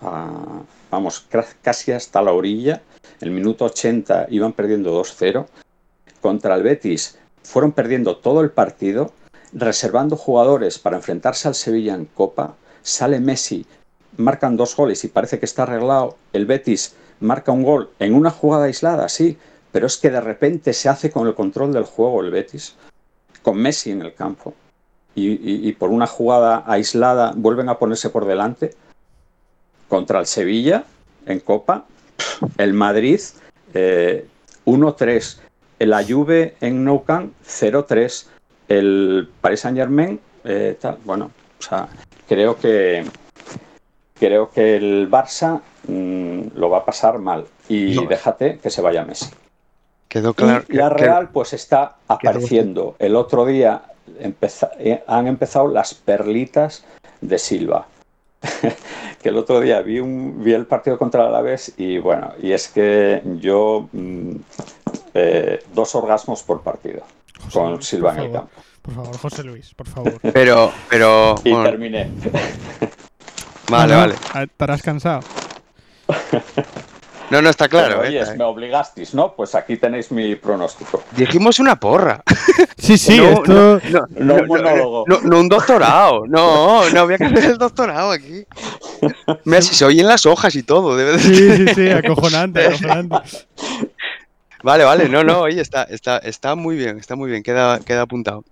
a, 0.02 0.60
vamos, 0.90 1.26
casi 1.62 1.92
hasta 1.92 2.20
la 2.20 2.32
orilla. 2.32 2.82
El 3.22 3.30
minuto 3.30 3.64
80 3.64 4.26
iban 4.28 4.52
perdiendo 4.52 5.00
2-0. 5.02 5.46
Contra 6.20 6.54
el 6.54 6.62
Betis 6.62 7.18
fueron 7.42 7.72
perdiendo 7.72 8.16
todo 8.18 8.42
el 8.42 8.50
partido, 8.50 9.12
reservando 9.54 10.16
jugadores 10.16 10.78
para 10.78 10.96
enfrentarse 10.96 11.48
al 11.48 11.54
Sevilla 11.54 11.94
en 11.94 12.04
Copa. 12.04 12.54
Sale 12.86 13.18
Messi, 13.18 13.66
marcan 14.16 14.56
dos 14.56 14.76
goles 14.76 15.02
y 15.02 15.08
parece 15.08 15.40
que 15.40 15.44
está 15.44 15.64
arreglado. 15.64 16.16
El 16.32 16.46
Betis 16.46 16.94
marca 17.18 17.50
un 17.50 17.64
gol 17.64 17.90
en 17.98 18.14
una 18.14 18.30
jugada 18.30 18.66
aislada, 18.66 19.08
sí, 19.08 19.36
pero 19.72 19.88
es 19.88 19.96
que 19.96 20.08
de 20.08 20.20
repente 20.20 20.72
se 20.72 20.88
hace 20.88 21.10
con 21.10 21.26
el 21.26 21.34
control 21.34 21.72
del 21.72 21.82
juego 21.82 22.20
el 22.20 22.30
Betis, 22.30 22.76
con 23.42 23.58
Messi 23.58 23.90
en 23.90 24.02
el 24.02 24.14
campo. 24.14 24.54
Y, 25.16 25.72
por 25.72 25.90
una 25.90 26.06
jugada 26.06 26.62
aislada 26.66 27.32
vuelven 27.34 27.70
a 27.70 27.78
ponerse 27.78 28.10
por 28.10 28.24
delante 28.24 28.74
contra 29.88 30.20
el 30.20 30.26
Sevilla 30.26 30.84
en 31.24 31.40
Copa, 31.40 31.86
el 32.58 32.72
Madrid 32.72 33.20
eh, 33.74 34.28
1-3, 34.64 35.38
la 35.80 36.04
Juve 36.04 36.54
en 36.60 36.84
Nou 36.84 37.02
Camp 37.02 37.32
0-3, 37.44 38.26
el 38.68 39.28
Paris 39.40 39.60
Saint 39.60 39.76
Germain, 39.76 40.20
bueno, 41.04 41.32
o 41.58 41.62
sea, 41.62 41.88
creo 42.28 42.57
que 42.57 43.05
creo 44.19 44.51
que 44.51 44.77
el 44.77 45.11
Barça 45.11 45.61
mm, 45.89 46.57
lo 46.59 46.70
va 46.70 46.78
a 46.78 46.85
pasar 46.85 47.19
mal 47.19 47.47
y 47.69 47.94
No. 47.94 48.03
déjate 48.07 48.59
que 48.59 48.70
se 48.70 48.81
vaya 48.82 49.05
Messi. 49.05 49.31
Quedó 50.09 50.35
claro. 50.35 50.65
Y 50.69 50.74
la 50.74 50.89
Real 50.89 51.28
pues 51.31 51.53
está 51.53 51.97
apareciendo. 52.09 52.94
El 52.98 53.16
otro 53.16 53.44
día 53.44 53.82
empeza- 54.20 54.70
eh, 54.78 55.03
han 55.07 55.27
empezado 55.27 55.69
las 55.69 55.94
perlitas 55.94 56.85
de 57.20 57.39
Silva. 57.39 57.86
que 59.23 59.28
el 59.31 59.36
otro 59.36 59.61
día 59.61 59.81
vi, 59.82 59.98
un, 59.98 60.43
vi 60.44 60.53
el 60.53 60.66
partido 60.66 60.97
contra 60.98 61.23
el 61.23 61.28
Alavés 61.28 61.73
y 61.77 61.98
bueno, 61.98 62.32
y 62.40 62.53
es 62.53 62.69
que 62.69 63.20
yo 63.40 63.89
mm, 63.93 64.31
eh, 65.15 65.62
dos 65.74 65.94
orgasmos 65.94 66.43
por 66.43 66.61
partido 66.62 67.03
con 67.53 67.82
Silva 67.82 68.12
en 68.15 68.19
el 68.20 68.32
campo. 68.32 68.51
Por 68.86 68.94
favor, 68.94 69.18
José 69.18 69.42
Luis, 69.44 69.74
por 69.74 69.86
favor. 69.88 70.18
Pero, 70.32 70.72
pero. 70.88 71.34
Y 71.44 71.50
bueno, 71.50 71.64
terminé. 71.70 72.08
vale, 73.68 73.92
no, 73.94 74.00
vale. 74.00 74.14
ah, 74.32 74.42
Estarás 74.44 74.80
cansado. 74.80 75.20
No, 77.30 77.42
no 77.42 77.50
está 77.50 77.68
claro. 77.68 78.02
Pero, 78.02 78.24
eh, 78.24 78.36
me 78.36 78.44
obligasteis, 78.44 79.12
¿no? 79.12 79.34
Pues 79.34 79.56
aquí 79.56 79.76
tenéis 79.76 80.12
mi 80.12 80.36
pronóstico. 80.36 81.02
Dijimos 81.12 81.58
una 81.58 81.78
porra. 81.78 82.22
Sí, 82.78 82.98
sí, 82.98 83.16
No, 83.16 83.32
esto... 83.32 83.80
No, 83.90 84.06
No 84.10 84.34
un 84.34 84.46
monólogo. 84.46 85.04
no, 85.08 85.20
no 85.22 85.40
un 85.40 85.48
doctorado. 85.48 86.24
No, 86.28 86.88
no 86.90 87.00
había 87.00 87.16
que 87.18 87.24
hacer 87.24 87.44
el 87.52 87.58
doctorado 87.58 88.12
aquí. 88.12 88.44
Mira, 89.44 89.62
si 89.62 89.74
se 89.74 89.84
oyen 89.86 90.06
las 90.06 90.24
hojas 90.26 90.54
y 90.54 90.62
todo. 90.62 90.94
debe 90.94 91.12
de- 91.12 91.18
Sí, 91.18 91.56
sí, 91.56 91.74
sí, 91.74 91.88
acojonante, 91.90 92.66
acojonante. 92.66 93.16
Vale, 94.62 94.84
vale, 94.84 95.08
no, 95.08 95.24
no, 95.24 95.40
oye, 95.40 95.60
está, 95.62 95.84
está, 95.84 96.18
está 96.18 96.54
muy 96.54 96.76
bien, 96.76 96.98
está 96.98 97.16
muy 97.16 97.30
bien, 97.30 97.42
queda, 97.42 97.80
queda 97.80 98.02
apuntado. 98.02 98.44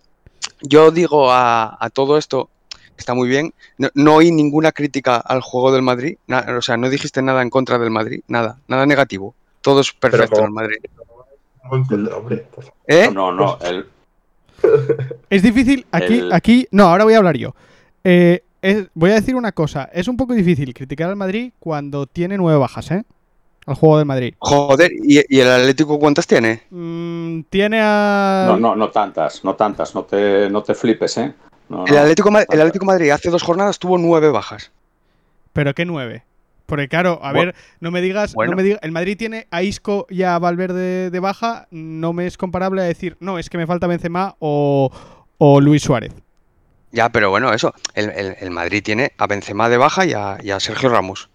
Yo 0.67 0.91
digo 0.91 1.31
a, 1.31 1.77
a 1.79 1.91
todo 1.91 2.17
esto, 2.17 2.49
está 2.97 3.13
muy 3.15 3.29
bien. 3.29 3.53
No, 3.79 3.89
no 3.95 4.15
oí 4.17 4.31
ninguna 4.33 4.73
crítica 4.73 5.17
al 5.17 5.41
juego 5.43 5.73
del 5.73 5.83
Madrid, 5.83 6.17
na- 6.27 6.45
o 6.59 6.63
sea, 6.63 6.77
no 6.77 6.89
dijiste 6.89 7.21
nada 7.23 7.43
en 7.43 7.51
contra 7.51 7.79
del 7.79 7.91
Madrid, 7.91 8.23
nada, 8.29 8.59
nada 8.67 8.87
negativo. 8.87 9.35
Todo 9.61 9.81
es 9.81 9.93
perfecto 9.93 10.39
en 10.41 10.45
el 10.47 10.51
Madrid. 10.51 10.77
Favor. 10.97 11.27
¿Eh? 12.87 13.11
No, 13.13 13.31
no, 13.33 13.59
el, 13.63 13.87
Es 15.31 15.43
difícil. 15.43 15.87
Aquí, 15.91 16.19
El- 16.19 16.33
aquí. 16.33 16.67
No, 16.71 16.85
ahora 16.85 17.05
voy 17.05 17.15
a 17.15 17.19
hablar 17.19 17.37
yo. 17.37 17.55
Eh, 18.03 18.43
es- 18.63 18.87
voy 18.95 19.11
a 19.11 19.15
decir 19.15 19.35
una 19.35 19.53
cosa. 19.53 19.91
Es 19.93 20.09
un 20.09 20.17
poco 20.17 20.33
difícil 20.35 20.73
criticar 20.73 21.11
al 21.11 21.17
Madrid 21.17 21.53
cuando 21.59 22.07
tiene 22.07 22.37
nueve 22.39 22.59
bajas, 22.59 22.91
¿eh? 22.91 23.05
Al 23.67 23.75
juego 23.77 23.97
del 23.99 24.07
Madrid. 24.07 24.35
Joder, 24.39 24.93
¿y, 24.93 25.21
y 25.35 25.41
el 25.41 25.51
Atlético 25.51 25.99
cuántas 25.99 26.27
tiene? 26.27 26.63
Mm, 26.71 27.41
tiene 27.49 27.81
a. 27.81 28.45
No, 28.47 28.57
no, 28.59 28.77
no 28.77 28.91
tantas, 28.91 29.43
no 29.45 29.55
tantas, 29.55 29.95
no 29.95 30.05
te, 30.05 30.51
no 30.51 30.63
te 30.63 30.75
flipes, 30.75 31.17
¿eh? 31.19 31.33
No, 31.71 31.87
El. 31.87 31.97
Atlético, 31.97 32.29
el 32.29 32.61
Atlético 32.61 32.85
de 32.85 32.93
Madrid 32.93 33.11
hace 33.11 33.31
dos 33.31 33.43
jornadas 33.43 33.79
tuvo 33.79 33.97
nueve 33.97 34.31
bajas. 34.31 34.71
¿Pero 35.55 35.75
qué 35.75 35.85
nueve? 35.87 36.25
Porque 36.67 36.89
claro, 36.89 37.21
a 37.23 37.33
Bueno. 37.33 37.47
ver, 37.53 37.55
no 37.81 37.91
me 37.91 38.01
digas, 38.03 38.35
Bueno. 38.35 38.51
no 38.53 38.57
me 38.57 38.63
diga- 38.65 38.79
el 38.83 38.91
Madrid 38.93 39.17
tiene 39.19 39.47
a 39.51 39.63
Isco 39.63 40.07
y 40.11 40.23
a 40.25 40.39
Valverde 40.39 41.11
de 41.11 41.21
baja, 41.21 41.67
no 41.71 42.13
me 42.13 42.27
es 42.27 42.37
comparable 42.39 42.81
a 42.81 42.85
decir, 42.85 43.17
no, 43.21 43.39
es 43.39 43.49
que 43.51 43.59
me 43.59 43.67
falta 43.67 43.87
Benzema 43.87 44.35
o, 44.41 44.91
o 45.39 45.61
Luis 45.61 45.83
Suárez. 45.83 46.13
Ya, 46.91 47.09
pero 47.11 47.29
bueno, 47.31 47.53
eso. 47.53 47.75
El, 47.95 48.11
el- 48.11 48.37
el 48.41 48.51
Madrid 48.51 48.83
tiene 48.83 49.13
a 49.19 49.27
Benzema 49.27 49.69
de 49.69 49.77
baja 49.79 50.05
y 50.07 50.13
a, 50.13 50.39
y 50.43 50.51
a 50.51 50.61
Sergio 50.61 50.89
Ramos. 50.91 51.29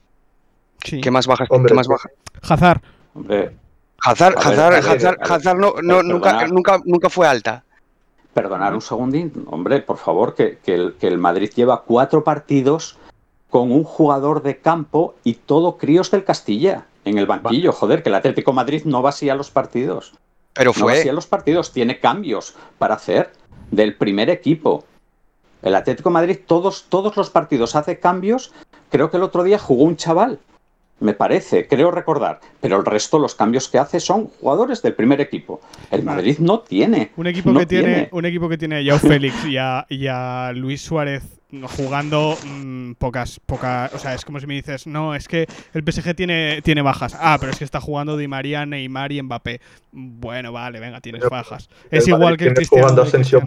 Sí. 0.84 1.02
¿Qué 1.02 1.12
más 1.12 1.28
bajas? 1.28 1.48
Hombre, 1.52 1.70
¿Qué 1.70 1.76
más 1.76 1.88
baja? 1.88 2.10
Hazard. 2.42 2.82
Hombre, 3.14 3.56
Hazard, 4.02 4.36
ver, 4.36 4.48
Hazard, 4.48 4.72
ver, 4.74 4.84
Hazard. 4.90 5.18
Hazard 5.32 5.58
no, 5.58 5.74
no- 5.82 6.04
nunca, 6.04 6.48
nunca, 6.48 6.80
nunca 6.86 7.10
fue 7.10 7.28
alta. 7.28 7.64
perdonar 8.34 8.74
un 8.74 8.82
segundín, 8.82 9.34
hombre, 9.48 9.82
por 9.82 9.98
favor, 9.98 10.36
que, 10.36 10.60
que 10.64 10.74
el, 10.76 10.94
que 11.00 11.08
el 11.08 11.18
Madrid 11.18 11.52
lleva 11.56 11.82
cuatro 11.84 12.24
partidos 12.24 12.98
con 13.50 13.72
un 13.72 13.84
jugador 13.84 14.42
de 14.44 14.58
campo 14.60 15.16
y 15.24 15.34
todo 15.34 15.78
críos 15.78 16.12
del 16.12 16.24
Castilla 16.24 16.86
en 17.04 17.18
el 17.18 17.26
banquillo. 17.26 17.74
Joder, 17.74 18.02
que 18.04 18.10
el 18.10 18.16
Atlético 18.16 18.52
de 18.52 18.56
Madrid 18.56 18.84
no 18.86 19.02
va 19.02 19.10
así 19.10 19.30
a 19.30 19.36
los 19.36 19.50
partidos. 19.52 20.14
Pero 20.54 20.72
No 20.78 20.86
va 20.86 20.92
así 20.94 21.02
a 21.02 21.04
fue. 21.06 21.14
los 21.14 21.28
partidos, 21.28 21.74
tiene 21.74 22.00
cambios 22.00 22.56
para 22.78 22.94
hacer 22.96 23.32
del 23.72 23.96
primer 23.96 24.30
equipo. 24.30 24.86
El 25.62 25.76
Atlético 25.76 26.10
de 26.10 26.14
Madrid 26.14 26.40
todos, 26.46 26.86
todos 26.88 27.18
los 27.18 27.30
partidos 27.32 27.76
hace 27.76 28.00
cambios. 28.00 28.54
Creo 28.92 29.10
que 29.12 29.18
el 29.18 29.24
otro 29.24 29.44
día 29.44 29.60
jugó 29.60 29.84
un 29.84 29.98
chaval, 29.98 30.40
me 31.00 31.14
parece, 31.14 31.68
creo 31.68 31.92
recordar. 31.92 32.40
Pero 32.62 32.78
el 32.78 32.86
resto, 32.86 33.20
los 33.20 33.36
cambios 33.36 33.68
que 33.70 33.78
hace 33.78 34.00
son 34.00 34.28
jugadores 34.28 34.82
del 34.82 34.94
primer 34.94 35.22
equipo. 35.22 35.62
El. 35.92 36.04
Madrid 36.04 36.38
no 36.40 36.62
tiene. 36.62 37.12
Un 37.18 37.28
equipo 37.28 37.52
no 37.52 37.60
que 37.60 37.66
tiene, 37.66 38.10
un 38.12 38.26
equipo 38.26 38.50
que 38.50 38.58
tiene 38.58 38.80
a 38.80 38.84
Joao 38.84 39.00
Félix 39.00 39.46
y 39.46 39.58
a, 39.58 39.86
y 39.90 40.08
a 40.08 40.52
Luis 40.54 40.82
Suárez 40.82 41.24
jugando 41.78 42.38
mm, 42.46 42.94
pocas, 42.94 43.40
pocas, 43.40 43.92
o 43.94 43.98
sea, 43.98 44.14
es 44.14 44.24
como 44.24 44.40
si 44.40 44.46
me 44.46 44.54
dices, 44.54 44.86
no, 44.86 45.16
es 45.16 45.28
que 45.28 45.48
el 45.74 45.84
PSG 45.84 46.16
tiene, 46.16 46.62
tiene 46.62 46.82
bajas. 46.82 47.16
Ah, 47.20 47.38
pero 47.40 47.52
es 47.52 47.58
que 47.58 47.66
está 47.66 47.82
jugando 47.82 48.18
Di 48.18 48.28
María, 48.28 48.66
Neymar 48.66 49.12
y 49.12 49.22
Mbappé. 49.22 49.62
Bueno, 49.92 50.52
vale, 50.52 50.80
venga, 50.80 51.02
tienes 51.02 51.22
Pero 51.22 51.32
bajas. 51.32 51.70
Es 51.90 52.08
igual 52.08 52.22
Madrid 52.22 52.38
que 52.38 52.46
el 52.46 52.54
Cristiano. 52.54 52.84
jugando 52.84 53.02
Asensio 53.04 53.40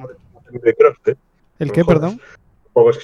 ¿eh? 1.06 1.16
¿El 1.58 1.72
qué, 1.72 1.84
perdón? 1.84 2.20
Tampoco 2.64 2.98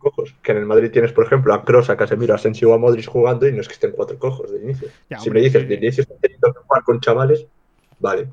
cojos. 0.00 0.34
Que 0.42 0.50
en 0.50 0.58
el 0.58 0.66
Madrid 0.66 0.90
tienes, 0.90 1.12
por 1.12 1.24
ejemplo, 1.24 1.54
a 1.54 1.64
Kroos, 1.64 1.88
a 1.90 1.96
Casemiro, 1.96 2.32
a 2.34 2.36
Asensio 2.36 2.70
o 2.70 2.74
a 2.74 2.78
Modric 2.78 3.06
jugando 3.06 3.46
y 3.46 3.52
no 3.52 3.60
es 3.60 3.68
que 3.68 3.74
estén 3.74 3.92
cuatro 3.92 4.18
cojos 4.18 4.50
de 4.50 4.58
inicio. 4.58 4.88
Ya, 5.08 5.20
si 5.20 5.28
hombre, 5.28 5.40
me 5.42 5.44
dices 5.46 5.62
sí. 5.62 5.68
de 5.68 5.74
inicio 5.76 6.02
están 6.02 6.18
teniendo 6.20 6.52
que 6.52 6.58
jugar 6.66 6.82
con 6.82 7.00
chavales, 7.00 7.46
vale. 8.00 8.26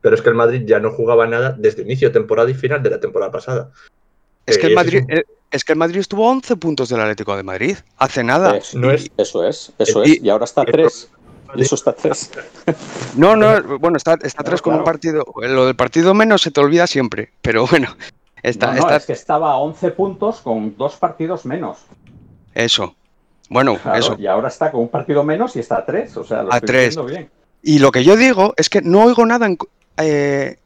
Pero 0.00 0.14
es 0.16 0.22
que 0.22 0.30
el 0.30 0.34
Madrid 0.34 0.62
ya 0.64 0.80
no 0.80 0.90
jugaba 0.90 1.26
nada 1.26 1.54
desde 1.58 1.82
inicio 1.82 2.08
de 2.08 2.14
temporada 2.14 2.50
y 2.50 2.54
final 2.54 2.82
de 2.82 2.90
la 2.90 2.98
temporada 3.00 3.30
pasada. 3.30 3.70
Es 4.46 4.56
que 4.58 4.68
Eh, 4.68 4.70
el 4.70 4.72
ese 4.72 4.74
Madrid, 4.76 4.96
es 4.98 5.04
un- 5.04 5.10
el- 5.12 5.24
es 5.50 5.64
que 5.64 5.72
el 5.72 5.78
Madrid 5.78 5.98
estuvo 6.00 6.26
a 6.26 6.30
11 6.32 6.56
puntos 6.56 6.88
del 6.88 7.00
Atlético 7.00 7.36
de 7.36 7.42
Madrid. 7.42 7.76
Hace 7.98 8.24
nada. 8.24 8.56
Es- 8.56 8.74
no 8.74 8.90
y- 8.90 8.94
es- 8.96 9.10
Eso 9.16 9.46
es, 9.46 9.72
eso 9.78 10.02
y- 10.04 10.12
es. 10.12 10.22
Y 10.24 10.30
ahora 10.30 10.44
está 10.46 10.62
a 10.62 10.64
y- 10.64 10.72
tres. 10.72 11.10
Y 11.54 11.60
eso 11.62 11.74
está 11.74 11.90
a 11.90 11.94
tres. 11.94 12.30
No, 13.16 13.36
no, 13.36 13.78
bueno, 13.78 13.98
está, 13.98 14.14
está 14.14 14.28
Claro, 14.38 14.44
tres 14.50 14.62
con 14.62 14.74
un 14.74 14.84
partido. 14.84 15.24
Lo 15.42 15.66
del 15.66 15.76
partido 15.76 16.14
menos 16.14 16.40
se 16.42 16.50
te 16.50 16.60
olvida 16.60 16.86
siempre. 16.86 17.30
Pero 17.42 17.66
bueno, 17.66 17.94
No, 18.44 18.90
es 18.90 19.06
que 19.06 19.12
estaba 19.12 19.52
a 19.52 19.56
11 19.58 19.90
puntos 19.92 20.40
con 20.40 20.76
dos 20.76 20.96
partidos 20.96 21.46
menos. 21.46 21.78
eso. 22.54 22.94
Bueno, 23.48 23.76
Claro, 23.76 23.98
eso. 23.98 24.16
Y 24.18 24.26
ahora 24.26 24.48
está 24.48 24.70
con 24.70 24.80
un 24.80 24.88
partido 24.88 25.22
menos 25.24 25.54
y 25.56 25.60
está 25.60 25.76
a 25.78 25.84
tres. 25.86 26.16
O 26.16 26.24
sea, 26.24 26.42
lo 26.42 26.52
A 26.52 26.56
estoy 26.56 26.66
tres. 26.66 27.06
bien. 27.06 27.30
Y 27.62 27.78
lo 27.78 27.92
que 27.92 28.02
yo 28.02 28.16
digo 28.16 28.54
es 28.56 28.68
que 28.70 28.80
no 28.80 29.04
oigo 29.04 29.24
nada 29.26 29.46
en- 29.46 29.58
eh, 29.98 30.56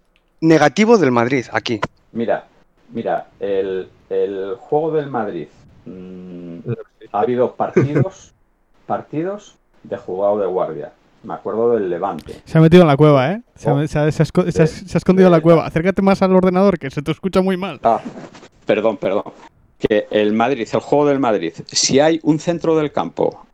negativo 0.40 0.96
del 0.96 1.10
Madrid 1.10 1.44
aquí. 1.52 1.80
Mira, 2.12 2.46
mira, 2.92 3.26
el, 3.40 3.88
el 4.08 4.54
juego 4.60 4.92
del 4.92 5.10
Madrid. 5.10 5.48
mm, 5.84 6.58
ha 7.12 7.20
habido 7.20 7.54
partidos, 7.54 8.32
partidos 8.86 9.56
de 9.82 9.96
jugado 9.96 10.38
de 10.38 10.46
guardia. 10.46 10.92
Me 11.22 11.34
acuerdo 11.34 11.72
del 11.72 11.90
Levante. 11.90 12.40
Se 12.44 12.58
ha 12.58 12.60
metido 12.60 12.82
en 12.82 12.88
la 12.88 12.96
cueva, 12.96 13.32
¿eh? 13.32 13.42
Se 13.56 13.68
ha, 13.70 13.88
se 13.88 13.98
ha- 13.98 14.12
se 14.12 14.22
ha 14.22 14.26
esco- 14.26 14.50
se 14.50 14.62
ha- 14.62 14.64
De- 14.66 14.70
se 14.70 14.96
ha 14.96 14.98
escondido 14.98 15.26
en 15.26 15.32
la 15.32 15.38
de- 15.38 15.42
cueva. 15.42 15.66
Acércate 15.66 16.02
más 16.02 16.22
al 16.22 16.34
ordenador, 16.36 16.78
que 16.78 16.90
se 16.90 17.02
te 17.02 17.10
escucha 17.10 17.40
muy 17.42 17.56
mal. 17.56 17.80
Ah, 17.82 18.00
perdón, 18.64 18.96
perdón. 18.96 19.24
Que 19.78 20.06
el 20.10 20.32
Madrid, 20.32 20.68
el 20.72 20.80
juego 20.80 21.06
del 21.06 21.18
Madrid, 21.18 21.52
si 21.66 21.98
hay 22.00 22.20
un 22.22 22.38
centro 22.38 22.76
del 22.76 22.92
campo 22.92 23.44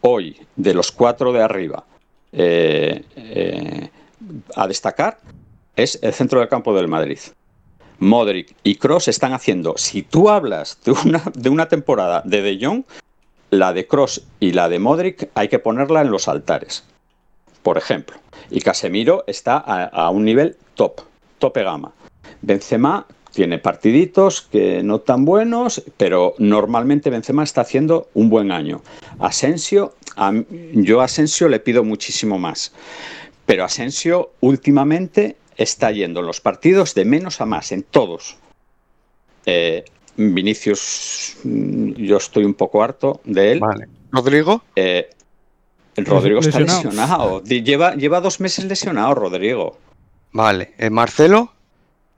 hoy 0.00 0.36
de 0.56 0.74
los 0.74 0.92
cuatro 0.92 1.32
de 1.32 1.42
arriba 1.42 1.84
eh, 2.32 3.04
eh, 3.16 3.88
a 4.54 4.66
destacar, 4.68 5.18
es 5.76 5.98
el 6.02 6.12
centro 6.12 6.38
del 6.40 6.48
campo 6.48 6.74
del 6.74 6.88
Madrid. 6.88 7.18
Modric 8.00 8.54
y 8.62 8.76
Cross 8.76 9.08
están 9.08 9.32
haciendo. 9.32 9.74
Si 9.76 10.02
tú 10.02 10.30
hablas 10.30 10.78
de 10.84 10.92
una, 10.92 11.22
de 11.34 11.48
una 11.50 11.68
temporada 11.68 12.22
de 12.24 12.42
De 12.42 12.58
Jong, 12.64 12.84
la 13.50 13.72
de 13.72 13.86
Cross 13.88 14.22
y 14.40 14.52
la 14.52 14.68
de 14.68 14.78
Modric 14.78 15.30
hay 15.34 15.48
que 15.48 15.58
ponerla 15.58 16.02
en 16.02 16.10
los 16.10 16.28
altares. 16.28 16.84
Por 17.62 17.78
ejemplo. 17.78 18.16
Y 18.50 18.60
Casemiro 18.60 19.24
está 19.26 19.58
a, 19.58 19.84
a 19.84 20.10
un 20.10 20.24
nivel 20.24 20.56
top, 20.74 21.00
tope 21.38 21.62
gama. 21.62 21.92
Benzema 22.42 23.06
tiene 23.32 23.58
partiditos 23.58 24.42
que 24.42 24.82
no 24.82 25.00
tan 25.00 25.24
buenos, 25.24 25.82
pero 25.96 26.34
normalmente 26.38 27.10
Benzema 27.10 27.44
está 27.44 27.60
haciendo 27.60 28.08
un 28.14 28.30
buen 28.30 28.50
año. 28.50 28.82
Asensio, 29.18 29.94
a 30.16 30.32
yo 30.72 31.00
a 31.00 31.04
Asensio 31.04 31.48
le 31.48 31.60
pido 31.60 31.84
muchísimo 31.84 32.38
más. 32.38 32.72
Pero 33.46 33.64
Asensio 33.64 34.32
últimamente 34.40 35.36
está 35.56 35.90
yendo 35.90 36.20
en 36.20 36.26
los 36.26 36.40
partidos 36.40 36.94
de 36.94 37.04
menos 37.04 37.40
a 37.40 37.46
más, 37.46 37.72
en 37.72 37.82
todos. 37.82 38.36
Eh, 39.46 39.84
Vinicius, 40.16 41.36
mm, 41.44 41.92
yo 41.92 42.16
estoy 42.16 42.44
un 42.44 42.54
poco 42.54 42.82
harto 42.82 43.20
de 43.24 43.52
él. 43.52 43.60
Vale. 43.60 43.88
Rodrigo, 44.10 44.62
Eh, 44.74 45.10
el 45.98 46.06
Rodrigo 46.06 46.40
está 46.40 46.60
Lesionado. 46.60 47.42
Lleva, 47.44 47.94
lleva 47.94 48.20
dos 48.20 48.40
meses 48.40 48.64
lesionado, 48.64 49.14
Rodrigo. 49.14 49.78
vale. 50.32 50.74
Eh, 50.78 50.90
Marcelo, 50.90 51.52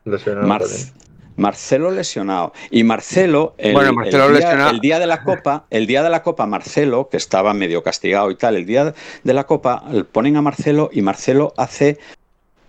Lesionado 0.05 0.47
Mar- 0.47 0.63
también. 0.63 0.93
Marcelo 1.37 1.91
lesionado. 1.91 2.53
Y 2.71 2.85
Marcelo, 2.85 3.55
el, 3.57 3.73
Bueno, 3.73 3.95
Marcelo 3.95 4.27
el 4.27 4.33
día, 4.33 4.41
lesionado. 4.41 4.71
el 4.73 4.81
día 4.81 4.99
de 4.99 5.07
la 5.07 5.23
Copa, 5.23 5.65
el 5.71 5.87
día 5.87 6.03
de 6.03 6.11
la 6.11 6.23
Copa, 6.23 6.45
Marcelo, 6.45 7.09
que 7.09 7.17
estaba 7.17 7.55
medio 7.55 7.83
castigado 7.83 8.31
y 8.31 8.35
tal, 8.37 8.57
el 8.57 8.67
día 8.67 8.93
de 9.25 9.33
la 9.35 9.45
Copa 9.45 9.83
ponen 10.13 10.37
a 10.37 10.43
Marcelo 10.43 10.91
y 10.93 11.01
Marcelo 11.01 11.55
hace 11.57 11.99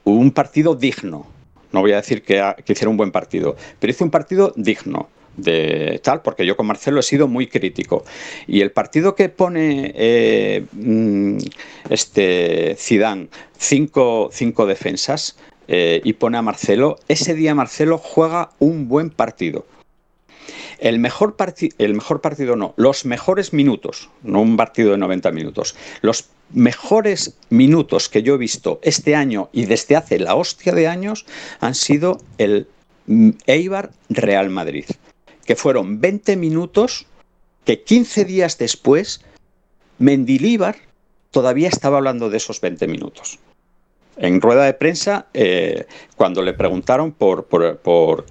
un 0.05 0.31
partido 0.31 0.75
digno. 0.75 1.27
No 1.73 1.81
voy 1.81 1.91
a 1.91 1.97
decir 1.97 2.23
que, 2.23 2.41
que 2.65 2.71
hiciera 2.73 2.89
un 2.89 2.95
buen 2.97 3.11
partido, 3.11 3.57
pero 3.79 3.91
hizo 3.91 4.05
un 4.05 4.11
partido 4.11 4.53
digno 4.55 5.09
de 5.37 5.99
tal, 6.03 6.21
porque 6.21 6.45
yo 6.45 6.55
con 6.55 6.67
Marcelo 6.67 6.99
he 6.99 7.03
sido 7.03 7.27
muy 7.27 7.47
crítico. 7.47 8.03
Y 8.47 8.61
el 8.61 8.71
partido 8.71 9.15
que 9.15 9.29
pone 9.29 9.93
eh, 9.95 10.65
mm, 10.71 11.37
este 11.89 12.75
Zidane, 12.77 13.27
cinco, 13.57 14.29
cinco 14.31 14.65
defensas, 14.65 15.37
eh, 15.73 16.01
y 16.03 16.13
pone 16.13 16.37
a 16.37 16.41
Marcelo, 16.41 16.97
ese 17.07 17.33
día 17.33 17.55
Marcelo 17.55 17.97
juega 17.97 18.49
un 18.59 18.89
buen 18.89 19.09
partido. 19.09 19.65
El 20.79 20.99
mejor, 20.99 21.35
el 21.77 21.93
mejor 21.93 22.19
partido 22.19 22.55
no, 22.57 22.73
los 22.75 23.05
mejores 23.05 23.53
minutos, 23.53 24.09
no 24.23 24.41
un 24.41 24.57
partido 24.57 24.91
de 24.91 24.97
90 24.97 25.31
minutos, 25.31 25.75
los 26.01 26.29
mejores 26.49 27.37
minutos 27.49 28.09
que 28.09 28.21
yo 28.23 28.33
he 28.33 28.37
visto 28.37 28.79
este 28.83 29.15
año 29.15 29.49
y 29.53 29.65
desde 29.65 29.95
hace 29.95 30.19
la 30.19 30.35
hostia 30.35 30.73
de 30.73 30.87
años 30.87 31.25
han 31.61 31.75
sido 31.75 32.19
el 32.37 32.67
mm, 33.05 33.29
Eibar 33.45 33.91
Real 34.09 34.49
Madrid, 34.49 34.85
que 35.51 35.57
fueron 35.57 35.99
20 35.99 36.37
minutos 36.37 37.05
que 37.65 37.81
15 37.83 38.23
días 38.23 38.57
después 38.57 39.19
Mendilíbar 39.99 40.77
todavía 41.29 41.67
estaba 41.67 41.97
hablando 41.97 42.29
de 42.29 42.37
esos 42.37 42.61
20 42.61 42.87
minutos. 42.87 43.37
En 44.15 44.39
rueda 44.39 44.63
de 44.63 44.73
prensa, 44.73 45.25
eh, 45.33 45.87
cuando 46.15 46.41
le 46.41 46.53
preguntaron 46.53 47.11
por, 47.11 47.47
por- 47.47 47.75
por 47.79 48.25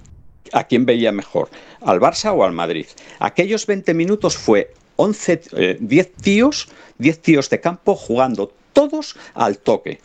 a 0.55 0.65
quién 0.65 0.87
veía 0.87 1.13
mejor, 1.13 1.51
al 1.83 2.01
Barça 2.01 2.33
o 2.33 2.43
al 2.43 2.53
Madrid, 2.53 2.87
aquellos 3.19 3.67
20 3.67 3.93
minutos 3.93 4.39
fue 4.39 4.73
11, 4.97 5.43
eh, 5.59 5.77
10 5.79 6.13
tíos, 6.15 6.69
10 6.97 7.21
tíos 7.21 7.51
de 7.51 7.61
campo 7.61 7.97
jugando 7.97 8.51
todos 8.73 9.15
al 9.35 9.59
toque. 9.59 10.01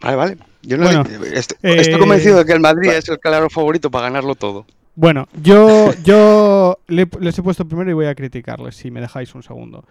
vale, 0.00 0.16
vale. 0.16 0.38
Yo 0.62 0.78
no 0.78 0.84
Bueno, 0.84 1.04
estoy, 1.34 1.58
eh, 1.62 1.76
estoy 1.78 1.98
convencido 1.98 2.38
de 2.38 2.46
que 2.46 2.52
el 2.52 2.60
Madrid 2.60 2.88
es 2.92 3.06
el 3.10 3.18
claro 3.20 3.50
favorito 3.50 3.90
para 3.90 4.04
ganarlo 4.04 4.34
todo. 4.34 4.64
Bueno, 4.94 5.26
yo, 5.42 5.92
yo 6.04 6.78
le- 6.88 7.08
les 7.20 7.38
he 7.38 7.42
puesto 7.42 7.66
primero 7.66 7.90
y 7.90 7.94
voy 7.94 8.06
a 8.06 8.14
criticarles, 8.14 8.76
si 8.76 8.90
me 8.90 9.00
dejáis 9.00 9.34
un 9.34 9.42
segundo. 9.42 9.84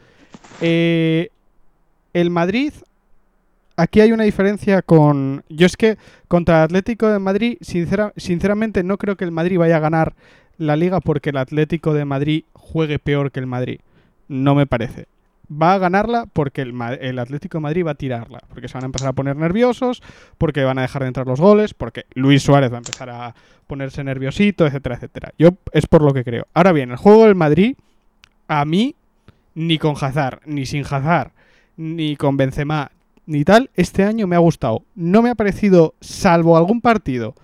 Eh, 0.62 1.30
el 2.14 2.30
Madrid 2.30 2.74
aquí 3.78 4.00
hay 4.02 4.12
una 4.12 4.24
diferencia 4.26 4.82
con... 4.82 5.44
Yo 5.50 5.66
es 5.66 5.76
que 5.78 5.98
contra 6.28 6.58
el 6.60 6.64
Atlético 6.66 7.08
de 7.08 7.20
Madrid, 7.20 7.58
sincera- 7.62 8.14
sinceramente 8.16 8.84
no 8.84 8.98
creo 8.98 9.16
que 9.16 9.26
el 9.26 9.32
Madrid 9.32 9.58
vaya 9.58 9.78
a 9.78 9.80
ganar 9.80 10.14
la 10.58 10.76
liga 10.76 11.00
porque 11.00 11.32
el 11.32 11.38
Atlético 11.38 11.94
de 11.94 12.06
Madrid 12.06 12.44
juegue 12.54 13.00
peor 13.00 13.32
que 13.32 13.40
el 13.40 13.48
Madrid. 13.48 13.80
No 14.28 14.54
me 14.56 14.68
parece. 14.68 15.08
Va 15.52 15.74
a 15.74 15.78
ganarla 15.80 16.28
porque 16.32 16.62
el, 16.62 16.74
el 17.02 17.20
Atlético 17.20 17.58
de 17.58 17.62
Madrid 17.64 17.86
va 17.86 17.92
a 17.92 17.96
tirarla. 17.96 18.40
Porque 18.48 18.68
se 18.68 18.76
van 18.76 18.84
a 18.84 18.86
empezar 18.86 19.10
a 19.10 19.14
poner 19.14 19.36
nerviosos, 19.36 20.02
porque 20.38 20.64
van 20.64 20.78
a 20.80 20.84
dejar 20.84 21.02
de 21.02 21.10
entrar 21.10 21.28
los 21.28 21.42
goles, 21.42 21.74
porque 21.74 22.06
Luis 22.14 22.42
Suárez 22.44 22.72
va 22.72 22.76
a 22.76 22.80
empezar 22.80 23.10
a 23.10 23.36
ponerse 23.68 24.04
nerviosito, 24.04 24.66
etcétera, 24.66 24.96
etcétera. 24.96 25.34
Yo 25.38 25.50
es 25.74 25.88
por 25.88 26.02
lo 26.04 26.14
que 26.14 26.24
creo. 26.24 26.48
Ahora 26.54 26.72
bien, 26.72 26.92
el 26.92 26.98
juego 26.98 27.26
del 27.26 27.36
Madrid, 27.36 27.76
a 28.48 28.64
mí, 28.66 28.96
ni 29.56 29.78
con 29.78 29.96
Hazard, 30.00 30.40
ni 30.46 30.66
sin 30.66 30.84
Hazard, 30.84 31.32
ni 31.78 32.16
con 32.16 32.38
Benzema, 32.38 32.92
ni 33.26 33.44
tal, 33.44 33.70
este 33.76 34.04
año 34.04 34.28
me 34.28 34.36
ha 34.36 34.40
gustado. 34.40 34.84
No 34.96 35.22
me 35.22 35.30
ha 35.30 35.36
parecido, 35.36 35.96
salvo 36.02 36.56
algún 36.58 36.80
partido, 36.82 37.36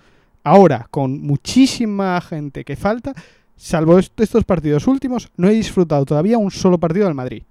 ahora 0.44 0.86
con 0.90 1.20
muchísima 1.20 2.20
gente 2.20 2.64
que 2.64 2.76
falta, 2.76 3.12
salvo 3.56 3.98
est- 3.98 4.18
estos 4.20 4.44
partidos 4.44 4.86
últimos, 4.86 5.28
no 5.36 5.48
he 5.48 5.52
disfrutado 5.54 6.04
todavía 6.04 6.38
un 6.38 6.50
solo 6.50 6.78
partido 6.78 7.06
del 7.06 7.14
Madrid. 7.14 7.42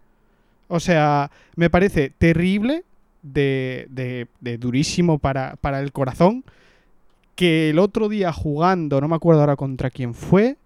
O 0.67 0.79
sea, 0.79 1.31
me 1.55 1.69
parece 1.69 2.11
terrible, 2.17 2.83
de, 3.23 3.87
de- 4.41 4.57
durísimo 4.57 5.19
para, 5.19 5.55
para 5.57 5.79
el 5.79 5.91
corazón, 5.91 6.43
que 7.35 7.69
el 7.69 7.79
otro 7.79 8.09
día 8.09 8.31
jugando, 8.33 8.99
no 9.01 9.07
me 9.07 9.15
acuerdo 9.15 9.41
ahora 9.41 9.55
contra 9.55 9.89
quién 9.89 10.13
fue, 10.13 10.57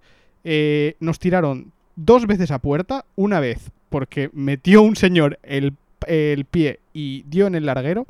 eh, 0.43 0.95
nos 0.99 1.19
tiraron 1.19 1.71
dos 1.95 2.25
veces 2.27 2.51
a 2.51 2.59
puerta, 2.59 3.05
una 3.15 3.39
vez 3.39 3.71
porque 3.89 4.29
metió 4.33 4.81
un 4.81 4.95
señor 4.95 5.37
el, 5.43 5.73
el 6.07 6.45
pie 6.45 6.79
y 6.93 7.23
dio 7.23 7.47
en 7.47 7.55
el 7.55 7.65
larguero. 7.65 8.07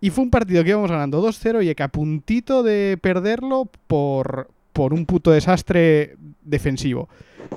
Y 0.00 0.10
fue 0.10 0.24
un 0.24 0.30
partido 0.30 0.64
que 0.64 0.70
íbamos 0.70 0.90
ganando 0.90 1.22
2-0 1.22 1.62
y 1.64 1.74
que 1.74 1.82
a 1.82 1.88
puntito 1.88 2.62
de 2.62 2.98
perderlo 3.00 3.68
por, 3.86 4.48
por 4.72 4.92
un 4.94 5.06
puto 5.06 5.30
desastre 5.30 6.16
defensivo. 6.42 7.08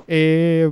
Eh, 0.06 0.70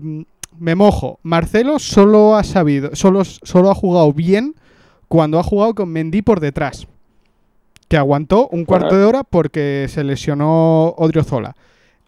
me 0.62 0.74
mojo. 0.76 1.18
Marcelo 1.24 1.78
solo 1.80 2.36
ha 2.36 2.44
sabido, 2.44 2.94
solo, 2.94 3.24
solo 3.24 3.70
ha 3.70 3.74
jugado 3.74 4.12
bien 4.12 4.54
cuando 5.08 5.38
ha 5.38 5.42
jugado 5.42 5.74
con 5.74 5.88
Mendy 5.88 6.22
por 6.22 6.38
detrás. 6.38 6.86
Que 7.88 7.96
aguantó 7.96 8.48
un 8.48 8.64
cuarto 8.64 8.96
de 8.96 9.04
hora 9.04 9.24
porque 9.24 9.86
se 9.90 10.02
lesionó 10.04 10.94
Odriozola. 10.96 11.54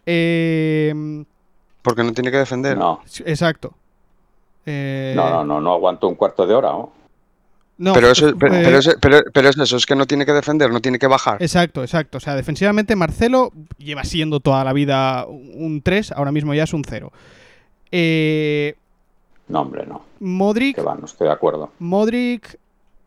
Eh, 0.06 1.24
Porque 1.82 2.02
no 2.04 2.12
tiene 2.12 2.30
que 2.30 2.38
defender. 2.38 2.78
No, 2.78 3.00
exacto. 3.26 3.74
Eh, 4.64 5.12
no, 5.16 5.28
no, 5.30 5.44
no, 5.44 5.60
no 5.60 5.72
aguanto 5.74 6.08
un 6.08 6.14
cuarto 6.14 6.46
de 6.46 6.54
hora. 6.54 6.68
¿no? 6.70 6.92
no, 7.76 7.92
pero, 7.92 8.10
eso, 8.10 8.28
eh, 8.28 8.34
pero, 8.38 8.52
pero 8.52 8.78
eso- 8.78 8.92
pero- 9.00 9.22
pero 9.32 9.48
es 9.48 9.58
eso, 9.58 9.76
es 9.76 9.84
que 9.84 9.94
no 9.96 10.06
tiene 10.06 10.24
que 10.24 10.32
defender, 10.32 10.70
no 10.70 10.80
tiene 10.80 10.98
que 10.98 11.06
bajar. 11.06 11.42
Exacto, 11.42 11.82
exacto. 11.82 12.18
O 12.18 12.20
sea, 12.20 12.34
defensivamente 12.36 12.96
Marcelo 12.96 13.52
lleva 13.78 14.04
siendo 14.04 14.40
toda 14.40 14.62
la 14.64 14.72
vida 14.72 15.26
un 15.26 15.82
3, 15.82 16.12
ahora 16.12 16.32
mismo 16.32 16.54
ya 16.54 16.62
es 16.62 16.72
un 16.72 16.84
0. 16.88 17.12
Eh, 17.96 18.74
No, 19.48 19.60
hombre, 19.60 19.86
no. 19.86 20.02
Modric, 20.20 20.74
Que 20.76 20.82
va, 20.82 20.94
no 20.96 21.04
estoy 21.04 21.28
de 21.28 21.32
acuerdo. 21.32 21.70
Modric, 21.78 22.58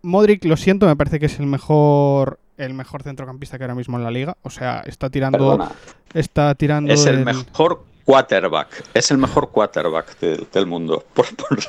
Modric, 0.01 0.45
lo 0.45 0.55
siento, 0.55 0.85
me 0.85 0.95
parece 0.95 1.19
que 1.19 1.25
es 1.25 1.39
el 1.39 1.45
mejor 1.47 2.39
el 2.57 2.73
mejor 2.73 3.03
centrocampista 3.03 3.57
que 3.57 3.65
ahora 3.65 3.75
mismo 3.75 3.97
en 3.97 4.03
la 4.03 4.11
liga. 4.11 4.37
O 4.43 4.49
sea, 4.49 4.79
está 4.85 5.09
tirando, 5.09 5.37
Perdona. 5.57 5.71
está 6.13 6.55
tirando 6.55 6.91
Es 6.93 7.05
el 7.05 7.19
el- 7.19 7.25
mejor 7.25 7.83
quarterback. 8.05 8.83
Es 8.93 9.11
el 9.11 9.17
mejor 9.17 9.51
quarterback 9.51 10.17
del, 10.19 10.47
del 10.51 10.65
mundo. 10.65 11.03
Por, 11.13 11.25
por- 11.35 11.59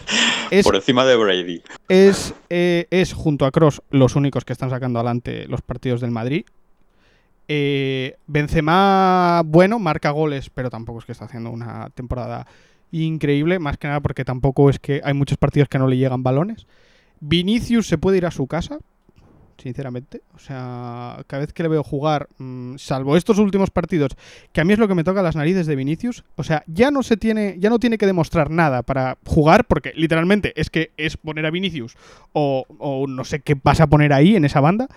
es, 0.51 0.65
por 0.65 0.77
encima 0.77 1.05
de 1.05 1.17
Brady. 1.17 1.63
es, 1.89 2.33
eh, 2.49 2.87
es 2.91 3.13
junto 3.13 3.45
a 3.47 3.51
Cross 3.51 3.83
los 3.91 4.15
únicos 4.17 4.45
que 4.45 4.53
están 4.53 4.71
sacando 4.71 4.99
adelante 5.01 5.47
los 5.49 5.61
partidos 5.61 6.01
del 6.01 6.11
Madrid. 6.13 6.45
Eh, 7.49 8.17
Benzema, 8.27 9.43
bueno, 9.45 9.79
marca 9.79 10.11
goles, 10.11 10.51
pero 10.51 10.71
tampoco 10.71 10.99
es 11.01 11.05
que 11.07 11.13
está 11.13 11.25
haciendo 11.25 11.51
una 11.51 11.89
temporada 11.91 12.47
increíble, 12.91 13.59
más 13.59 13.79
que 13.79 13.89
nada 13.89 14.01
porque 14.01 14.25
tampoco 14.25 14.71
es 14.71 14.79
que 14.79 15.01
hay 15.05 15.15
muchos 15.15 15.39
partidos 15.39 15.69
que 15.69 15.79
no 15.79 15.87
le 15.87 15.97
llegan 15.97 16.23
balones. 16.23 16.67
Vinicius 17.21 17.87
se 17.87 17.99
puede 17.99 18.19
ir 18.19 18.27
a 18.27 18.31
su 18.31 18.47
casa, 18.47 18.79
sinceramente. 19.59 20.23
O 20.35 20.39
sea, 20.39 21.23
cada 21.27 21.41
vez 21.41 21.53
que 21.53 21.63
le 21.63 21.69
veo 21.69 21.83
jugar, 21.83 22.29
mm, 22.39 22.77
salvo 22.77 23.17
estos 23.17 23.39
últimos 23.39 23.71
partidos, 23.71 24.17
que 24.53 24.61
a 24.61 24.65
mí 24.65 24.73
es 24.73 24.79
lo 24.79 24.89
que 24.89 24.95
me 24.95 25.05
toca 25.05 25.23
las 25.23 25.37
narices 25.37 25.67
de 25.67 25.77
Vinicius, 25.77 26.25
o 26.37 26.45
sea, 26.45 26.63
ya 26.67 26.91
no 26.91 27.03
se 27.03 27.17
tiene, 27.17 27.57
ya 27.59 27.71
no 27.71 27.79
tiene 27.79 27.99
que 27.99 28.07
demostrar 28.07 28.51
nada 28.51 28.83
para 28.83 29.19
jugar, 29.27 29.67
porque 29.67 29.93
literalmente 29.95 30.53
es 30.61 30.71
que 30.71 30.93
es 30.97 31.17
poner 31.17 31.47
a 31.47 31.51
Vinicius 31.51 31.97
o, 32.33 32.65
o 32.79 33.07
no 33.07 33.25
sé 33.25 33.41
qué 33.41 33.57
vas 33.63 33.81
a 33.81 33.87
poner 33.89 34.13
ahí 34.13 34.37
en 34.37 34.45
esa 34.45 34.61
banda. 34.61 34.89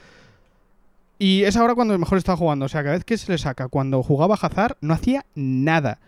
Y 1.21 1.43
es 1.43 1.55
ahora 1.55 1.75
cuando 1.75 1.95
mejor 1.99 2.17
está 2.17 2.35
jugando. 2.35 2.65
O 2.65 2.67
sea, 2.67 2.81
cada 2.81 2.95
vez 2.95 3.05
que 3.05 3.15
se 3.15 3.31
le 3.31 3.37
saca, 3.37 3.67
cuando 3.67 4.01
jugaba 4.01 4.33
Hazard, 4.41 4.77
no 4.81 4.95
hacía 4.95 5.23
nada. 5.35 5.99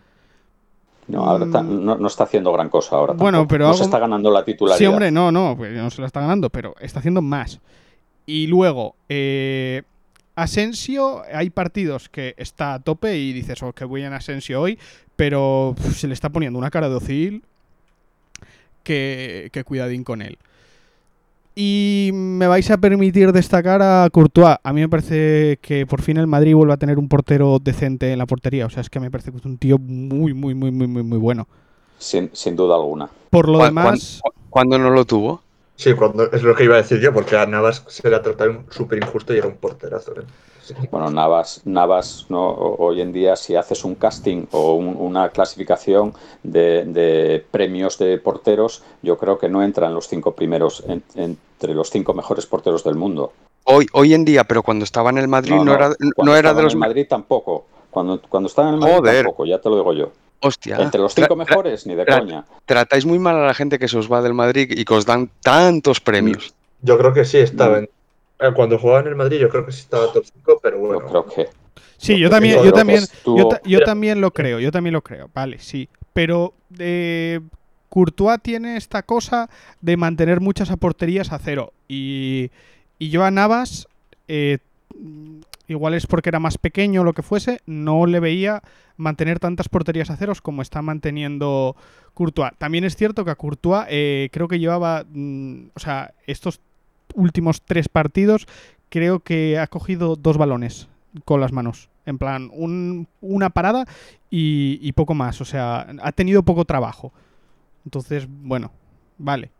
No, 1.08 1.24
ahora 1.24 1.46
ta- 1.50 1.62
Mm. 1.62 1.84
no, 1.84 1.96
no 1.96 2.06
está 2.06 2.24
haciendo 2.24 2.52
gran 2.52 2.68
cosa 2.70 2.96
ahora. 2.96 3.12
Bueno, 3.12 3.38
tampoco. 3.38 3.48
pero 3.52 3.66
no 3.68 3.74
se 3.74 3.84
está 3.84 3.98
ganando 3.98 4.30
la 4.30 4.44
titularidad. 4.44 4.78
Sí, 4.78 4.86
hombre, 4.86 5.10
no, 5.10 5.30
no, 5.30 5.54
pues 5.56 5.72
no 5.76 5.90
se 5.90 6.00
la 6.00 6.06
está 6.06 6.20
ganando, 6.20 6.48
pero 6.50 6.74
está 6.80 7.00
haciendo 7.00 7.20
más. 7.22 7.60
Y 8.26 8.46
luego, 8.46 8.96
eh, 9.08 9.82
Asensio, 10.36 11.22
hay 11.32 11.50
partidos 11.50 12.08
que 12.08 12.34
está 12.38 12.74
a 12.74 12.78
tope 12.80 13.16
y 13.18 13.32
dices, 13.32 13.62
oh, 13.62 13.72
que 13.72 13.84
voy 13.84 14.02
en 14.02 14.12
Asensio 14.14 14.60
hoy, 14.60 14.78
pero 15.14 15.74
se 15.94 16.08
le 16.08 16.14
está 16.14 16.30
poniendo 16.30 16.58
una 16.58 16.70
cara 16.70 16.88
de 16.88 16.94
Ozil 16.96 17.44
que, 18.82 19.50
que 19.52 19.64
cuidadín 19.64 20.04
con 20.04 20.22
él. 20.22 20.38
Y 21.56 22.10
me 22.12 22.48
vais 22.48 22.68
a 22.70 22.78
permitir 22.78 23.30
destacar 23.32 23.80
a 23.80 24.08
Courtois. 24.10 24.56
A 24.62 24.72
mí 24.72 24.80
me 24.80 24.88
parece 24.88 25.58
que 25.62 25.86
por 25.86 26.02
fin 26.02 26.16
el 26.16 26.26
Madrid 26.26 26.54
vuelve 26.54 26.72
a 26.72 26.76
tener 26.76 26.98
un 26.98 27.08
portero 27.08 27.58
decente 27.62 28.10
en 28.12 28.18
la 28.18 28.26
portería. 28.26 28.66
O 28.66 28.70
sea, 28.70 28.80
es 28.80 28.90
que 28.90 28.98
me 28.98 29.10
parece 29.10 29.30
que 29.30 29.38
es 29.38 29.44
un 29.44 29.58
tío 29.58 29.78
muy, 29.78 30.34
muy, 30.34 30.54
muy, 30.54 30.72
muy, 30.72 30.88
muy, 30.88 31.02
muy 31.04 31.18
bueno. 31.18 31.46
Sin, 31.98 32.30
sin 32.32 32.56
duda 32.56 32.74
alguna. 32.74 33.08
Por 33.30 33.48
lo 33.48 33.58
¿Cuán- 33.58 33.68
demás, 33.70 34.18
cuán- 34.22 34.34
¿Cuándo 34.50 34.78
no 34.78 34.90
lo 34.90 35.04
tuvo? 35.04 35.42
Sí, 35.76 35.94
cuando, 35.94 36.30
es 36.30 36.42
lo 36.44 36.54
que 36.54 36.64
iba 36.64 36.74
a 36.74 36.82
decir 36.82 37.00
yo, 37.00 37.12
porque 37.12 37.36
a 37.36 37.46
Navas 37.46 37.84
se 37.88 38.08
le 38.08 38.14
ha 38.14 38.22
tratado 38.22 38.62
súper 38.70 38.98
injusto 39.02 39.34
y 39.34 39.38
era 39.38 39.48
un 39.48 39.56
porterazo. 39.56 40.12
¿eh? 40.12 40.24
Bueno, 40.90 41.10
Navas, 41.10 41.60
Navas 41.64 42.26
¿no? 42.28 42.48
Hoy 42.50 43.00
en 43.00 43.12
día 43.12 43.36
si 43.36 43.54
haces 43.56 43.84
un 43.84 43.94
casting 43.94 44.46
o 44.52 44.74
un- 44.74 44.96
una 44.98 45.28
clasificación 45.30 46.14
de, 46.42 46.84
de 46.84 47.44
premios 47.50 47.98
de 47.98 48.18
porteros, 48.18 48.82
yo 49.02 49.18
creo 49.18 49.38
que 49.38 49.48
no 49.48 49.62
entra 49.62 49.86
en 49.88 49.94
los 49.94 50.08
cinco 50.08 50.32
primeros, 50.32 50.82
en- 50.88 51.02
entre 51.14 51.74
los 51.74 51.90
cinco 51.90 52.14
mejores 52.14 52.46
porteros 52.46 52.84
del 52.84 52.94
mundo. 52.94 53.32
Hoy, 53.64 53.86
hoy 53.92 54.14
en 54.14 54.24
día, 54.24 54.44
pero 54.44 54.62
cuando 54.62 54.84
estaba 54.84 55.10
en 55.10 55.18
el 55.18 55.28
Madrid 55.28 55.54
no, 55.54 55.74
era, 55.74 55.90
no 56.18 56.36
era 56.36 56.52
de 56.54 56.62
los 56.62 56.72
en 56.74 56.76
el 56.76 56.80
Madrid 56.88 57.06
tampoco. 57.08 57.66
Cuando, 57.90 58.20
cuando 58.28 58.48
estaba 58.48 58.68
en 58.68 58.74
el 58.74 58.80
Madrid 58.80 58.96
Joder. 58.96 59.16
tampoco, 59.24 59.46
ya 59.46 59.58
te 59.60 59.68
lo 59.70 59.76
digo 59.76 59.92
yo. 59.92 60.10
Hostia. 60.40 60.76
Entre 60.78 61.00
los 61.00 61.14
cinco 61.14 61.36
mejores, 61.36 61.86
ni 61.86 61.94
de 61.94 62.04
tra- 62.04 62.18
coña. 62.18 62.44
Tratáis 62.66 63.06
muy 63.06 63.18
mal 63.18 63.36
a 63.36 63.46
la 63.46 63.54
gente 63.54 63.78
que 63.78 63.88
se 63.88 63.96
os 63.96 64.12
va 64.12 64.20
del 64.20 64.34
Madrid 64.34 64.70
y 64.76 64.84
que 64.84 64.92
os 64.94 65.06
dan 65.06 65.30
tantos 65.42 66.00
premios. 66.00 66.52
Yo 66.82 66.98
creo 66.98 67.14
que 67.14 67.24
sí 67.24 67.38
estaba 67.38 67.78
en. 67.78 67.88
Eh, 68.40 68.50
Cuando 68.54 68.78
jugaba 68.78 69.00
en 69.00 69.08
el 69.08 69.16
Madrid, 69.16 69.38
yo 69.38 69.48
creo 69.48 69.64
que 69.66 69.72
sí 69.72 69.80
estaba 69.80 70.12
top 70.12 70.24
5, 70.24 70.60
pero 70.62 70.78
bueno. 70.78 71.00
Yo 71.00 71.06
creo 71.08 71.26
que. 71.26 71.48
Sí, 71.96 72.18
yo 72.18 72.28
también, 72.28 72.62
yo 72.62 72.72
también, 72.72 73.04
estuvo- 73.04 73.38
yo, 73.38 73.48
ta- 73.48 73.60
yo 73.64 73.78
Mira. 73.78 73.84
también 73.86 74.20
lo 74.20 74.30
creo, 74.32 74.60
yo 74.60 74.70
también 74.70 74.92
lo 74.92 75.02
creo, 75.02 75.30
vale, 75.32 75.58
sí. 75.58 75.88
Pero 76.12 76.52
eh, 76.78 77.40
Courtois 77.88 78.40
tiene 78.42 78.76
esta 78.76 79.02
cosa 79.02 79.48
de 79.80 79.96
mantener 79.96 80.40
muchas 80.40 80.70
aporterías 80.70 81.32
a 81.32 81.38
cero. 81.38 81.72
Y, 81.88 82.50
y 82.98 83.08
yo 83.10 83.24
a 83.24 83.30
Navas, 83.30 83.88
eh, 84.28 84.58
igual 85.68 85.94
es 85.94 86.06
porque 86.06 86.28
era 86.30 86.40
más 86.40 86.58
pequeño 86.58 87.00
o 87.00 87.04
lo 87.04 87.12
que 87.14 87.22
fuese, 87.22 87.60
no 87.66 88.06
le 88.06 88.20
veía 88.20 88.62
mantener 88.96 89.40
tantas 89.40 89.68
porterías 89.68 90.10
a 90.10 90.16
ceros 90.16 90.40
como 90.40 90.62
está 90.62 90.82
manteniendo 90.82 91.74
Courtois. 92.12 92.52
También 92.58 92.84
es 92.84 92.96
cierto 92.96 93.24
que 93.24 93.30
a 93.30 93.36
Courtois 93.36 93.86
eh, 93.88 94.28
creo 94.32 94.46
que 94.48 94.58
llevaba, 94.58 95.04
mm, 95.08 95.66
o 95.74 95.80
sea, 95.80 96.12
estos 96.26 96.60
últimos 97.14 97.62
tres 97.62 97.88
partidos, 97.88 98.46
creo 98.90 99.20
que 99.20 99.58
ha 99.58 99.66
cogido 99.66 100.16
dos 100.16 100.36
balones 100.36 100.88
con 101.24 101.40
las 101.40 101.52
manos. 101.52 101.88
En 102.06 102.18
plan, 102.18 102.50
un- 102.52 103.08
una 103.20 103.50
parada 103.50 103.86
y, 104.30 104.78
y 104.82 104.92
poco 104.92 105.14
más. 105.14 105.40
O 105.40 105.44
sea, 105.44 105.86
ha 106.02 106.12
tenido 106.12 106.42
poco 106.42 106.64
trabajo. 106.64 107.12
Entonces, 107.86 108.26
bueno, 108.28 108.70
vale. 109.18 109.50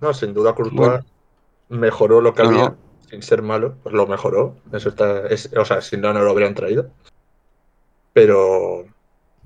No, 0.00 0.14
sin 0.14 0.32
duda 0.34 0.54
Courtois 0.54 0.76
Bueno. 0.76 1.04
mejoró 1.68 2.20
lo 2.20 2.34
que 2.34 2.42
No, 2.42 2.48
había, 2.48 2.64
no. 2.70 2.76
sin 3.08 3.22
ser 3.22 3.42
malo, 3.42 3.76
pues 3.82 3.94
lo 3.94 4.06
mejoró. 4.06 4.56
Eso 4.72 4.88
está, 4.90 5.26
es- 5.28 5.50
o 5.56 5.64
sea, 5.64 5.80
si 5.80 5.96
no, 5.96 6.12
no 6.12 6.20
lo 6.20 6.30
habrían 6.30 6.54
traído. 6.54 6.90
Pero, 8.12 8.84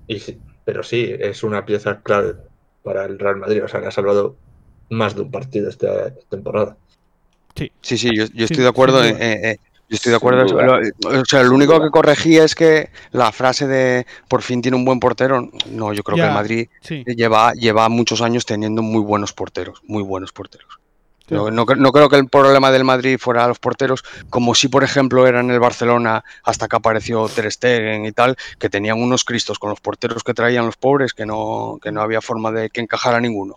y 0.06 0.20
pero 0.64 0.82
sí, 0.82 1.14
es 1.18 1.42
una 1.42 1.64
pieza 1.66 2.00
clave 2.00 2.36
para 2.82 3.04
el 3.04 3.18
Real 3.18 3.36
Madrid. 3.36 3.62
O 3.64 3.68
sea, 3.68 3.80
le 3.80 3.86
ha 3.88 3.90
salvado 3.90 4.36
más 4.94 5.14
de 5.14 5.22
un 5.22 5.30
partido 5.30 5.68
esta 5.68 6.12
temporada. 6.28 6.76
Sí, 7.54 7.70
sí, 7.82 7.98
yo, 7.98 8.24
yo 8.24 8.26
Sin- 8.26 8.42
estoy 8.44 8.62
de 8.62 8.68
acuerdo. 8.68 9.04
eh, 9.04 9.14
eh, 9.20 9.56
yo 9.88 9.94
estoy 9.96 10.10
de 10.10 10.16
acuerdo. 10.16 10.44
Lo- 10.44 11.20
o 11.20 11.24
sea, 11.24 11.42
lo 11.42 11.54
único 11.54 11.80
que 11.80 11.90
corregía 11.90 12.42
es 12.44 12.54
que 12.54 12.90
la 13.12 13.30
frase 13.32 13.66
de 13.66 14.06
por 14.28 14.42
fin 14.42 14.60
tiene 14.62 14.76
un 14.76 14.84
buen 14.84 14.98
portero. 14.98 15.48
No, 15.70 15.92
yo 15.92 16.02
creo 16.02 16.16
Ya. 16.16 16.24
que 16.24 16.28
el 16.28 16.34
Madrid 16.34 16.68
Sí, 16.80 17.04
lleva, 17.06 17.52
lleva 17.52 17.88
muchos 17.88 18.22
años 18.22 18.44
teniendo 18.46 18.82
muy 18.82 19.02
buenos 19.02 19.32
porteros, 19.32 19.80
muy 19.84 20.02
buenos 20.02 20.32
porteros. 20.32 20.80
Sí. 21.28 21.34
No, 21.34 21.50
no 21.50 21.64
no 21.64 21.92
creo 21.92 22.08
que 22.10 22.16
el 22.16 22.28
problema 22.28 22.70
del 22.70 22.84
Madrid 22.84 23.16
fuera 23.18 23.46
los 23.48 23.58
porteros, 23.58 24.04
como 24.28 24.54
si, 24.54 24.68
por 24.68 24.84
ejemplo, 24.84 25.26
era 25.26 25.40
en 25.40 25.50
el 25.50 25.58
Barcelona 25.60 26.22
hasta 26.42 26.68
que 26.68 26.76
apareció 26.76 27.28
Ter 27.30 27.50
Stegen 27.50 28.04
y 28.04 28.12
tal, 28.12 28.36
que 28.58 28.68
tenían 28.68 29.00
unos 29.00 29.24
cristos 29.24 29.58
con 29.58 29.70
los 29.70 29.80
porteros 29.80 30.22
que 30.22 30.34
traían 30.34 30.66
los 30.66 30.76
pobres, 30.76 31.14
que 31.14 31.24
no, 31.24 31.78
que 31.82 31.92
no 31.92 32.02
había 32.02 32.20
forma 32.20 32.52
de 32.52 32.68
que 32.68 32.82
encajara 32.82 33.20
ninguno. 33.20 33.56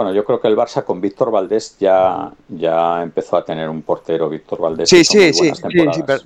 Bueno, 0.00 0.14
yo 0.14 0.24
creo 0.24 0.40
que 0.40 0.48
el 0.48 0.56
Barça 0.56 0.82
con 0.82 0.98
Víctor 0.98 1.30
Valdés 1.30 1.76
ya, 1.78 2.32
ya 2.48 3.02
empezó 3.02 3.36
a 3.36 3.44
tener 3.44 3.68
un 3.68 3.82
portero, 3.82 4.30
Víctor 4.30 4.58
Valdés. 4.58 4.88
Sí, 4.88 5.04
sí, 5.04 5.30
sí, 5.34 6.02
per- 6.06 6.22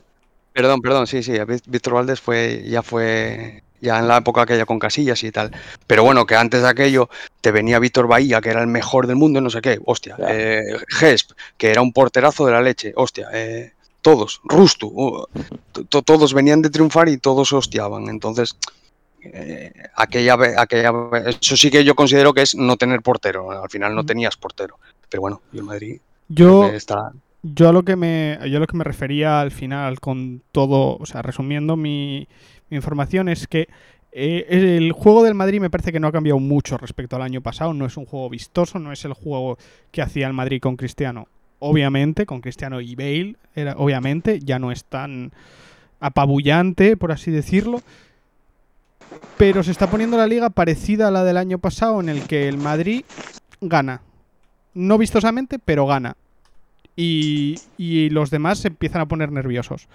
perdón, 0.53 0.81
perdón, 0.81 1.07
sí, 1.09 1.25
sí, 1.25 1.33
Ví- 1.33 1.61
Víctor 1.67 1.95
Valdés 1.95 2.21
fue, 2.21 2.63
ya 2.69 2.85
fue, 2.85 3.65
ya 3.81 3.99
en 3.99 4.07
la 4.07 4.19
época 4.19 4.43
aquella 4.43 4.65
con 4.65 4.79
Casillas 4.79 5.25
y 5.25 5.33
tal. 5.33 5.51
Pero 5.89 6.05
bueno, 6.05 6.25
que 6.25 6.37
antes 6.37 6.63
de 6.63 6.69
aquello 6.69 7.09
te 7.41 7.51
venía 7.51 7.81
Víctor 7.81 8.07
Bahía, 8.07 8.41
que 8.41 8.51
era 8.51 8.61
el 8.61 8.69
mejor 8.69 9.09
del 9.09 9.17
mundo, 9.17 9.41
no 9.41 9.51
sé 9.51 9.61
qué, 9.61 9.81
hostia. 9.85 10.15
Eh, 10.29 10.63
Gesp, 10.91 11.33
que 11.57 11.73
era 11.73 11.83
un 11.83 11.93
porterazo 11.93 12.47
de 12.47 12.53
la 12.53 12.63
leche, 12.63 12.93
hostia. 12.95 13.29
eh, 13.33 13.73
todos, 14.03 14.41
Rustu, 14.45 14.87
uh, 14.87 15.27
to- 15.89 16.03
todos 16.03 16.33
venían 16.33 16.63
de 16.63 16.71
triunfar 16.71 17.09
y 17.09 17.17
todos 17.19 17.49
se 17.49 17.57
hostiaban. 17.57 18.09
Entonces, 18.09 18.57
eh, 19.33 19.73
aquella, 19.95 20.37
aquella, 20.57 20.93
eso 21.27 21.57
sí 21.57 21.71
que 21.71 21.85
yo 21.85 21.95
considero 21.95 22.33
que 22.33 22.43
es 22.43 22.55
no 22.55 22.77
tener 22.77 23.03
portero. 23.03 23.51
Al 23.51 23.71
final 23.71 23.95
no 23.95 24.05
tenías 24.05 24.37
portero. 24.37 24.79
Pero 25.09 25.21
bueno, 25.21 25.43
y 25.53 25.59
el 25.59 25.65
Madrid 25.65 26.01
Yo, 26.29 26.67
está. 26.67 27.13
Yo 27.43 27.69
a 27.69 27.73
lo 27.73 27.83
que 27.83 27.97
me, 27.97 28.39
yo 28.49 28.57
a 28.57 28.61
lo 28.61 28.67
que 28.67 28.77
me 28.77 28.85
refería 28.85 29.41
al 29.41 29.51
final 29.51 30.01
con 30.01 30.43
todo, 30.51 30.97
o 30.97 31.07
sea, 31.07 31.21
resumiendo 31.23 31.77
mi, 31.77 32.27
mi 32.71 32.77
información 32.77 33.29
es 33.29 33.47
que 33.47 33.69
eh, 34.17 34.47
el 34.49 34.93
juego 34.93 35.25
del 35.25 35.35
Madrid 35.35 35.61
me 35.61 35.71
parece 35.71 35.91
que 35.91 35.99
no 35.99 36.07
ha 36.07 36.13
cambiado 36.13 36.39
mucho 36.39 36.79
respecto 36.79 37.17
al 37.17 37.23
año 37.23 37.41
pasado. 37.41 37.75
No 37.75 37.85
es 37.85 37.97
un 37.97 38.07
juego 38.07 38.31
vistoso, 38.31 38.79
no 38.79 38.93
es 38.93 39.05
el 39.05 39.13
juego 39.13 39.59
que 39.91 40.03
hacía 40.03 40.29
el 40.29 40.33
Madrid 40.33 40.61
con 40.61 40.77
Cristiano. 40.77 41.27
Obviamente, 41.59 42.25
con 42.25 42.41
Cristiano 42.41 42.81
y 42.81 42.95
Bale, 42.95 43.37
era, 43.55 43.75
obviamente, 43.77 44.39
ya 44.41 44.59
no 44.59 44.71
es 44.71 44.85
tan 44.85 45.33
apabullante, 45.99 46.97
por 46.97 47.11
así 47.11 47.31
decirlo. 47.31 47.83
Pero 49.37 49.63
se 49.63 49.71
está 49.71 49.89
poniendo 49.91 50.17
la 50.17 50.27
liga 50.27 50.51
parecida 50.51 51.09
a 51.09 51.11
la 51.11 51.25
del 51.25 51.37
año 51.37 51.59
pasado, 51.59 52.01
en 52.01 52.09
el 52.09 52.23
que 52.27 52.49
el 52.49 52.57
Madrid 52.59 53.05
gana. 53.61 54.01
No 54.75 54.99
vistosamente, 54.99 55.59
pero 55.59 55.87
gana 55.87 56.17
y, 56.97 57.57
y 57.77 58.11
los 58.11 58.31
demás 58.31 58.59
se 58.59 58.69
empiezan 58.69 59.01
a 59.01 59.07
poner 59.07 59.33
nerviosos. 59.33 59.89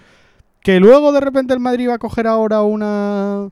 Que 0.62 0.80
luego 0.80 1.12
de 1.12 1.22
repente 1.22 1.54
el 1.54 1.60
Madrid 1.60 1.90
va 1.90 1.96
a 1.96 2.00
coger 2.00 2.28
ahora 2.28 2.62
una 2.62 3.50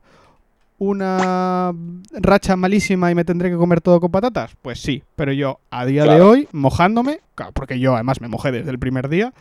una 0.80 1.74
racha 2.12 2.56
malísima 2.56 3.10
y 3.10 3.16
me 3.16 3.26
tendré 3.26 3.50
que 3.50 3.56
comer 3.56 3.82
todo 3.82 4.00
con 4.00 4.12
patatas, 4.12 4.52
pues 4.62 4.80
sí, 4.80 5.02
pero 5.16 5.32
yo 5.34 5.60
a 5.72 5.88
día 5.88 6.04
de 6.04 6.22
hoy, 6.22 6.48
mojándome, 6.52 7.22
claro, 7.34 7.52
porque 7.52 7.80
yo 7.80 7.96
además 7.96 8.22
me 8.22 8.28
mojé 8.28 8.52
desde 8.52 8.70
el 8.70 8.78
primer 8.78 9.10
día, 9.10 9.34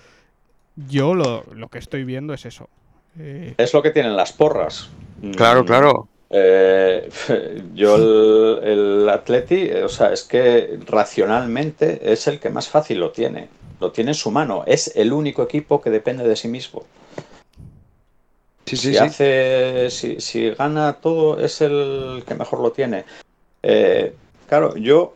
yo 0.89 1.15
lo, 1.15 1.45
lo 1.55 1.69
que 1.69 1.79
estoy 1.79 2.05
viendo 2.05 2.33
es 2.33 2.47
eso. 2.47 2.71
Eh, 3.19 3.55
Es 3.59 3.75
lo 3.75 3.83
que 3.83 3.91
tienen 3.91 4.17
las 4.17 4.33
porras. 4.33 4.89
Claro, 5.35 5.65
Mm, 5.65 5.65
claro. 5.65 6.09
eh, 6.31 7.09
yo 7.75 7.97
el, 7.97 8.69
el 8.69 9.09
Atleti, 9.09 9.63
eh, 9.71 9.85
o 9.85 9.89
sea, 9.89 10.13
es 10.13 10.25
que 10.25 10.79
racionalmente 10.87 12.13
es 12.13 12.27
el 12.27 12.41
que 12.41 12.51
más 12.51 12.69
fácil 12.69 13.01
lo 13.01 13.11
tiene. 13.13 13.49
Lo 13.81 13.93
tiene 13.93 14.13
en 14.13 14.15
su 14.15 14.31
mano. 14.31 14.65
Es 14.67 14.93
el 14.97 15.13
único 15.13 15.43
equipo 15.43 15.81
que 15.81 15.91
depende 15.91 16.27
de 16.27 16.37
sí 16.37 16.49
mismo. 16.49 16.85
Sí, 18.67 18.77
si 18.77 18.89
sí, 18.89 18.93
sí. 18.93 18.99
hace, 18.99 19.91
si, 19.91 20.21
si 20.21 20.51
gana 20.51 20.95
todo, 20.95 21.39
es 21.39 21.61
el 21.61 22.25
que 22.27 22.35
mejor 22.35 22.61
lo 22.61 22.73
tiene. 22.73 23.05
Eh, 23.63 24.15
claro, 24.49 24.77
yo, 24.77 25.15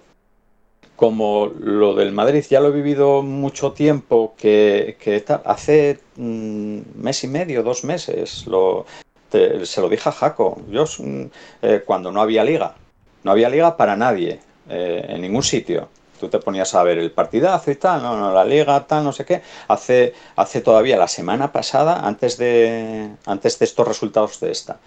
como 0.97 1.47
lo 1.59 1.95
del 1.95 2.13
Madrid 2.13 2.45
ya 2.49 2.61
lo 2.61 2.69
he 2.69 2.73
vivido 2.73 3.23
mucho 3.23 3.73
tiempo, 3.73 4.35
que, 4.39 4.97
hace 5.45 5.99
mm, 6.17 6.81
mes 6.95 7.25
y 7.25 7.29
medio, 7.29 7.63
dos 7.65 7.83
meses, 7.85 8.47
lo, 8.47 8.87
te- 9.31 9.65
se 9.65 9.81
lo 9.81 9.89
dije 9.89 10.09
a 10.09 10.13
Jaco. 10.13 10.61
Yo, 10.69 10.85
eh, 11.63 11.83
cuando 11.87 12.13
no 12.13 12.21
había 12.21 12.45
liga, 12.45 12.75
no 13.23 13.31
había 13.31 13.49
liga 13.49 13.77
para 13.77 13.97
nadie, 13.97 14.41
eh, 14.69 15.07
en 15.09 15.23
ningún 15.23 15.43
sitio. 15.43 15.89
Tú 16.19 16.29
te 16.29 16.39
ponías 16.39 16.75
a 16.75 16.83
ver 16.83 16.99
el 16.99 17.13
partidazo 17.13 17.71
y 17.71 17.77
tal, 17.77 18.03
no, 18.03 18.17
no, 18.19 18.33
la 18.33 18.45
liga, 18.45 18.87
tal, 18.87 19.05
no 19.05 19.13
sé 19.13 19.25
qué. 19.25 19.41
Hace, 19.69 20.13
hace 20.37 20.61
todavía 20.61 20.99
la 20.99 21.09
semana 21.09 21.51
pasada, 21.51 22.07
antes 22.07 22.37
de, 22.37 23.11
antes 23.25 23.59
de 23.59 23.65
estos 23.65 23.89
resultados 23.89 24.39
de 24.41 24.51
esta, 24.51 24.79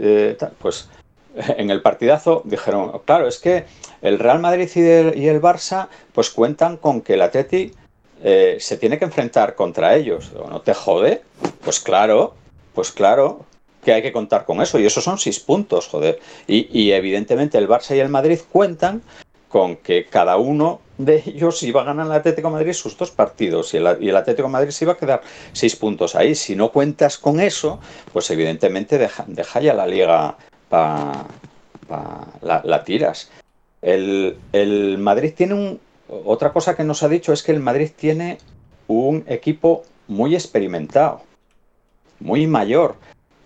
eh, 0.00 0.36
pues 0.58 0.88
en 1.36 1.70
el 1.70 1.80
partidazo 1.80 2.42
dijeron, 2.44 3.00
claro, 3.04 3.28
es 3.28 3.38
que 3.38 3.66
el 4.00 4.18
Real 4.18 4.40
Madrid 4.40 4.68
y 5.14 5.28
el, 5.28 5.40
Barça 5.40 5.86
pues 6.12 6.30
cuentan 6.30 6.76
con 6.76 7.02
que 7.02 7.14
el 7.14 7.22
Atleti 7.22 7.72
se 8.20 8.76
tiene 8.76 8.98
que 8.98 9.04
enfrentar 9.04 9.54
contra 9.54 9.94
ellos. 9.94 10.32
¿No 10.32 10.60
te 10.60 10.74
jode? 10.74 11.22
Pues 11.64 11.80
claro, 11.80 12.34
pues 12.74 12.92
claro 12.92 13.44
que 13.84 13.92
hay 13.92 14.02
que 14.02 14.12
contar 14.12 14.44
con 14.44 14.62
eso. 14.62 14.78
Y 14.78 14.86
eso 14.86 15.00
son 15.00 15.18
seis 15.18 15.40
puntos, 15.40 15.88
joder. 15.88 16.20
Y, 16.46 16.92
evidentemente 16.92 17.58
el 17.58 17.68
Barça 17.68 17.96
y 17.96 18.00
el 18.00 18.08
Madrid 18.08 18.38
cuentan 18.50 19.02
con 19.48 19.76
que 19.76 20.06
cada 20.06 20.36
uno 20.36 20.80
de 20.96 21.22
ellos 21.26 21.62
iba 21.62 21.82
a 21.82 21.84
ganar 21.84 22.06
el 22.06 22.12
Atlético 22.12 22.48
Madrid 22.48 22.72
sus 22.72 22.96
dos 22.96 23.10
partidos 23.10 23.74
y 23.74 23.78
el, 23.78 24.16
Atlético 24.16 24.48
Madrid 24.48 24.70
se 24.70 24.84
iba 24.84 24.94
a 24.94 24.96
quedar 24.96 25.22
seis 25.52 25.76
puntos 25.76 26.14
ahí. 26.14 26.34
Si 26.34 26.56
no 26.56 26.70
cuentas 26.70 27.18
con 27.18 27.40
eso, 27.40 27.80
pues 28.12 28.30
evidentemente 28.30 28.98
deja, 28.98 29.60
ya 29.60 29.74
la 29.74 29.86
liga 29.86 30.36
para 30.68 31.26
la, 32.40 32.62
la 32.64 32.84
tiras. 32.84 33.30
El, 33.82 34.38
el 34.52 34.98
Madrid 34.98 35.34
tiene 35.36 35.54
un... 35.54 35.80
Otra 36.24 36.52
cosa 36.52 36.76
que 36.76 36.84
nos 36.84 37.02
ha 37.02 37.08
dicho 37.08 37.32
es 37.32 37.42
que 37.42 37.52
el 37.52 37.60
Madrid 37.60 37.90
tiene 37.94 38.38
un 38.86 39.24
equipo 39.26 39.84
muy 40.08 40.34
experimentado, 40.34 41.22
muy 42.22 42.46
mayor, 42.46 42.96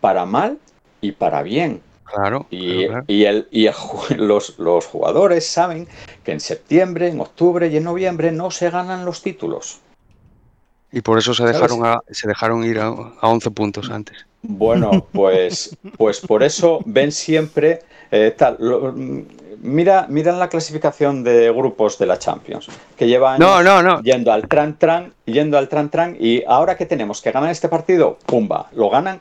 para 0.00 0.24
mal 0.26 0.58
y 1.00 1.12
para 1.12 1.42
bien. 1.42 1.80
Claro. 2.04 2.46
Y, 2.50 2.86
claro, 2.86 3.04
y 3.08 3.24
el, 3.24 3.48
y 3.50 3.66
el 3.66 3.74
los, 4.18 4.58
los 4.58 4.86
jugadores 4.86 5.46
saben 5.46 5.88
que 6.22 6.32
en 6.32 6.40
septiembre, 6.40 7.08
en 7.08 7.20
octubre 7.20 7.66
y 7.68 7.76
en 7.76 7.84
noviembre 7.84 8.30
no 8.32 8.50
se 8.50 8.70
ganan 8.70 9.04
los 9.04 9.22
títulos. 9.22 9.80
Y 10.92 11.00
por 11.00 11.18
eso 11.18 11.34
se 11.34 11.44
dejaron, 11.44 11.84
a- 11.84 12.00
se 12.10 12.28
dejaron 12.28 12.64
ir 12.64 12.78
a, 12.78 12.86
a 12.86 13.28
11 13.28 13.50
puntos 13.50 13.90
antes. 13.90 14.24
Bueno, 14.48 15.06
pues, 15.12 15.77
pues 15.97 16.20
por 16.20 16.43
eso 16.43 16.81
ven 16.85 17.12
siempre 17.12 17.81
eh, 18.10 18.35
tal. 18.36 18.56
lo- 18.60 18.94
mira, 19.60 20.06
mira 20.09 20.32
la 20.32 20.48
clasificación 20.48 21.24
de 21.24 21.51
grupos 21.51 21.98
de 21.98 22.06
la 22.06 22.18
Champions, 22.18 22.68
que 22.97 23.06
lleva 23.09 23.35
años 23.35 23.40
No, 23.40 23.62
no, 23.62 23.82
no. 23.82 24.02
yendo 24.02 24.32
al 24.32 24.47
tran 24.48 24.78
tran, 24.78 25.12
yendo 25.24 25.59
al 25.59 25.68
tran 25.68 25.90
tran, 25.90 26.16
y 26.20 26.43
ahora 26.47 26.77
que 26.77 26.86
tenemos 26.86 27.20
que 27.20 27.32
ganar 27.32 27.51
este 27.51 27.68
partido, 27.68 28.18
pumba, 28.27 28.68
lo 28.73 28.90
ganan 28.90 29.18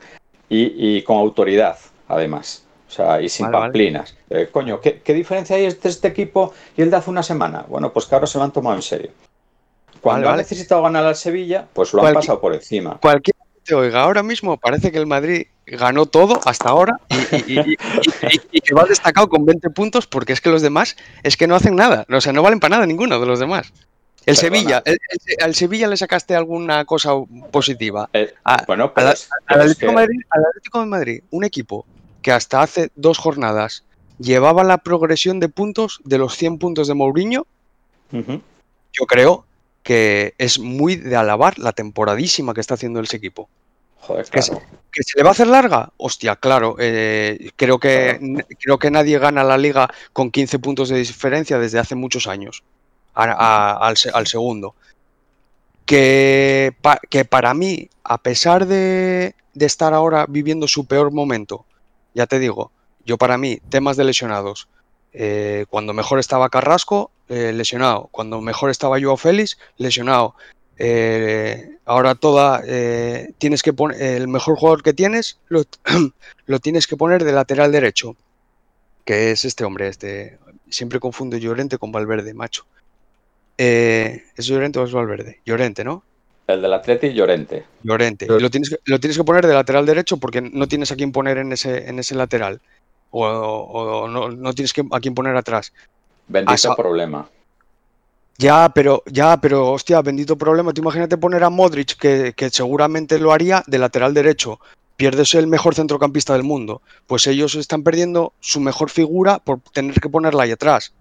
y, 0.48 0.96
y 0.98 1.02
con 1.02 1.16
autoridad, 1.18 1.76
además. 2.08 2.62
O 2.88 2.90
sea, 2.90 3.20
y 3.20 3.28
sin 3.28 3.46
Vale, 3.46 3.52
vale. 3.56 3.64
pamplinas. 3.66 4.16
Eh, 4.30 4.48
coño, 4.52 4.80
¿qué, 4.80 5.00
qué 5.00 5.12
diferencia 5.12 5.56
hay 5.56 5.64
entre 5.64 5.90
este 5.90 6.06
equipo 6.08 6.52
y 6.76 6.82
el 6.82 6.90
de 6.90 6.96
hace 6.96 7.10
una 7.10 7.22
semana? 7.24 7.64
Bueno, 7.68 7.92
pues 7.92 8.06
que 8.06 8.14
ahora 8.14 8.28
se 8.28 8.38
lo 8.38 8.44
han 8.44 8.52
tomado 8.52 8.76
en 8.76 8.82
serio. 8.82 9.10
Cuando 10.00 10.26
Vale, 10.26 10.34
han 10.34 10.38
necesitado 10.38 10.82
ganar 10.82 11.04
al 11.04 11.16
Sevilla, 11.16 11.66
pues 11.72 11.92
lo 11.92 12.06
han 12.06 12.14
pasado 12.14 12.40
por 12.40 12.54
encima. 12.54 12.98
Cualquiera 13.02 13.35
que 13.35 13.35
te 13.66 13.74
oiga 13.74 14.02
ahora 14.02 14.22
mismo 14.22 14.56
parece 14.56 14.90
que 14.92 14.98
el 14.98 15.06
Madrid 15.06 15.46
ganó 15.66 16.06
todo 16.06 16.40
hasta 16.44 16.68
ahora 16.68 16.98
y, 17.46 17.60
y- 17.60 18.60
que 18.60 18.74
va 18.74 18.84
destacado 18.84 19.28
con 19.28 19.44
20 19.44 19.70
puntos 19.70 20.06
porque 20.06 20.32
es 20.32 20.40
que 20.40 20.50
los 20.50 20.62
demás 20.62 20.96
es 21.22 21.36
que 21.36 21.46
no 21.46 21.56
hacen 21.56 21.74
nada. 21.76 22.06
O 22.10 22.20
sea, 22.20 22.32
no 22.32 22.42
valen 22.42 22.60
para 22.60 22.76
nada 22.76 22.86
ninguno 22.86 23.18
de 23.20 23.26
los 23.26 23.38
demás. 23.40 23.72
El 24.24 24.34
Perdona. 24.36 24.40
Sevilla, 24.58 24.82
el- 24.84 24.98
el- 25.08 25.44
al 25.44 25.54
Sevilla 25.54 25.86
le 25.88 25.96
sacaste 25.96 26.34
alguna 26.34 26.84
cosa 26.84 27.10
positiva. 27.50 28.08
Eh, 28.12 28.32
A- 28.44 28.64
bueno, 28.66 28.92
pero 28.94 29.08
al- 29.08 29.12
es- 29.14 29.28
Al 29.30 29.38
pero 29.46 29.60
es 29.60 29.64
Atlético, 29.72 29.80
que- 29.80 29.86
de 29.86 29.92
Madrid, 29.92 30.20
al 30.30 30.44
Atlético 30.46 30.80
de 30.80 30.86
Madrid, 30.86 31.22
un 31.30 31.44
equipo 31.44 31.86
que 32.22 32.32
hasta 32.32 32.62
hace 32.62 32.90
dos 32.96 33.18
jornadas 33.18 33.84
llevaba 34.18 34.64
la 34.64 34.78
progresión 34.78 35.38
de 35.40 35.48
puntos 35.48 36.00
de 36.04 36.18
los 36.18 36.36
100 36.36 36.58
puntos 36.58 36.88
de 36.88 36.94
Mourinho, 36.94 37.46
yo 38.12 39.06
creo 39.06 39.44
que 39.86 40.34
es 40.38 40.58
muy 40.58 40.96
de 40.96 41.14
alabar 41.14 41.60
la 41.60 41.70
temporadísima 41.72 42.52
que 42.54 42.60
está 42.60 42.74
haciendo 42.74 42.98
ese 42.98 43.18
equipo. 43.18 43.48
Joder, 44.00 44.24
Que 44.24 44.40
claro. 44.40 44.62
¿Que 44.90 45.02
se 45.04 45.16
le 45.16 45.22
va 45.22 45.28
a 45.30 45.32
hacer 45.32 45.46
larga? 45.46 45.92
Hostia, 45.96 46.34
claro. 46.34 46.74
eh, 46.80 47.50
creo, 47.54 47.78
que, 47.78 48.18
Claro. 48.20 48.46
creo 48.58 48.78
que 48.80 48.90
nadie 48.90 49.18
gana 49.20 49.44
la 49.44 49.56
liga 49.56 49.88
con 50.12 50.32
15 50.32 50.58
puntos 50.58 50.88
de 50.88 50.98
diferencia 50.98 51.58
desde 51.60 51.78
hace 51.78 51.94
muchos 51.94 52.26
años. 52.26 52.64
a- 53.14 53.24
a- 53.32 53.86
al, 53.88 53.96
se- 53.96 54.10
al 54.10 54.26
segundo. 54.26 54.74
Que, 55.86 56.74
pa- 56.82 57.00
que 57.08 57.24
para 57.24 57.54
mí, 57.54 57.88
a 58.04 58.18
pesar 58.18 58.66
de, 58.66 59.34
de 59.54 59.66
estar 59.66 59.94
ahora 59.94 60.26
viviendo 60.28 60.66
su 60.68 60.84
peor 60.86 61.12
momento, 61.12 61.64
ya 62.12 62.26
te 62.26 62.38
digo, 62.38 62.72
yo 63.06 63.16
para 63.16 63.38
mí, 63.38 63.58
temas 63.70 63.96
de 63.96 64.04
lesionados. 64.04 64.68
Eh, 65.18 65.64
cuando 65.70 65.94
mejor 65.94 66.18
estaba 66.18 66.50
Carrasco, 66.50 67.10
eh, 67.28 67.52
lesionado. 67.52 68.08
Cuando 68.12 68.40
mejor 68.40 68.70
estaba 68.70 69.00
Joao 69.00 69.16
Félix, 69.16 69.58
lesionado. 69.78 70.34
Eh, 70.78 71.78
ahora 71.86 72.14
toda 72.14 72.62
eh, 72.66 73.32
tienes 73.38 73.62
que 73.62 73.72
poner 73.72 74.00
el 74.00 74.28
mejor 74.28 74.56
jugador 74.58 74.82
que 74.82 74.92
tienes 74.92 75.38
lo, 75.48 75.62
lo 76.46 76.58
tienes 76.58 76.86
que 76.86 76.98
poner 76.98 77.24
de 77.24 77.32
lateral 77.32 77.72
derecho 77.72 78.14
que 79.06 79.30
es 79.30 79.46
este 79.46 79.64
hombre 79.64 79.88
este 79.88 80.36
siempre 80.68 81.00
confundo 81.00 81.38
Llorente 81.38 81.78
con 81.78 81.92
Valverde 81.92 82.34
macho 82.34 82.66
Eh, 83.56 84.24
¿Es 84.36 84.44
Llorente 84.44 84.78
o 84.78 84.84
es 84.84 84.92
Valverde? 84.92 85.40
Llorente, 85.46 85.82
¿no? 85.82 86.02
El 86.46 86.60
del 86.60 86.74
Atleti 86.74 87.14
Llorente. 87.14 87.64
Llorente. 87.82 88.26
Lo 88.26 88.50
tienes, 88.50 88.68
que, 88.68 88.76
lo 88.84 89.00
tienes 89.00 89.16
que 89.16 89.24
poner 89.24 89.46
de 89.46 89.54
lateral 89.54 89.86
derecho 89.86 90.18
porque 90.18 90.42
no 90.42 90.68
tienes 90.68 90.92
a 90.92 90.96
quién 90.96 91.10
poner 91.10 91.38
en 91.38 91.52
ese, 91.52 91.88
en 91.88 91.98
ese 91.98 92.14
lateral. 92.14 92.60
O, 93.24 94.02
o 94.04 94.08
no, 94.08 94.28
no 94.30 94.52
tienes 94.52 94.72
que, 94.72 94.84
a 94.90 95.00
quién 95.00 95.14
poner 95.14 95.36
atrás. 95.36 95.72
Bendito 96.28 96.52
Asa- 96.52 96.74
problema. 96.76 97.28
Ya, 98.38 98.68
pero, 98.74 99.02
ya, 99.06 99.38
pero, 99.40 99.72
hostia, 99.72 100.02
bendito 100.02 100.36
problema. 100.36 100.72
Tú 100.74 100.82
imagínate 100.82 101.16
poner 101.16 101.42
a 101.42 101.48
Modric, 101.50 101.96
que, 101.96 102.34
que 102.36 102.50
seguramente 102.50 103.18
lo 103.18 103.32
haría 103.32 103.62
de 103.66 103.78
lateral 103.78 104.12
derecho. 104.12 104.60
Pierdes 104.96 105.34
el 105.34 105.46
mejor 105.46 105.74
centrocampista 105.74 106.34
del 106.34 106.42
mundo. 106.42 106.82
Pues 107.06 107.26
ellos 107.26 107.54
están 107.54 107.82
perdiendo 107.82 108.34
su 108.40 108.60
mejor 108.60 108.90
figura 108.90 109.38
por 109.38 109.60
tener 109.72 109.98
que 110.00 110.10
ponerla 110.10 110.42
ahí 110.42 110.50
atrás. 110.52 110.92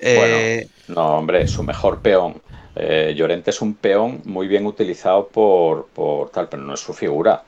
Eh, 0.00 0.68
No, 0.88 1.18
hombre, 1.18 1.46
su 1.46 1.62
mejor 1.62 1.98
peón. 2.00 2.40
Eh, 2.74 3.12
Llorente 3.16 3.50
es 3.50 3.60
un 3.60 3.74
peón 3.74 4.22
muy 4.24 4.46
bien 4.48 4.64
utilizado 4.64 5.26
por, 5.28 5.88
por 5.88 6.30
tal, 6.30 6.48
pero 6.48 6.62
no 6.62 6.74
es 6.74 6.80
su 6.80 6.94
figura. 6.94 7.42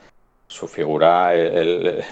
Su 0.47 0.67
figura 0.67 1.33
el- 1.33 2.03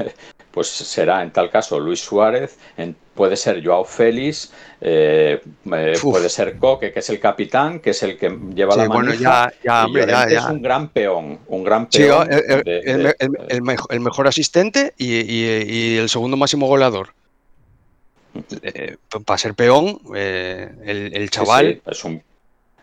pues 0.52 0.68
será 0.68 1.22
en 1.22 1.32
tal 1.32 1.50
caso 1.52 1.80
Luis 1.80 2.00
Suárez, 2.02 2.58
en- 2.78 2.96
puede 3.14 3.36
ser 3.36 3.62
Joao 3.64 3.84
Félix, 3.84 4.52
eh, 4.80 5.42
eh, 5.74 5.94
puede 6.02 6.30
ser 6.30 6.58
Coque, 6.58 6.92
que 6.94 7.00
es 7.00 7.10
el 7.10 7.20
capitán, 7.20 7.80
que 7.82 7.90
es 7.90 8.02
el 8.04 8.18
que 8.18 8.30
lleva 8.56 8.74
sí, 8.74 8.80
la 8.80 8.88
bueno, 8.88 9.10
manija. 9.12 9.52
ya, 9.52 9.54
ya, 9.64 9.86
hombre, 9.86 10.08
ya, 10.08 10.24
es 10.24 10.46
un 10.46 10.62
gran 10.62 10.88
peón, 10.90 11.40
un 11.48 11.64
gran 11.64 11.88
peón. 11.90 12.32
el, 12.32 12.40
el- 12.48 12.64
de- 12.64 12.80
el- 12.80 13.04
de- 13.04 13.16
el- 13.20 13.38
el 13.50 13.62
mejo- 13.62 13.90
el 13.90 14.00
mejor 14.00 14.28
asistente 14.28 14.94
y, 14.98 15.16
y- 15.18 15.64
y 15.68 15.98
el 15.98 16.08
segundo 16.10 16.38
máximo 16.38 16.68
goleador. 16.68 17.10
para 19.26 19.38
ser 19.38 19.54
peón, 19.54 20.00
eh, 20.16 20.70
el, 21.14 21.30
chaval. 21.30 21.74
sí, 21.76 21.82
es 21.92 22.04
un 22.06 22.24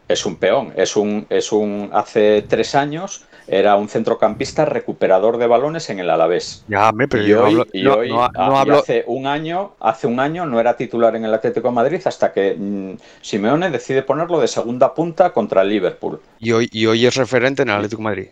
es 0.09 0.25
un 0.27 0.37
peón, 0.37 0.73
es 0.77 0.97
un 0.97 1.27
es 1.31 1.51
un 1.53 1.91
hace 1.93 2.43
tres 2.43 2.75
años 2.75 3.25
era 3.49 3.77
un 3.77 3.89
centrocampista 3.89 4.65
recuperador 4.65 5.39
de 5.39 5.47
balones 5.47 5.89
en 5.91 5.99
el 6.01 6.11
Alavés. 6.11 6.65
Ya, 6.69 6.89
hombre, 6.91 7.07
pero 7.09 7.23
y 7.25 7.29
yo 7.29 7.45
hoy, 7.45 7.53
hablo- 7.53 7.67
y 7.73 7.83
no- 7.83 7.95
hoy- 7.95 8.09
no- 8.11 8.23
ah, 8.25 8.31
y 8.35 8.39
hablo- 8.61 8.79
hace 8.81 9.05
un 9.07 9.27
año, 9.27 9.73
hace 9.81 10.07
un 10.07 10.19
año 10.21 10.47
no 10.47 10.59
era 10.59 10.77
titular 10.77 11.15
en 11.17 11.25
el 11.25 11.33
Atlético 11.35 11.69
de 11.69 11.75
Madrid 11.75 12.01
hasta 12.05 12.33
que 12.33 12.55
mm, 12.59 12.93
Simeone 13.23 13.71
decide 13.71 14.03
ponerlo 14.03 14.41
de 14.41 14.49
segunda 14.49 14.93
punta 14.95 15.33
contra 15.33 15.63
el 15.63 15.69
Liverpool. 15.69 16.21
y 16.41 16.53
hoy, 16.53 16.69
y 16.73 16.87
hoy 16.87 17.07
es 17.07 17.15
referente 17.15 17.63
en 17.63 17.69
el 17.69 17.77
Atlético 17.77 18.01
de 18.01 18.05
Madrid. 18.05 18.27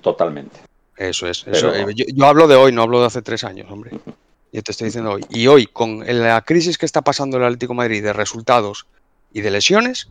Totalmente. 0.00 0.60
Eso 0.96 1.26
es. 1.28 1.44
Eso, 1.46 1.74
eh, 1.74 1.86
yo, 1.94 2.04
yo 2.12 2.26
hablo 2.26 2.48
de 2.48 2.56
hoy, 2.56 2.72
no 2.72 2.82
hablo 2.82 3.00
de 3.00 3.06
hace 3.06 3.22
tres 3.22 3.44
años, 3.44 3.66
hombre. 3.70 3.92
Yo 4.52 4.62
te 4.62 4.72
estoy 4.72 4.86
diciendo 4.86 5.12
hoy. 5.12 5.24
Y 5.30 5.46
hoy, 5.46 5.66
con 5.66 6.04
la 6.06 6.40
crisis 6.42 6.78
que 6.78 6.86
está 6.86 7.02
pasando 7.02 7.36
el 7.36 7.44
Atlético 7.44 7.72
de 7.72 7.76
Madrid 7.78 8.02
de 8.02 8.12
resultados 8.12 8.86
y 9.32 9.40
de 9.42 9.50
lesiones, 9.50 10.08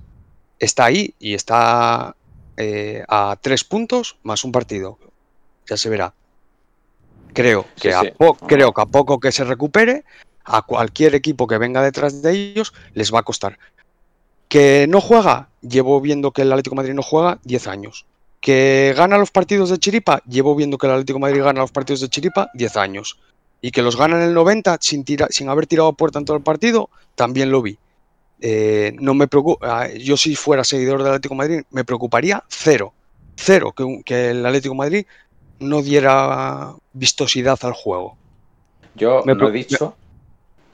está 0.59 0.85
ahí 0.85 1.13
y 1.19 1.33
está 1.33 2.15
eh, 2.57 3.03
a 3.07 3.37
tres 3.41 3.63
puntos 3.63 4.17
más 4.23 4.43
un 4.43 4.51
partido. 4.51 4.97
Ya 5.69 5.77
se 5.77 5.89
verá. 5.89 6.13
Creo 7.33 7.65
que, 7.79 7.89
Sí, 7.89 7.95
a 7.95 8.01
sí. 8.01 8.09
po- 8.17 8.35
creo 8.35 8.73
que 8.73 8.81
a 8.81 8.85
poco 8.85 9.19
que 9.19 9.31
se 9.31 9.43
recupere, 9.43 10.03
a 10.43 10.61
cualquier 10.63 11.13
equipo 11.15 11.45
que 11.47 11.57
venga 11.57 11.81
detrás 11.83 12.21
de 12.21 12.31
ellos 12.31 12.73
les 12.93 13.13
va 13.13 13.19
a 13.19 13.23
costar. 13.23 13.59
Que 14.47 14.87
no 14.87 15.01
juega, 15.01 15.49
llevo 15.61 15.99
viendo 16.01 16.31
que 16.31 16.43
el 16.43 16.51
Atlético 16.51 16.75
de 16.75 16.77
Madrid 16.77 16.93
no 16.93 17.03
juega 17.03 17.39
10 17.43 17.67
años. 17.67 18.05
Que 18.39 18.93
gana 18.95 19.17
los 19.17 19.31
partidos 19.31 19.69
de 19.69 19.77
Chiripa, 19.77 20.21
llevo 20.25 20.55
viendo 20.55 20.77
que 20.77 20.87
el 20.87 20.93
Atlético 20.93 21.17
de 21.17 21.21
Madrid 21.21 21.43
gana 21.43 21.61
los 21.61 21.71
partidos 21.71 22.01
de 22.01 22.09
Chiripa 22.09 22.49
10 22.53 22.77
años. 22.77 23.19
Y 23.61 23.71
que 23.71 23.81
los 23.81 23.97
gana 23.97 24.15
en 24.17 24.21
el 24.21 24.33
90 24.33 24.77
sin, 24.79 25.03
tira- 25.03 25.27
sin 25.29 25.49
haber 25.49 25.67
tirado 25.67 25.89
a 25.89 25.93
puerta 25.93 26.17
en 26.19 26.25
todo 26.25 26.37
el 26.37 26.43
partido, 26.43 26.89
también 27.15 27.51
lo 27.51 27.61
vi. 27.61 27.77
Eh, 28.39 28.95
no 28.99 29.13
me 29.13 29.27
preocupa, 29.27 29.91
yo 29.93 30.15
si 30.15 30.35
fuera 30.35 30.63
seguidor 30.63 30.99
del 30.99 31.07
Atlético 31.13 31.33
de 31.33 31.37
Madrid, 31.37 31.61
me 31.71 31.83
preocuparía 31.83 32.43
cero. 32.49 32.93
Cero, 33.35 33.73
que, 34.05 34.29
el 34.31 34.45
Atlético 34.45 34.73
de 34.73 34.77
Madrid 34.77 35.05
no 35.59 35.81
diera 35.81 36.73
vistosidad 36.93 37.57
al 37.63 37.73
juego. 37.73 38.17
Yo 38.95 39.23
Me 39.25 39.35
no 39.35 39.49
he 39.49 39.51
dicho, 39.51 39.95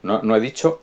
no, 0.01 0.21
no 0.21 0.35
he 0.35 0.39
dicho 0.39 0.81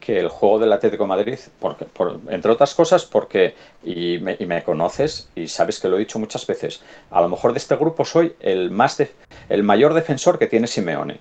que 0.00 0.18
el 0.18 0.28
juego 0.28 0.58
del 0.58 0.72
Atlético 0.72 1.04
de 1.04 1.08
Madrid, 1.08 1.38
porque, 1.60 1.84
por- 1.84 2.20
entre 2.28 2.50
otras 2.50 2.74
cosas, 2.74 3.04
porque, 3.04 3.54
y 3.84 4.18
me, 4.18 4.36
y 4.38 4.46
me 4.46 4.64
conoces 4.64 5.28
y 5.36 5.46
sabes 5.48 5.78
que 5.78 5.88
lo 5.88 5.96
he 5.96 6.00
dicho 6.00 6.18
muchas 6.18 6.46
veces, 6.46 6.80
a 7.10 7.20
lo 7.20 7.28
mejor 7.28 7.52
de 7.52 7.58
este 7.58 7.76
grupo 7.76 8.04
soy 8.04 8.34
el 8.40 8.70
más 8.70 8.96
de- 8.96 9.12
el 9.48 9.62
mayor 9.62 9.94
defensor 9.94 10.38
que 10.38 10.46
tiene 10.48 10.66
Simeone. 10.66 11.20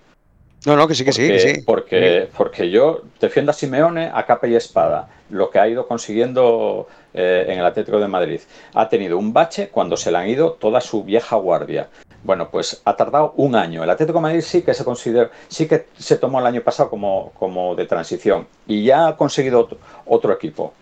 No, 0.66 0.76
no, 0.76 0.88
que 0.88 0.94
sí, 0.94 1.04
que 1.04 1.12
sí, 1.12 1.28
que 1.28 1.40
sí. 1.40 1.62
porque, 1.66 2.30
porque 2.38 2.70
yo 2.70 3.02
defiendo 3.20 3.50
a 3.50 3.54
Simeone 3.54 4.12
a 4.14 4.26
capa 4.26 4.48
y 4.48 4.56
espada, 4.56 5.10
lo 5.32 5.50
que 5.50 5.58
ha 5.58 5.68
ido 5.68 5.88
consiguiendo 5.88 6.88
eh, 7.14 7.46
en 7.48 7.60
el 7.60 7.66
Atlético 7.66 8.00
de 8.00 8.08
Madrid. 8.08 8.42
Ha 8.76 8.88
tenido 8.88 9.18
un 9.18 9.34
bache 9.34 9.70
cuando 9.70 9.98
se 9.98 10.12
le 10.12 10.18
han 10.20 10.30
ido 10.30 10.54
toda 10.54 10.80
su 10.80 11.04
vieja 11.04 11.36
guardia. 11.36 11.90
Bueno, 12.24 12.50
pues 12.52 12.82
ha 12.86 12.96
tardado 12.96 13.34
un 13.38 13.56
año. 13.56 13.84
El 13.84 13.90
Atlético 13.90 14.20
de 14.20 14.24
Madrid 14.24 14.42
sí 14.42 14.62
que 14.62 14.76
se 14.76 14.86
considera, 14.86 15.32
sí 15.48 15.68
que 15.68 15.88
se 15.98 16.18
tomó 16.18 16.40
el 16.40 16.46
año 16.46 16.62
pasado 16.62 16.92
como, 16.92 17.32
como 17.40 17.76
de 17.76 17.88
transición 17.88 18.48
y 18.68 18.84
ya 18.84 19.08
ha 19.08 19.18
conseguido 19.18 19.62
otro, 19.62 19.78
otro 20.06 20.32
equipo. 20.32 20.74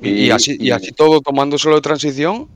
Y, 0.00 0.26
y 0.26 0.30
así, 0.30 0.56
y 0.60 0.70
así 0.70 0.92
todo, 0.92 1.20
tomando 1.22 1.56
solo 1.56 1.76
de 1.76 1.80
transición, 1.80 2.46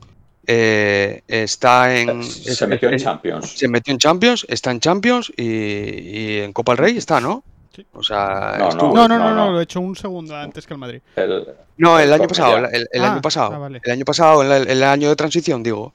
eh, 0.47 1.21
está 1.27 1.95
en. 1.97 2.23
se 2.23 2.67
metió 2.67 2.89
en 2.89 2.97
Champions. 2.99 3.49
se 3.57 3.67
metió 3.67 3.91
en 3.93 3.97
Champions, 3.97 4.45
está 4.49 4.71
en 4.71 4.79
Champions 4.79 5.31
y, 5.37 5.43
y 5.45 6.39
en 6.39 6.53
Copa 6.53 6.73
del 6.73 6.79
Rey 6.79 6.97
está, 6.97 7.19
¿no? 7.21 7.43
Sí. 7.75 7.85
O 7.93 8.03
sea, 8.03 8.55
No, 8.59 8.69
estuvo- 8.69 8.93
No, 8.93 9.07
no, 9.07 9.17
no, 9.17 9.33
no, 9.33 9.51
lo 9.51 9.59
he 9.59 9.63
hecho 9.63 9.79
un 9.79 9.95
segundo 9.95 10.35
antes 10.35 10.67
que 10.67 10.73
el 10.75 10.79
Madrid. 10.79 11.01
El- 11.15 11.47
No, 11.77 11.97
el 11.97 12.05
el 12.07 12.13
año 12.13 12.27
pasado, 12.27 12.57
el, 12.57 12.63
Cornellá. 12.63 12.85
el- 12.91 13.01
Ah, 13.03 13.11
año 13.13 13.21
pasado. 13.21 13.53
ah, 13.53 13.57
vale. 13.57 13.81
El 13.83 13.91
año 13.91 14.05
pasado, 14.05 14.43
el, 14.43 14.67
el 14.69 14.83
año 14.83 15.09
de 15.09 15.15
transición, 15.15 15.63
digo. 15.63 15.93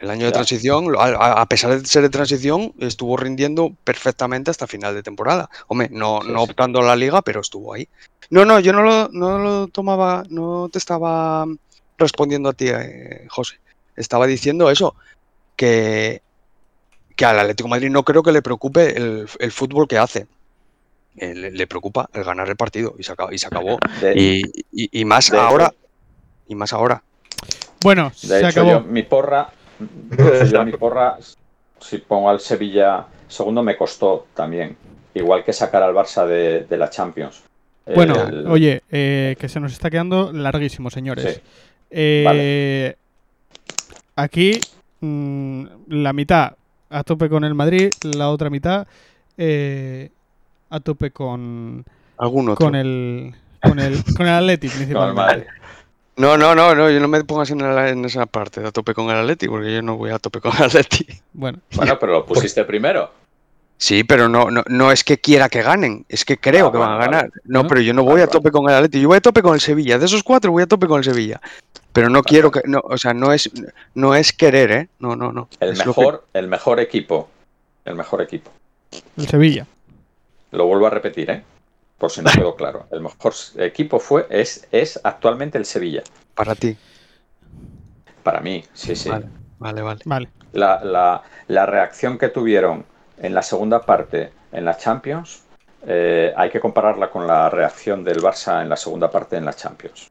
El 0.00 0.10
año 0.10 0.20
de 0.24 0.30
Ya. 0.30 0.32
transición, 0.32 0.86
a, 0.98 1.02
a- 1.04 1.40
a 1.42 1.46
pesar 1.46 1.78
de 1.78 1.86
ser 1.86 2.02
de 2.02 2.08
transición, 2.10 2.72
estuvo 2.78 3.16
rindiendo 3.16 3.72
perfectamente 3.84 4.50
hasta 4.50 4.66
final 4.66 4.94
de 4.94 5.02
temporada. 5.02 5.48
Hombre, 5.68 5.88
no, 5.90 6.20
Sí, 6.22 6.28
no 6.32 6.44
sí. 6.44 6.50
optando 6.50 6.80
a 6.80 6.82
la 6.84 6.96
liga, 6.96 7.20
pero 7.22 7.40
estuvo 7.40 7.74
ahí. 7.74 7.88
No, 8.30 8.44
no, 8.44 8.58
yo 8.60 8.72
no 8.72 8.82
lo, 8.82 9.08
no 9.12 9.38
lo 9.38 9.68
tomaba, 9.68 10.24
no 10.30 10.68
te 10.72 10.78
estaba 10.78 11.44
respondiendo 12.04 12.48
a 12.48 12.52
ti, 12.52 12.66
eh, 12.68 13.26
José. 13.28 13.56
Estaba 13.96 14.26
diciendo 14.26 14.70
eso, 14.70 14.94
que, 15.56 16.22
que 17.16 17.24
al 17.24 17.38
Atlético 17.38 17.66
de 17.68 17.70
Madrid 17.70 17.90
no 17.90 18.02
creo 18.04 18.22
que 18.22 18.32
le 18.32 18.42
preocupe 18.42 18.96
el, 18.96 19.26
el 19.38 19.52
fútbol 19.52 19.88
que 19.88 19.98
hace. 19.98 20.26
Eh, 21.16 21.34
le, 21.34 21.50
le 21.52 21.66
preocupa 21.66 22.08
el 22.12 22.24
ganar 22.24 22.48
el 22.48 22.56
partido 22.56 22.94
y 22.98 23.02
se 23.04 23.12
acabó. 23.12 23.32
Y, 23.32 23.38
se 23.38 23.46
acabó. 23.46 23.78
De- 24.00 24.14
y, 24.16 24.42
y- 24.72 25.00
y 25.00 25.04
más 25.04 25.28
hecho- 25.28 25.40
ahora. 25.40 25.72
Y 26.48 26.54
más 26.54 26.72
ahora. 26.72 27.02
Bueno, 27.82 28.10
De 28.22 28.28
se 28.28 28.38
hecho, 28.38 28.46
acabó. 28.48 28.70
yo 28.70 28.80
mi 28.80 29.02
porra, 29.02 29.48
yo 30.50 30.64
mi 30.64 30.72
porra, 30.72 31.18
si 31.80 31.98
pongo 31.98 32.30
al 32.30 32.40
Sevilla 32.40 33.06
segundo, 33.28 33.62
me 33.62 33.76
costó 33.76 34.26
también. 34.34 34.76
Igual 35.14 35.44
que 35.44 35.52
sacar 35.52 35.82
al 35.84 35.94
Barça 35.94 36.26
de, 36.26 36.64
de 36.64 36.76
la 36.76 36.90
Champions. 36.90 37.42
Bueno, 37.94 38.20
El- 38.26 38.46
oye, 38.48 38.82
eh, 38.90 39.36
que 39.38 39.48
se 39.48 39.60
nos 39.60 39.72
está 39.72 39.90
quedando 39.90 40.32
larguísimo, 40.32 40.90
señores. 40.90 41.34
Sí. 41.36 41.40
Eh, 41.96 42.96
Aquí, 44.16 44.60
mm, 45.00 45.64
la 45.88 46.12
mitad 46.12 46.52
a 46.90 47.02
tope 47.02 47.28
con 47.28 47.44
el 47.44 47.54
Madrid, 47.54 47.90
la 48.02 48.30
otra 48.30 48.50
mitad 48.50 48.86
eh, 49.36 50.10
a 50.70 50.80
tope 50.80 51.10
con, 51.10 51.84
Algún 52.18 52.48
otro. 52.50 52.64
con 52.66 52.74
el 52.76 53.34
con 53.62 53.78
el 53.80 54.02
con 54.16 54.26
el 54.26 54.50
el 54.50 54.58
principalmente. 54.58 55.46
No, 56.16 56.36
no, 56.36 56.54
no, 56.54 56.74
no, 56.76 56.90
yo 56.90 57.00
no 57.00 57.08
me 57.08 57.24
pongas 57.24 57.50
en, 57.50 57.58
la- 57.58 57.88
en 57.88 58.04
esa 58.04 58.26
parte 58.26 58.64
a 58.64 58.70
tope 58.70 58.94
con 58.94 59.10
el 59.10 59.16
Atleti, 59.16 59.48
porque 59.48 59.74
yo 59.74 59.82
no 59.82 59.96
voy 59.96 60.10
a 60.10 60.20
tope 60.20 60.40
con 60.40 60.52
el 60.56 60.62
Atleti. 60.64 61.06
Bueno, 61.32 61.58
Bueno, 61.74 61.98
pero 61.98 62.12
lo 62.12 62.26
pusiste 62.26 62.64
primero. 62.64 63.10
Sí, 63.76 64.04
pero 64.04 64.28
no, 64.28 64.50
no, 64.50 64.62
no 64.68 64.92
es 64.92 65.04
que 65.04 65.18
quiera 65.18 65.48
que 65.48 65.62
ganen, 65.62 66.06
es 66.08 66.24
que 66.24 66.38
creo 66.38 66.68
Ah, 66.68 66.72
que 66.72 66.78
van 66.78 66.92
a 66.92 66.96
ganar. 66.96 67.22
vale. 67.28 67.32
No, 67.44 67.66
pero 67.66 67.80
yo 67.80 67.92
no 67.92 68.02
voy 68.04 68.20
a 68.20 68.26
tope 68.28 68.50
con 68.50 68.68
el 68.68 68.74
Atleti, 68.76 69.00
yo 69.00 69.08
voy 69.08 69.18
a 69.18 69.20
tope 69.20 69.42
con 69.42 69.54
el 69.54 69.60
Sevilla. 69.60 69.98
De 69.98 70.06
esos 70.06 70.22
cuatro 70.22 70.52
voy 70.52 70.62
a 70.62 70.66
tope 70.66 70.86
con 70.86 70.98
el 70.98 71.04
Sevilla. 71.04 71.40
Pero 71.92 72.08
no 72.08 72.22
quiero 72.22 72.50
que, 72.50 72.62
no, 72.66 72.80
o 72.84 72.96
sea, 72.96 73.12
no 73.14 73.32
es, 73.32 73.50
no 73.94 74.14
es 74.14 74.32
querer, 74.32 74.70
¿eh? 74.72 74.88
No, 75.00 75.16
no, 75.16 75.32
no. 75.32 75.48
El 75.60 75.70
Es 75.72 75.78
lo 75.78 75.92
que- 75.94 76.00
mejor, 76.00 76.24
el 76.32 76.48
mejor 76.48 76.80
equipo. 76.80 77.28
El 77.84 77.94
mejor 77.96 78.22
equipo. 78.22 78.50
el 79.16 79.28
Sevilla. 79.28 79.66
Lo 80.52 80.66
vuelvo 80.66 80.86
a 80.86 80.90
repetir, 80.90 81.30
¿eh? 81.30 81.42
Por 81.98 82.10
si 82.10 82.22
no 82.22 82.30
quedó 82.30 82.54
claro. 82.56 82.86
El 82.90 83.00
mejor 83.00 83.32
equipo 83.58 83.98
fue, 83.98 84.26
es, 84.30 84.66
es 84.72 84.98
actualmente 85.04 85.58
el 85.58 85.66
Sevilla. 85.66 86.02
para 86.34 86.54
ti. 86.54 86.76
Para 88.22 88.40
mí, 88.40 88.64
sí, 88.72 88.96
sí. 88.96 89.08
Vale, 89.10 89.26
vale, 89.58 89.82
vale. 89.82 90.00
Vale. 90.04 90.28
La, 90.52 90.82
la- 90.82 91.22
la 91.48 91.66
reacción 91.66 92.16
que 92.18 92.28
tuvieron 92.28 92.84
en 93.18 93.34
la 93.34 93.42
segunda 93.42 93.80
parte 93.80 94.32
en 94.52 94.64
la 94.64 94.76
Champions, 94.76 95.42
eh, 95.86 96.32
hay 96.36 96.50
que 96.50 96.60
compararla 96.60 97.10
con 97.10 97.26
la 97.26 97.50
reacción 97.50 98.04
del 98.04 98.20
Barça 98.22 98.62
en 98.62 98.68
la 98.68 98.76
segunda 98.76 99.10
parte 99.10 99.36
en 99.36 99.44
la 99.44 99.52
Champions. 99.52 100.10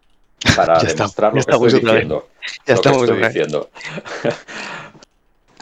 Para 0.56 0.80
Ya 0.82 0.88
está, 0.88 1.04
demostrar 1.06 1.34
ya 1.34 1.52
lo 1.52 1.60
que 1.60 1.66
diciendo. 1.74 2.28
Ya 2.42 2.52
lo 2.58 2.64
que 2.66 2.74
estamos 2.74 3.04
estoy 3.04 3.24
diciendo. 3.24 3.70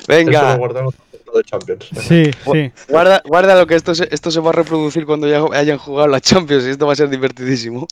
Venga, 0.07 0.57
de 1.34 1.43
Champions. 1.43 1.89
Sí, 1.95 2.31
sí. 2.51 2.72
guarda, 2.89 3.22
guarda 3.26 3.55
lo 3.55 3.68
que 3.68 3.76
esto 3.76 3.95
se, 3.95 4.07
esto 4.11 4.31
se 4.31 4.39
va 4.39 4.49
a 4.49 4.53
reproducir 4.53 5.05
cuando 5.05 5.27
ya 5.27 5.43
hayan 5.57 5.77
jugado 5.77 6.07
la 6.07 6.19
Champions 6.19 6.65
y 6.65 6.69
esto 6.69 6.85
va 6.85 6.93
a 6.93 6.95
ser 6.95 7.09
divertidísimo. 7.09 7.88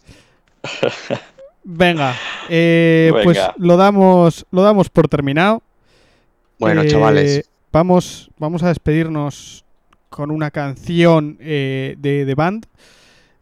Venga, 1.63 2.15
eh, 2.49 3.11
pues 3.23 3.39
lo 3.57 3.77
damos, 3.77 4.45
lo 4.51 4.61
damos 4.63 4.89
por 4.89 5.07
terminado. 5.07 5.61
Bueno, 6.57 6.81
Eh, 6.81 6.87
chavales. 6.87 7.49
Vamos, 7.71 8.31
vamos 8.37 8.63
a 8.63 8.69
despedirnos 8.69 9.63
con 10.09 10.31
una 10.31 10.51
canción 10.51 11.37
eh, 11.39 11.95
de, 11.99 12.25
de 12.25 12.35
Band 12.35 12.65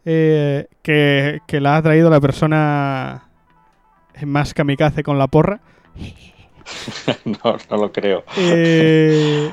eh, 0.04 0.66
que, 0.82 1.40
que 1.46 1.60
la 1.60 1.76
ha 1.76 1.82
traído 1.82 2.10
la 2.10 2.20
persona 2.20 3.28
más 4.24 4.54
kamikaze 4.54 5.02
con 5.02 5.18
la 5.18 5.26
porra. 5.26 5.60
No, 7.24 7.56
no 7.70 7.76
lo 7.78 7.92
creo. 7.92 8.24
Eh, 8.36 9.50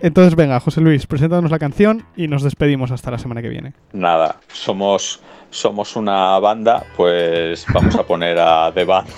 entonces, 0.00 0.34
venga, 0.34 0.58
José 0.58 0.80
Luis, 0.80 1.06
preséntanos 1.06 1.50
la 1.50 1.60
canción 1.60 2.04
y 2.16 2.26
nos 2.26 2.42
despedimos 2.42 2.90
hasta 2.90 3.12
la 3.12 3.18
semana 3.18 3.40
que 3.40 3.48
viene. 3.48 3.72
Nada, 3.92 4.40
somos, 4.52 5.20
somos 5.50 5.94
una 5.94 6.38
banda, 6.40 6.84
pues 6.96 7.64
vamos 7.72 7.94
a 7.94 8.02
poner 8.02 8.38
a 8.38 8.72
The 8.74 8.84
Band, 8.84 9.08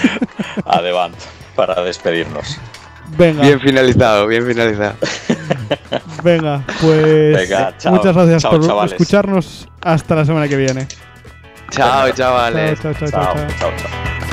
a 0.64 0.82
The 0.82 0.90
Band 0.92 1.14
para 1.54 1.82
despedirnos. 1.82 2.58
Venga, 3.16 3.42
Bien 3.42 3.60
finalizado, 3.60 4.26
bien 4.26 4.46
finalizado. 4.46 4.94
venga, 6.22 6.62
pues 6.80 7.36
Venga, 7.36 7.76
chao. 7.78 7.94
muchas 7.94 8.14
gracias 8.14 8.42
Chao, 8.42 8.50
por 8.52 8.66
chavales. 8.66 8.92
escucharnos. 8.92 9.68
Hasta 9.80 10.14
la 10.14 10.24
semana 10.24 10.48
que 10.48 10.56
viene. 10.56 10.86
Chao, 11.70 12.10
chavales. 12.10 12.80
Chao, 12.80 12.92
chao, 12.94 13.08
chao, 13.10 13.34
Chao, 13.34 13.46
chao, 13.58 14.27